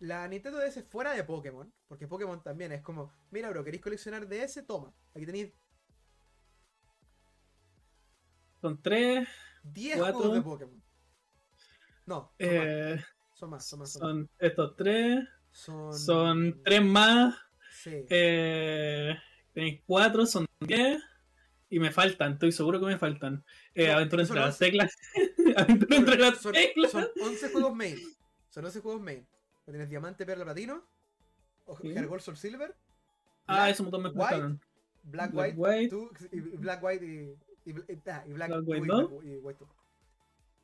La 0.00 0.28
Nintendo 0.28 0.58
DS 0.58 0.84
fuera 0.84 1.14
de 1.14 1.24
Pokémon, 1.24 1.72
porque 1.88 2.06
Pokémon 2.06 2.42
también 2.42 2.72
es 2.72 2.82
como, 2.82 3.10
mira 3.30 3.48
bro, 3.48 3.64
¿queréis 3.64 3.82
coleccionar 3.82 4.28
DS? 4.28 4.66
Toma, 4.66 4.92
aquí 5.14 5.24
tenéis 5.24 5.54
Son 8.60 8.82
tres. 8.82 9.26
10 9.62 9.96
Cuatro. 9.96 10.18
juegos 10.18 10.34
de 10.34 10.42
Pokémon. 10.42 10.82
No, 12.04 12.34
son, 12.38 12.48
eh, 12.50 12.96
más, 12.96 13.06
son 13.34 13.50
más, 13.50 13.66
son 13.66 13.78
más, 13.78 13.92
son 13.92 14.02
más. 14.02 14.10
son 14.10 14.30
estos 14.38 14.76
tres. 14.76 15.26
Son, 15.50 15.98
Son 15.98 16.62
tres 16.62 16.84
más. 16.84 17.34
Sí. 17.70 18.04
Eh, 18.10 19.16
tenéis 19.54 19.80
cuatro, 19.86 20.26
son 20.26 20.44
diez. 20.60 21.02
Y 21.68 21.80
me 21.80 21.90
faltan, 21.90 22.34
estoy 22.34 22.52
seguro 22.52 22.78
que 22.78 22.86
me 22.86 22.98
faltan. 22.98 23.44
Eh, 23.74 23.88
No, 23.88 23.94
aventura 23.94 24.22
entre 24.22 24.36
las 24.40 24.58
teclas. 24.58 24.96
aventura 25.56 25.96
entre 25.96 26.16
las 26.18 26.38
son, 26.38 26.52
teclas. 26.52 26.90
son 26.92 27.06
11 27.22 27.48
juegos 27.50 27.74
main. 27.74 27.98
Son 28.50 28.64
11 28.64 28.80
juegos 28.80 29.02
main. 29.02 29.26
Tienes 29.64 29.88
Diamante, 29.90 30.24
Perla, 30.24 30.44
Platino. 30.44 30.86
O 31.64 31.76
Sí. 31.76 31.92
Gold, 31.92 32.20
Soul 32.22 32.36
Silver. 32.36 32.76
ah, 33.48 33.54
Black, 33.56 33.70
esos 33.70 33.84
montón 33.84 34.02
me 34.04 34.12
faltaron. 34.12 34.60
Black, 35.02 35.32
Black, 35.32 35.54
White, 35.56 35.58
White. 35.58 35.88
two, 35.88 36.10
y, 36.32 36.40
Black 36.56 36.82
White 36.82 37.04
y, 37.04 37.36
y, 37.68 37.70
y- 37.72 38.02
ah, 38.10 38.22
y 38.26 38.32
Black, 38.32 38.48
Black, 38.50 38.62
White. 38.66 38.86
Black- 38.86 39.24
y 39.24 39.36
White 39.38 39.58
two. 39.58 39.68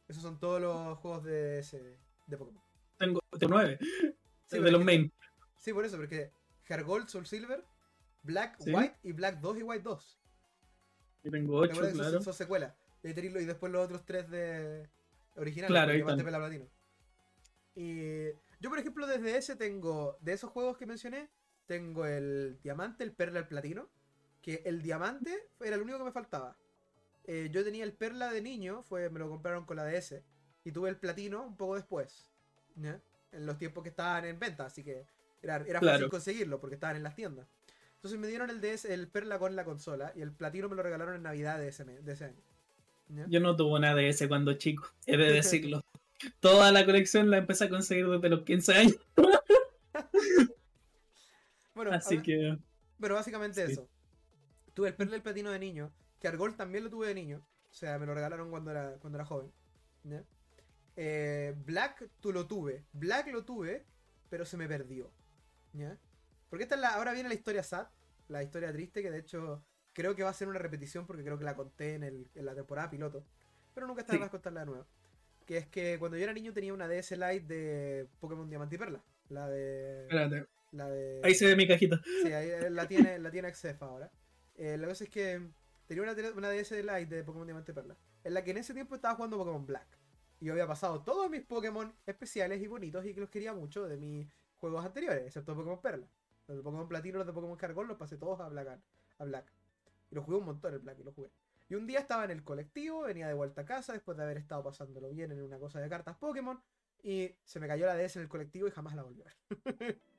Esos 0.08 0.22
son 0.22 0.38
todos 0.38 0.60
los 0.60 0.98
juegos 0.98 1.24
de, 1.24 1.58
ese, 1.58 1.98
de 2.26 2.36
Pokémon. 2.36 2.62
Tengo, 2.98 3.20
tengo 3.38 3.54
nueve. 3.54 3.78
Sí, 4.46 4.60
de 4.60 4.70
los 4.70 4.84
main. 4.84 5.12
Sí, 5.56 5.72
por 5.72 5.84
eso, 5.84 5.96
porque 5.96 6.30
Heart 6.68 6.86
Gold, 6.86 7.08
Soul 7.08 7.26
Silver, 7.26 7.64
Black, 8.22 8.56
Sí. 8.60 8.72
White 8.72 8.96
y 9.02 9.12
Black 9.12 9.40
2 9.40 9.58
y 9.58 9.62
White 9.64 9.82
2. 9.82 10.18
Yo 11.22 11.30
tengo 11.30 11.60
¿Te 11.62 11.64
ocho, 11.68 11.72
acuerdas 11.72 11.92
que 11.92 11.98
son- 11.98 12.10
claro. 12.10 12.22
son, 12.22 12.34
secuelas? 12.34 12.74
Y, 13.02 13.12
después 13.12 13.72
los 13.72 13.84
otros 13.84 14.04
tres 14.04 14.28
de 14.30 14.88
originales. 15.36 15.70
Claro, 15.72 15.92
ahí 15.92 16.02
Platino. 16.02 16.68
Y 17.74 18.26
yo, 18.60 18.68
por 18.70 18.78
ejemplo, 18.78 19.06
desde 19.06 19.36
ese 19.36 19.56
tengo, 19.56 20.18
de 20.20 20.32
esos 20.34 20.50
juegos 20.50 20.76
que 20.76 20.86
mencioné, 20.86 21.30
tengo 21.66 22.06
el 22.06 22.58
diamante, 22.62 23.02
el 23.04 23.12
perla, 23.12 23.40
el 23.40 23.48
platino. 23.48 23.88
Que 24.42 24.62
el 24.64 24.82
diamante 24.82 25.48
era 25.60 25.76
el 25.76 25.82
único 25.82 25.98
que 25.98 26.04
me 26.04 26.12
faltaba. 26.12 26.56
Eh, 27.24 27.48
yo 27.52 27.62
tenía 27.62 27.84
el 27.84 27.92
perla 27.92 28.32
de 28.32 28.42
niño, 28.42 28.82
fue, 28.82 29.08
me 29.08 29.20
lo 29.20 29.28
compraron 29.28 29.64
con 29.64 29.76
la 29.76 29.84
DS. 29.84 30.22
Y 30.64 30.72
tuve 30.72 30.88
el 30.90 30.96
platino 30.96 31.44
un 31.44 31.56
poco 31.56 31.76
después. 31.76 32.26
En 32.76 33.46
los 33.46 33.58
tiempos 33.58 33.82
que 33.84 33.90
estaban 33.90 34.24
en 34.24 34.38
venta, 34.38 34.66
así 34.66 34.82
que 34.82 35.06
era, 35.40 35.56
era 35.56 35.80
fácil 35.80 35.80
Claro. 35.80 36.10
conseguirlo 36.10 36.60
porque 36.60 36.74
estaban 36.74 36.96
en 36.96 37.02
las 37.04 37.14
tiendas. 37.14 37.46
Entonces 38.02 38.18
me 38.18 38.26
dieron 38.26 38.50
el 38.50 38.60
DS, 38.60 38.86
el 38.86 39.06
perla 39.06 39.38
con 39.38 39.54
la 39.54 39.64
consola. 39.64 40.12
Y 40.16 40.22
el 40.22 40.32
platino 40.32 40.68
me 40.68 40.74
lo 40.74 40.82
regalaron 40.82 41.14
en 41.14 41.22
Navidad 41.22 41.60
de 41.60 41.68
ese, 41.68 41.84
de 41.84 42.12
ese 42.12 42.24
año. 42.24 42.42
¿ya? 43.10 43.26
Yo 43.28 43.38
no 43.38 43.54
tuve 43.54 43.78
una 43.78 44.00
ese 44.02 44.26
cuando 44.26 44.54
chico, 44.54 44.88
he 45.06 45.16
de 45.16 45.32
decirlo. 45.32 45.84
Toda 46.40 46.72
la 46.72 46.84
colección 46.84 47.30
la 47.30 47.38
empecé 47.38 47.66
a 47.66 47.68
conseguir 47.68 48.08
desde 48.08 48.28
los 48.28 48.42
15 48.42 48.74
años. 48.74 48.96
Bueno, 51.74 51.92
Así 51.92 52.20
que. 52.20 52.58
Pero 53.00 53.14
básicamente 53.14 53.64
Sí. 53.66 53.72
eso. 53.72 53.88
Tuve 54.74 54.88
el 54.88 54.94
perla 54.94 55.14
y 55.14 55.16
el 55.16 55.22
platino 55.22 55.50
de 55.50 55.58
niño. 55.58 55.90
Que 56.20 56.28
Argol 56.28 56.54
también 56.54 56.84
lo 56.84 56.90
tuve 56.90 57.06
de 57.08 57.14
niño. 57.14 57.38
O 57.70 57.72
sea, 57.72 57.98
me 57.98 58.04
lo 58.04 58.14
regalaron 58.14 58.50
cuando 58.50 58.70
era, 58.70 58.98
cuando 59.00 59.16
era 59.16 59.24
joven. 59.24 59.50
¿ya? 60.04 60.22
Eh, 60.96 61.54
Black 61.64 62.10
tú 62.20 62.30
lo 62.30 62.46
tuve. 62.46 62.84
Black 62.92 63.28
lo 63.28 63.44
tuve, 63.44 63.86
pero 64.28 64.44
se 64.44 64.58
me 64.58 64.68
perdió. 64.68 65.10
¿Ya? 65.72 65.96
Porque 66.52 66.64
esta 66.64 66.74
es 66.74 66.82
la, 66.82 66.90
ahora 66.96 67.14
viene 67.14 67.30
la 67.30 67.34
historia 67.34 67.62
sad, 67.62 67.86
la 68.28 68.42
historia 68.42 68.70
triste, 68.74 69.00
que 69.00 69.10
de 69.10 69.20
hecho 69.20 69.64
creo 69.94 70.14
que 70.14 70.22
va 70.22 70.28
a 70.28 70.34
ser 70.34 70.48
una 70.48 70.58
repetición 70.58 71.06
porque 71.06 71.24
creo 71.24 71.38
que 71.38 71.44
la 71.46 71.56
conté 71.56 71.94
en, 71.94 72.02
el, 72.02 72.28
en 72.34 72.44
la 72.44 72.54
temporada 72.54 72.90
piloto. 72.90 73.24
Pero 73.72 73.86
nunca 73.86 74.02
está 74.02 74.12
Sí. 74.12 74.18
más 74.18 74.28
contarla 74.28 74.60
de 74.60 74.66
nuevo. 74.66 74.86
Que 75.46 75.56
es 75.56 75.66
que 75.68 75.98
cuando 75.98 76.18
yo 76.18 76.24
era 76.24 76.34
niño 76.34 76.52
tenía 76.52 76.74
una 76.74 76.86
DS 76.88 77.12
Lite 77.12 77.40
de 77.46 78.06
Pokémon 78.20 78.50
Diamante 78.50 78.74
y 78.74 78.78
Perla. 78.78 79.02
La 79.30 79.48
de. 79.48 80.02
Espérate. 80.02 80.46
La 80.72 80.90
de. 80.90 81.22
Ahí 81.24 81.34
se 81.34 81.46
ve 81.46 81.56
mi 81.56 81.66
cajita. 81.66 82.02
Sí, 82.22 82.30
ahí 82.34 82.50
eh, 82.50 82.68
la 82.68 82.86
tiene, 82.86 83.18
la 83.18 83.30
tiene 83.30 83.50
Xef 83.54 83.82
ahora. 83.82 84.10
Eh, 84.56 84.76
la 84.76 84.88
cosa 84.88 85.04
es 85.04 85.10
que 85.10 85.40
tenía 85.86 86.02
una, 86.02 86.12
una 86.36 86.50
DS 86.50 86.72
Lite 86.72 87.06
de 87.06 87.24
Pokémon 87.24 87.46
Diamante 87.46 87.72
y 87.72 87.74
Perla. 87.74 87.96
En 88.24 88.34
la 88.34 88.44
que 88.44 88.50
en 88.50 88.58
ese 88.58 88.74
tiempo 88.74 88.94
estaba 88.94 89.14
jugando 89.14 89.38
Pokémon 89.38 89.64
Black. 89.64 89.86
Y 90.38 90.44
yo 90.44 90.52
había 90.52 90.66
pasado 90.66 91.02
todos 91.02 91.30
mis 91.30 91.40
Pokémon 91.46 91.94
especiales 92.04 92.60
y 92.60 92.66
bonitos 92.66 93.06
y 93.06 93.14
que 93.14 93.20
los 93.20 93.30
quería 93.30 93.54
mucho 93.54 93.88
de 93.88 93.96
mis 93.96 94.28
juegos 94.58 94.84
anteriores, 94.84 95.24
excepto 95.26 95.54
Pokémon 95.56 95.80
Perla. 95.80 96.06
Los 96.48 96.56
de 96.56 96.62
Pokémon 96.62 96.88
Platino, 96.88 97.18
los 97.18 97.26
de 97.26 97.32
Pokémon 97.32 97.56
Cargón, 97.56 97.88
los 97.88 97.96
pasé 97.96 98.16
todos 98.16 98.40
a 98.40 98.48
Black. 98.48 98.80
A 99.18 99.24
Black. 99.24 99.52
Y 100.10 100.14
los 100.14 100.24
jugué 100.24 100.38
un 100.38 100.44
montón 100.44 100.74
el 100.74 100.80
Black 100.80 100.98
y 101.00 101.04
los 101.04 101.14
jugué. 101.14 101.30
Y 101.68 101.74
un 101.74 101.86
día 101.86 102.00
estaba 102.00 102.24
en 102.24 102.30
el 102.30 102.44
colectivo, 102.44 103.02
venía 103.02 103.28
de 103.28 103.34
vuelta 103.34 103.62
a 103.62 103.64
casa 103.64 103.92
después 103.92 104.16
de 104.18 104.24
haber 104.24 104.36
estado 104.36 104.62
pasándolo 104.62 105.08
bien 105.08 105.32
en 105.32 105.42
una 105.42 105.58
cosa 105.58 105.80
de 105.80 105.88
cartas 105.88 106.16
Pokémon. 106.18 106.60
Y 107.02 107.34
se 107.44 107.58
me 107.60 107.66
cayó 107.66 107.86
la 107.86 107.96
DS 107.96 108.16
en 108.16 108.22
el 108.22 108.28
colectivo 108.28 108.68
y 108.68 108.70
jamás 108.70 108.94
la 108.94 109.02
volví 109.02 109.22
a 109.22 109.24
ver. 109.24 109.98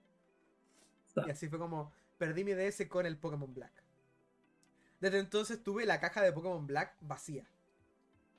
Y 1.16 1.30
así 1.30 1.48
fue 1.48 1.60
como 1.60 1.92
perdí 2.18 2.44
mi 2.44 2.54
DS 2.54 2.88
con 2.88 3.06
el 3.06 3.18
Pokémon 3.18 3.54
Black. 3.54 3.84
Desde 5.00 5.20
entonces 5.20 5.62
tuve 5.62 5.86
la 5.86 6.00
caja 6.00 6.22
de 6.22 6.32
Pokémon 6.32 6.66
Black 6.66 6.96
vacía. 7.02 7.46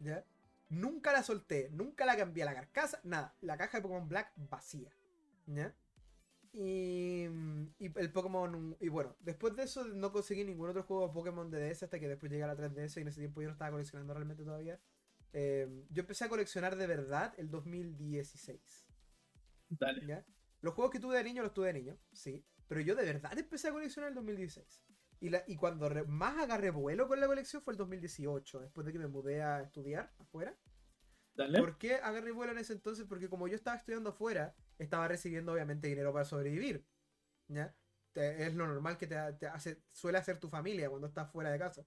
¿Ya? 0.00 0.24
Nunca 0.70 1.12
la 1.12 1.22
solté, 1.22 1.70
nunca 1.70 2.04
la 2.06 2.16
cambié 2.16 2.42
a 2.42 2.46
la 2.46 2.54
carcasa, 2.54 2.98
nada. 3.04 3.34
La 3.42 3.56
caja 3.56 3.78
de 3.78 3.82
Pokémon 3.82 4.08
Black 4.08 4.32
vacía. 4.36 4.90
¿Ya? 5.46 5.74
Y, 6.56 7.24
y 7.78 7.92
el 7.98 8.12
Pokémon. 8.12 8.76
Y 8.80 8.88
bueno, 8.88 9.16
después 9.20 9.56
de 9.56 9.64
eso 9.64 9.84
no 9.84 10.12
conseguí 10.12 10.44
ningún 10.44 10.68
otro 10.70 10.84
juego 10.84 11.08
de 11.08 11.12
Pokémon 11.12 11.50
de 11.50 11.58
DS 11.68 11.82
hasta 11.82 11.98
que 11.98 12.08
después 12.08 12.30
llegué 12.30 12.44
a 12.44 12.46
la 12.46 12.56
3DS 12.56 12.96
y 12.96 13.00
en 13.02 13.08
ese 13.08 13.20
tiempo 13.20 13.40
yo 13.42 13.48
no 13.48 13.52
estaba 13.52 13.72
coleccionando 13.72 14.14
realmente 14.14 14.44
todavía. 14.44 14.80
Eh, 15.32 15.68
yo 15.90 16.00
empecé 16.02 16.24
a 16.24 16.28
coleccionar 16.28 16.76
de 16.76 16.86
verdad 16.86 17.34
el 17.38 17.50
2016. 17.50 18.86
Dale. 19.68 20.06
¿ya? 20.06 20.24
Los 20.60 20.74
juegos 20.74 20.92
que 20.92 21.00
tuve 21.00 21.16
de 21.16 21.24
niño 21.24 21.42
los 21.42 21.52
tuve 21.52 21.66
de 21.68 21.72
niño, 21.74 21.98
sí. 22.12 22.46
Pero 22.68 22.80
yo 22.80 22.94
de 22.94 23.04
verdad 23.04 23.36
empecé 23.36 23.68
a 23.68 23.72
coleccionar 23.72 24.10
el 24.10 24.14
2016. 24.14 24.84
Y, 25.20 25.30
la, 25.30 25.42
y 25.46 25.56
cuando 25.56 25.88
re- 25.88 26.04
más 26.04 26.38
agarré 26.38 26.70
vuelo 26.70 27.08
con 27.08 27.18
la 27.18 27.26
colección 27.26 27.62
fue 27.62 27.72
el 27.74 27.78
2018, 27.78 28.60
después 28.60 28.86
de 28.86 28.92
que 28.92 28.98
me 28.98 29.08
mudé 29.08 29.42
a 29.42 29.62
estudiar 29.62 30.12
afuera. 30.18 30.56
Dale. 31.34 31.58
¿Por 31.58 31.78
qué 31.78 31.96
agarré 31.96 32.30
vuelo 32.32 32.52
en 32.52 32.58
ese 32.58 32.72
entonces? 32.74 33.06
Porque 33.08 33.28
como 33.28 33.48
yo 33.48 33.56
estaba 33.56 33.76
estudiando 33.76 34.10
afuera, 34.10 34.54
estaba 34.78 35.08
recibiendo 35.08 35.52
obviamente 35.52 35.88
dinero 35.88 36.12
para 36.12 36.24
sobrevivir. 36.24 36.84
¿Ya? 37.48 37.74
Te- 38.12 38.46
es 38.46 38.54
lo 38.54 38.66
normal 38.66 38.96
que 38.98 39.06
te, 39.06 39.16
te 39.34 39.46
hace, 39.46 39.82
suele 39.92 40.18
hacer 40.18 40.38
tu 40.38 40.48
familia 40.48 40.88
cuando 40.90 41.08
estás 41.08 41.30
fuera 41.30 41.50
de 41.50 41.58
casa. 41.58 41.84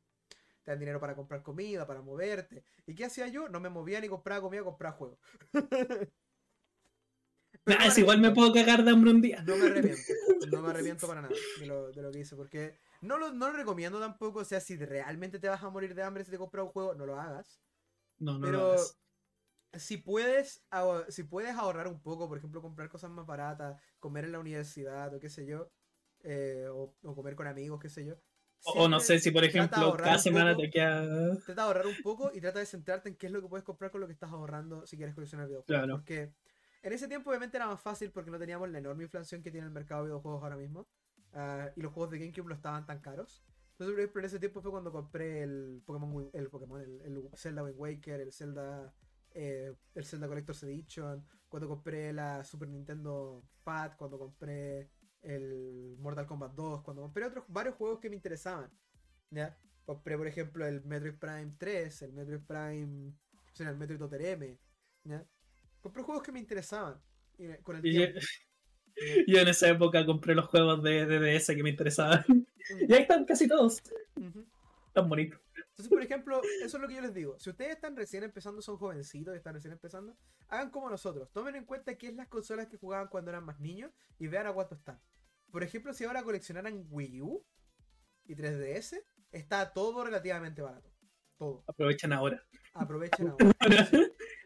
Te 0.64 0.72
dan 0.72 0.80
dinero 0.80 1.00
para 1.00 1.16
comprar 1.16 1.44
comida, 1.44 1.88
para 1.88 2.02
moverte. 2.02 2.64
¿Y 2.86 2.96
qué 2.96 3.06
hacía 3.06 3.28
yo? 3.28 3.50
No 3.50 3.60
me 3.60 3.70
movía 3.70 4.02
ni 4.02 4.10
compraba 4.10 4.42
comida, 4.42 4.64
compraba 4.64 4.96
juegos. 4.98 5.20
Nah, 7.66 7.76
no 7.80 7.86
es 7.86 7.98
igual 7.98 8.20
me 8.20 8.32
puedo 8.32 8.54
cagar 8.54 8.84
de 8.84 8.92
hambre 8.92 9.12
un 9.12 9.22
día. 9.22 9.44
No 9.46 9.58
me 9.58 9.66
arrepiento. 9.66 10.14
No 10.52 10.62
me 10.62 10.70
arrepiento 10.70 11.08
para 11.08 11.22
nada 11.22 11.34
de 11.60 11.66
lo, 11.66 11.92
de 11.92 12.02
lo 12.02 12.12
que 12.12 12.20
hice. 12.20 12.36
Porque 12.36 12.78
no 13.02 13.18
lo, 13.18 13.32
no 13.34 13.50
lo 13.50 13.58
recomiendo 13.58 14.00
tampoco. 14.00 14.40
O 14.40 14.46
sea, 14.46 14.60
si 14.60 14.78
realmente 14.78 15.40
te 15.40 15.50
vas 15.50 15.64
a 15.64 15.70
morir 15.70 15.94
de 15.96 16.04
hambre 16.04 16.24
si 16.24 16.32
te 16.32 16.38
compras 16.38 16.66
un 16.66 16.72
juego, 16.72 16.94
no 16.96 17.06
lo 17.06 17.20
hagas. 17.20 17.60
No, 18.20 18.34
no 18.34 18.40
Pero 18.46 18.60
lo 18.60 18.64
hagas. 18.66 18.98
Si 19.74 19.98
puedes, 19.98 20.66
si 21.10 21.24
puedes 21.24 21.56
ahorrar 21.56 21.88
un 21.88 22.02
poco, 22.02 22.28
por 22.28 22.38
ejemplo, 22.38 22.62
comprar 22.62 22.90
cosas 22.90 23.12
más 23.12 23.26
baratas, 23.26 23.82
comer 24.00 24.26
en 24.26 24.32
la 24.34 24.40
universidad 24.40 25.14
o 25.14 25.20
qué 25.20 25.30
sé 25.30 25.46
yo, 25.46 25.72
eh, 26.24 26.68
o, 26.72 26.96
o 27.04 27.16
comer 27.16 27.36
con 27.36 27.48
amigos, 27.48 27.80
qué 27.80 27.90
sé 27.90 28.06
yo. 28.06 28.16
O 28.66 28.84
o 28.84 28.90
no 28.90 29.00
sé 29.00 29.20
si, 29.20 29.32
por 29.32 29.44
ejemplo, 29.44 29.96
cada 29.96 30.18
semana 30.18 30.52
poco. 30.52 30.64
te 30.64 30.70
queda. 30.72 31.38
Trata 31.46 31.54
de 31.54 31.62
ahorrar 31.62 31.88
un 31.88 32.02
poco 32.02 32.32
y 32.34 32.42
trata 32.42 32.60
de 32.60 32.66
centrarte 32.66 33.10
en 33.10 33.16
qué 33.16 33.28
es 33.28 33.32
lo 33.32 33.42
que 33.42 33.48
puedes 33.48 33.64
comprar 33.64 33.92
con 33.92 34.02
lo 34.02 34.08
que 34.08 34.14
estás 34.14 34.32
ahorrando 34.32 34.86
si 34.86 34.98
quieres 34.98 35.16
coleccionar 35.16 35.48
videojuegos. 35.48 35.68
Claro. 35.68 35.96
Porque 35.98 36.34
en 36.82 36.94
ese 36.94 37.08
tiempo 37.08 37.30
obviamente 37.30 37.58
era 37.58 37.68
más 37.68 37.82
fácil 37.82 38.12
porque 38.12 38.32
no 38.32 38.40
teníamos 38.40 38.70
la 38.70 38.80
enorme 38.80 39.04
inflación 39.04 39.44
que 39.44 39.52
tiene 39.52 39.68
el 39.68 39.74
mercado 39.74 40.04
de 40.04 40.08
videojuegos 40.10 40.44
ahora 40.44 40.58
mismo. 40.58 40.88
ah, 41.34 41.70
y 41.76 41.82
los 41.82 41.94
juegos 41.94 42.12
de 42.12 42.20
GameCube 42.20 42.48
no 42.48 42.56
estaban 42.56 42.86
tan 42.86 43.00
caros. 43.00 43.44
Entonces, 43.74 43.94
por 43.94 44.00
ejemplo, 44.00 44.22
en 44.22 44.26
ese 44.26 44.40
tiempo 44.40 44.62
fue 44.62 44.72
cuando 44.72 44.92
compré 44.92 45.44
el 45.44 45.84
Pokémon, 45.86 46.30
el, 46.34 46.50
Pokémon 46.50 46.82
el, 46.82 47.02
el 47.02 47.30
Zelda 47.36 47.64
Wind 47.64 47.78
Waker, 47.78 48.22
el 48.22 48.34
Zelda, 48.34 48.92
eh, 49.34 49.74
el 49.96 50.06
Zelda 50.06 50.28
Collector's 50.28 50.64
Edition, 50.64 51.26
cuando 51.48 51.68
compré 51.68 52.12
la 52.14 52.44
Super 52.44 52.68
Nintendo 52.68 53.44
Fat, 53.64 53.96
cuando 53.96 54.18
compré 54.18 54.90
el 55.22 55.96
Mortal 56.00 56.26
Kombat 56.26 56.54
2, 56.54 56.84
cuando 56.84 57.02
compré 57.04 57.26
otros 57.26 57.46
varios 57.48 57.76
juegos 57.76 58.00
que 58.00 58.10
me 58.10 58.16
interesaban. 58.16 58.70
¿ya? 59.32 59.58
Compré, 59.86 60.18
por 60.18 60.28
ejemplo, 60.28 60.66
el 60.66 60.84
Metroid 60.84 61.16
Prime 61.16 61.54
3, 61.58 62.02
el 62.02 62.14
Metroid 62.14 62.42
Prime, 62.42 63.10
o 63.10 63.56
sea, 63.56 63.70
el 63.70 63.78
Metroid 63.78 64.02
Other 64.02 64.22
M, 64.22 64.58
¿ya? 65.04 65.26
Compré 65.82 66.04
juegos 66.04 66.24
que 66.24 66.32
me 66.32 66.40
interesaban. 66.40 67.02
Y 67.38 67.46
eh, 67.46 67.60
con 67.64 67.78
el 67.78 67.86
Y 67.86 67.92
tiempo. 67.92 68.20
yo 69.28 69.40
en 69.40 69.48
esa 69.48 69.70
época 69.70 70.06
compré 70.06 70.36
los 70.36 70.46
juegos 70.48 70.84
de, 70.84 71.06
de 71.06 71.20
DS 71.20 71.48
que 71.48 71.64
me 71.64 71.70
interesaban. 71.70 72.26
Y 72.70 72.94
ahí 72.94 73.04
están 73.04 73.24
casi 73.24 73.48
todos. 73.48 73.82
Ujú. 74.18 74.46
Tan 74.92 75.08
bonitos. 75.08 75.40
Entonces, 75.78 75.94
por 75.94 76.02
ejemplo, 76.02 76.42
eso 76.64 76.78
es 76.78 76.82
lo 76.82 76.88
que 76.88 76.96
yo 76.96 77.02
les 77.02 77.14
digo. 77.14 77.38
Si 77.38 77.52
ustedes 77.52 77.76
están 77.76 77.96
recién 77.96 78.24
empezando, 78.24 78.64
son 78.64 78.78
jovencitos 78.78 79.36
y 79.36 79.38
están 79.38 79.54
recién 79.54 79.74
empezando, 79.74 80.18
hagan 80.48 80.72
como 80.72 80.90
nosotros. 80.90 81.32
Tomen 81.32 81.56
en 81.56 81.66
cuenta 81.66 81.96
qué 81.96 82.08
es 82.08 82.16
las 82.16 82.28
consolas 82.28 82.66
que 82.66 82.78
jugaban 82.78 83.10
cuando 83.10 83.30
eran 83.30 83.44
más 83.44 83.60
niños 83.60 83.92
y 84.18 84.26
vean 84.26 84.48
a 84.48 84.54
cuánto 84.54 84.74
están. 84.74 85.00
Por 85.52 85.62
ejemplo, 85.62 85.94
si 85.94 86.04
ahora 86.04 86.24
coleccionaran 86.24 86.88
Wii 86.90 87.22
U 87.22 87.46
y 88.26 88.36
3DS, 88.36 89.04
está 89.30 89.72
todo 89.72 90.04
relativamente 90.04 90.64
barato. 90.64 90.90
Todo. 91.38 91.64
Aprovechan 91.68 92.12
ahora. 92.12 92.44
Aprovechen 92.74 93.28
ahora. 93.60 93.90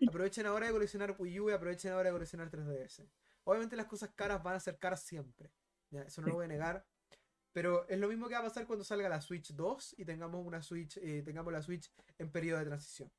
Aprovechen 0.06 0.46
ahora 0.48 0.68
de 0.68 0.74
coleccionar 0.74 1.16
Wii 1.18 1.40
U 1.40 1.50
y 1.50 1.54
aprovechen 1.54 1.94
ahora 1.94 2.10
de 2.10 2.14
coleccionar 2.14 2.52
3DS. 2.52 3.10
Obviamente 3.46 3.78
las 3.78 3.86
cosas 3.86 4.12
caras 4.14 4.44
van 4.44 4.56
a 4.56 4.60
ser 4.60 4.78
caras 4.78 5.02
siempre. 5.02 5.50
¿ya? 5.92 6.02
Eso 6.02 6.20
no 6.22 6.28
lo 6.28 6.34
voy 6.34 6.46
a 6.46 6.50
negar. 6.50 6.86
Pero 7.54 7.88
es 7.90 8.00
lo 8.00 8.08
mismo 8.08 8.28
que 8.28 8.34
va 8.36 8.40
a 8.40 8.44
pasar 8.44 8.66
cuando 8.66 8.84
salga 8.86 9.10
la 9.10 9.22
Switch 9.22 9.54
2 9.54 9.96
y 9.98 10.06
tengamos 10.06 10.46
una 10.46 10.62
Switch, 10.62 10.98
eh, 10.98 11.22
tengamos 11.24 11.52
la 11.52 11.62
Switch 11.62 11.92
en 12.18 12.32
periodo 12.32 12.60
de 12.60 12.66
transición. 12.66 13.12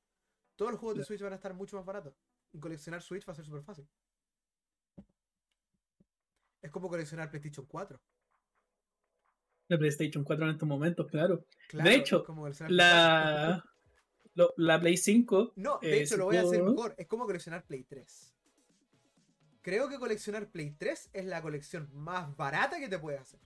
Todos 0.56 0.72
los 0.72 0.80
juegos 0.80 0.98
de. 0.98 1.04
Switch 1.04 1.20
van 1.20 1.32
a 1.32 1.36
estar 1.36 1.52
mucho 1.54 1.76
más 1.76 1.84
baratos. 1.84 2.14
Y 2.52 2.58
coleccionar 2.58 3.02
Switch 3.02 3.26
va 3.28 3.32
a 3.32 3.36
ser 3.36 3.44
súper 3.44 3.62
fácil. 3.62 3.86
Es 6.62 6.70
como 6.70 6.88
coleccionar 6.88 7.30
PlayStation 7.30 7.66
4. 7.66 8.00
La 9.68 9.78
PlayStation 9.78 10.24
4 10.24 10.44
en 10.44 10.50
estos 10.52 10.68
momentos, 10.68 11.06
claro. 11.08 11.46
Claro, 11.68 11.90
hecho, 11.90 12.18
es 12.18 12.24
como 12.24 12.42
coleccionar 12.42 12.68
Play 12.68 12.78
4. 12.78 12.84
La, 12.84 13.64
lo- 14.34 14.54
la 14.56 14.80
Play 14.80 14.96
5. 14.96 15.52
No, 15.56 15.78
de 15.78 15.98
eh, 15.98 16.02
hecho 16.02 16.16
lo 16.16 16.26
voy 16.26 16.36
a 16.36 16.42
hacer 16.42 16.62
mejor. 16.62 16.94
Es 16.96 17.06
como 17.06 17.26
coleccionar 17.26 17.64
Play 17.64 17.84
3. 17.84 18.34
Creo 19.62 19.88
que 19.88 19.98
coleccionar 19.98 20.50
Play 20.50 20.70
3 20.72 21.10
es 21.12 21.24
la 21.26 21.42
colección 21.42 21.90
más 21.92 22.34
barata 22.36 22.78
que 22.78 22.88
te 22.88 22.98
puedes 22.98 23.20
hacer. 23.20 23.40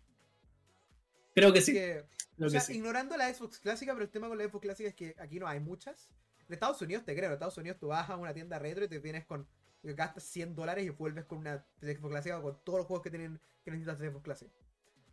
Creo 1.37 1.53
que 1.53 1.61
sí. 1.61 1.73
que, 1.73 2.05
Creo 2.35 2.49
o 2.49 2.51
sea, 2.51 2.61
que 2.61 2.67
sí. 2.67 2.75
ignorando 2.75 3.17
la 3.17 3.33
Xbox 3.33 3.61
clásica, 3.61 3.93
pero 3.93 4.05
el 4.05 4.11
tema 4.11 4.27
con 4.29 4.37
la 4.39 4.45
Xbox 4.49 4.63
clásica 4.63 4.89
es 4.89 4.95
que 4.97 5.15
aquí 5.19 5.39
no 5.39 5.47
hay 5.47 5.61
muchas. 5.61 6.11
En 6.49 6.55
Estados 6.55 6.83
Unidos 6.83 7.05
te 7.05 7.15
creo, 7.15 7.27
en 7.27 7.35
Estados 7.35 7.57
Unidos 7.59 7.79
tú 7.79 7.87
vas 7.89 8.11
a 8.11 8.17
una 8.17 8.35
tienda 8.35 8.59
retro 8.59 8.85
y 8.85 8.89
te 8.89 8.99
vienes 8.99 9.25
con. 9.25 9.47
gastas 9.83 10.25
100 10.25 10.55
dólares 10.57 10.85
y 10.85 10.91
vuelves 10.91 11.27
con 11.27 11.39
una 11.39 11.65
Xbox 11.81 12.11
clásica 12.11 12.43
con 12.43 12.59
todos 12.65 12.79
los 12.81 12.87
juegos 12.89 13.05
que 13.05 13.11
tienen 13.11 13.41
que 13.65 13.71
necesitas 13.71 13.99
de 14.01 14.11
Xbox 14.11 14.25
clásica. 14.25 14.51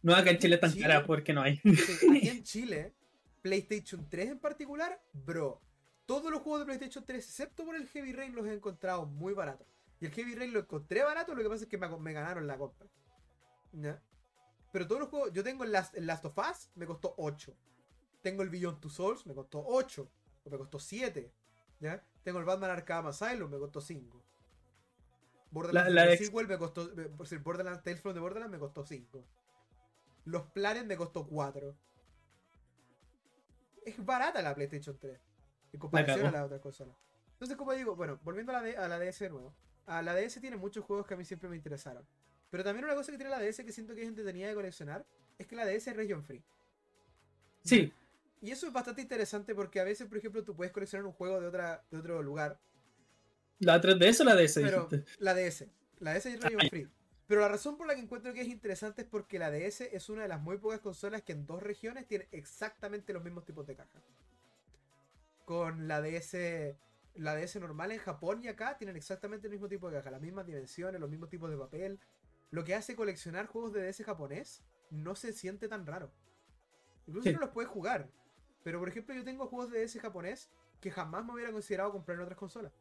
No 0.02 0.16
acá 0.16 0.32
en 0.32 0.38
Chile 0.40 0.58
tan 0.58 0.72
Chile- 0.72 0.82
cara 0.88 1.06
porque 1.06 1.32
no 1.34 1.42
hay. 1.44 1.58
Sí, 1.58 2.08
aquí 2.18 2.28
en 2.30 2.44
Chile, 2.44 2.94
PlayStation 3.42 4.10
3 4.10 4.30
en 4.32 4.40
particular, 4.40 5.02
bro. 5.14 5.62
Todos 6.06 6.30
los 6.32 6.42
juegos 6.42 6.62
de 6.62 6.66
PlayStation 6.66 7.06
3, 7.06 7.24
excepto 7.26 7.64
por 7.66 7.76
el 7.76 7.88
Heavy 7.88 8.12
Rain, 8.14 8.36
los 8.36 8.46
he 8.46 8.54
encontrado 8.54 9.06
muy 9.06 9.34
baratos. 9.34 9.66
Y 10.02 10.06
el 10.06 10.12
Heavy 10.12 10.36
Rain 10.36 10.52
lo 10.54 10.60
encontré 10.60 11.02
barato, 11.04 11.34
lo 11.34 11.42
que 11.42 11.50
pasa 11.50 11.64
es 11.64 11.70
que 11.70 11.78
me, 11.78 11.88
me 11.98 12.12
ganaron 12.14 12.46
la 12.46 12.58
compra. 12.58 12.88
¿Ya? 13.72 14.02
Pero 14.74 14.88
todos 14.88 15.02
los 15.02 15.10
juegos, 15.10 15.32
yo 15.34 15.44
tengo 15.44 15.64
el 15.64 15.72
Last, 15.72 15.96
el 15.96 16.08
Last 16.08 16.26
of 16.26 16.36
Us, 16.38 16.72
me 16.74 16.88
costó 16.88 17.14
8. 17.18 17.56
Tengo 18.24 18.42
el 18.42 18.50
Beyond 18.50 18.80
Two 18.82 18.90
Souls, 18.90 19.26
me 19.28 19.36
costó 19.36 19.64
8. 19.66 20.10
O 20.46 20.50
me 20.50 20.58
costó 20.58 20.80
7. 20.80 21.32
¿Ya? 21.80 22.04
Tengo 22.24 22.40
el 22.40 22.46
Batman 22.46 22.72
Arkham 22.72 23.06
Asylum, 23.06 23.52
me 23.52 23.60
costó 23.60 23.80
5. 23.80 24.22
Borderlands 25.52 25.94
La- 25.94 26.06
la 26.06 26.18
Sequel 26.18 26.48
me 26.48 26.58
costó. 26.58 26.90
por 26.90 27.18
decir, 27.28 27.40
Borderlands 27.44 27.84
Tales 27.84 28.02
from 28.02 28.16
the 28.16 28.20
Borderlands 28.20 28.52
me 28.52 28.58
costó 28.58 28.84
5. 28.84 29.24
Los 30.26 30.42
planes 30.48 30.86
me 30.86 30.98
costó 30.98 31.28
4. 31.28 31.76
Es 33.86 34.04
barata 34.04 34.42
la 34.42 34.56
PlayStation 34.56 34.98
3. 34.98 35.20
En 35.74 35.80
comparación 35.80 36.26
a 36.28 36.32
las 36.32 36.46
otras 36.46 36.62
consolas. 36.62 36.96
Entonces, 37.34 37.58
como 37.58 37.74
digo, 37.74 37.96
bueno, 37.96 38.20
volviendo 38.24 38.56
a 38.56 38.62
la, 38.62 38.84
a 38.86 38.88
la 38.88 38.98
DS 39.00 39.20
de 39.20 39.30
nuevo. 39.30 39.54
A 39.86 40.02
la 40.02 40.16
DS 40.16 40.40
tiene 40.40 40.56
muchos 40.58 40.84
juegos 40.86 41.06
que 41.06 41.14
a 41.14 41.18
mí 41.18 41.26
siempre 41.26 41.50
me 41.50 41.58
interesaron. 41.58 42.08
Pero 42.54 42.64
también 42.64 42.86
una 42.86 42.94
cosa 42.94 43.12
que 43.12 43.18
tiene 43.18 43.32
la 43.32 43.40
DS 43.40 43.66
que 43.66 43.72
siento 43.72 43.96
que 43.96 44.04
es 44.04 44.08
entretenida 44.08 44.48
de 44.48 44.54
coleccionar 44.54 45.04
es 45.40 45.48
que 45.48 45.56
la 45.56 45.66
DS 45.66 45.88
es 45.88 45.96
region 45.96 46.24
free. 46.24 46.44
Sí, 47.64 47.92
Y 48.44 48.52
eso 48.52 48.68
es 48.68 48.74
bastante 48.74 49.02
interesante 49.02 49.56
porque 49.56 49.80
a 49.80 49.84
veces, 49.84 50.08
por 50.08 50.20
ejemplo, 50.20 50.44
tú 50.44 50.56
puedes 50.56 50.72
coleccionar 50.72 51.04
un 51.08 51.14
juego 51.14 51.42
de, 51.42 51.48
otra, 51.48 51.84
de 51.90 51.98
otro 51.98 52.22
lugar 52.22 52.60
¿La 53.58 53.82
3DS 53.82 54.22
o 54.22 54.24
la 54.26 54.36
DS? 54.36 54.54
Pero 54.62 54.88
la 55.18 55.34
DS. 55.34 55.66
La 55.98 56.14
DS 56.14 56.28
Ah, 56.44 56.50
ya. 56.52 56.70
free. 56.70 56.88
Pero 57.26 57.42
la 57.42 57.48
razón 57.48 57.76
por 57.76 57.88
la 57.88 57.96
que 57.96 58.02
encuentro 58.02 58.32
que 58.36 58.42
es 58.42 58.48
interesante 58.48 59.02
es 59.02 59.08
porque 59.08 59.40
la 59.40 59.50
DS 59.50 59.82
es 59.92 60.10
una 60.10 60.22
de 60.22 60.28
las 60.28 60.40
muy 60.40 60.60
pocas 60.60 60.80
consolas 60.80 61.24
que 61.24 61.32
en 61.32 61.48
dos 61.48 61.64
regiones 61.64 62.06
tiene 62.06 62.28
exactamente 62.32 63.14
los 63.14 63.24
mismos 63.24 63.46
tipos 63.46 63.66
de 63.66 63.76
caja. 63.76 64.00
Con 65.46 65.88
la 65.88 66.04
DS, 66.04 66.76
la 67.16 67.34
DS 67.34 67.56
normal 67.60 67.94
en 67.94 67.98
Japón 67.98 68.44
y 68.44 68.48
acá 68.48 68.78
tienen 68.78 68.96
exactamente 68.96 69.48
el 69.48 69.52
mismo 69.54 69.68
tipo 69.68 69.90
de 69.90 69.98
caja, 69.98 70.12
las 70.12 70.22
mismas 70.22 70.46
dimensiones, 70.46 71.02
los 71.02 71.10
mismos 71.10 71.32
tipos 71.32 71.50
de 71.50 71.58
papel. 71.58 72.00
Lo 72.54 72.64
que 72.64 72.76
hace 72.76 72.96
coleccionar 72.96 73.48
juegos 73.48 73.74
de 73.74 73.82
DS 73.92 74.04
japonés 74.04 74.64
no 74.92 75.16
se 75.16 75.34
siente 75.34 75.68
tan 75.68 75.88
raro. 75.88 76.12
Incluso 77.08 77.28
Sí. 77.28 77.34
no 77.34 77.40
los 77.40 77.50
puedes 77.50 77.70
jugar. 77.72 78.12
Pero 78.64 78.78
por 78.80 78.88
ejemplo 78.90 79.16
yo 79.16 79.24
tengo 79.24 79.48
juegos 79.48 79.72
de 79.72 79.80
DS 79.82 80.00
japonés 80.00 80.52
que 80.80 80.92
jamás 80.92 81.26
me 81.26 81.34
hubiera 81.34 81.52
considerado 81.52 81.92
comprar 81.92 82.16
en 82.18 82.22
otras 82.24 82.38
consolas. 82.38 82.72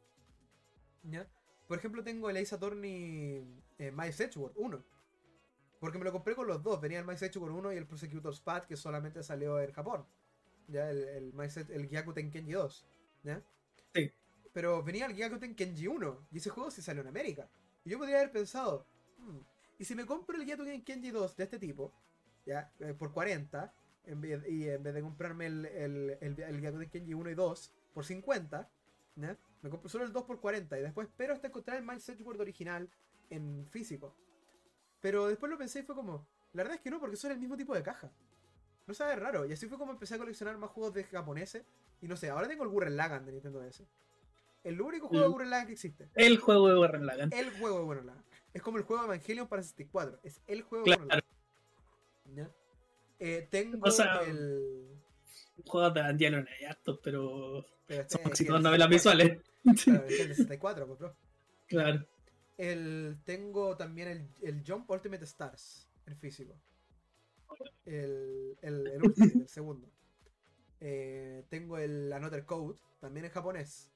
¿Ya? 1.04 1.26
Por 1.68 1.78
ejemplo, 1.78 2.04
tengo 2.04 2.28
el 2.28 2.36
Ace 2.36 2.54
Attorney 2.54 3.46
eh, 3.78 3.90
Mice 3.92 4.24
Edgeworth 4.24 4.54
1. 4.56 4.84
Porque 5.80 5.98
me 5.98 6.04
lo 6.04 6.12
compré 6.12 6.34
con 6.34 6.46
los 6.46 6.62
dos. 6.62 6.80
Venía 6.80 6.98
el 6.98 7.06
Mice 7.06 7.26
Edgeworth 7.26 7.54
1 7.54 7.72
y 7.72 7.76
el 7.76 7.86
Prosecutor's 7.86 8.40
Path 8.40 8.66
que 8.66 8.76
solamente 8.76 9.22
salió 9.22 9.58
en 9.58 9.72
Japón. 9.72 10.04
¿Ya? 10.68 10.90
El, 10.90 11.02
el, 11.08 11.32
Mice- 11.32 11.66
el 11.72 11.88
Gyakuten 11.88 12.30
Kenji 12.30 12.52
2. 12.52 12.86
¿Ya? 13.24 13.42
Sí. 13.94 14.12
Pero 14.52 14.82
venía 14.82 15.06
el 15.06 15.14
Gyakuten 15.14 15.54
Kenji 15.56 15.86
1. 15.86 16.26
Y 16.30 16.36
ese 16.38 16.50
juego 16.50 16.70
sí 16.70 16.82
salió 16.82 17.00
en 17.02 17.08
América. 17.08 17.48
Y 17.84 17.90
yo 17.90 17.98
podría 17.98 18.18
haber 18.18 18.32
pensado, 18.32 18.86
"Hmm, 19.18 19.38
¿y 19.82 19.84
si 19.84 19.96
me 19.96 20.06
compro 20.06 20.36
el 20.36 20.46
Gyakuten 20.46 20.84
Kenji 20.84 21.10
2 21.10 21.36
de 21.36 21.42
este 21.42 21.58
tipo? 21.58 21.92
¿Ya? 22.46 22.70
Eh, 22.78 22.94
por 22.94 23.12
40. 23.12 23.74
En 24.04 24.20
vez, 24.20 24.48
y 24.48 24.68
en 24.68 24.80
vez 24.80 24.94
de 24.94 25.02
comprarme 25.02 25.46
el, 25.46 25.66
el, 25.66 26.18
el, 26.20 26.38
el 26.38 26.88
Kenji 26.88 27.14
1 27.14 27.30
y 27.30 27.34
2 27.34 27.72
por 27.92 28.04
50. 28.04 28.70
¿ya? 29.16 29.36
Me 29.60 29.70
compro 29.70 29.88
solo 29.88 30.04
el 30.04 30.12
2 30.12 30.22
por 30.22 30.40
40 30.40 30.78
y 30.78 30.82
después 30.82 31.08
espero 31.08 31.34
hasta 31.34 31.48
encontrar 31.48 31.78
el 31.78 31.82
Miles 31.82 32.08
Edgeworth 32.08 32.38
original 32.38 32.88
en 33.28 33.66
físico. 33.70 34.14
Pero 35.00 35.26
después 35.26 35.50
lo 35.50 35.58
pensé 35.58 35.80
y 35.80 35.82
fue 35.82 35.96
como, 35.96 36.28
la 36.52 36.62
verdad 36.62 36.76
es 36.76 36.80
que 36.80 36.90
no, 36.90 37.00
porque 37.00 37.16
son 37.16 37.32
el 37.32 37.40
mismo 37.40 37.56
tipo 37.56 37.74
de 37.74 37.82
caja. 37.82 38.08
No 38.86 38.94
sabe 38.94 39.16
raro. 39.16 39.46
Y 39.46 39.52
así 39.52 39.66
fue 39.66 39.78
como 39.78 39.90
empecé 39.90 40.14
a 40.14 40.18
coleccionar 40.18 40.58
más 40.58 40.70
juegos 40.70 40.94
de 40.94 41.02
japoneses. 41.02 41.64
Y 42.00 42.06
no 42.06 42.16
sé, 42.16 42.30
ahora 42.30 42.46
tengo 42.46 42.62
el 42.62 42.70
Gurren 42.70 42.96
Lagann 42.96 43.26
de 43.26 43.32
Nintendo 43.32 43.58
DS. 43.60 43.82
El 44.62 44.80
único 44.80 45.08
juego 45.08 45.24
de. 45.24 45.32
Gurren 45.32 45.50
Lagann 45.50 45.66
que 45.66 45.72
existe. 45.72 46.08
El 46.14 46.38
juego 46.38 46.68
de 46.68 46.78
Warren 46.78 47.04
Lagan. 47.04 47.32
El 47.32 47.50
juego 47.58 47.78
de 47.78 47.84
Gurren 47.84 48.06
Lagann. 48.06 48.24
Es 48.52 48.62
como 48.62 48.78
el 48.78 48.84
juego 48.84 49.04
Evangelion 49.04 49.48
para 49.48 49.62
64. 49.62 50.20
Es 50.22 50.42
el 50.46 50.62
juego 50.62 50.84
Claro. 50.84 51.06
¿Ya? 52.34 52.50
Eh, 53.18 53.46
tengo 53.50 53.78
O 53.86 53.90
sea, 53.90 54.22
el... 54.22 54.88
Juegos 55.66 55.94
de 55.94 56.00
Evangelion 56.00 56.48
hay 56.48 56.64
hartos, 56.66 56.98
pero 57.02 57.64
pero 57.86 58.02
este 58.02 58.44
son 58.46 58.62
novelas 58.62 58.88
64. 58.88 58.88
visuales. 58.88 59.42
Claro, 59.84 60.06
es 60.06 60.20
el 60.20 60.28
de 60.28 60.34
64, 60.34 60.86
pues, 60.86 60.98
bro. 60.98 61.16
Claro. 61.66 62.06
El, 62.58 63.18
tengo 63.24 63.76
también 63.76 64.08
el, 64.08 64.28
el 64.42 64.64
Jump 64.66 64.90
Ultimate 64.90 65.24
Stars, 65.24 65.88
el 66.06 66.16
físico. 66.16 66.54
El, 67.84 68.56
el, 68.62 68.86
el 68.86 69.02
Ultimate, 69.04 69.38
el 69.38 69.48
segundo. 69.48 69.88
Eh, 70.80 71.44
tengo 71.48 71.78
el 71.78 72.12
Another 72.12 72.44
Code, 72.44 72.78
también 73.00 73.26
en 73.26 73.30
japonés. 73.30 73.90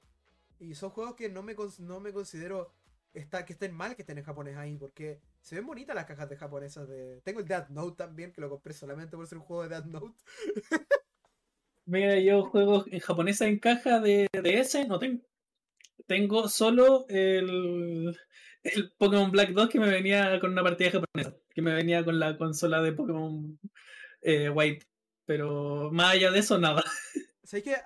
Y 0.61 0.75
son 0.75 0.91
juegos 0.91 1.17
que 1.17 1.29
no 1.29 1.43
me, 1.43 1.57
no 1.81 2.01
me 2.01 2.13
considero 2.13 2.73
está, 3.21 3.45
que 3.45 3.53
estén 3.55 3.75
mal 3.75 3.97
que 3.97 4.03
estén 4.03 4.19
en 4.19 4.25
japonés 4.25 4.57
ahí, 4.57 4.77
porque 4.77 5.21
se 5.41 5.57
ven 5.57 5.67
bonitas 5.67 5.95
las 5.95 6.07
cajas 6.07 6.29
de 6.29 6.37
japonesas 6.37 6.89
de... 6.89 7.21
Tengo 7.23 7.41
el 7.41 7.47
Death 7.47 7.69
Note 7.71 7.97
también, 7.97 8.33
que 8.33 8.41
lo 8.41 8.51
compré 8.51 8.73
solamente 8.73 9.17
por 9.17 9.27
ser 9.27 9.39
un 9.39 9.45
juego 9.45 9.63
de 9.63 9.69
Death 9.71 9.87
Note. 9.87 10.23
Mira, 11.87 12.19
yo 12.19 12.45
juegos 12.45 12.87
en 12.89 13.01
japonesa 13.01 13.47
en 13.47 13.59
caja 13.59 14.01
de 14.01 14.29
DS 14.33 14.89
no 14.89 14.99
tengo. 14.99 15.23
Tengo 16.07 16.49
solo 16.49 17.07
el, 17.09 18.17
el 18.63 18.93
Pokémon 18.99 19.31
Black 19.31 19.51
2 19.51 19.69
que 19.69 19.81
me 19.81 19.89
venía 19.89 20.39
con 20.41 20.53
una 20.53 20.63
partida 20.63 20.91
japonesa, 20.91 21.37
que 21.55 21.63
me 21.63 21.75
venía 21.75 22.05
con 22.05 22.19
la 22.19 22.37
consola 22.37 22.83
de 22.83 22.93
Pokémon 22.93 23.59
eh, 24.21 24.51
White. 24.51 24.87
Pero 25.25 25.91
más 25.93 26.15
allá 26.15 26.31
de 26.31 26.41
eso, 26.41 26.59
nada. 26.59 26.85
¿Sabes 27.43 27.65
que 27.65 27.77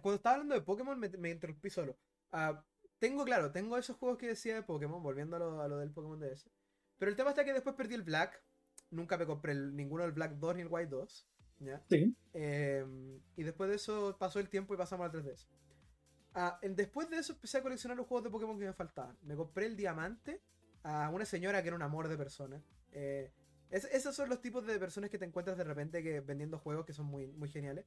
Cuando 0.00 0.16
estaba 0.16 0.34
hablando 0.34 0.54
de 0.54 0.62
Pokémon 0.62 0.98
me, 0.98 1.08
me 1.08 1.30
interrumpí 1.30 1.70
solo. 1.70 1.96
Ah, 2.32 2.62
tengo, 2.98 3.24
claro, 3.24 3.52
tengo 3.52 3.76
esos 3.76 3.96
juegos 3.96 4.18
que 4.18 4.28
decía 4.28 4.54
de 4.54 4.62
Pokémon, 4.62 5.02
volviendo 5.02 5.36
a 5.36 5.38
lo, 5.38 5.60
a 5.62 5.68
lo 5.68 5.78
del 5.78 5.90
Pokémon 5.90 6.18
DS. 6.18 6.50
Pero 6.98 7.10
el 7.10 7.16
tema 7.16 7.30
está 7.30 7.44
que 7.44 7.52
después 7.52 7.74
perdí 7.76 7.94
el 7.94 8.02
Black. 8.02 8.42
Nunca 8.90 9.16
me 9.18 9.26
compré 9.26 9.52
el- 9.52 9.74
ninguno 9.74 10.04
del 10.04 10.12
Black 10.12 10.32
2 10.34 10.54
ni 10.56 10.62
el 10.62 10.68
White 10.70 10.90
2. 10.90 11.28
¿ya? 11.60 11.82
Sí. 11.88 12.14
Eh, 12.32 12.84
y 13.36 13.42
después 13.42 13.68
de 13.70 13.76
eso 13.76 14.16
pasó 14.18 14.38
el 14.40 14.48
tiempo 14.48 14.74
y 14.74 14.76
pasamos 14.76 15.04
al 15.06 15.12
3DS. 15.12 15.48
Ah, 16.34 16.58
después 16.62 17.08
de 17.10 17.18
eso 17.18 17.32
empecé 17.32 17.58
a 17.58 17.62
coleccionar 17.62 17.96
los 17.96 18.06
juegos 18.06 18.24
de 18.24 18.30
Pokémon 18.30 18.58
que 18.58 18.66
me 18.66 18.72
faltaban. 18.72 19.16
Me 19.22 19.36
compré 19.36 19.66
el 19.66 19.76
diamante 19.76 20.42
a 20.82 21.08
una 21.10 21.24
señora 21.24 21.62
que 21.62 21.68
era 21.68 21.76
un 21.76 21.82
amor 21.82 22.08
de 22.08 22.16
persona. 22.16 22.60
Eh, 22.92 23.32
es- 23.70 23.84
esos 23.92 24.14
son 24.16 24.28
los 24.28 24.40
tipos 24.40 24.66
de 24.66 24.78
personas 24.78 25.10
que 25.10 25.18
te 25.18 25.24
encuentras 25.24 25.56
de 25.56 25.64
repente 25.64 26.02
que 26.02 26.20
vendiendo 26.20 26.58
juegos 26.58 26.84
que 26.86 26.92
son 26.92 27.06
muy, 27.06 27.28
muy 27.28 27.48
geniales. 27.48 27.86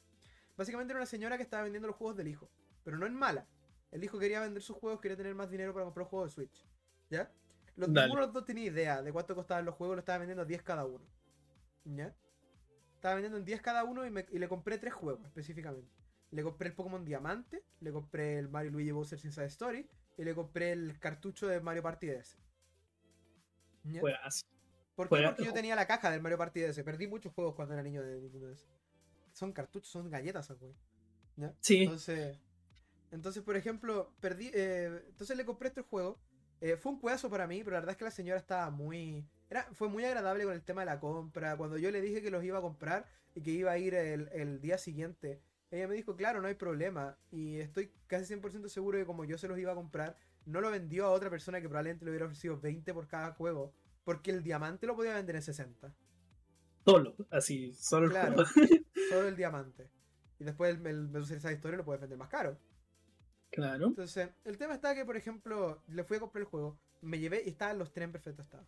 Básicamente 0.55 0.91
era 0.93 0.99
una 0.99 1.05
señora 1.05 1.37
que 1.37 1.43
estaba 1.43 1.63
vendiendo 1.63 1.87
los 1.87 1.97
juegos 1.97 2.15
del 2.17 2.27
hijo, 2.29 2.49
pero 2.83 2.97
no 2.97 3.05
en 3.05 3.13
mala. 3.13 3.47
El 3.91 4.03
hijo 4.03 4.19
quería 4.19 4.39
vender 4.41 4.61
sus 4.61 4.75
juegos, 4.75 4.99
quería 5.01 5.17
tener 5.17 5.33
más 5.35 5.49
dinero 5.49 5.73
para 5.73 5.85
comprar 5.85 6.03
un 6.05 6.09
juego 6.09 6.25
de 6.25 6.31
Switch. 6.31 6.65
¿Ya? 7.09 7.31
Los, 7.75 7.89
ninguno 8.03 8.21
de 8.21 8.27
los 8.27 8.33
dos 8.33 8.45
tenía 8.45 8.65
idea 8.65 9.01
de 9.01 9.13
cuánto 9.13 9.35
costaban 9.35 9.63
los 9.65 9.75
juegos, 9.75 9.95
lo 9.95 9.99
estaba 9.99 10.17
vendiendo 10.19 10.41
a 10.43 10.45
10 10.45 10.61
cada 10.63 10.85
uno. 10.85 11.05
¿Ya? 11.85 12.13
Estaba 12.95 13.15
vendiendo 13.15 13.37
en 13.37 13.45
10 13.45 13.61
cada 13.61 13.83
uno 13.83 14.05
y, 14.05 14.09
me- 14.11 14.25
y 14.31 14.39
le 14.39 14.47
compré 14.49 14.77
tres 14.77 14.93
juegos 14.93 15.23
específicamente. 15.25 15.89
Le 16.31 16.43
compré 16.43 16.69
el 16.69 16.75
Pokémon 16.75 17.05
Diamante, 17.05 17.63
le 17.79 17.91
compré 17.91 18.37
el 18.39 18.49
Mario 18.49 18.71
Luigi 18.71 18.91
Bowser's 18.91 19.23
Inside 19.23 19.45
Story 19.47 19.87
y 20.17 20.23
le 20.25 20.35
compré 20.35 20.71
el 20.71 20.99
cartucho 20.99 21.47
de 21.47 21.61
Mario 21.61 21.83
Party 21.83 22.07
DS. 22.07 22.37
¿Ya? 23.83 24.01
¿Por 24.95 25.05
qué? 25.05 25.09
Porque 25.27 25.43
yo 25.45 25.53
tenía 25.53 25.75
la 25.75 25.85
caja 25.87 26.09
del 26.11 26.21
Mario 26.21 26.37
Party 26.37 26.61
DS. 26.61 26.83
Perdí 26.83 27.07
muchos 27.07 27.31
juegos 27.33 27.55
cuando 27.55 27.75
era 27.75 27.83
niño 27.83 28.01
de 28.01 28.19
Nintendo 28.19 28.47
DS. 28.49 28.67
Son 29.31 29.53
cartuchos, 29.53 29.89
son 29.89 30.09
galletas, 30.09 30.51
güey. 30.59 30.73
¿Ya? 31.37 31.53
Sí. 31.61 31.83
Entonces, 31.83 32.37
entonces, 33.11 33.43
por 33.43 33.55
ejemplo, 33.55 34.13
perdí. 34.19 34.51
eh, 34.53 35.03
entonces 35.09 35.35
le 35.37 35.45
compré 35.45 35.69
este 35.69 35.81
juego. 35.81 36.19
Eh, 36.59 36.75
fue 36.75 36.91
un 36.91 36.99
cuedazo 36.99 37.29
para 37.29 37.47
mí, 37.47 37.59
pero 37.63 37.73
la 37.75 37.79
verdad 37.81 37.91
es 37.91 37.97
que 37.97 38.05
la 38.05 38.11
señora 38.11 38.39
estaba 38.39 38.69
muy. 38.71 39.25
Era, 39.49 39.63
fue 39.73 39.89
muy 39.89 40.03
agradable 40.03 40.43
con 40.43 40.53
el 40.53 40.63
tema 40.63 40.81
de 40.81 40.87
la 40.87 40.99
compra. 40.99 41.55
Cuando 41.55 41.77
yo 41.77 41.91
le 41.91 42.01
dije 42.01 42.21
que 42.21 42.31
los 42.31 42.43
iba 42.43 42.57
a 42.57 42.61
comprar 42.61 43.05
y 43.35 43.41
que 43.41 43.51
iba 43.51 43.71
a 43.71 43.77
ir 43.77 43.93
el, 43.93 44.29
el 44.33 44.59
día 44.61 44.77
siguiente, 44.77 45.41
ella 45.71 45.87
me 45.87 45.95
dijo, 45.95 46.15
claro, 46.15 46.41
no 46.41 46.47
hay 46.47 46.55
problema. 46.55 47.17
Y 47.31 47.57
estoy 47.59 47.91
casi 48.07 48.25
100% 48.25 48.67
seguro 48.69 48.97
de 48.97 49.03
que 49.03 49.07
como 49.07 49.23
yo 49.25 49.37
se 49.37 49.47
los 49.47 49.57
iba 49.59 49.71
a 49.71 49.75
comprar, 49.75 50.17
no 50.45 50.59
lo 50.61 50.71
vendió 50.71 51.05
a 51.05 51.11
otra 51.11 51.29
persona 51.29 51.61
que 51.61 51.67
probablemente 51.69 52.05
le 52.05 52.11
hubiera 52.11 52.25
ofrecido 52.25 52.59
20 52.59 52.93
por 52.93 53.07
cada 53.07 53.31
juego. 53.33 53.73
Porque 54.03 54.31
el 54.31 54.41
diamante 54.43 54.87
lo 54.87 54.95
podía 54.95 55.15
vender 55.15 55.35
en 55.35 55.41
60. 55.43 55.93
Solo, 56.85 57.15
así, 57.29 57.73
solo 57.73 58.05
el 58.07 58.11
Claro. 58.11 58.35
juego. 58.45 58.45
Solo 59.09 59.27
el 59.27 59.35
diamante. 59.35 59.89
Y 60.39 60.43
después 60.45 60.75
el, 60.75 60.85
el, 60.87 61.15
el 61.15 61.21
esa 61.23 61.51
historia 61.51 61.77
lo 61.77 61.85
puedes 61.85 62.01
vender 62.01 62.17
más 62.17 62.29
caro. 62.29 62.57
Claro. 63.51 63.87
Entonces, 63.87 64.29
el 64.45 64.57
tema 64.57 64.73
está 64.75 64.93
que, 64.95 65.05
por 65.05 65.17
ejemplo, 65.17 65.81
le 65.87 66.03
fui 66.03 66.17
a 66.17 66.19
comprar 66.19 66.41
el 66.41 66.47
juego, 66.49 66.77
me 67.01 67.19
llevé 67.19 67.43
y 67.45 67.49
estaban 67.49 67.77
los 67.79 67.91
tres 67.93 68.05
en 68.05 68.11
perfecto 68.11 68.41
estado. 68.41 68.65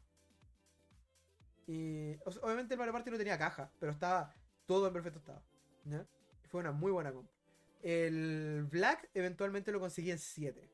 Y 1.67 2.15
o 2.25 2.31
sea, 2.31 2.41
obviamente 2.43 2.73
el 2.73 2.77
Mario 2.79 2.93
Party 2.93 3.11
no 3.11 3.17
tenía 3.17 3.37
caja, 3.37 3.71
pero 3.79 3.91
estaba 3.91 4.33
todo 4.65 4.87
en 4.87 4.93
perfecto 4.93 5.19
estado. 5.19 5.43
¿ya? 5.85 6.05
Fue 6.47 6.59
una 6.61 6.71
muy 6.71 6.91
buena 6.91 7.11
compra. 7.11 7.33
El 7.81 8.67
Black 8.69 9.09
eventualmente 9.13 9.71
lo 9.71 9.79
conseguí 9.79 10.11
en 10.11 10.19
7. 10.19 10.69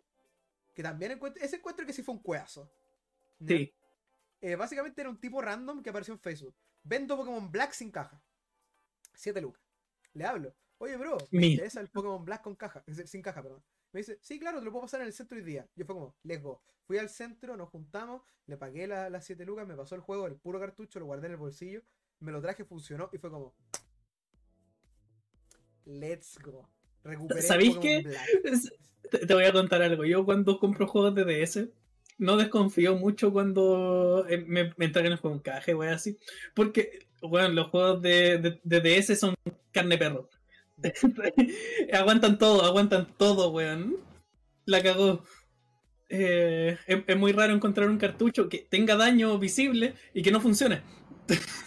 Que 0.73 0.83
también 0.83 1.11
encuentro. 1.11 1.43
Ese 1.43 1.57
encuentro 1.57 1.85
que 1.85 1.93
sí 1.93 2.01
fue 2.01 2.15
un 2.15 2.21
cueazo. 2.21 2.69
Sí. 3.45 3.73
Eh, 4.41 4.55
básicamente 4.55 5.01
era 5.01 5.09
un 5.09 5.19
tipo 5.19 5.41
random 5.41 5.81
que 5.83 5.89
apareció 5.89 6.13
en 6.13 6.19
Facebook. 6.19 6.55
Vendo 6.83 7.17
Pokémon 7.17 7.51
Black 7.51 7.73
sin 7.73 7.91
caja. 7.91 8.21
7 9.13 9.41
lucas. 9.41 9.61
Le 10.13 10.25
hablo. 10.25 10.53
Oye, 10.77 10.97
bro, 10.97 11.17
¿me 11.31 11.39
Mi- 11.39 11.51
interesa 11.53 11.79
el 11.81 11.89
Pokémon 11.89 12.23
Black 12.25 12.41
con 12.41 12.55
caja? 12.55 12.83
Decir, 12.85 13.07
Sin 13.07 13.21
caja, 13.21 13.41
perdón. 13.41 13.63
Me 13.95 14.01
dice, 14.01 14.17
sí, 14.19 14.37
claro, 14.41 14.59
te 14.59 14.65
lo 14.65 14.71
puedo 14.73 14.81
pasar 14.81 14.99
en 14.99 15.07
el 15.07 15.13
centro 15.13 15.37
hoy 15.37 15.43
día. 15.45 15.65
Yo 15.73 15.85
fue 15.85 15.95
como, 15.95 16.17
let's 16.23 16.43
go. 16.43 16.61
Fui 16.85 16.97
al 16.97 17.07
centro, 17.07 17.55
nos 17.55 17.69
juntamos, 17.69 18.23
le 18.45 18.57
pagué 18.57 18.87
la- 18.87 19.09
las 19.09 19.23
7 19.23 19.45
lucas, 19.45 19.65
me 19.65 19.73
pasó 19.73 19.95
el 19.95 20.01
juego, 20.01 20.27
el 20.27 20.35
puro 20.35 20.59
cartucho, 20.59 20.99
lo 20.99 21.05
guardé 21.05 21.27
en 21.27 21.31
el 21.31 21.37
bolsillo, 21.37 21.81
me 22.19 22.33
lo 22.33 22.41
traje, 22.41 22.65
funcionó 22.65 23.09
y 23.13 23.19
fue 23.19 23.29
como, 23.31 23.55
let's 25.85 26.37
go. 26.43 26.67
Recuperé 27.05 27.41
¿Sabéis 27.43 27.77
qué? 27.77 28.03
Te, 29.25 29.33
voy 29.33 29.45
a 29.45 29.53
contar 29.53 29.81
algo. 29.81 30.03
Yo 30.03 30.25
cuando 30.25 30.59
compro 30.59 30.87
juegos 30.87 31.15
de 31.15 31.23
DS, 31.23 31.69
no 32.17 32.35
desconfío 32.35 32.97
mucho 32.97 33.31
cuando 33.31 34.25
eh, 34.27 34.43
me, 34.45 34.73
me 34.75 34.85
entregan 34.87 35.13
el 35.13 35.19
juego 35.19 35.37
en 35.37 35.41
caja, 35.41 35.73
wey, 35.73 35.87
así. 35.91 36.17
Porque, 36.53 37.07
bueno, 37.21 37.47
los 37.47 37.69
juegos 37.69 38.01
de, 38.01 38.39
de- 38.39 38.59
de 38.61 38.81
DS 38.81 39.15
son 39.15 39.35
carne 39.71 39.97
perro. 39.97 40.27
aguantan 41.93 42.37
todo, 42.37 42.63
aguantan 42.63 43.07
todo, 43.17 43.51
weón. 43.51 43.97
La 44.65 44.81
cagó. 44.81 45.23
Eh, 46.09 46.77
es, 46.87 47.17
muy 47.17 47.31
raro 47.31 47.53
encontrar 47.53 47.89
un 47.89 47.97
cartucho 47.97 48.47
que 48.47 48.59
tenga 48.59 48.95
daño 48.95 49.37
visible 49.39 49.95
y 50.13 50.21
que 50.21 50.31
no 50.31 50.41
funcione. 50.41 50.81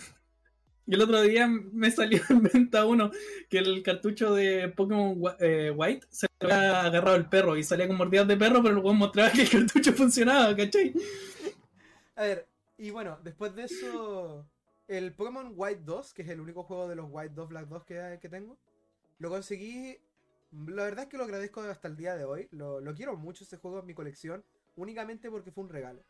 Y 0.90 0.94
el 0.94 1.02
otro 1.02 1.20
día 1.20 1.46
me 1.46 1.90
salió 1.90 2.22
en 2.30 2.44
venta 2.44 2.86
uno 2.86 3.10
que 3.50 3.58
el 3.58 3.82
cartucho 3.82 4.34
de 4.34 4.70
Pokémon 4.70 5.20
eh, 5.38 5.70
White 5.70 6.06
se 6.08 6.26
lo 6.40 6.46
había 6.50 6.80
agarrado 6.80 7.14
el 7.16 7.28
perro 7.28 7.58
y 7.58 7.62
salía 7.62 7.86
con 7.86 7.98
mordidas 7.98 8.26
de 8.26 8.38
perro, 8.38 8.62
pero 8.62 8.76
luego 8.76 8.94
mostraba 8.94 9.30
que 9.30 9.42
el 9.42 9.50
cartucho 9.50 9.92
funcionaba, 9.96 10.56
¿cachai? 10.56 10.94
A 12.16 12.22
ver, 12.22 12.48
y 12.78 12.88
bueno, 12.88 13.18
después 13.22 13.54
de 13.54 13.64
eso, 13.64 14.48
el 14.86 15.12
Pokémon 15.12 15.52
White 15.54 15.82
2, 15.84 16.14
que 16.14 16.22
es 16.22 16.28
el 16.30 16.40
único 16.40 16.62
juego 16.62 16.88
de 16.88 16.96
los 16.96 17.08
White 17.10 17.34
2, 17.34 17.48
Black 17.50 17.68
2 17.68 17.84
que, 17.84 18.18
que 18.22 18.28
tengo, 18.30 18.56
lo 19.18 19.30
conseguí. 19.30 19.98
La 20.50 20.84
verdad 20.84 21.04
es 21.04 21.10
que 21.10 21.18
lo 21.18 21.24
agradezco 21.24 21.60
hasta 21.60 21.88
el 21.88 21.96
día 21.96 22.16
de 22.16 22.24
hoy. 22.24 22.48
Lo, 22.50 22.80
lo 22.80 22.94
quiero 22.94 23.16
mucho 23.16 23.44
ese 23.44 23.58
juego 23.58 23.80
en 23.80 23.86
mi 23.86 23.94
colección, 23.94 24.44
únicamente 24.76 25.30
porque 25.30 25.52
fue 25.52 25.64
un 25.64 25.70
regalo. 25.70 26.02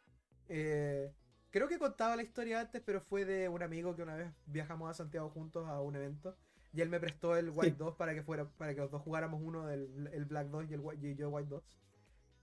Eh, 0.48 1.12
creo 1.50 1.68
que 1.68 1.78
contaba 1.78 2.16
la 2.16 2.22
historia 2.22 2.60
antes, 2.60 2.82
pero 2.84 3.00
fue 3.00 3.24
de 3.24 3.48
un 3.48 3.62
amigo 3.62 3.96
que 3.96 4.02
una 4.02 4.16
vez 4.16 4.32
viajamos 4.46 4.90
a 4.90 4.94
Santiago 4.94 5.30
juntos 5.30 5.66
a 5.66 5.80
un 5.80 5.96
evento. 5.96 6.36
Y 6.72 6.82
él 6.82 6.90
me 6.90 7.00
prestó 7.00 7.36
el 7.36 7.50
White 7.50 7.76
2 7.78 7.96
para 7.96 8.14
que 8.14 8.22
fuera, 8.22 8.46
para 8.46 8.74
que 8.74 8.80
los 8.80 8.90
dos 8.90 9.02
jugáramos 9.02 9.40
uno 9.42 9.66
del 9.66 10.10
el 10.12 10.26
Black 10.26 10.48
2 10.48 10.66
y 10.70 10.74
el 10.74 10.82
y 11.02 11.14
yo 11.14 11.30
White 11.30 11.48
2. 11.48 11.64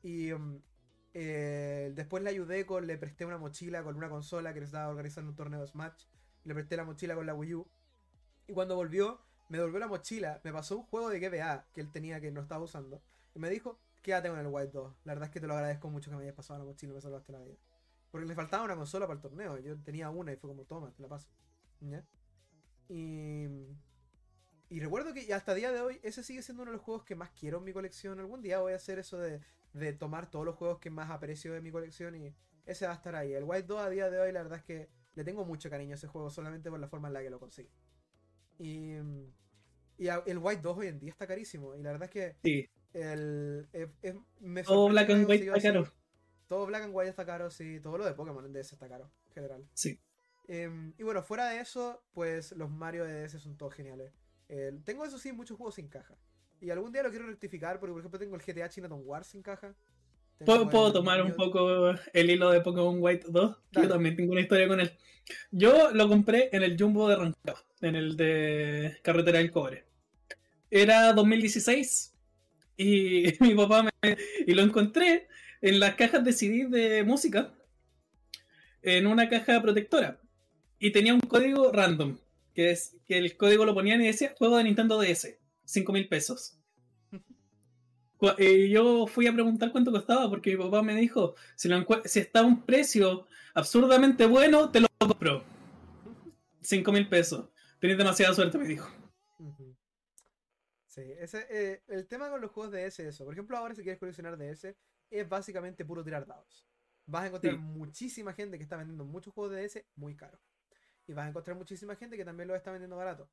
Y 0.01 0.31
um, 0.33 0.59
eh, 1.13 1.91
después 1.95 2.23
le 2.23 2.31
ayudé 2.31 2.65
con, 2.65 2.85
le 2.87 2.97
presté 2.97 3.25
una 3.25 3.37
mochila 3.37 3.83
con 3.83 3.95
una 3.95 4.09
consola 4.09 4.53
que 4.53 4.59
le 4.59 4.65
estaba 4.65 4.89
organizando 4.89 5.29
un 5.29 5.35
torneo 5.35 5.61
de 5.61 5.67
Smash. 5.67 6.05
Le 6.43 6.53
presté 6.53 6.75
la 6.75 6.83
mochila 6.83 7.15
con 7.15 7.25
la 7.25 7.35
Wii 7.35 7.53
U. 7.53 7.67
Y 8.47 8.53
cuando 8.53 8.75
volvió, 8.75 9.24
me 9.49 9.57
devolvió 9.57 9.79
la 9.79 9.87
mochila, 9.87 10.41
me 10.43 10.51
pasó 10.51 10.77
un 10.77 10.83
juego 10.83 11.09
de 11.09 11.19
GBA 11.19 11.67
que 11.73 11.81
él 11.81 11.91
tenía 11.91 12.19
que 12.19 12.31
no 12.31 12.41
estaba 12.41 12.63
usando. 12.63 13.01
Y 13.33 13.39
me 13.39 13.49
dijo, 13.49 13.79
quédate 14.01 14.29
con 14.29 14.39
el 14.39 14.47
White 14.47 14.71
2. 14.71 14.95
La 15.03 15.13
verdad 15.13 15.27
es 15.27 15.33
que 15.33 15.39
te 15.39 15.47
lo 15.47 15.53
agradezco 15.53 15.89
mucho 15.89 16.09
que 16.09 16.17
me 16.17 16.23
hayas 16.23 16.35
pasado 16.35 16.59
la 16.59 16.65
mochila 16.65 16.93
me 16.93 17.01
salvaste 17.01 17.31
la 17.31 17.39
vida. 17.39 17.55
Porque 18.11 18.27
le 18.27 18.35
faltaba 18.35 18.63
una 18.63 18.75
consola 18.75 19.07
para 19.07 19.17
el 19.17 19.21
torneo. 19.21 19.57
Yo 19.59 19.77
tenía 19.81 20.09
una 20.09 20.31
y 20.31 20.37
fue 20.37 20.49
como, 20.49 20.63
toma, 20.63 20.91
te 20.91 21.01
la 21.01 21.09
paso. 21.09 21.29
Y. 22.89 23.47
Y 24.67 24.79
recuerdo 24.79 25.13
que 25.13 25.31
hasta 25.33 25.51
el 25.51 25.59
día 25.59 25.71
de 25.71 25.81
hoy, 25.81 25.99
ese 26.01 26.23
sigue 26.23 26.41
siendo 26.41 26.63
uno 26.63 26.71
de 26.71 26.77
los 26.77 26.83
juegos 26.83 27.03
que 27.03 27.15
más 27.15 27.29
quiero 27.31 27.59
en 27.59 27.65
mi 27.65 27.73
colección. 27.73 28.19
Algún 28.19 28.41
día 28.41 28.59
voy 28.59 28.73
a 28.73 28.77
hacer 28.77 28.97
eso 28.97 29.17
de, 29.19 29.41
de 29.73 29.93
tomar 29.93 30.29
todos 30.31 30.45
los 30.45 30.55
juegos 30.55 30.79
que 30.79 30.89
más 30.89 31.11
aprecio 31.11 31.53
de 31.53 31.61
mi 31.61 31.71
colección 31.71 32.15
y 32.15 32.33
ese 32.65 32.87
va 32.87 32.93
a 32.93 32.95
estar 32.95 33.15
ahí. 33.15 33.33
El 33.33 33.43
White 33.43 33.67
2 33.67 33.79
a 33.79 33.89
día 33.89 34.09
de 34.09 34.19
hoy, 34.19 34.31
la 34.31 34.41
verdad 34.41 34.57
es 34.59 34.63
que 34.63 34.89
le 35.13 35.23
tengo 35.23 35.45
mucho 35.45 35.69
cariño 35.69 35.93
a 35.93 35.95
ese 35.95 36.07
juego 36.07 36.29
solamente 36.29 36.69
por 36.69 36.79
la 36.79 36.87
forma 36.87 37.09
en 37.09 37.13
la 37.13 37.21
que 37.21 37.29
lo 37.29 37.39
conseguí. 37.39 37.69
Y, 38.59 38.95
y 39.97 40.07
el 40.25 40.37
White 40.37 40.61
2 40.61 40.77
hoy 40.77 40.87
en 40.87 40.99
día 40.99 41.11
está 41.11 41.27
carísimo. 41.27 41.75
Y 41.75 41.81
la 41.83 41.91
verdad 41.91 42.05
es 42.05 42.11
que 42.11 42.35
Sí. 42.43 42.69
el, 42.93 43.67
me 44.39 44.63
Todo 44.63 44.89
Black 44.89 45.09
and 45.09 45.27
White 45.29 45.45
está 45.47 45.61
caro. 45.61 45.87
Todo 46.47 46.65
Black 46.67 46.83
and 46.83 46.95
White 46.95 47.09
está 47.09 47.25
caro, 47.25 47.49
sí. 47.49 47.79
Todo 47.79 47.97
lo 47.97 48.05
de 48.05 48.13
Pokémon 48.13 48.45
en 48.45 48.53
DS 48.53 48.73
está 48.73 48.87
caro, 48.87 49.09
en 49.27 49.31
general. 49.33 49.67
Sí. 49.73 49.99
Em, 50.47 50.93
y 50.97 51.03
bueno, 51.03 51.23
fuera 51.23 51.49
de 51.49 51.59
eso, 51.59 52.03
pues 52.13 52.51
los 52.51 52.69
Mario 52.69 53.03
de 53.05 53.21
DS 53.27 53.39
son 53.39 53.57
todos 53.57 53.73
geniales. 53.73 54.13
El- 54.47 54.83
tengo 54.83 55.03
eso 55.05 55.17
sí 55.17 55.31
muchos 55.31 55.57
juegos 55.57 55.75
sin 55.75 55.87
caja. 55.87 56.15
Y 56.61 56.69
algún 56.69 56.91
día 56.91 57.01
lo 57.03 57.09
quiero 57.09 57.25
rectificar 57.25 57.79
porque 57.79 57.91
por 57.93 57.99
ejemplo 58.01 58.19
tengo 58.19 58.35
el 58.35 58.41
GTA 58.43 58.69
Chinatown 58.69 59.01
Wars 59.03 59.27
sin 59.27 59.41
caja. 59.41 59.75
¿Puedo, 60.43 60.91
tomar 60.91 61.21
un 61.21 61.33
poco 61.33 61.93
el 62.13 62.29
hilo 62.29 62.51
de 62.51 62.61
Pokémon 62.61 62.97
White 62.99 63.27
2? 63.29 63.55
Que 63.55 63.61
Dale. 63.71 63.87
Yo 63.87 63.93
también 63.93 64.15
tengo 64.15 64.31
una 64.33 64.41
historia 64.41 64.67
con 64.67 64.81
él. 64.81 64.91
Yo 65.51 65.91
lo 65.91 66.09
compré 66.09 66.49
en 66.51 66.63
el 66.63 66.77
Jumbo 66.77 67.07
de 67.07 67.15
Rancagua, 67.15 67.63
en 67.81 67.95
el 67.95 68.17
de 68.17 68.97
Carretera 69.01 69.39
del 69.39 69.51
Cobre. 69.51 69.85
Era 70.69 71.13
2016 71.13 72.13
y 72.77 73.33
mi 73.39 73.55
papá 73.55 73.83
me... 73.83 74.17
Y 74.45 74.53
lo 74.53 74.61
encontré 74.61 75.27
en 75.61 75.79
las 75.79 75.95
cajas 75.95 76.23
de 76.23 76.33
CD 76.33 76.67
de 76.67 77.03
música, 77.03 77.53
en 78.81 79.07
una 79.07 79.29
caja 79.29 79.61
protectora. 79.61 80.19
Y 80.79 80.91
tenía 80.91 81.13
un 81.13 81.21
código 81.21 81.71
random, 81.71 82.17
que 82.53 82.71
es 82.71 82.97
que 83.07 83.17
el 83.17 83.37
código 83.37 83.65
lo 83.65 83.73
ponían 83.73 84.01
y 84.01 84.07
decía 84.07 84.35
juego 84.37 84.57
de 84.57 84.65
Nintendo 84.65 85.01
DS, 85.01 85.37
5 85.63 85.93
mil 85.93 86.07
pesos. 86.07 86.59
Eh, 88.37 88.69
yo 88.69 89.07
fui 89.07 89.27
a 89.27 89.33
preguntar 89.33 89.71
cuánto 89.71 89.91
costaba 89.91 90.29
porque 90.29 90.51
mi 90.55 90.63
papá 90.63 90.81
me 90.81 90.95
dijo, 90.95 91.35
si, 91.55 91.67
lo 91.69 91.77
encue- 91.77 92.05
si 92.05 92.19
está 92.19 92.39
a 92.39 92.43
un 92.43 92.63
precio 92.63 93.27
absurdamente 93.53 94.25
bueno, 94.25 94.71
te 94.71 94.79
lo 94.81 94.87
compro. 94.97 95.43
5 96.61 96.91
mil 96.91 97.07
pesos. 97.07 97.49
Tenés 97.79 97.97
demasiada 97.97 98.33
suerte, 98.33 98.57
me 98.57 98.67
dijo. 98.67 98.89
Sí, 100.87 101.01
ese, 101.19 101.45
eh, 101.49 101.81
el 101.89 102.07
tema 102.07 102.29
con 102.29 102.39
los 102.41 102.51
juegos 102.51 102.71
de 102.71 102.79
DS 102.83 103.01
es 103.03 103.15
eso. 103.15 103.25
Por 103.25 103.33
ejemplo, 103.33 103.57
ahora 103.57 103.75
si 103.75 103.83
quieres 103.83 103.99
coleccionar 103.99 104.37
DS, 104.37 104.75
es 105.09 105.29
básicamente 105.29 105.83
puro 105.83 106.03
tirar 106.03 106.25
dados. 106.25 106.65
Vas 107.05 107.23
a 107.23 107.27
encontrar 107.27 107.53
Sí. 107.53 107.59
muchísima 107.59 108.33
gente 108.33 108.57
que 108.57 108.63
está 108.63 108.77
vendiendo 108.77 109.03
muchos 109.05 109.33
juegos 109.33 109.53
de 109.53 109.61
DS 109.61 109.85
muy 109.95 110.15
caros. 110.15 110.39
Y 111.07 111.13
vas 111.13 111.25
a 111.25 111.29
encontrar 111.29 111.55
muchísima 111.57 111.95
gente 111.95 112.17
que 112.17 112.25
también 112.25 112.47
los 112.47 112.57
está 112.57 112.71
vendiendo 112.71 112.95
barato. 112.95 113.29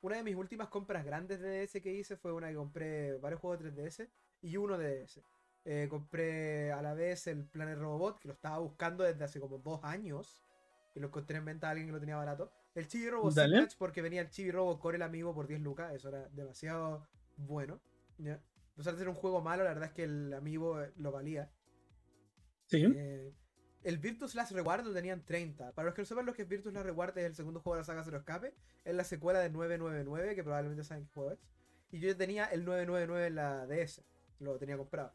Una 0.00 0.16
de 0.16 0.24
mis 0.24 0.34
últimas 0.34 0.68
compras 0.68 1.04
grandes 1.04 1.40
de 1.40 1.48
DS 1.66 1.80
que 1.80 1.92
hice 1.92 2.16
fue 2.16 2.32
una 2.32 2.48
que 2.48 2.56
compré 2.56 3.18
varios 3.18 3.40
juegos 3.40 3.60
de 3.62 3.70
3DS 3.70 4.08
y 4.42 4.56
uno 4.56 4.76
de 4.76 5.04
DS. 5.04 5.22
Eh, 5.64 5.86
compré 5.88 6.72
a 6.72 6.82
la 6.82 6.92
vez 6.94 7.26
el 7.28 7.44
Planet 7.44 7.78
Robot, 7.78 8.18
que 8.18 8.28
lo 8.28 8.34
estaba 8.34 8.58
buscando 8.58 9.04
desde 9.04 9.24
hace 9.24 9.40
como 9.40 9.58
dos 9.58 9.82
años. 9.84 10.42
Y 10.94 11.00
lo 11.00 11.06
encontré 11.06 11.38
en 11.38 11.44
venta 11.44 11.68
a 11.68 11.70
alguien 11.70 11.86
que 11.86 11.92
lo 11.92 12.00
tenía 12.00 12.16
barato. 12.16 12.52
El 12.74 12.86
Chibi 12.86 13.08
Robo 13.08 13.30
Dale. 13.30 13.56
Sinmatch, 13.56 13.76
porque 13.78 14.02
venía 14.02 14.20
el 14.20 14.28
Chibi 14.28 14.50
Robo 14.50 14.78
con 14.78 14.94
el 14.94 15.02
amigo 15.02 15.34
por 15.34 15.46
10 15.46 15.60
lucas. 15.60 15.94
Eso 15.94 16.08
era 16.08 16.28
demasiado 16.30 17.06
bueno. 17.36 17.80
¿ya? 18.18 18.34
A 18.34 18.76
pesar 18.76 18.94
de 18.94 18.98
ser 18.98 19.08
un 19.08 19.14
juego 19.14 19.40
malo, 19.40 19.64
la 19.64 19.70
verdad 19.70 19.88
es 19.88 19.94
que 19.94 20.04
el 20.04 20.34
amigo 20.34 20.82
eh, 20.82 20.92
lo 20.96 21.12
valía. 21.12 21.50
Sí. 22.66 22.84
Eh, 22.94 23.32
el 23.84 23.98
Virtus 23.98 24.34
Last 24.34 24.52
Reward 24.52 24.84
lo 24.84 24.92
tenían 24.92 25.24
30. 25.24 25.72
Para 25.72 25.86
los 25.86 25.94
que 25.94 26.02
no 26.02 26.06
sepan 26.06 26.26
lo 26.26 26.34
que 26.34 26.42
es 26.42 26.48
Virtus 26.48 26.72
Last 26.72 26.86
Reward, 26.86 27.16
es 27.18 27.24
el 27.24 27.34
segundo 27.34 27.60
juego 27.60 27.76
de 27.76 27.80
la 27.80 27.84
saga 27.84 28.04
Zero 28.04 28.18
Escape. 28.18 28.54
Es 28.84 28.94
la 28.94 29.04
secuela 29.04 29.40
de 29.40 29.50
999, 29.50 30.34
que 30.34 30.42
probablemente 30.42 30.84
saben 30.84 31.06
qué 31.06 31.12
juego 31.12 31.32
es. 31.32 31.38
Y 31.90 32.00
yo 32.00 32.08
ya 32.08 32.16
tenía 32.16 32.46
el 32.46 32.64
999 32.64 33.26
en 33.26 33.34
la 33.34 33.66
DS. 33.66 34.02
Lo 34.42 34.58
tenía 34.58 34.76
comprado. 34.76 35.12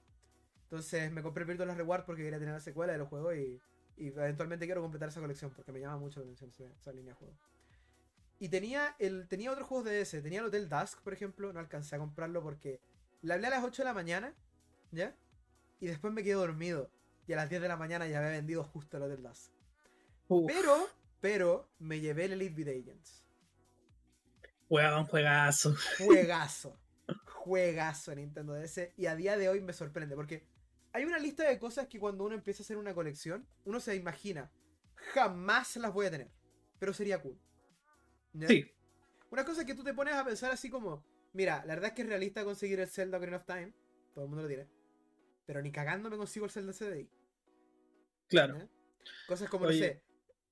Entonces 0.63 1.11
me 1.11 1.21
compré 1.21 1.45
Last 1.45 1.77
Reward 1.77 2.05
porque 2.05 2.23
quería 2.23 2.39
tener 2.39 2.53
la 2.53 2.59
secuela 2.59 2.93
de 2.93 2.99
los 2.99 3.07
juegos 3.07 3.35
y, 3.35 3.61
y 3.95 4.07
eventualmente 4.07 4.65
quiero 4.65 4.81
completar 4.81 5.09
esa 5.09 5.21
colección 5.21 5.51
porque 5.51 5.71
me 5.71 5.79
llama 5.79 5.97
mucho 5.97 6.19
la 6.19 6.25
atención 6.25 6.49
esa, 6.49 6.65
esa 6.65 6.91
línea 6.91 7.13
de 7.13 7.19
juegos. 7.19 7.37
Y 8.39 8.49
tenía, 8.49 8.95
el, 8.99 9.27
tenía 9.27 9.51
otros 9.51 9.67
juegos 9.67 9.85
de 9.85 9.99
DS. 10.03 10.21
Tenía 10.21 10.39
el 10.39 10.45
Hotel 10.45 10.69
Dusk, 10.69 11.01
por 11.01 11.13
ejemplo. 11.13 11.51
No 11.53 11.59
alcancé 11.59 11.95
a 11.95 11.99
comprarlo 11.99 12.43
porque 12.43 12.79
le 13.21 13.33
hablé 13.33 13.47
a 13.47 13.51
las 13.51 13.63
8 13.63 13.81
de 13.81 13.85
la 13.85 13.93
mañana. 13.93 14.33
¿Ya? 14.91 15.15
Y 15.79 15.87
después 15.87 16.13
me 16.13 16.23
quedé 16.23 16.33
dormido. 16.33 16.91
Y 17.27 17.33
a 17.33 17.37
las 17.37 17.49
10 17.49 17.61
de 17.61 17.67
la 17.67 17.77
mañana 17.77 18.07
ya 18.07 18.19
había 18.19 18.31
vendido 18.31 18.63
justo 18.63 18.97
el 18.97 19.03
Hotel 19.03 19.23
Dusk. 19.23 19.51
Uf, 20.27 20.51
Pero, 20.51 20.87
pero, 21.19 21.69
me 21.79 21.99
llevé 21.99 22.25
el 22.25 22.33
Elite 22.33 22.63
Beat 22.63 22.81
Agents. 22.83 23.23
weón, 24.69 25.05
juegazo. 25.05 25.75
Juegazo. 25.97 26.77
Juegazo 27.47 28.11
en 28.11 28.19
Nintendo 28.19 28.53
DS. 28.53 28.91
Y 28.97 29.05
a 29.05 29.15
día 29.15 29.37
de 29.37 29.49
hoy 29.49 29.61
me 29.61 29.73
sorprende. 29.73 30.15
Porque 30.15 30.45
hay 30.91 31.05
una 31.05 31.17
lista 31.17 31.47
de 31.47 31.57
cosas 31.57 31.87
que 31.87 31.99
cuando 31.99 32.25
uno 32.25 32.35
empieza 32.35 32.61
a 32.61 32.65
hacer 32.65 32.77
una 32.77 32.93
colección, 32.93 33.47
uno 33.65 33.79
se 33.79 33.95
imagina. 33.95 34.51
Jamás 34.95 35.77
las 35.77 35.93
voy 35.93 36.07
a 36.07 36.11
tener. 36.11 36.31
Pero 36.79 36.93
sería 36.93 37.21
cool. 37.21 37.39
Sí. 38.47 38.71
Una 39.31 39.45
cosa 39.45 39.65
que 39.65 39.73
tú 39.73 39.83
te 39.83 39.93
pones 39.93 40.13
a 40.13 40.25
pensar 40.25 40.51
así 40.51 40.69
como. 40.69 41.05
Mira, 41.33 41.63
la 41.65 41.75
verdad 41.75 41.89
es 41.89 41.93
que 41.93 42.01
es 42.01 42.07
realista 42.07 42.43
conseguir 42.43 42.79
el 42.79 42.87
Zelda 42.87 43.17
Ocarina 43.17 43.37
of 43.37 43.45
Time. 43.45 43.73
Todo 44.13 44.25
el 44.25 44.29
mundo 44.29 44.43
lo 44.43 44.47
tiene. 44.47 44.67
Pero 45.45 45.61
ni 45.61 45.71
cagando 45.71 46.09
me 46.09 46.17
consigo 46.17 46.45
el 46.45 46.51
Zelda 46.51 46.73
CDI. 46.73 47.09
Claro. 48.27 48.69
Cosas 49.27 49.49
como, 49.49 49.65
Oye. 49.65 49.79
no 49.79 49.85
sé. 49.85 50.03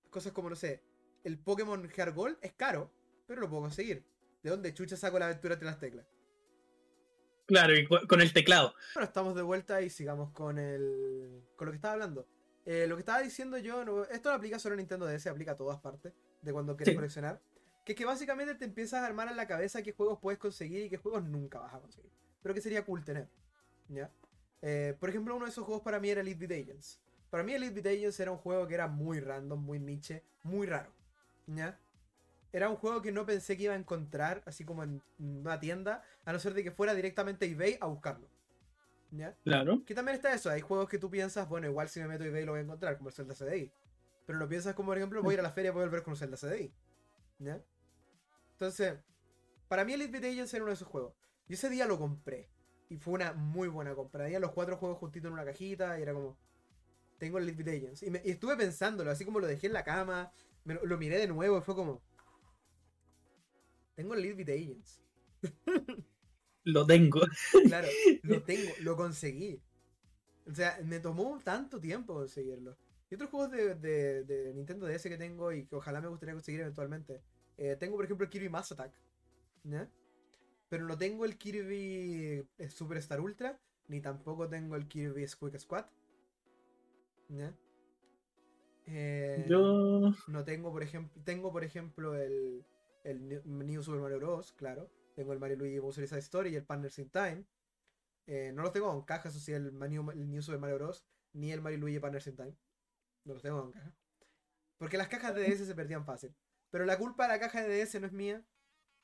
Cosas 0.10 0.32
como, 0.32 0.50
no 0.50 0.56
sé. 0.56 0.84
El 1.24 1.40
Pokémon 1.40 1.90
Heart 1.90 2.16
Gold 2.16 2.38
es 2.42 2.54
caro, 2.54 2.94
pero 3.28 3.42
lo 3.42 3.50
puedo 3.50 3.64
conseguir. 3.64 4.06
¿De 4.44 4.52
dónde 4.52 4.74
chucha 4.74 4.96
saco 4.96 5.18
la 5.18 5.26
aventura 5.26 5.56
entre 5.56 5.66
las 5.66 5.80
teclas? 5.80 6.06
Claro, 7.48 7.76
y 7.78 7.86
con 7.88 8.22
el 8.22 8.34
teclado. 8.34 8.74
Bueno, 8.96 9.06
estamos 9.08 9.36
de 9.36 9.42
vuelta 9.44 9.82
y 9.82 9.90
sigamos 9.90 10.32
con 10.32 10.58
el. 10.58 11.44
con 11.56 11.68
lo 11.68 11.72
que 11.72 11.76
estaba 11.76 11.94
hablando. 11.94 12.28
Eh, 12.66 12.88
lo 12.88 12.96
que 12.96 13.02
estaba 13.02 13.22
diciendo 13.22 13.58
yo, 13.60 13.86
no- 13.86 14.04
esto 14.06 14.30
no 14.30 14.36
aplica 14.36 14.58
solo 14.58 14.74
a 14.74 14.78
Nintendo 14.78 15.06
DS, 15.06 15.30
aplica 15.30 15.52
a 15.52 15.56
todas 15.56 15.80
partes 15.80 16.14
de 16.42 16.52
cuando 16.52 16.76
quieres 16.76 16.94
Sí. 16.94 16.96
coleccionar. 16.96 17.40
Que 17.84 17.92
es 17.92 17.98
que 17.98 18.06
básicamente 18.06 18.56
te 18.56 18.66
empiezas 18.66 19.04
a 19.04 19.06
armar 19.06 19.28
en 19.28 19.38
la 19.38 19.46
cabeza 19.48 19.84
qué 19.84 19.92
juegos 19.92 20.18
puedes 20.20 20.40
conseguir 20.40 20.86
y 20.86 20.90
qué 20.90 20.98
juegos 20.98 21.24
nunca 21.24 21.60
vas 21.60 21.76
a 21.76 21.80
conseguir. 21.80 22.12
Pero 22.42 22.56
que 22.56 22.62
sería 22.62 22.84
cool 22.84 23.04
tener. 23.04 23.30
¿Ya? 23.90 24.12
Eh, 24.64 24.96
por 25.00 25.10
ejemplo, 25.10 25.36
uno 25.36 25.46
de 25.46 25.52
esos 25.52 25.64
juegos 25.66 25.84
para 25.84 26.00
mí 26.00 26.10
era 26.10 26.22
Elite 26.22 26.48
Beat 26.48 26.64
Agents. 26.64 27.00
Para 27.30 27.44
mí 27.44 27.54
Elite 27.54 27.80
Beat 27.80 27.96
Agents 27.98 28.20
era 28.20 28.32
un 28.32 28.38
juego 28.40 28.68
que 28.68 28.74
era 28.74 28.88
muy 28.88 29.20
random, 29.20 29.60
muy 29.64 29.78
niche, 29.80 30.24
muy 30.42 30.66
raro. 30.66 30.92
¿Ya? 31.46 31.80
Era 32.56 32.70
un 32.70 32.78
juego 32.78 33.02
que 33.02 33.12
no 33.12 33.26
pensé 33.26 33.58
que 33.58 33.64
iba 33.64 33.74
a 33.74 33.78
encontrar, 33.78 34.42
así 34.46 34.64
como 34.64 34.82
en 34.84 35.02
una 35.20 35.60
tienda, 35.60 36.04
a 36.24 36.32
no 36.32 36.40
ser 36.40 36.54
de 36.54 36.64
que 36.64 36.72
fuera 36.72 36.94
directamente 36.96 37.44
a 37.46 37.50
eBay 37.50 37.78
a 37.82 37.88
buscarlo. 37.88 38.30
¿Ya? 39.12 39.36
Claro. 39.44 39.84
Que 39.86 39.94
también 39.94 40.16
está 40.16 40.34
eso, 40.34 40.50
hay 40.50 40.62
juegos 40.62 40.88
que 40.88 40.98
tú 40.98 41.10
piensas, 41.10 41.50
bueno, 41.50 41.68
igual 41.68 41.90
si 41.90 42.00
me 42.00 42.08
meto 42.08 42.24
a 42.24 42.28
eBay 42.28 42.46
lo 42.46 42.54
voy 42.54 42.60
a 42.60 42.64
encontrar, 42.64 42.96
como 42.98 43.10
el 43.10 43.16
Zelda 43.16 43.34
CDI. 43.36 43.72
Pero 44.26 44.40
lo 44.40 44.48
piensas 44.48 44.74
como, 44.74 44.88
por 44.88 44.98
ejemplo, 44.98 45.22
voy 45.22 45.32
a 45.32 45.36
ir 45.36 45.40
a 45.42 45.44
la 45.44 45.52
feria 45.52 45.70
y 45.70 45.74
voy 45.74 45.82
a 45.84 45.86
volver 45.88 46.04
con 46.04 46.14
un 46.14 46.18
Zelda 46.18 46.38
CDI. 46.38 46.74
¿Ya? 47.40 47.62
Entonces, 48.54 48.96
para 49.68 49.84
mí 49.84 49.92
Elite 49.94 50.12
Beat 50.12 50.24
Agents 50.34 50.54
era 50.54 50.64
uno 50.64 50.70
de 50.72 50.76
esos 50.76 50.88
juegos. 50.88 51.14
Yo 51.50 51.56
ese 51.56 51.70
día 51.70 51.86
lo 51.86 52.00
compré. 52.00 52.50
Y 52.90 52.96
fue 52.98 53.16
una 53.16 53.34
muy 53.34 53.68
buena 53.68 53.94
compra. 53.96 54.24
Tenía 54.24 54.40
los 54.40 54.52
cuatro 54.52 54.78
juegos 54.78 54.98
juntitos 55.00 55.28
en 55.28 55.34
una 55.34 55.44
cajita 55.44 56.00
y 56.00 56.04
era 56.04 56.14
como, 56.14 56.38
tengo 57.18 57.38
el 57.38 57.44
Elite 57.50 57.64
Beat 57.64 57.78
Agents. 57.84 58.04
Y, 58.04 58.12
me- 58.12 58.22
y 58.24 58.32
estuve 58.32 58.56
pensándolo, 58.56 59.12
así 59.12 59.26
como 59.26 59.40
lo 59.40 59.48
dejé 59.48 59.68
en 59.68 59.74
la 59.74 59.84
cama, 59.84 60.32
me 60.64 60.76
lo, 60.76 60.86
lo 60.86 60.98
miré 60.98 61.18
de 61.18 61.28
nuevo 61.28 61.58
y 61.58 61.62
fue 61.62 61.76
como, 61.76 62.02
Tengo 63.96 64.14
el 64.14 64.26
Elite 64.26 64.54
Agents. 64.54 65.02
Lo 66.64 66.86
tengo. 66.86 67.22
Claro, 67.68 67.88
lo 68.24 68.42
tengo, 68.44 68.72
lo 68.82 68.96
conseguí. 68.96 69.62
O 70.48 70.54
sea, 70.54 70.80
me 70.84 71.00
tomó 71.00 71.40
tanto 71.44 71.80
tiempo 71.80 72.16
conseguirlo. 72.16 72.76
Y 73.10 73.16
otros 73.16 73.30
juegos 73.30 73.52
de, 73.52 73.76
de, 73.76 74.24
de 74.24 74.54
Nintendo 74.54 74.88
DS 74.88 75.04
que 75.04 75.18
tengo 75.18 75.52
y 75.52 75.66
que 75.66 75.76
ojalá 75.76 76.02
me 76.02 76.08
gustaría 76.08 76.34
conseguir 76.34 76.62
eventualmente. 76.62 77.22
Eh, 77.58 77.76
tengo, 77.80 77.96
por 77.96 78.06
ejemplo, 78.06 78.26
el 78.26 78.32
Kirby 78.32 78.50
Mass 78.50 78.72
Attack. 78.72 78.94
¿ya? 79.64 79.90
Pero 80.70 80.86
no 80.86 80.98
tengo 80.98 81.26
el 81.26 81.38
Kirby 81.38 82.48
eh, 82.58 82.70
Superstar 82.70 83.22
Ultra, 83.22 83.60
ni 83.88 84.02
tampoco 84.02 84.48
tengo 84.50 84.76
el 84.76 84.88
Kirby 84.88 85.28
Squeak 85.28 85.58
Squad. 85.60 85.86
¿ya? 87.30 87.56
Eh, 88.88 89.46
Yo. 89.48 90.14
no 90.28 90.44
tengo, 90.44 90.72
por 90.72 90.84
ejemplo, 90.84 91.22
tengo, 91.24 91.52
por 91.52 91.64
ejemplo, 91.64 92.16
el, 92.16 92.64
el 93.06 93.44
New- 93.46 93.84
Super 93.84 94.02
Mario 94.02 94.20
Bros. 94.20 94.54
Claro. 94.54 94.92
Tengo 95.16 95.34
el 95.34 95.40
Mario 95.40 95.58
Luigi 95.58 95.80
Bowser 95.80 96.04
Story 96.04 96.50
y 96.52 96.56
el 96.58 96.66
Partners 96.66 97.00
in 97.00 97.10
Time. 97.10 97.46
Eh, 98.28 98.52
no 98.54 98.64
los 98.64 98.74
tengo 98.74 98.92
en 98.94 99.02
caja, 99.04 99.30
eso 99.30 99.40
sí, 99.40 99.54
el, 99.54 99.78
New, 99.80 100.42
Super 100.42 100.60
Mario 100.60 100.78
Bros. 100.78 101.06
Ni 101.34 101.52
el 101.52 101.62
Mario 101.62 101.80
Luigi 101.80 102.00
Partners 102.00 102.28
in 102.28 102.36
Time. 102.36 102.56
No 103.26 103.34
los 103.34 103.44
tengo 103.44 103.64
en 103.66 103.72
caja. 103.72 103.94
Porque 104.78 104.98
las 104.98 105.08
cajas 105.10 105.36
de 105.36 105.44
DS 105.44 105.66
se 105.66 105.76
perdían 105.76 106.06
fácil. 106.06 106.36
Pero 106.70 106.86
la 106.86 106.98
culpa 106.98 107.24
de 107.24 107.30
la 107.34 107.40
caja 107.40 107.64
de 107.64 107.78
DS 107.86 108.00
no 108.00 108.08
es 108.08 108.14
mía. 108.14 108.46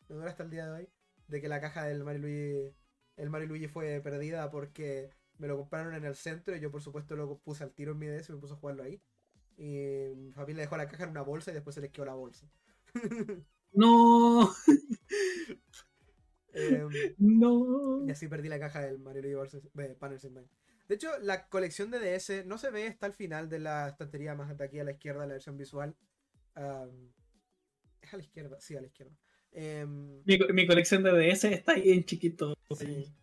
Me 0.10 0.16
dura 0.16 0.30
hasta 0.32 0.44
el 0.44 0.50
día 0.52 0.66
de 0.66 0.72
hoy. 0.72 0.90
De 1.28 1.42
que 1.42 1.50
la 1.50 1.62
caja 1.62 1.86
del 1.86 2.04
Mario 2.04 2.22
Luigi. 2.22 2.76
El 3.18 3.30
Mario 3.30 3.48
Luigi 3.50 3.68
fue 3.68 4.02
perdida 4.02 4.50
porque 4.52 5.12
me 5.38 5.48
lo 5.48 5.58
compraron 5.58 5.94
en 5.96 6.06
el 6.06 6.16
centro 6.16 6.56
y 6.56 6.60
yo 6.60 6.72
por 6.72 6.82
supuesto 6.82 7.16
lo 7.16 7.38
puse 7.40 7.64
al 7.64 7.74
tiro 7.74 7.94
en 7.94 8.00
mi 8.00 8.08
DS 8.08 8.30
y 8.32 8.36
me 8.36 8.40
puse 8.42 8.54
a 8.54 8.58
jugarlo 8.58 8.84
ahí. 8.84 9.02
Y 9.58 10.14
mi 10.16 10.32
familia 10.34 10.64
dejó 10.64 10.78
la 10.78 10.88
caja 10.88 11.04
en 11.06 11.12
una 11.12 11.22
bolsa 11.22 11.52
y 11.52 11.54
después 11.56 11.76
se 11.76 11.82
les 11.82 11.92
quedó 11.92 12.06
la 12.06 12.16
bolsa. 12.16 12.50
No. 13.74 14.54
Em, 16.54 16.90
No. 17.18 18.06
y 18.06 18.12
así 18.12 18.28
perdí 18.28 18.50
la 18.50 18.60
caja 18.60 18.82
del 18.82 19.00
Mario 19.00 19.44
eh, 19.46 19.96
Partners 19.98 20.26
in. 20.26 20.34
De 20.88 20.96
hecho, 20.96 21.10
la 21.20 21.48
colección 21.48 21.90
de 21.92 22.00
DS 22.00 22.46
no 22.46 22.58
se 22.58 22.72
ve 22.72 22.88
hasta 22.88 23.06
el 23.06 23.14
final 23.14 23.48
de 23.48 23.60
la 23.60 23.88
estantería 23.88 24.36
más 24.36 24.58
de 24.58 24.64
aquí 24.66 24.80
a 24.80 24.84
la 24.84 24.92
izquierda, 24.92 25.26
la 25.26 25.34
versión 25.34 25.58
visual. 25.58 25.96
Es 26.54 28.14
a 28.14 28.18
la 28.18 28.24
izquierda, 28.24 28.60
sí, 28.60 28.76
a 28.76 28.82
la 28.82 28.88
izquierda. 28.88 29.16
Em, 29.54 30.22
Mi, 30.26 30.38
mi 30.54 30.68
colección 30.68 31.04
de 31.04 31.12
DS 31.12 31.46
está 31.46 31.74
ahí 31.74 31.92
en 31.92 32.04
chiquito. 32.04 32.54
Sí. 32.78 33.14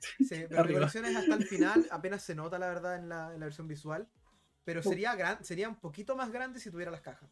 Sí, 0.00 0.44
pero 0.48 0.64
mi 0.64 0.74
colección 0.74 1.04
es 1.04 1.14
hasta 1.14 1.34
el 1.36 1.44
final, 1.44 1.86
apenas 1.92 2.24
se 2.24 2.34
nota 2.34 2.58
la 2.58 2.66
verdad 2.66 2.96
en 2.96 3.08
la, 3.08 3.32
en 3.32 3.38
la 3.38 3.46
versión 3.46 3.68
visual. 3.68 4.08
Pero 4.64 4.82
sería 4.82 5.16
gran, 5.16 5.44
sería 5.44 5.68
un 5.68 5.80
poquito 5.80 6.14
más 6.16 6.30
grande 6.30 6.60
si 6.60 6.70
tuviera 6.70 6.90
las 6.92 7.00
cajas. 7.00 7.28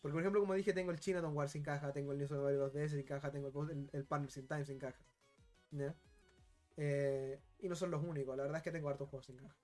Porque, 0.00 0.12
por 0.12 0.22
ejemplo, 0.22 0.40
como 0.40 0.54
dije, 0.54 0.72
tengo 0.72 0.90
el 0.90 1.00
Chinatown 1.00 1.34
War 1.34 1.48
sin 1.48 1.62
caja, 1.62 1.92
tengo 1.92 2.12
el 2.12 2.18
New 2.18 2.28
Super 2.28 2.42
Mario 2.42 2.58
Bros. 2.58 2.72
DS 2.72 2.92
sin 2.92 3.04
caja, 3.04 3.30
tengo 3.30 3.48
el, 3.48 3.70
el, 3.70 3.90
el 3.92 4.04
Partners 4.04 4.36
in 4.36 4.46
Time 4.46 4.64
sin 4.64 4.78
caja. 4.78 5.04
¿Ya? 5.70 5.94
Eh, 6.80 7.40
y 7.58 7.68
no 7.68 7.74
son 7.74 7.90
los 7.90 8.04
únicos, 8.04 8.36
la 8.36 8.44
verdad 8.44 8.58
es 8.58 8.62
que 8.62 8.70
tengo 8.70 8.88
hartos 8.88 9.08
juegos 9.08 9.26
sin 9.26 9.36
caja. 9.36 9.56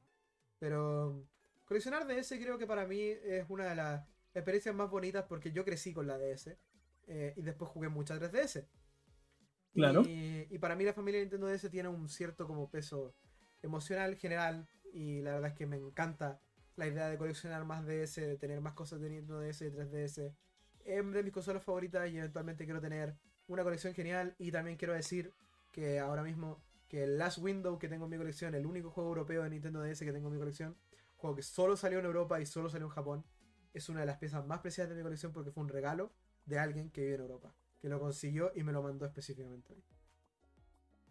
Pero 0.59 1.25
coleccionar 1.65 2.07
DS 2.07 2.31
creo 2.31 2.59
que 2.59 2.67
para 2.67 2.87
mí 2.87 3.01
es 3.01 3.49
una 3.49 3.67
de 3.67 3.77
las 3.77 4.05
experiencias 4.35 4.75
más 4.75 4.91
bonitas 4.91 5.25
porque 5.29 5.53
yo 5.53 5.65
crecí 5.65 5.93
con 5.93 6.09
la 6.09 6.19
DS 6.19 6.57
eh, 7.07 7.33
y 7.37 7.43
después 7.43 7.71
jugué 7.71 7.89
muchas 7.89 8.21
3DS. 8.21 8.67
Claro. 9.75 10.03
Y, 10.03 10.49
y 10.51 10.59
para 10.59 10.75
mí 10.75 10.85
la 10.85 10.93
familia 10.93 11.21
Nintendo 11.21 11.47
DS 11.47 11.71
tiene 11.71 11.89
un 11.89 12.09
cierto 12.09 12.49
como 12.49 12.69
peso 12.69 13.15
emocional 13.63 14.17
general 14.17 14.69
y 14.93 15.21
la 15.23 15.35
verdad 15.35 15.51
es 15.51 15.57
que 15.57 15.67
me 15.67 15.77
encanta 15.77 16.41
la 16.77 16.87
idea 16.87 17.09
de 17.09 17.19
coleccionar 17.19 17.65
más 17.65 17.87
DS, 17.87 18.21
de 18.21 18.37
tener 18.37 18.61
más 18.61 18.75
cosas 18.75 19.01
de 19.01 19.11
Nintendo 19.11 19.41
DS 19.41 19.63
y 19.67 19.71
3DS. 19.71 20.35
Es 20.85 21.13
de 21.13 21.23
mis 21.23 21.33
consolas 21.33 21.63
favoritas 21.63 22.11
y 22.11 22.19
eventualmente 22.19 22.65
quiero 22.65 22.81
tener 22.81 23.17
una 23.47 23.63
colección 23.63 23.95
genial 23.95 24.35
y 24.39 24.51
también 24.51 24.77
quiero 24.77 24.93
decir 24.95 25.33
que 25.73 25.99
ahora 25.99 26.23
mismo 26.23 26.63
que 26.89 27.05
el 27.05 27.19
Last 27.19 27.39
Window 27.39 27.79
que 27.79 27.89
tengo 27.89 28.05
en 28.05 28.11
mi 28.11 28.17
colección, 28.17 28.55
el 28.55 28.67
único 28.67 28.91
juego 28.91 29.11
europeo 29.11 29.43
de 29.43 29.51
Nintendo 29.51 29.81
DS 29.81 30.05
que 30.05 30.13
tengo 30.13 30.29
en 30.29 30.35
mi 30.35 30.39
colección, 30.39 30.77
juego 31.17 31.37
que 31.37 31.43
solo 31.43 31.77
salió 31.77 31.99
en 31.99 32.05
Europa 32.05 32.41
y 32.41 32.47
solo 32.47 32.69
salió 32.69 32.87
en 32.87 32.93
Japón, 32.93 33.25
es 33.73 33.89
una 33.89 34.01
de 34.01 34.07
las 34.07 34.19
piezas 34.19 34.47
más 34.47 34.61
preciadas 34.61 34.91
de 34.91 34.97
mi 34.97 35.03
colección 35.03 35.33
porque 35.33 35.51
fue 35.51 35.63
un 35.63 35.69
regalo 35.69 36.13
de 36.45 36.59
alguien 36.59 36.91
que 36.91 37.01
vive 37.03 37.15
en 37.15 37.21
Europa, 37.23 37.55
que 37.81 37.89
lo 37.89 37.99
consiguió 37.99 38.53
y 38.55 38.63
me 38.63 38.73
lo 38.73 38.83
mandó 38.83 39.07
específicamente 39.07 39.73
a 39.73 39.77
mí. 39.77 39.83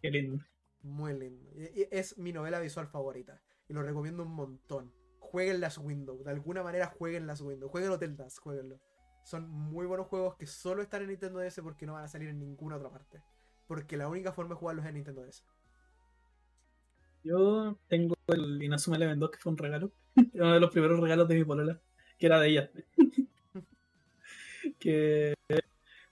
Qué 0.00 0.10
lindo. 0.10 0.44
Muy 0.82 1.18
lindo. 1.18 1.50
Y- 1.54 1.88
es 1.90 2.18
mi 2.18 2.32
novela 2.32 2.60
visual 2.60 2.86
favorita. 2.86 3.40
Y 3.68 3.72
lo 3.72 3.82
recomiendo 3.82 4.22
un 4.22 4.34
montón. 4.34 4.92
Jueguen 5.24 5.60
Last 5.60 5.78
Window. 5.78 6.22
De 6.22 6.30
alguna 6.30 6.62
manera 6.62 6.86
jueguen 6.86 7.26
Last 7.26 7.42
Window. 7.42 7.68
Jueguen 7.68 7.90
Hotel 7.90 8.16
Dusk, 8.16 8.42
jueguenlo. 8.42 8.80
Son 9.24 9.48
muy 9.48 9.86
buenos 9.86 10.06
juegos 10.06 10.36
que 10.36 10.46
solo 10.46 10.82
están 10.82 11.02
en 11.02 11.08
Nintendo 11.08 11.40
DS 11.40 11.60
porque 11.62 11.86
no 11.86 11.94
van 11.94 12.04
a 12.04 12.08
salir 12.08 12.28
en 12.28 12.38
ninguna 12.38 12.76
otra 12.76 12.90
parte. 12.90 13.22
Porque 13.66 13.96
la 13.96 14.08
única 14.08 14.32
forma 14.32 14.54
de 14.54 14.60
jugarlos 14.60 14.84
es 14.84 14.90
en 14.90 14.94
Nintendo 14.96 15.22
DS. 15.22 15.44
Yo 17.24 17.78
tengo 17.88 18.14
el 18.28 18.62
Inazuma 18.62 18.96
Eleven 18.96 19.18
2, 19.18 19.30
que 19.30 19.38
fue 19.38 19.52
un 19.52 19.58
regalo. 19.58 19.92
Uno 20.34 20.54
de 20.54 20.60
los 20.60 20.70
primeros 20.70 21.00
regalos 21.00 21.26
de 21.26 21.36
mi 21.36 21.44
polola, 21.44 21.80
que 22.18 22.26
era 22.26 22.38
de 22.38 22.48
ella. 22.48 22.70
que 24.78 25.34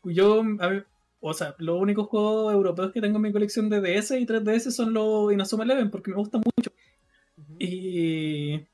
yo, 0.04 0.42
a 0.60 0.84
o 1.24 1.34
sea, 1.34 1.54
los 1.58 1.80
únicos 1.80 2.08
juegos 2.08 2.52
europeos 2.52 2.92
que 2.92 3.00
tengo 3.00 3.16
en 3.16 3.22
mi 3.22 3.32
colección 3.32 3.68
de 3.68 3.80
DS 3.80 4.10
y 4.12 4.26
3DS 4.26 4.72
son 4.72 4.92
los 4.92 5.32
Inazuma 5.32 5.62
Eleven, 5.64 5.90
porque 5.90 6.10
me 6.10 6.16
gustan 6.16 6.42
mucho. 6.44 6.72
Y 7.58 8.66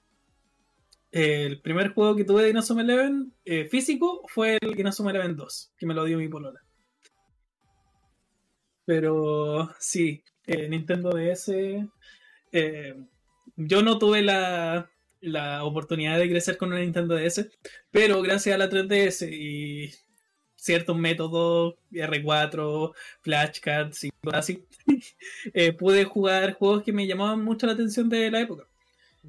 el 1.10 1.60
primer 1.60 1.92
juego 1.94 2.16
que 2.16 2.24
tuve 2.24 2.44
de 2.44 2.50
Inazuma 2.50 2.82
Eleven 2.82 3.32
eh, 3.44 3.66
físico 3.66 4.22
fue 4.28 4.58
el 4.60 4.78
Inazuma 4.78 5.10
Eleven 5.10 5.36
2, 5.36 5.72
que 5.76 5.86
me 5.86 5.94
lo 5.94 6.04
dio 6.04 6.18
mi 6.18 6.28
polola. 6.28 6.60
Pero 8.84 9.70
sí, 9.78 10.22
eh, 10.46 10.68
Nintendo 10.68 11.10
DS. 11.10 11.48
eh, 12.52 12.94
yo 13.56 13.82
no 13.82 13.98
tuve 13.98 14.22
la, 14.22 14.90
la 15.20 15.64
oportunidad 15.64 16.18
de 16.18 16.28
crecer 16.30 16.56
con 16.56 16.70
una 16.70 16.80
Nintendo 16.80 17.14
DS, 17.16 17.50
pero 17.90 18.22
gracias 18.22 18.54
a 18.54 18.58
la 18.58 18.68
3DS 18.70 19.28
y 19.30 19.90
ciertos 20.56 20.96
métodos, 20.96 21.76
R4, 21.92 22.94
flashcards 23.22 24.04
y 24.04 24.10
cosas 24.22 24.40
así, 24.40 24.66
pude 25.78 26.04
jugar 26.04 26.54
juegos 26.54 26.82
que 26.84 26.92
me 26.92 27.06
llamaban 27.06 27.42
mucho 27.44 27.66
la 27.66 27.72
atención 27.74 28.08
de 28.08 28.30
la 28.30 28.40
época. 28.40 28.67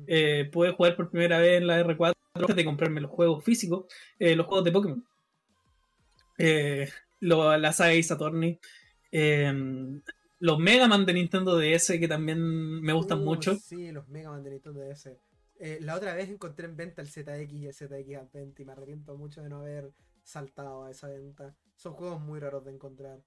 Eh, 0.07 0.49
pude 0.51 0.71
jugar 0.71 0.95
por 0.95 1.09
primera 1.09 1.37
vez 1.39 1.57
en 1.61 1.67
la 1.67 1.79
R4 1.79 2.13
antes 2.33 2.55
de 2.55 2.65
comprarme 2.65 3.01
los 3.01 3.11
juegos 3.11 3.43
físicos, 3.43 3.85
eh, 4.17 4.35
los 4.35 4.45
juegos 4.45 4.63
de 4.65 4.71
Pokémon. 4.71 5.05
Eh, 6.37 6.87
lo- 7.19 7.57
la 7.57 7.73
saga 7.73 7.91
Ace 7.97 8.13
Attorney. 8.13 8.59
eh, 9.11 9.51
los 10.41 10.57
Mega 10.59 10.87
Man 10.87 11.05
de 11.05 11.13
Nintendo 11.13 11.57
DS 11.57 11.99
que 11.99 12.07
también 12.07 12.39
me 12.81 12.93
gustan 12.93 13.19
Uh, 13.19 13.25
mucho. 13.25 13.55
Sí, 13.55 13.91
los 13.91 14.07
Mega 14.07 14.29
Man 14.29 14.43
de 14.43 14.51
Nintendo 14.51 14.79
DS. 14.81 15.19
Eh, 15.59 15.79
la 15.81 15.95
otra 15.95 16.13
vez 16.13 16.29
encontré 16.29 16.65
en 16.67 16.77
venta 16.77 17.01
el 17.01 17.09
ZX 17.09 17.51
y 17.51 17.67
el 17.67 17.73
ZX 17.73 18.15
Advent 18.15 18.57
y 18.59 18.63
me 18.65 18.71
arrepiento 18.71 19.17
mucho 19.17 19.41
de 19.41 19.49
no 19.49 19.59
haber 19.61 19.91
saltado 20.23 20.85
a 20.85 20.91
esa 20.91 21.07
venta. 21.09 21.55
Son 21.75 21.93
juegos 21.93 22.21
muy 22.21 22.39
raros 22.39 22.63
de 22.63 22.71
encontrar. 22.71 23.19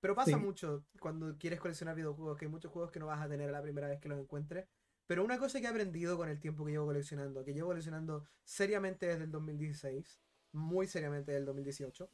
Pero 0.00 0.14
pasa 0.14 0.32
Sí. 0.32 0.36
mucho 0.36 0.84
cuando 1.00 1.36
quieres 1.38 1.60
coleccionar 1.60 1.94
videojuegos, 1.94 2.36
que 2.36 2.44
hay 2.46 2.50
muchos 2.50 2.70
juegos 2.72 2.90
que 2.90 2.98
no 3.00 3.06
vas 3.06 3.20
a 3.24 3.28
tener 3.28 3.50
la 3.50 3.62
primera 3.62 3.88
vez 3.88 4.00
que 4.00 4.08
los 4.10 4.18
encuentres. 4.18 4.66
Pero 5.10 5.24
una 5.24 5.38
cosa 5.38 5.58
que 5.58 5.66
he 5.66 5.68
aprendido 5.68 6.16
con 6.16 6.28
el 6.28 6.38
tiempo 6.38 6.64
que 6.64 6.70
llevo 6.70 6.86
coleccionando, 6.86 7.44
que 7.44 7.52
llevo 7.52 7.70
coleccionando 7.70 8.24
seriamente 8.44 9.06
desde 9.06 9.24
el 9.24 9.32
2016, 9.32 10.20
muy 10.52 10.86
seriamente 10.86 11.32
desde 11.32 11.40
el 11.40 11.46
2018, 11.46 12.08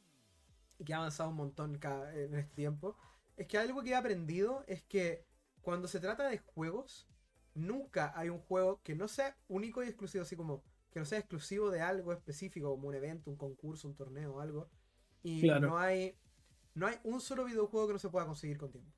y 0.78 0.84
que 0.86 0.94
ha 0.94 0.96
avanzado 0.96 1.28
un 1.28 1.36
montón 1.36 1.78
en 2.14 2.34
este 2.34 2.54
tiempo, 2.54 2.96
es 3.36 3.46
que 3.48 3.58
algo 3.58 3.82
que 3.82 3.90
he 3.90 3.94
aprendido 3.94 4.64
es 4.66 4.82
que 4.82 5.26
cuando 5.60 5.88
se 5.88 6.00
trata 6.00 6.26
de 6.26 6.38
juegos, 6.38 7.06
nunca 7.52 8.18
hay 8.18 8.30
un 8.30 8.38
juego 8.38 8.80
que 8.82 8.94
no 8.94 9.08
sea 9.08 9.36
único 9.46 9.84
y 9.84 9.88
exclusivo, 9.88 10.22
así 10.22 10.34
como 10.34 10.64
que 10.90 10.98
no 10.98 11.04
sea 11.04 11.18
exclusivo 11.18 11.70
de 11.70 11.82
algo 11.82 12.14
específico, 12.14 12.70
como 12.70 12.88
un 12.88 12.94
evento, 12.94 13.30
un 13.30 13.36
concurso, 13.36 13.88
un 13.88 13.94
torneo 13.94 14.40
algo. 14.40 14.70
Y 15.22 15.42
Claro. 15.42 15.68
no 15.68 15.78
hay 15.78 16.16
no 16.72 16.86
hay 16.86 16.96
un 17.04 17.20
solo 17.20 17.44
videojuego 17.44 17.88
que 17.88 17.92
no 17.92 17.98
se 17.98 18.08
pueda 18.08 18.24
conseguir 18.24 18.56
con 18.56 18.70
tiempo. 18.70 18.95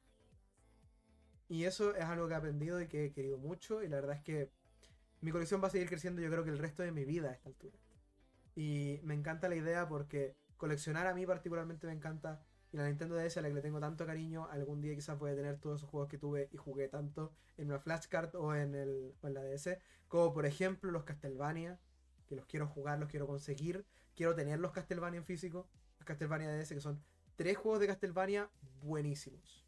Y 1.49 1.65
eso 1.65 1.95
es 1.95 2.05
algo 2.05 2.29
que 2.29 2.35
he 2.35 2.37
aprendido 2.37 2.81
y 2.81 2.89
que 2.89 3.07
he 3.07 3.13
querido 3.13 3.39
mucho. 3.39 3.83
Y 3.83 3.89
la 3.89 3.97
verdad 3.97 4.17
es 4.17 4.23
que 4.23 4.51
mi 5.21 5.31
colección 5.33 5.63
va 5.63 5.69
a 5.69 5.71
seguir 5.71 5.89
creciendo, 5.89 6.21
yo 6.21 6.31
creo 6.31 6.45
que 6.45 6.51
el 6.51 6.59
resto 6.59 6.83
de 6.83 6.93
mi 6.93 7.05
vida 7.05 7.31
a 7.31 7.33
esta 7.33 7.49
altura. 7.49 7.77
Y 8.55 9.01
me 9.03 9.15
encanta 9.15 9.49
la 9.49 9.57
idea 9.57 9.89
porque 9.89 10.37
coleccionar 10.57 11.07
a 11.07 11.15
mí 11.15 11.27
particularmente 11.27 11.87
me 11.87 11.93
encanta. 11.93 12.43
Y 12.71 12.77
la 12.77 12.87
Nintendo 12.87 13.17
DS 13.17 13.39
a 13.39 13.43
la 13.43 13.49
que 13.49 13.55
le 13.55 13.63
tengo 13.63 13.81
tanto 13.81 14.05
cariño, 14.05 14.47
algún 14.51 14.83
día 14.83 14.95
quizás 14.95 15.19
voy 15.19 15.31
a 15.31 15.35
tener 15.35 15.59
todos 15.59 15.81
esos 15.81 15.89
juegos 15.89 16.11
que 16.11 16.19
tuve 16.19 16.51
y 16.53 16.59
jugué 16.59 16.89
tanto 16.89 17.33
en 17.57 17.69
una 17.69 17.79
flashcard 17.79 18.35
o 18.35 18.55
en, 18.55 18.75
el, 18.75 19.15
o 19.23 19.27
en 19.27 19.35
la 19.35 19.43
DS. 19.43 19.79
Como 20.07 20.35
por 20.35 20.45
ejemplo 20.45 20.91
los 20.91 21.05
Castlevania, 21.05 21.81
que 22.27 22.37
los 22.37 22.45
quiero 22.45 22.67
jugar, 22.67 22.99
los 22.99 23.09
quiero 23.09 23.27
conseguir. 23.27 23.87
Quiero 24.15 24.35
tener 24.35 24.59
los 24.59 24.73
Castlevania 24.73 25.19
en 25.19 25.25
físico. 25.25 25.67
Los 25.99 26.05
Castlevania 26.05 26.51
DS, 26.51 26.69
que 26.69 26.81
son 26.81 27.03
tres 27.37 27.57
juegos 27.57 27.81
de 27.81 27.87
Castlevania 27.87 28.51
buenísimos. 28.83 29.68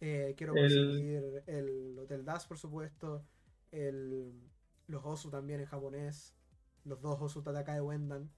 Eh, 0.00 0.34
quiero 0.36 0.54
El- 0.54 0.62
conseguir 0.62 1.42
el 1.46 1.98
Hotel 1.98 2.24
Das, 2.24 2.46
por 2.46 2.58
supuesto. 2.58 3.24
El, 3.72 4.32
los 4.86 5.04
Osu 5.04 5.30
también 5.30 5.60
en 5.60 5.66
japonés. 5.66 6.34
Los 6.84 7.00
dos 7.00 7.20
Osu 7.20 7.42
Tataka 7.42 7.74
de 7.74 7.80
Wendan. 7.80 8.30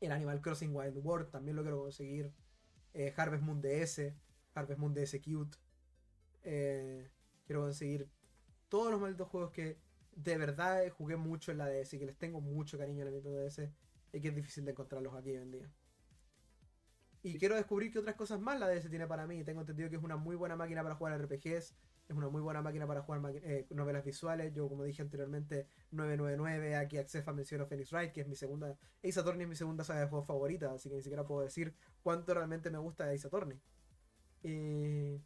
El 0.00 0.12
Animal 0.12 0.40
Crossing 0.40 0.74
Wild 0.74 0.98
World 1.04 1.30
también 1.30 1.56
lo 1.56 1.62
quiero 1.62 1.80
conseguir. 1.82 2.32
eh, 2.94 3.12
Harvest 3.16 3.42
Moon 3.42 3.60
DS, 3.60 4.14
Harvest 4.54 4.78
Moon 4.80 4.94
DS 4.94 5.20
Cute. 5.20 5.58
Eh, 6.44 7.10
quiero 7.46 7.62
conseguir 7.62 8.08
todos 8.68 8.90
los 8.92 9.00
malditos 9.00 9.28
juegos 9.28 9.52
que 9.52 9.78
de 10.16 10.38
verdad 10.38 10.88
jugué 10.90 11.16
mucho 11.16 11.52
en 11.52 11.58
la 11.58 11.68
DS 11.68 11.96
y 11.96 11.98
que 12.00 12.06
les 12.06 12.18
tengo 12.18 12.40
mucho 12.40 12.78
cariño 12.78 13.02
a 13.02 13.06
la 13.06 13.10
Nintendo 13.12 13.38
DS 13.38 13.70
y 14.12 14.20
que 14.20 14.28
es 14.28 14.34
difícil 14.34 14.64
de 14.64 14.72
encontrarlos 14.72 15.14
aquí 15.14 15.30
hoy 15.30 15.36
en 15.42 15.50
día. 15.52 15.72
Y 17.24 17.38
quiero 17.38 17.56
descubrir 17.56 17.90
qué 17.90 17.98
otras 17.98 18.16
cosas 18.16 18.38
más 18.38 18.60
la 18.60 18.68
DS 18.68 18.90
tiene 18.90 19.06
para 19.06 19.26
mí. 19.26 19.42
Tengo 19.44 19.62
entendido 19.62 19.88
que 19.88 19.96
es 19.96 20.02
una 20.02 20.18
muy 20.18 20.36
buena 20.36 20.56
máquina 20.56 20.82
para 20.82 20.94
jugar 20.94 21.18
RPGs, 21.18 21.74
es 22.06 22.14
una 22.14 22.28
muy 22.28 22.42
buena 22.42 22.60
máquina 22.60 22.86
para 22.86 23.00
jugar 23.00 23.22
eh, 23.36 23.66
novelas 23.70 24.04
visuales. 24.04 24.52
Yo, 24.52 24.68
como 24.68 24.84
dije 24.84 25.00
anteriormente, 25.00 25.66
999, 25.92 26.76
aquí 26.76 26.98
Accefa 26.98 27.32
menciono 27.32 27.64
Phoenix 27.64 27.92
Wright, 27.92 28.12
que 28.12 28.20
es 28.20 28.28
mi 28.28 28.36
segunda. 28.36 28.76
Ace 29.02 29.18
Attorney 29.18 29.44
es 29.44 29.48
mi 29.48 29.56
segunda 29.56 29.84
saga 29.84 30.00
de 30.00 30.08
juegos 30.08 30.26
favorita, 30.26 30.70
así 30.70 30.90
que 30.90 30.96
ni 30.96 31.02
siquiera 31.02 31.24
puedo 31.24 31.40
decir 31.40 31.74
cuánto 32.02 32.34
realmente 32.34 32.70
me 32.70 32.76
gusta 32.76 33.06
de 33.06 33.14
Ace 33.14 33.26
Attorney. 33.26 33.58
Y... 34.42 35.18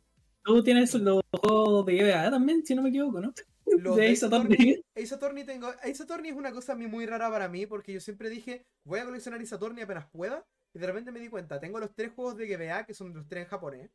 Tú 0.45 0.62
tienes 0.62 0.95
los 0.95 1.20
juegos 1.33 1.85
de 1.85 1.99
EVA 1.99 2.31
también, 2.31 2.65
si 2.65 2.77
no 2.77 2.83
me 2.83 2.91
equivoco, 2.91 3.20
¿no? 3.20 3.35
Los 3.66 3.97
de 3.97 4.12
Ace 4.12 4.25
Attorney. 4.25 4.85
Ace 4.95 5.15
Attorney, 5.16 5.43
tengo, 5.43 5.66
Ace 5.83 6.05
Attorney 6.05 6.31
es 6.31 6.37
una 6.37 6.53
cosa 6.53 6.77
muy 6.77 7.07
rara 7.07 7.29
para 7.29 7.49
mí, 7.49 7.66
porque 7.66 7.93
yo 7.93 8.01
siempre 8.01 8.31
dije, 8.31 8.65
voy 8.85 9.01
a 9.01 9.05
coleccionar 9.05 9.41
Ace 9.41 9.57
Attorney 9.57 9.83
apenas 9.83 10.07
pueda, 10.07 10.47
y 10.78 10.80
de 10.80 10.86
repente 10.86 11.10
me 11.10 11.18
di 11.18 11.28
cuenta, 11.28 11.59
tengo 11.59 11.80
los 11.80 11.92
tres 11.92 12.12
juegos 12.12 12.36
de 12.36 12.46
GBA, 12.46 12.86
que 12.86 12.94
son 12.94 13.12
los 13.12 13.26
tres 13.26 13.42
en 13.42 13.48
japonés, 13.48 13.90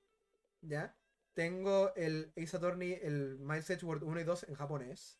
¿ya? 0.60 0.94
Tengo 1.34 1.96
el 1.96 2.34
Ace 2.36 2.58
Attorney, 2.58 3.00
el 3.02 3.40
Miles 3.40 3.70
Edgeworth 3.70 4.04
1 4.04 4.20
y 4.20 4.24
2 4.26 4.50
en 4.50 4.56
japonés. 4.56 5.18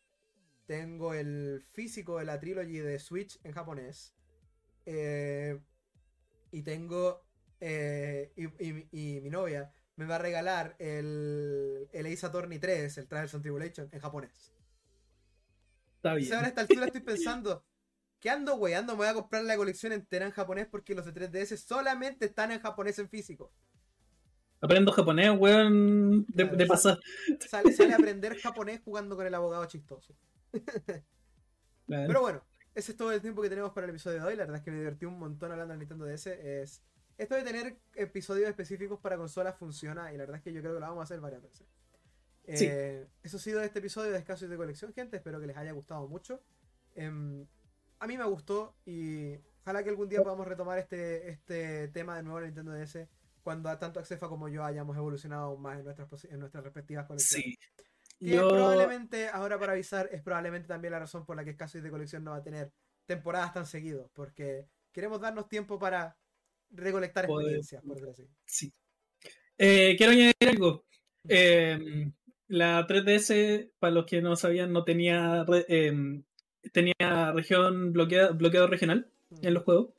Tengo 0.66 1.14
el 1.14 1.64
físico 1.72 2.18
de 2.18 2.26
la 2.26 2.38
trilogy 2.38 2.80
de 2.80 2.98
Switch 2.98 3.40
en 3.44 3.52
japonés. 3.52 4.14
Eh, 4.84 5.58
y 6.50 6.60
tengo. 6.60 7.24
Eh, 7.60 8.34
y, 8.36 9.20
mi 9.22 9.30
novia 9.30 9.72
me 9.96 10.04
va 10.04 10.16
a 10.16 10.18
regalar 10.18 10.76
el, 10.78 11.88
el 11.94 12.06
Ace 12.12 12.26
Attorney 12.26 12.58
3, 12.58 12.98
el 12.98 13.08
Trials 13.08 13.32
and 13.32 13.42
Tribulation, 13.42 13.88
en 13.90 14.00
japonés. 14.00 14.52
Está 15.96 16.12
bien. 16.12 16.34
a 16.34 16.46
esta 16.46 16.60
altura 16.60 16.86
estoy 16.86 17.00
pensando. 17.00 17.64
¿Qué 18.24 18.30
ando 18.30 18.54
weando? 18.54 18.94
Me 18.94 19.00
voy 19.00 19.06
a 19.08 19.12
comprar 19.12 19.44
la 19.44 19.54
colección 19.54 19.92
entera 19.92 20.24
en 20.24 20.32
japonés 20.32 20.66
porque 20.66 20.94
los 20.94 21.04
de 21.04 21.12
3DS 21.12 21.58
solamente 21.58 22.24
están 22.24 22.52
en 22.52 22.58
japonés 22.58 22.98
en 22.98 23.10
físico. 23.10 23.52
Aprendo 24.62 24.92
japonés, 24.92 25.30
weón, 25.38 26.24
de, 26.28 26.66
pasar. 26.66 26.98
Sale, 27.46 27.70
sale, 27.70 27.92
a 27.92 27.96
aprender 27.98 28.34
japonés 28.38 28.80
jugando 28.82 29.14
con 29.14 29.26
el 29.26 29.34
abogado 29.34 29.66
chistoso. 29.66 30.16
Pero 31.86 32.22
bueno, 32.22 32.42
ese 32.74 32.92
es 32.92 32.96
todo 32.96 33.12
el 33.12 33.20
tiempo 33.20 33.42
que 33.42 33.50
tenemos 33.50 33.72
para 33.72 33.84
el 33.84 33.90
episodio 33.90 34.20
de 34.20 34.24
hoy. 34.24 34.36
La 34.36 34.44
verdad 34.44 34.56
es 34.56 34.62
que 34.62 34.70
me 34.70 34.78
divertí 34.78 35.04
un 35.04 35.18
montón 35.18 35.52
hablando 35.52 35.74
de 35.74 35.80
Nintendo 35.80 36.06
DS. 36.06 36.28
Es... 36.28 36.82
Esto 37.18 37.34
de 37.34 37.42
tener 37.42 37.76
episodios 37.94 38.48
específicos 38.48 38.98
para 39.00 39.18
consolas 39.18 39.54
funciona 39.58 40.10
y 40.14 40.16
la 40.16 40.22
verdad 40.22 40.36
es 40.38 40.42
que 40.42 40.52
yo 40.54 40.62
creo 40.62 40.72
que 40.72 40.80
lo 40.80 40.86
vamos 40.86 41.00
a 41.00 41.04
hacer 41.04 41.20
varias 41.20 41.42
veces. 41.42 41.66
Eh, 42.44 43.06
eso 43.22 43.36
ha 43.36 43.40
sido 43.40 43.60
este 43.60 43.80
episodio 43.80 44.12
de 44.12 44.18
Escasos 44.18 44.48
de 44.48 44.56
Colección, 44.56 44.94
gente. 44.94 45.18
Espero 45.18 45.38
que 45.42 45.46
les 45.46 45.58
haya 45.58 45.72
gustado 45.72 46.08
mucho. 46.08 46.40
Em, 46.94 47.46
a 48.04 48.06
mí 48.06 48.18
me 48.18 48.24
gustó 48.24 48.76
y 48.84 49.34
ojalá 49.62 49.82
que 49.82 49.88
algún 49.88 50.10
día 50.10 50.22
podamos 50.22 50.46
retomar 50.46 50.78
este, 50.78 51.30
este 51.30 51.88
tema 51.88 52.16
de 52.16 52.22
nuevo 52.22 52.38
en 52.40 52.46
Nintendo 52.46 52.72
DS 52.72 53.08
cuando 53.42 53.76
tanto 53.78 53.98
Accefa 53.98 54.28
como 54.28 54.48
yo 54.48 54.62
hayamos 54.62 54.96
evolucionado 54.96 55.56
más 55.56 55.78
en 55.78 55.84
nuestras, 55.84 56.24
en 56.26 56.38
nuestras 56.38 56.64
respectivas 56.64 57.06
colecciones. 57.06 57.46
Sí. 57.46 57.58
Y 58.20 58.36
probablemente, 58.36 59.28
ahora 59.28 59.58
para 59.58 59.72
avisar, 59.72 60.08
es 60.12 60.22
probablemente 60.22 60.68
también 60.68 60.92
la 60.92 60.98
razón 60.98 61.24
por 61.24 61.36
la 61.36 61.44
que 61.44 61.50
Escaso 61.50 61.80
de 61.80 61.90
Colección 61.90 62.24
no 62.24 62.30
va 62.32 62.38
a 62.38 62.42
tener 62.42 62.72
temporadas 63.06 63.52
tan 63.52 63.66
seguidos, 63.66 64.10
porque 64.14 64.66
queremos 64.92 65.20
darnos 65.20 65.48
tiempo 65.48 65.78
para 65.78 66.16
recolectar 66.70 67.24
experiencias, 67.24 67.82
por 67.82 67.94
decirlo 67.94 68.12
así. 68.12 68.28
Sí. 68.46 68.72
Eh, 69.58 69.94
quiero 69.96 70.12
añadir 70.12 70.34
algo. 70.48 70.84
Em, 71.26 72.12
la 72.48 72.86
3DS, 72.86 73.72
para 73.78 73.92
los 73.92 74.06
que 74.06 74.22
no 74.22 74.36
sabían, 74.36 74.72
no 74.72 74.84
tenía, 74.84 75.44
em, 75.68 76.22
tenía 76.72 77.32
región 77.32 77.92
bloqueada, 77.92 78.30
bloqueado 78.30 78.66
regional 78.66 79.08
en 79.42 79.54
los 79.54 79.64
juegos. 79.64 79.90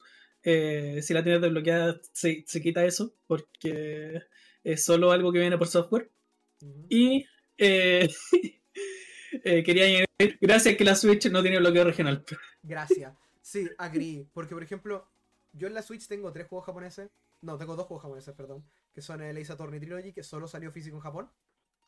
Eh, 0.43 1.01
si 1.01 1.13
la 1.13 1.23
tienes 1.23 1.41
desbloqueada, 1.41 1.99
se, 2.11 2.43
se, 2.45 2.61
quita 2.61 2.85
eso, 2.85 3.13
porque 3.25 4.21
es 4.63 4.85
solo 4.85 5.11
algo 5.11 5.31
que 5.31 5.39
viene 5.39 5.57
por 5.57 5.67
software. 5.67 6.11
Y 6.89 7.25
eh, 7.57 8.07
eh, 9.43 9.63
quería 9.63 9.85
añadir, 9.85 10.37
gracias 10.39 10.75
que 10.77 10.83
la 10.83 10.95
Switch 10.95 11.29
no 11.31 11.41
tiene 11.41 11.59
bloqueo 11.59 11.83
regional. 11.83 12.23
Gracias. 12.61 13.13
Sí, 13.41 13.67
agree. 13.77 14.27
Porque, 14.33 14.53
por 14.53 14.63
ejemplo, 14.63 15.07
yo 15.53 15.67
en 15.67 15.73
la 15.73 15.81
Switch 15.81 16.07
tengo 16.07 16.31
tres 16.31 16.47
juegos 16.47 16.65
japoneses. 16.65 17.09
No, 17.41 17.57
tengo 17.57 17.75
dos 17.75 17.87
juegos 17.87 18.03
japoneses, 18.03 18.33
perdón. 18.35 18.63
Que 18.93 19.01
son 19.01 19.21
el 19.21 19.37
Ace 19.37 19.51
Attorney 19.51 19.79
Trilogy, 19.79 20.13
que 20.13 20.23
solo 20.23 20.47
salió 20.47 20.71
físico 20.71 20.97
en 20.97 21.01
Japón. 21.01 21.29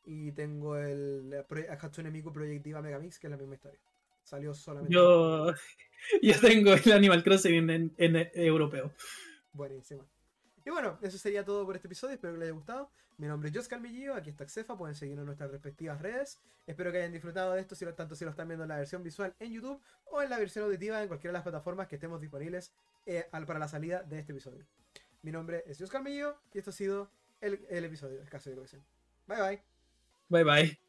Y 0.03 0.31
tengo 0.31 0.77
el 0.77 1.45
Hatsune 1.79 2.11
Miku 2.11 2.31
Project 2.31 2.63
Diva 2.63 2.81
Megamix, 2.81 3.19
que 3.19 3.27
es 3.27 3.31
la 3.31 3.37
misma 3.37 3.55
historia. 3.55 3.79
Salió 4.27 4.53
solamente. 4.53 4.93
Yo, 4.93 5.53
yo 6.21 6.39
tengo 6.41 6.73
el 6.73 6.91
Animal 6.91 7.23
Crossing 7.23 7.69
en, 7.69 7.93
en, 7.97 8.29
europeo. 8.33 8.91
Buenísimo. 9.53 10.05
Y 10.65 10.69
bueno, 10.69 10.99
eso 11.01 11.17
sería 11.17 11.45
todo 11.45 11.65
por 11.65 11.77
este 11.77 11.87
episodio. 11.87 12.15
Espero 12.15 12.33
que 12.33 12.39
les 12.39 12.47
haya 12.47 12.55
gustado. 12.55 12.91
Mi 13.17 13.27
nombre 13.27 13.49
es 13.49 13.55
Jos 13.55 13.69
Calmillillo, 13.69 14.15
aquí 14.15 14.29
está 14.29 14.45
Xefa, 14.45 14.77
pueden 14.77 14.95
seguirnos 14.95 15.23
en 15.23 15.27
nuestras 15.27 15.49
respectivas 15.49 16.01
redes. 16.01 16.39
Espero 16.67 16.91
que 16.91 16.97
hayan 16.97 17.13
disfrutado 17.13 17.53
de 17.53 17.61
esto, 17.61 17.73
si 17.73 17.85
lo, 17.85 17.93
tanto 17.95 18.15
si 18.15 18.25
lo 18.25 18.31
están 18.31 18.49
viendo 18.49 18.63
en 18.65 18.69
la 18.69 18.77
versión 18.77 19.01
visual 19.01 19.33
en 19.39 19.53
YouTube 19.53 19.81
o 20.11 20.21
en 20.21 20.29
la 20.29 20.37
versión 20.37 20.65
auditiva 20.65 21.01
en 21.01 21.07
cualquiera 21.07 21.31
de 21.31 21.37
las 21.37 21.43
plataformas 21.43 21.87
que 21.87 21.95
estemos 21.95 22.19
disponibles 22.19 22.73
eh, 23.05 23.25
para 23.31 23.59
la 23.59 23.69
salida 23.69 24.03
de 24.03 24.19
este 24.19 24.33
episodio. 24.33 24.67
Mi 25.23 25.31
nombre 25.31 25.63
es 25.65 25.79
Jos 25.79 25.89
Calmillillo 25.89 26.35
y 26.53 26.57
esto 26.57 26.71
ha 26.71 26.73
sido 26.73 27.09
el, 27.39 27.65
el 27.69 27.85
episodio 27.85 28.19
de 28.19 28.25
Caso 28.25 28.49
de. 28.49 28.57
Bye 29.25 29.41
bye. 29.41 29.63
Bye 30.29 30.43
bye. 30.43 30.86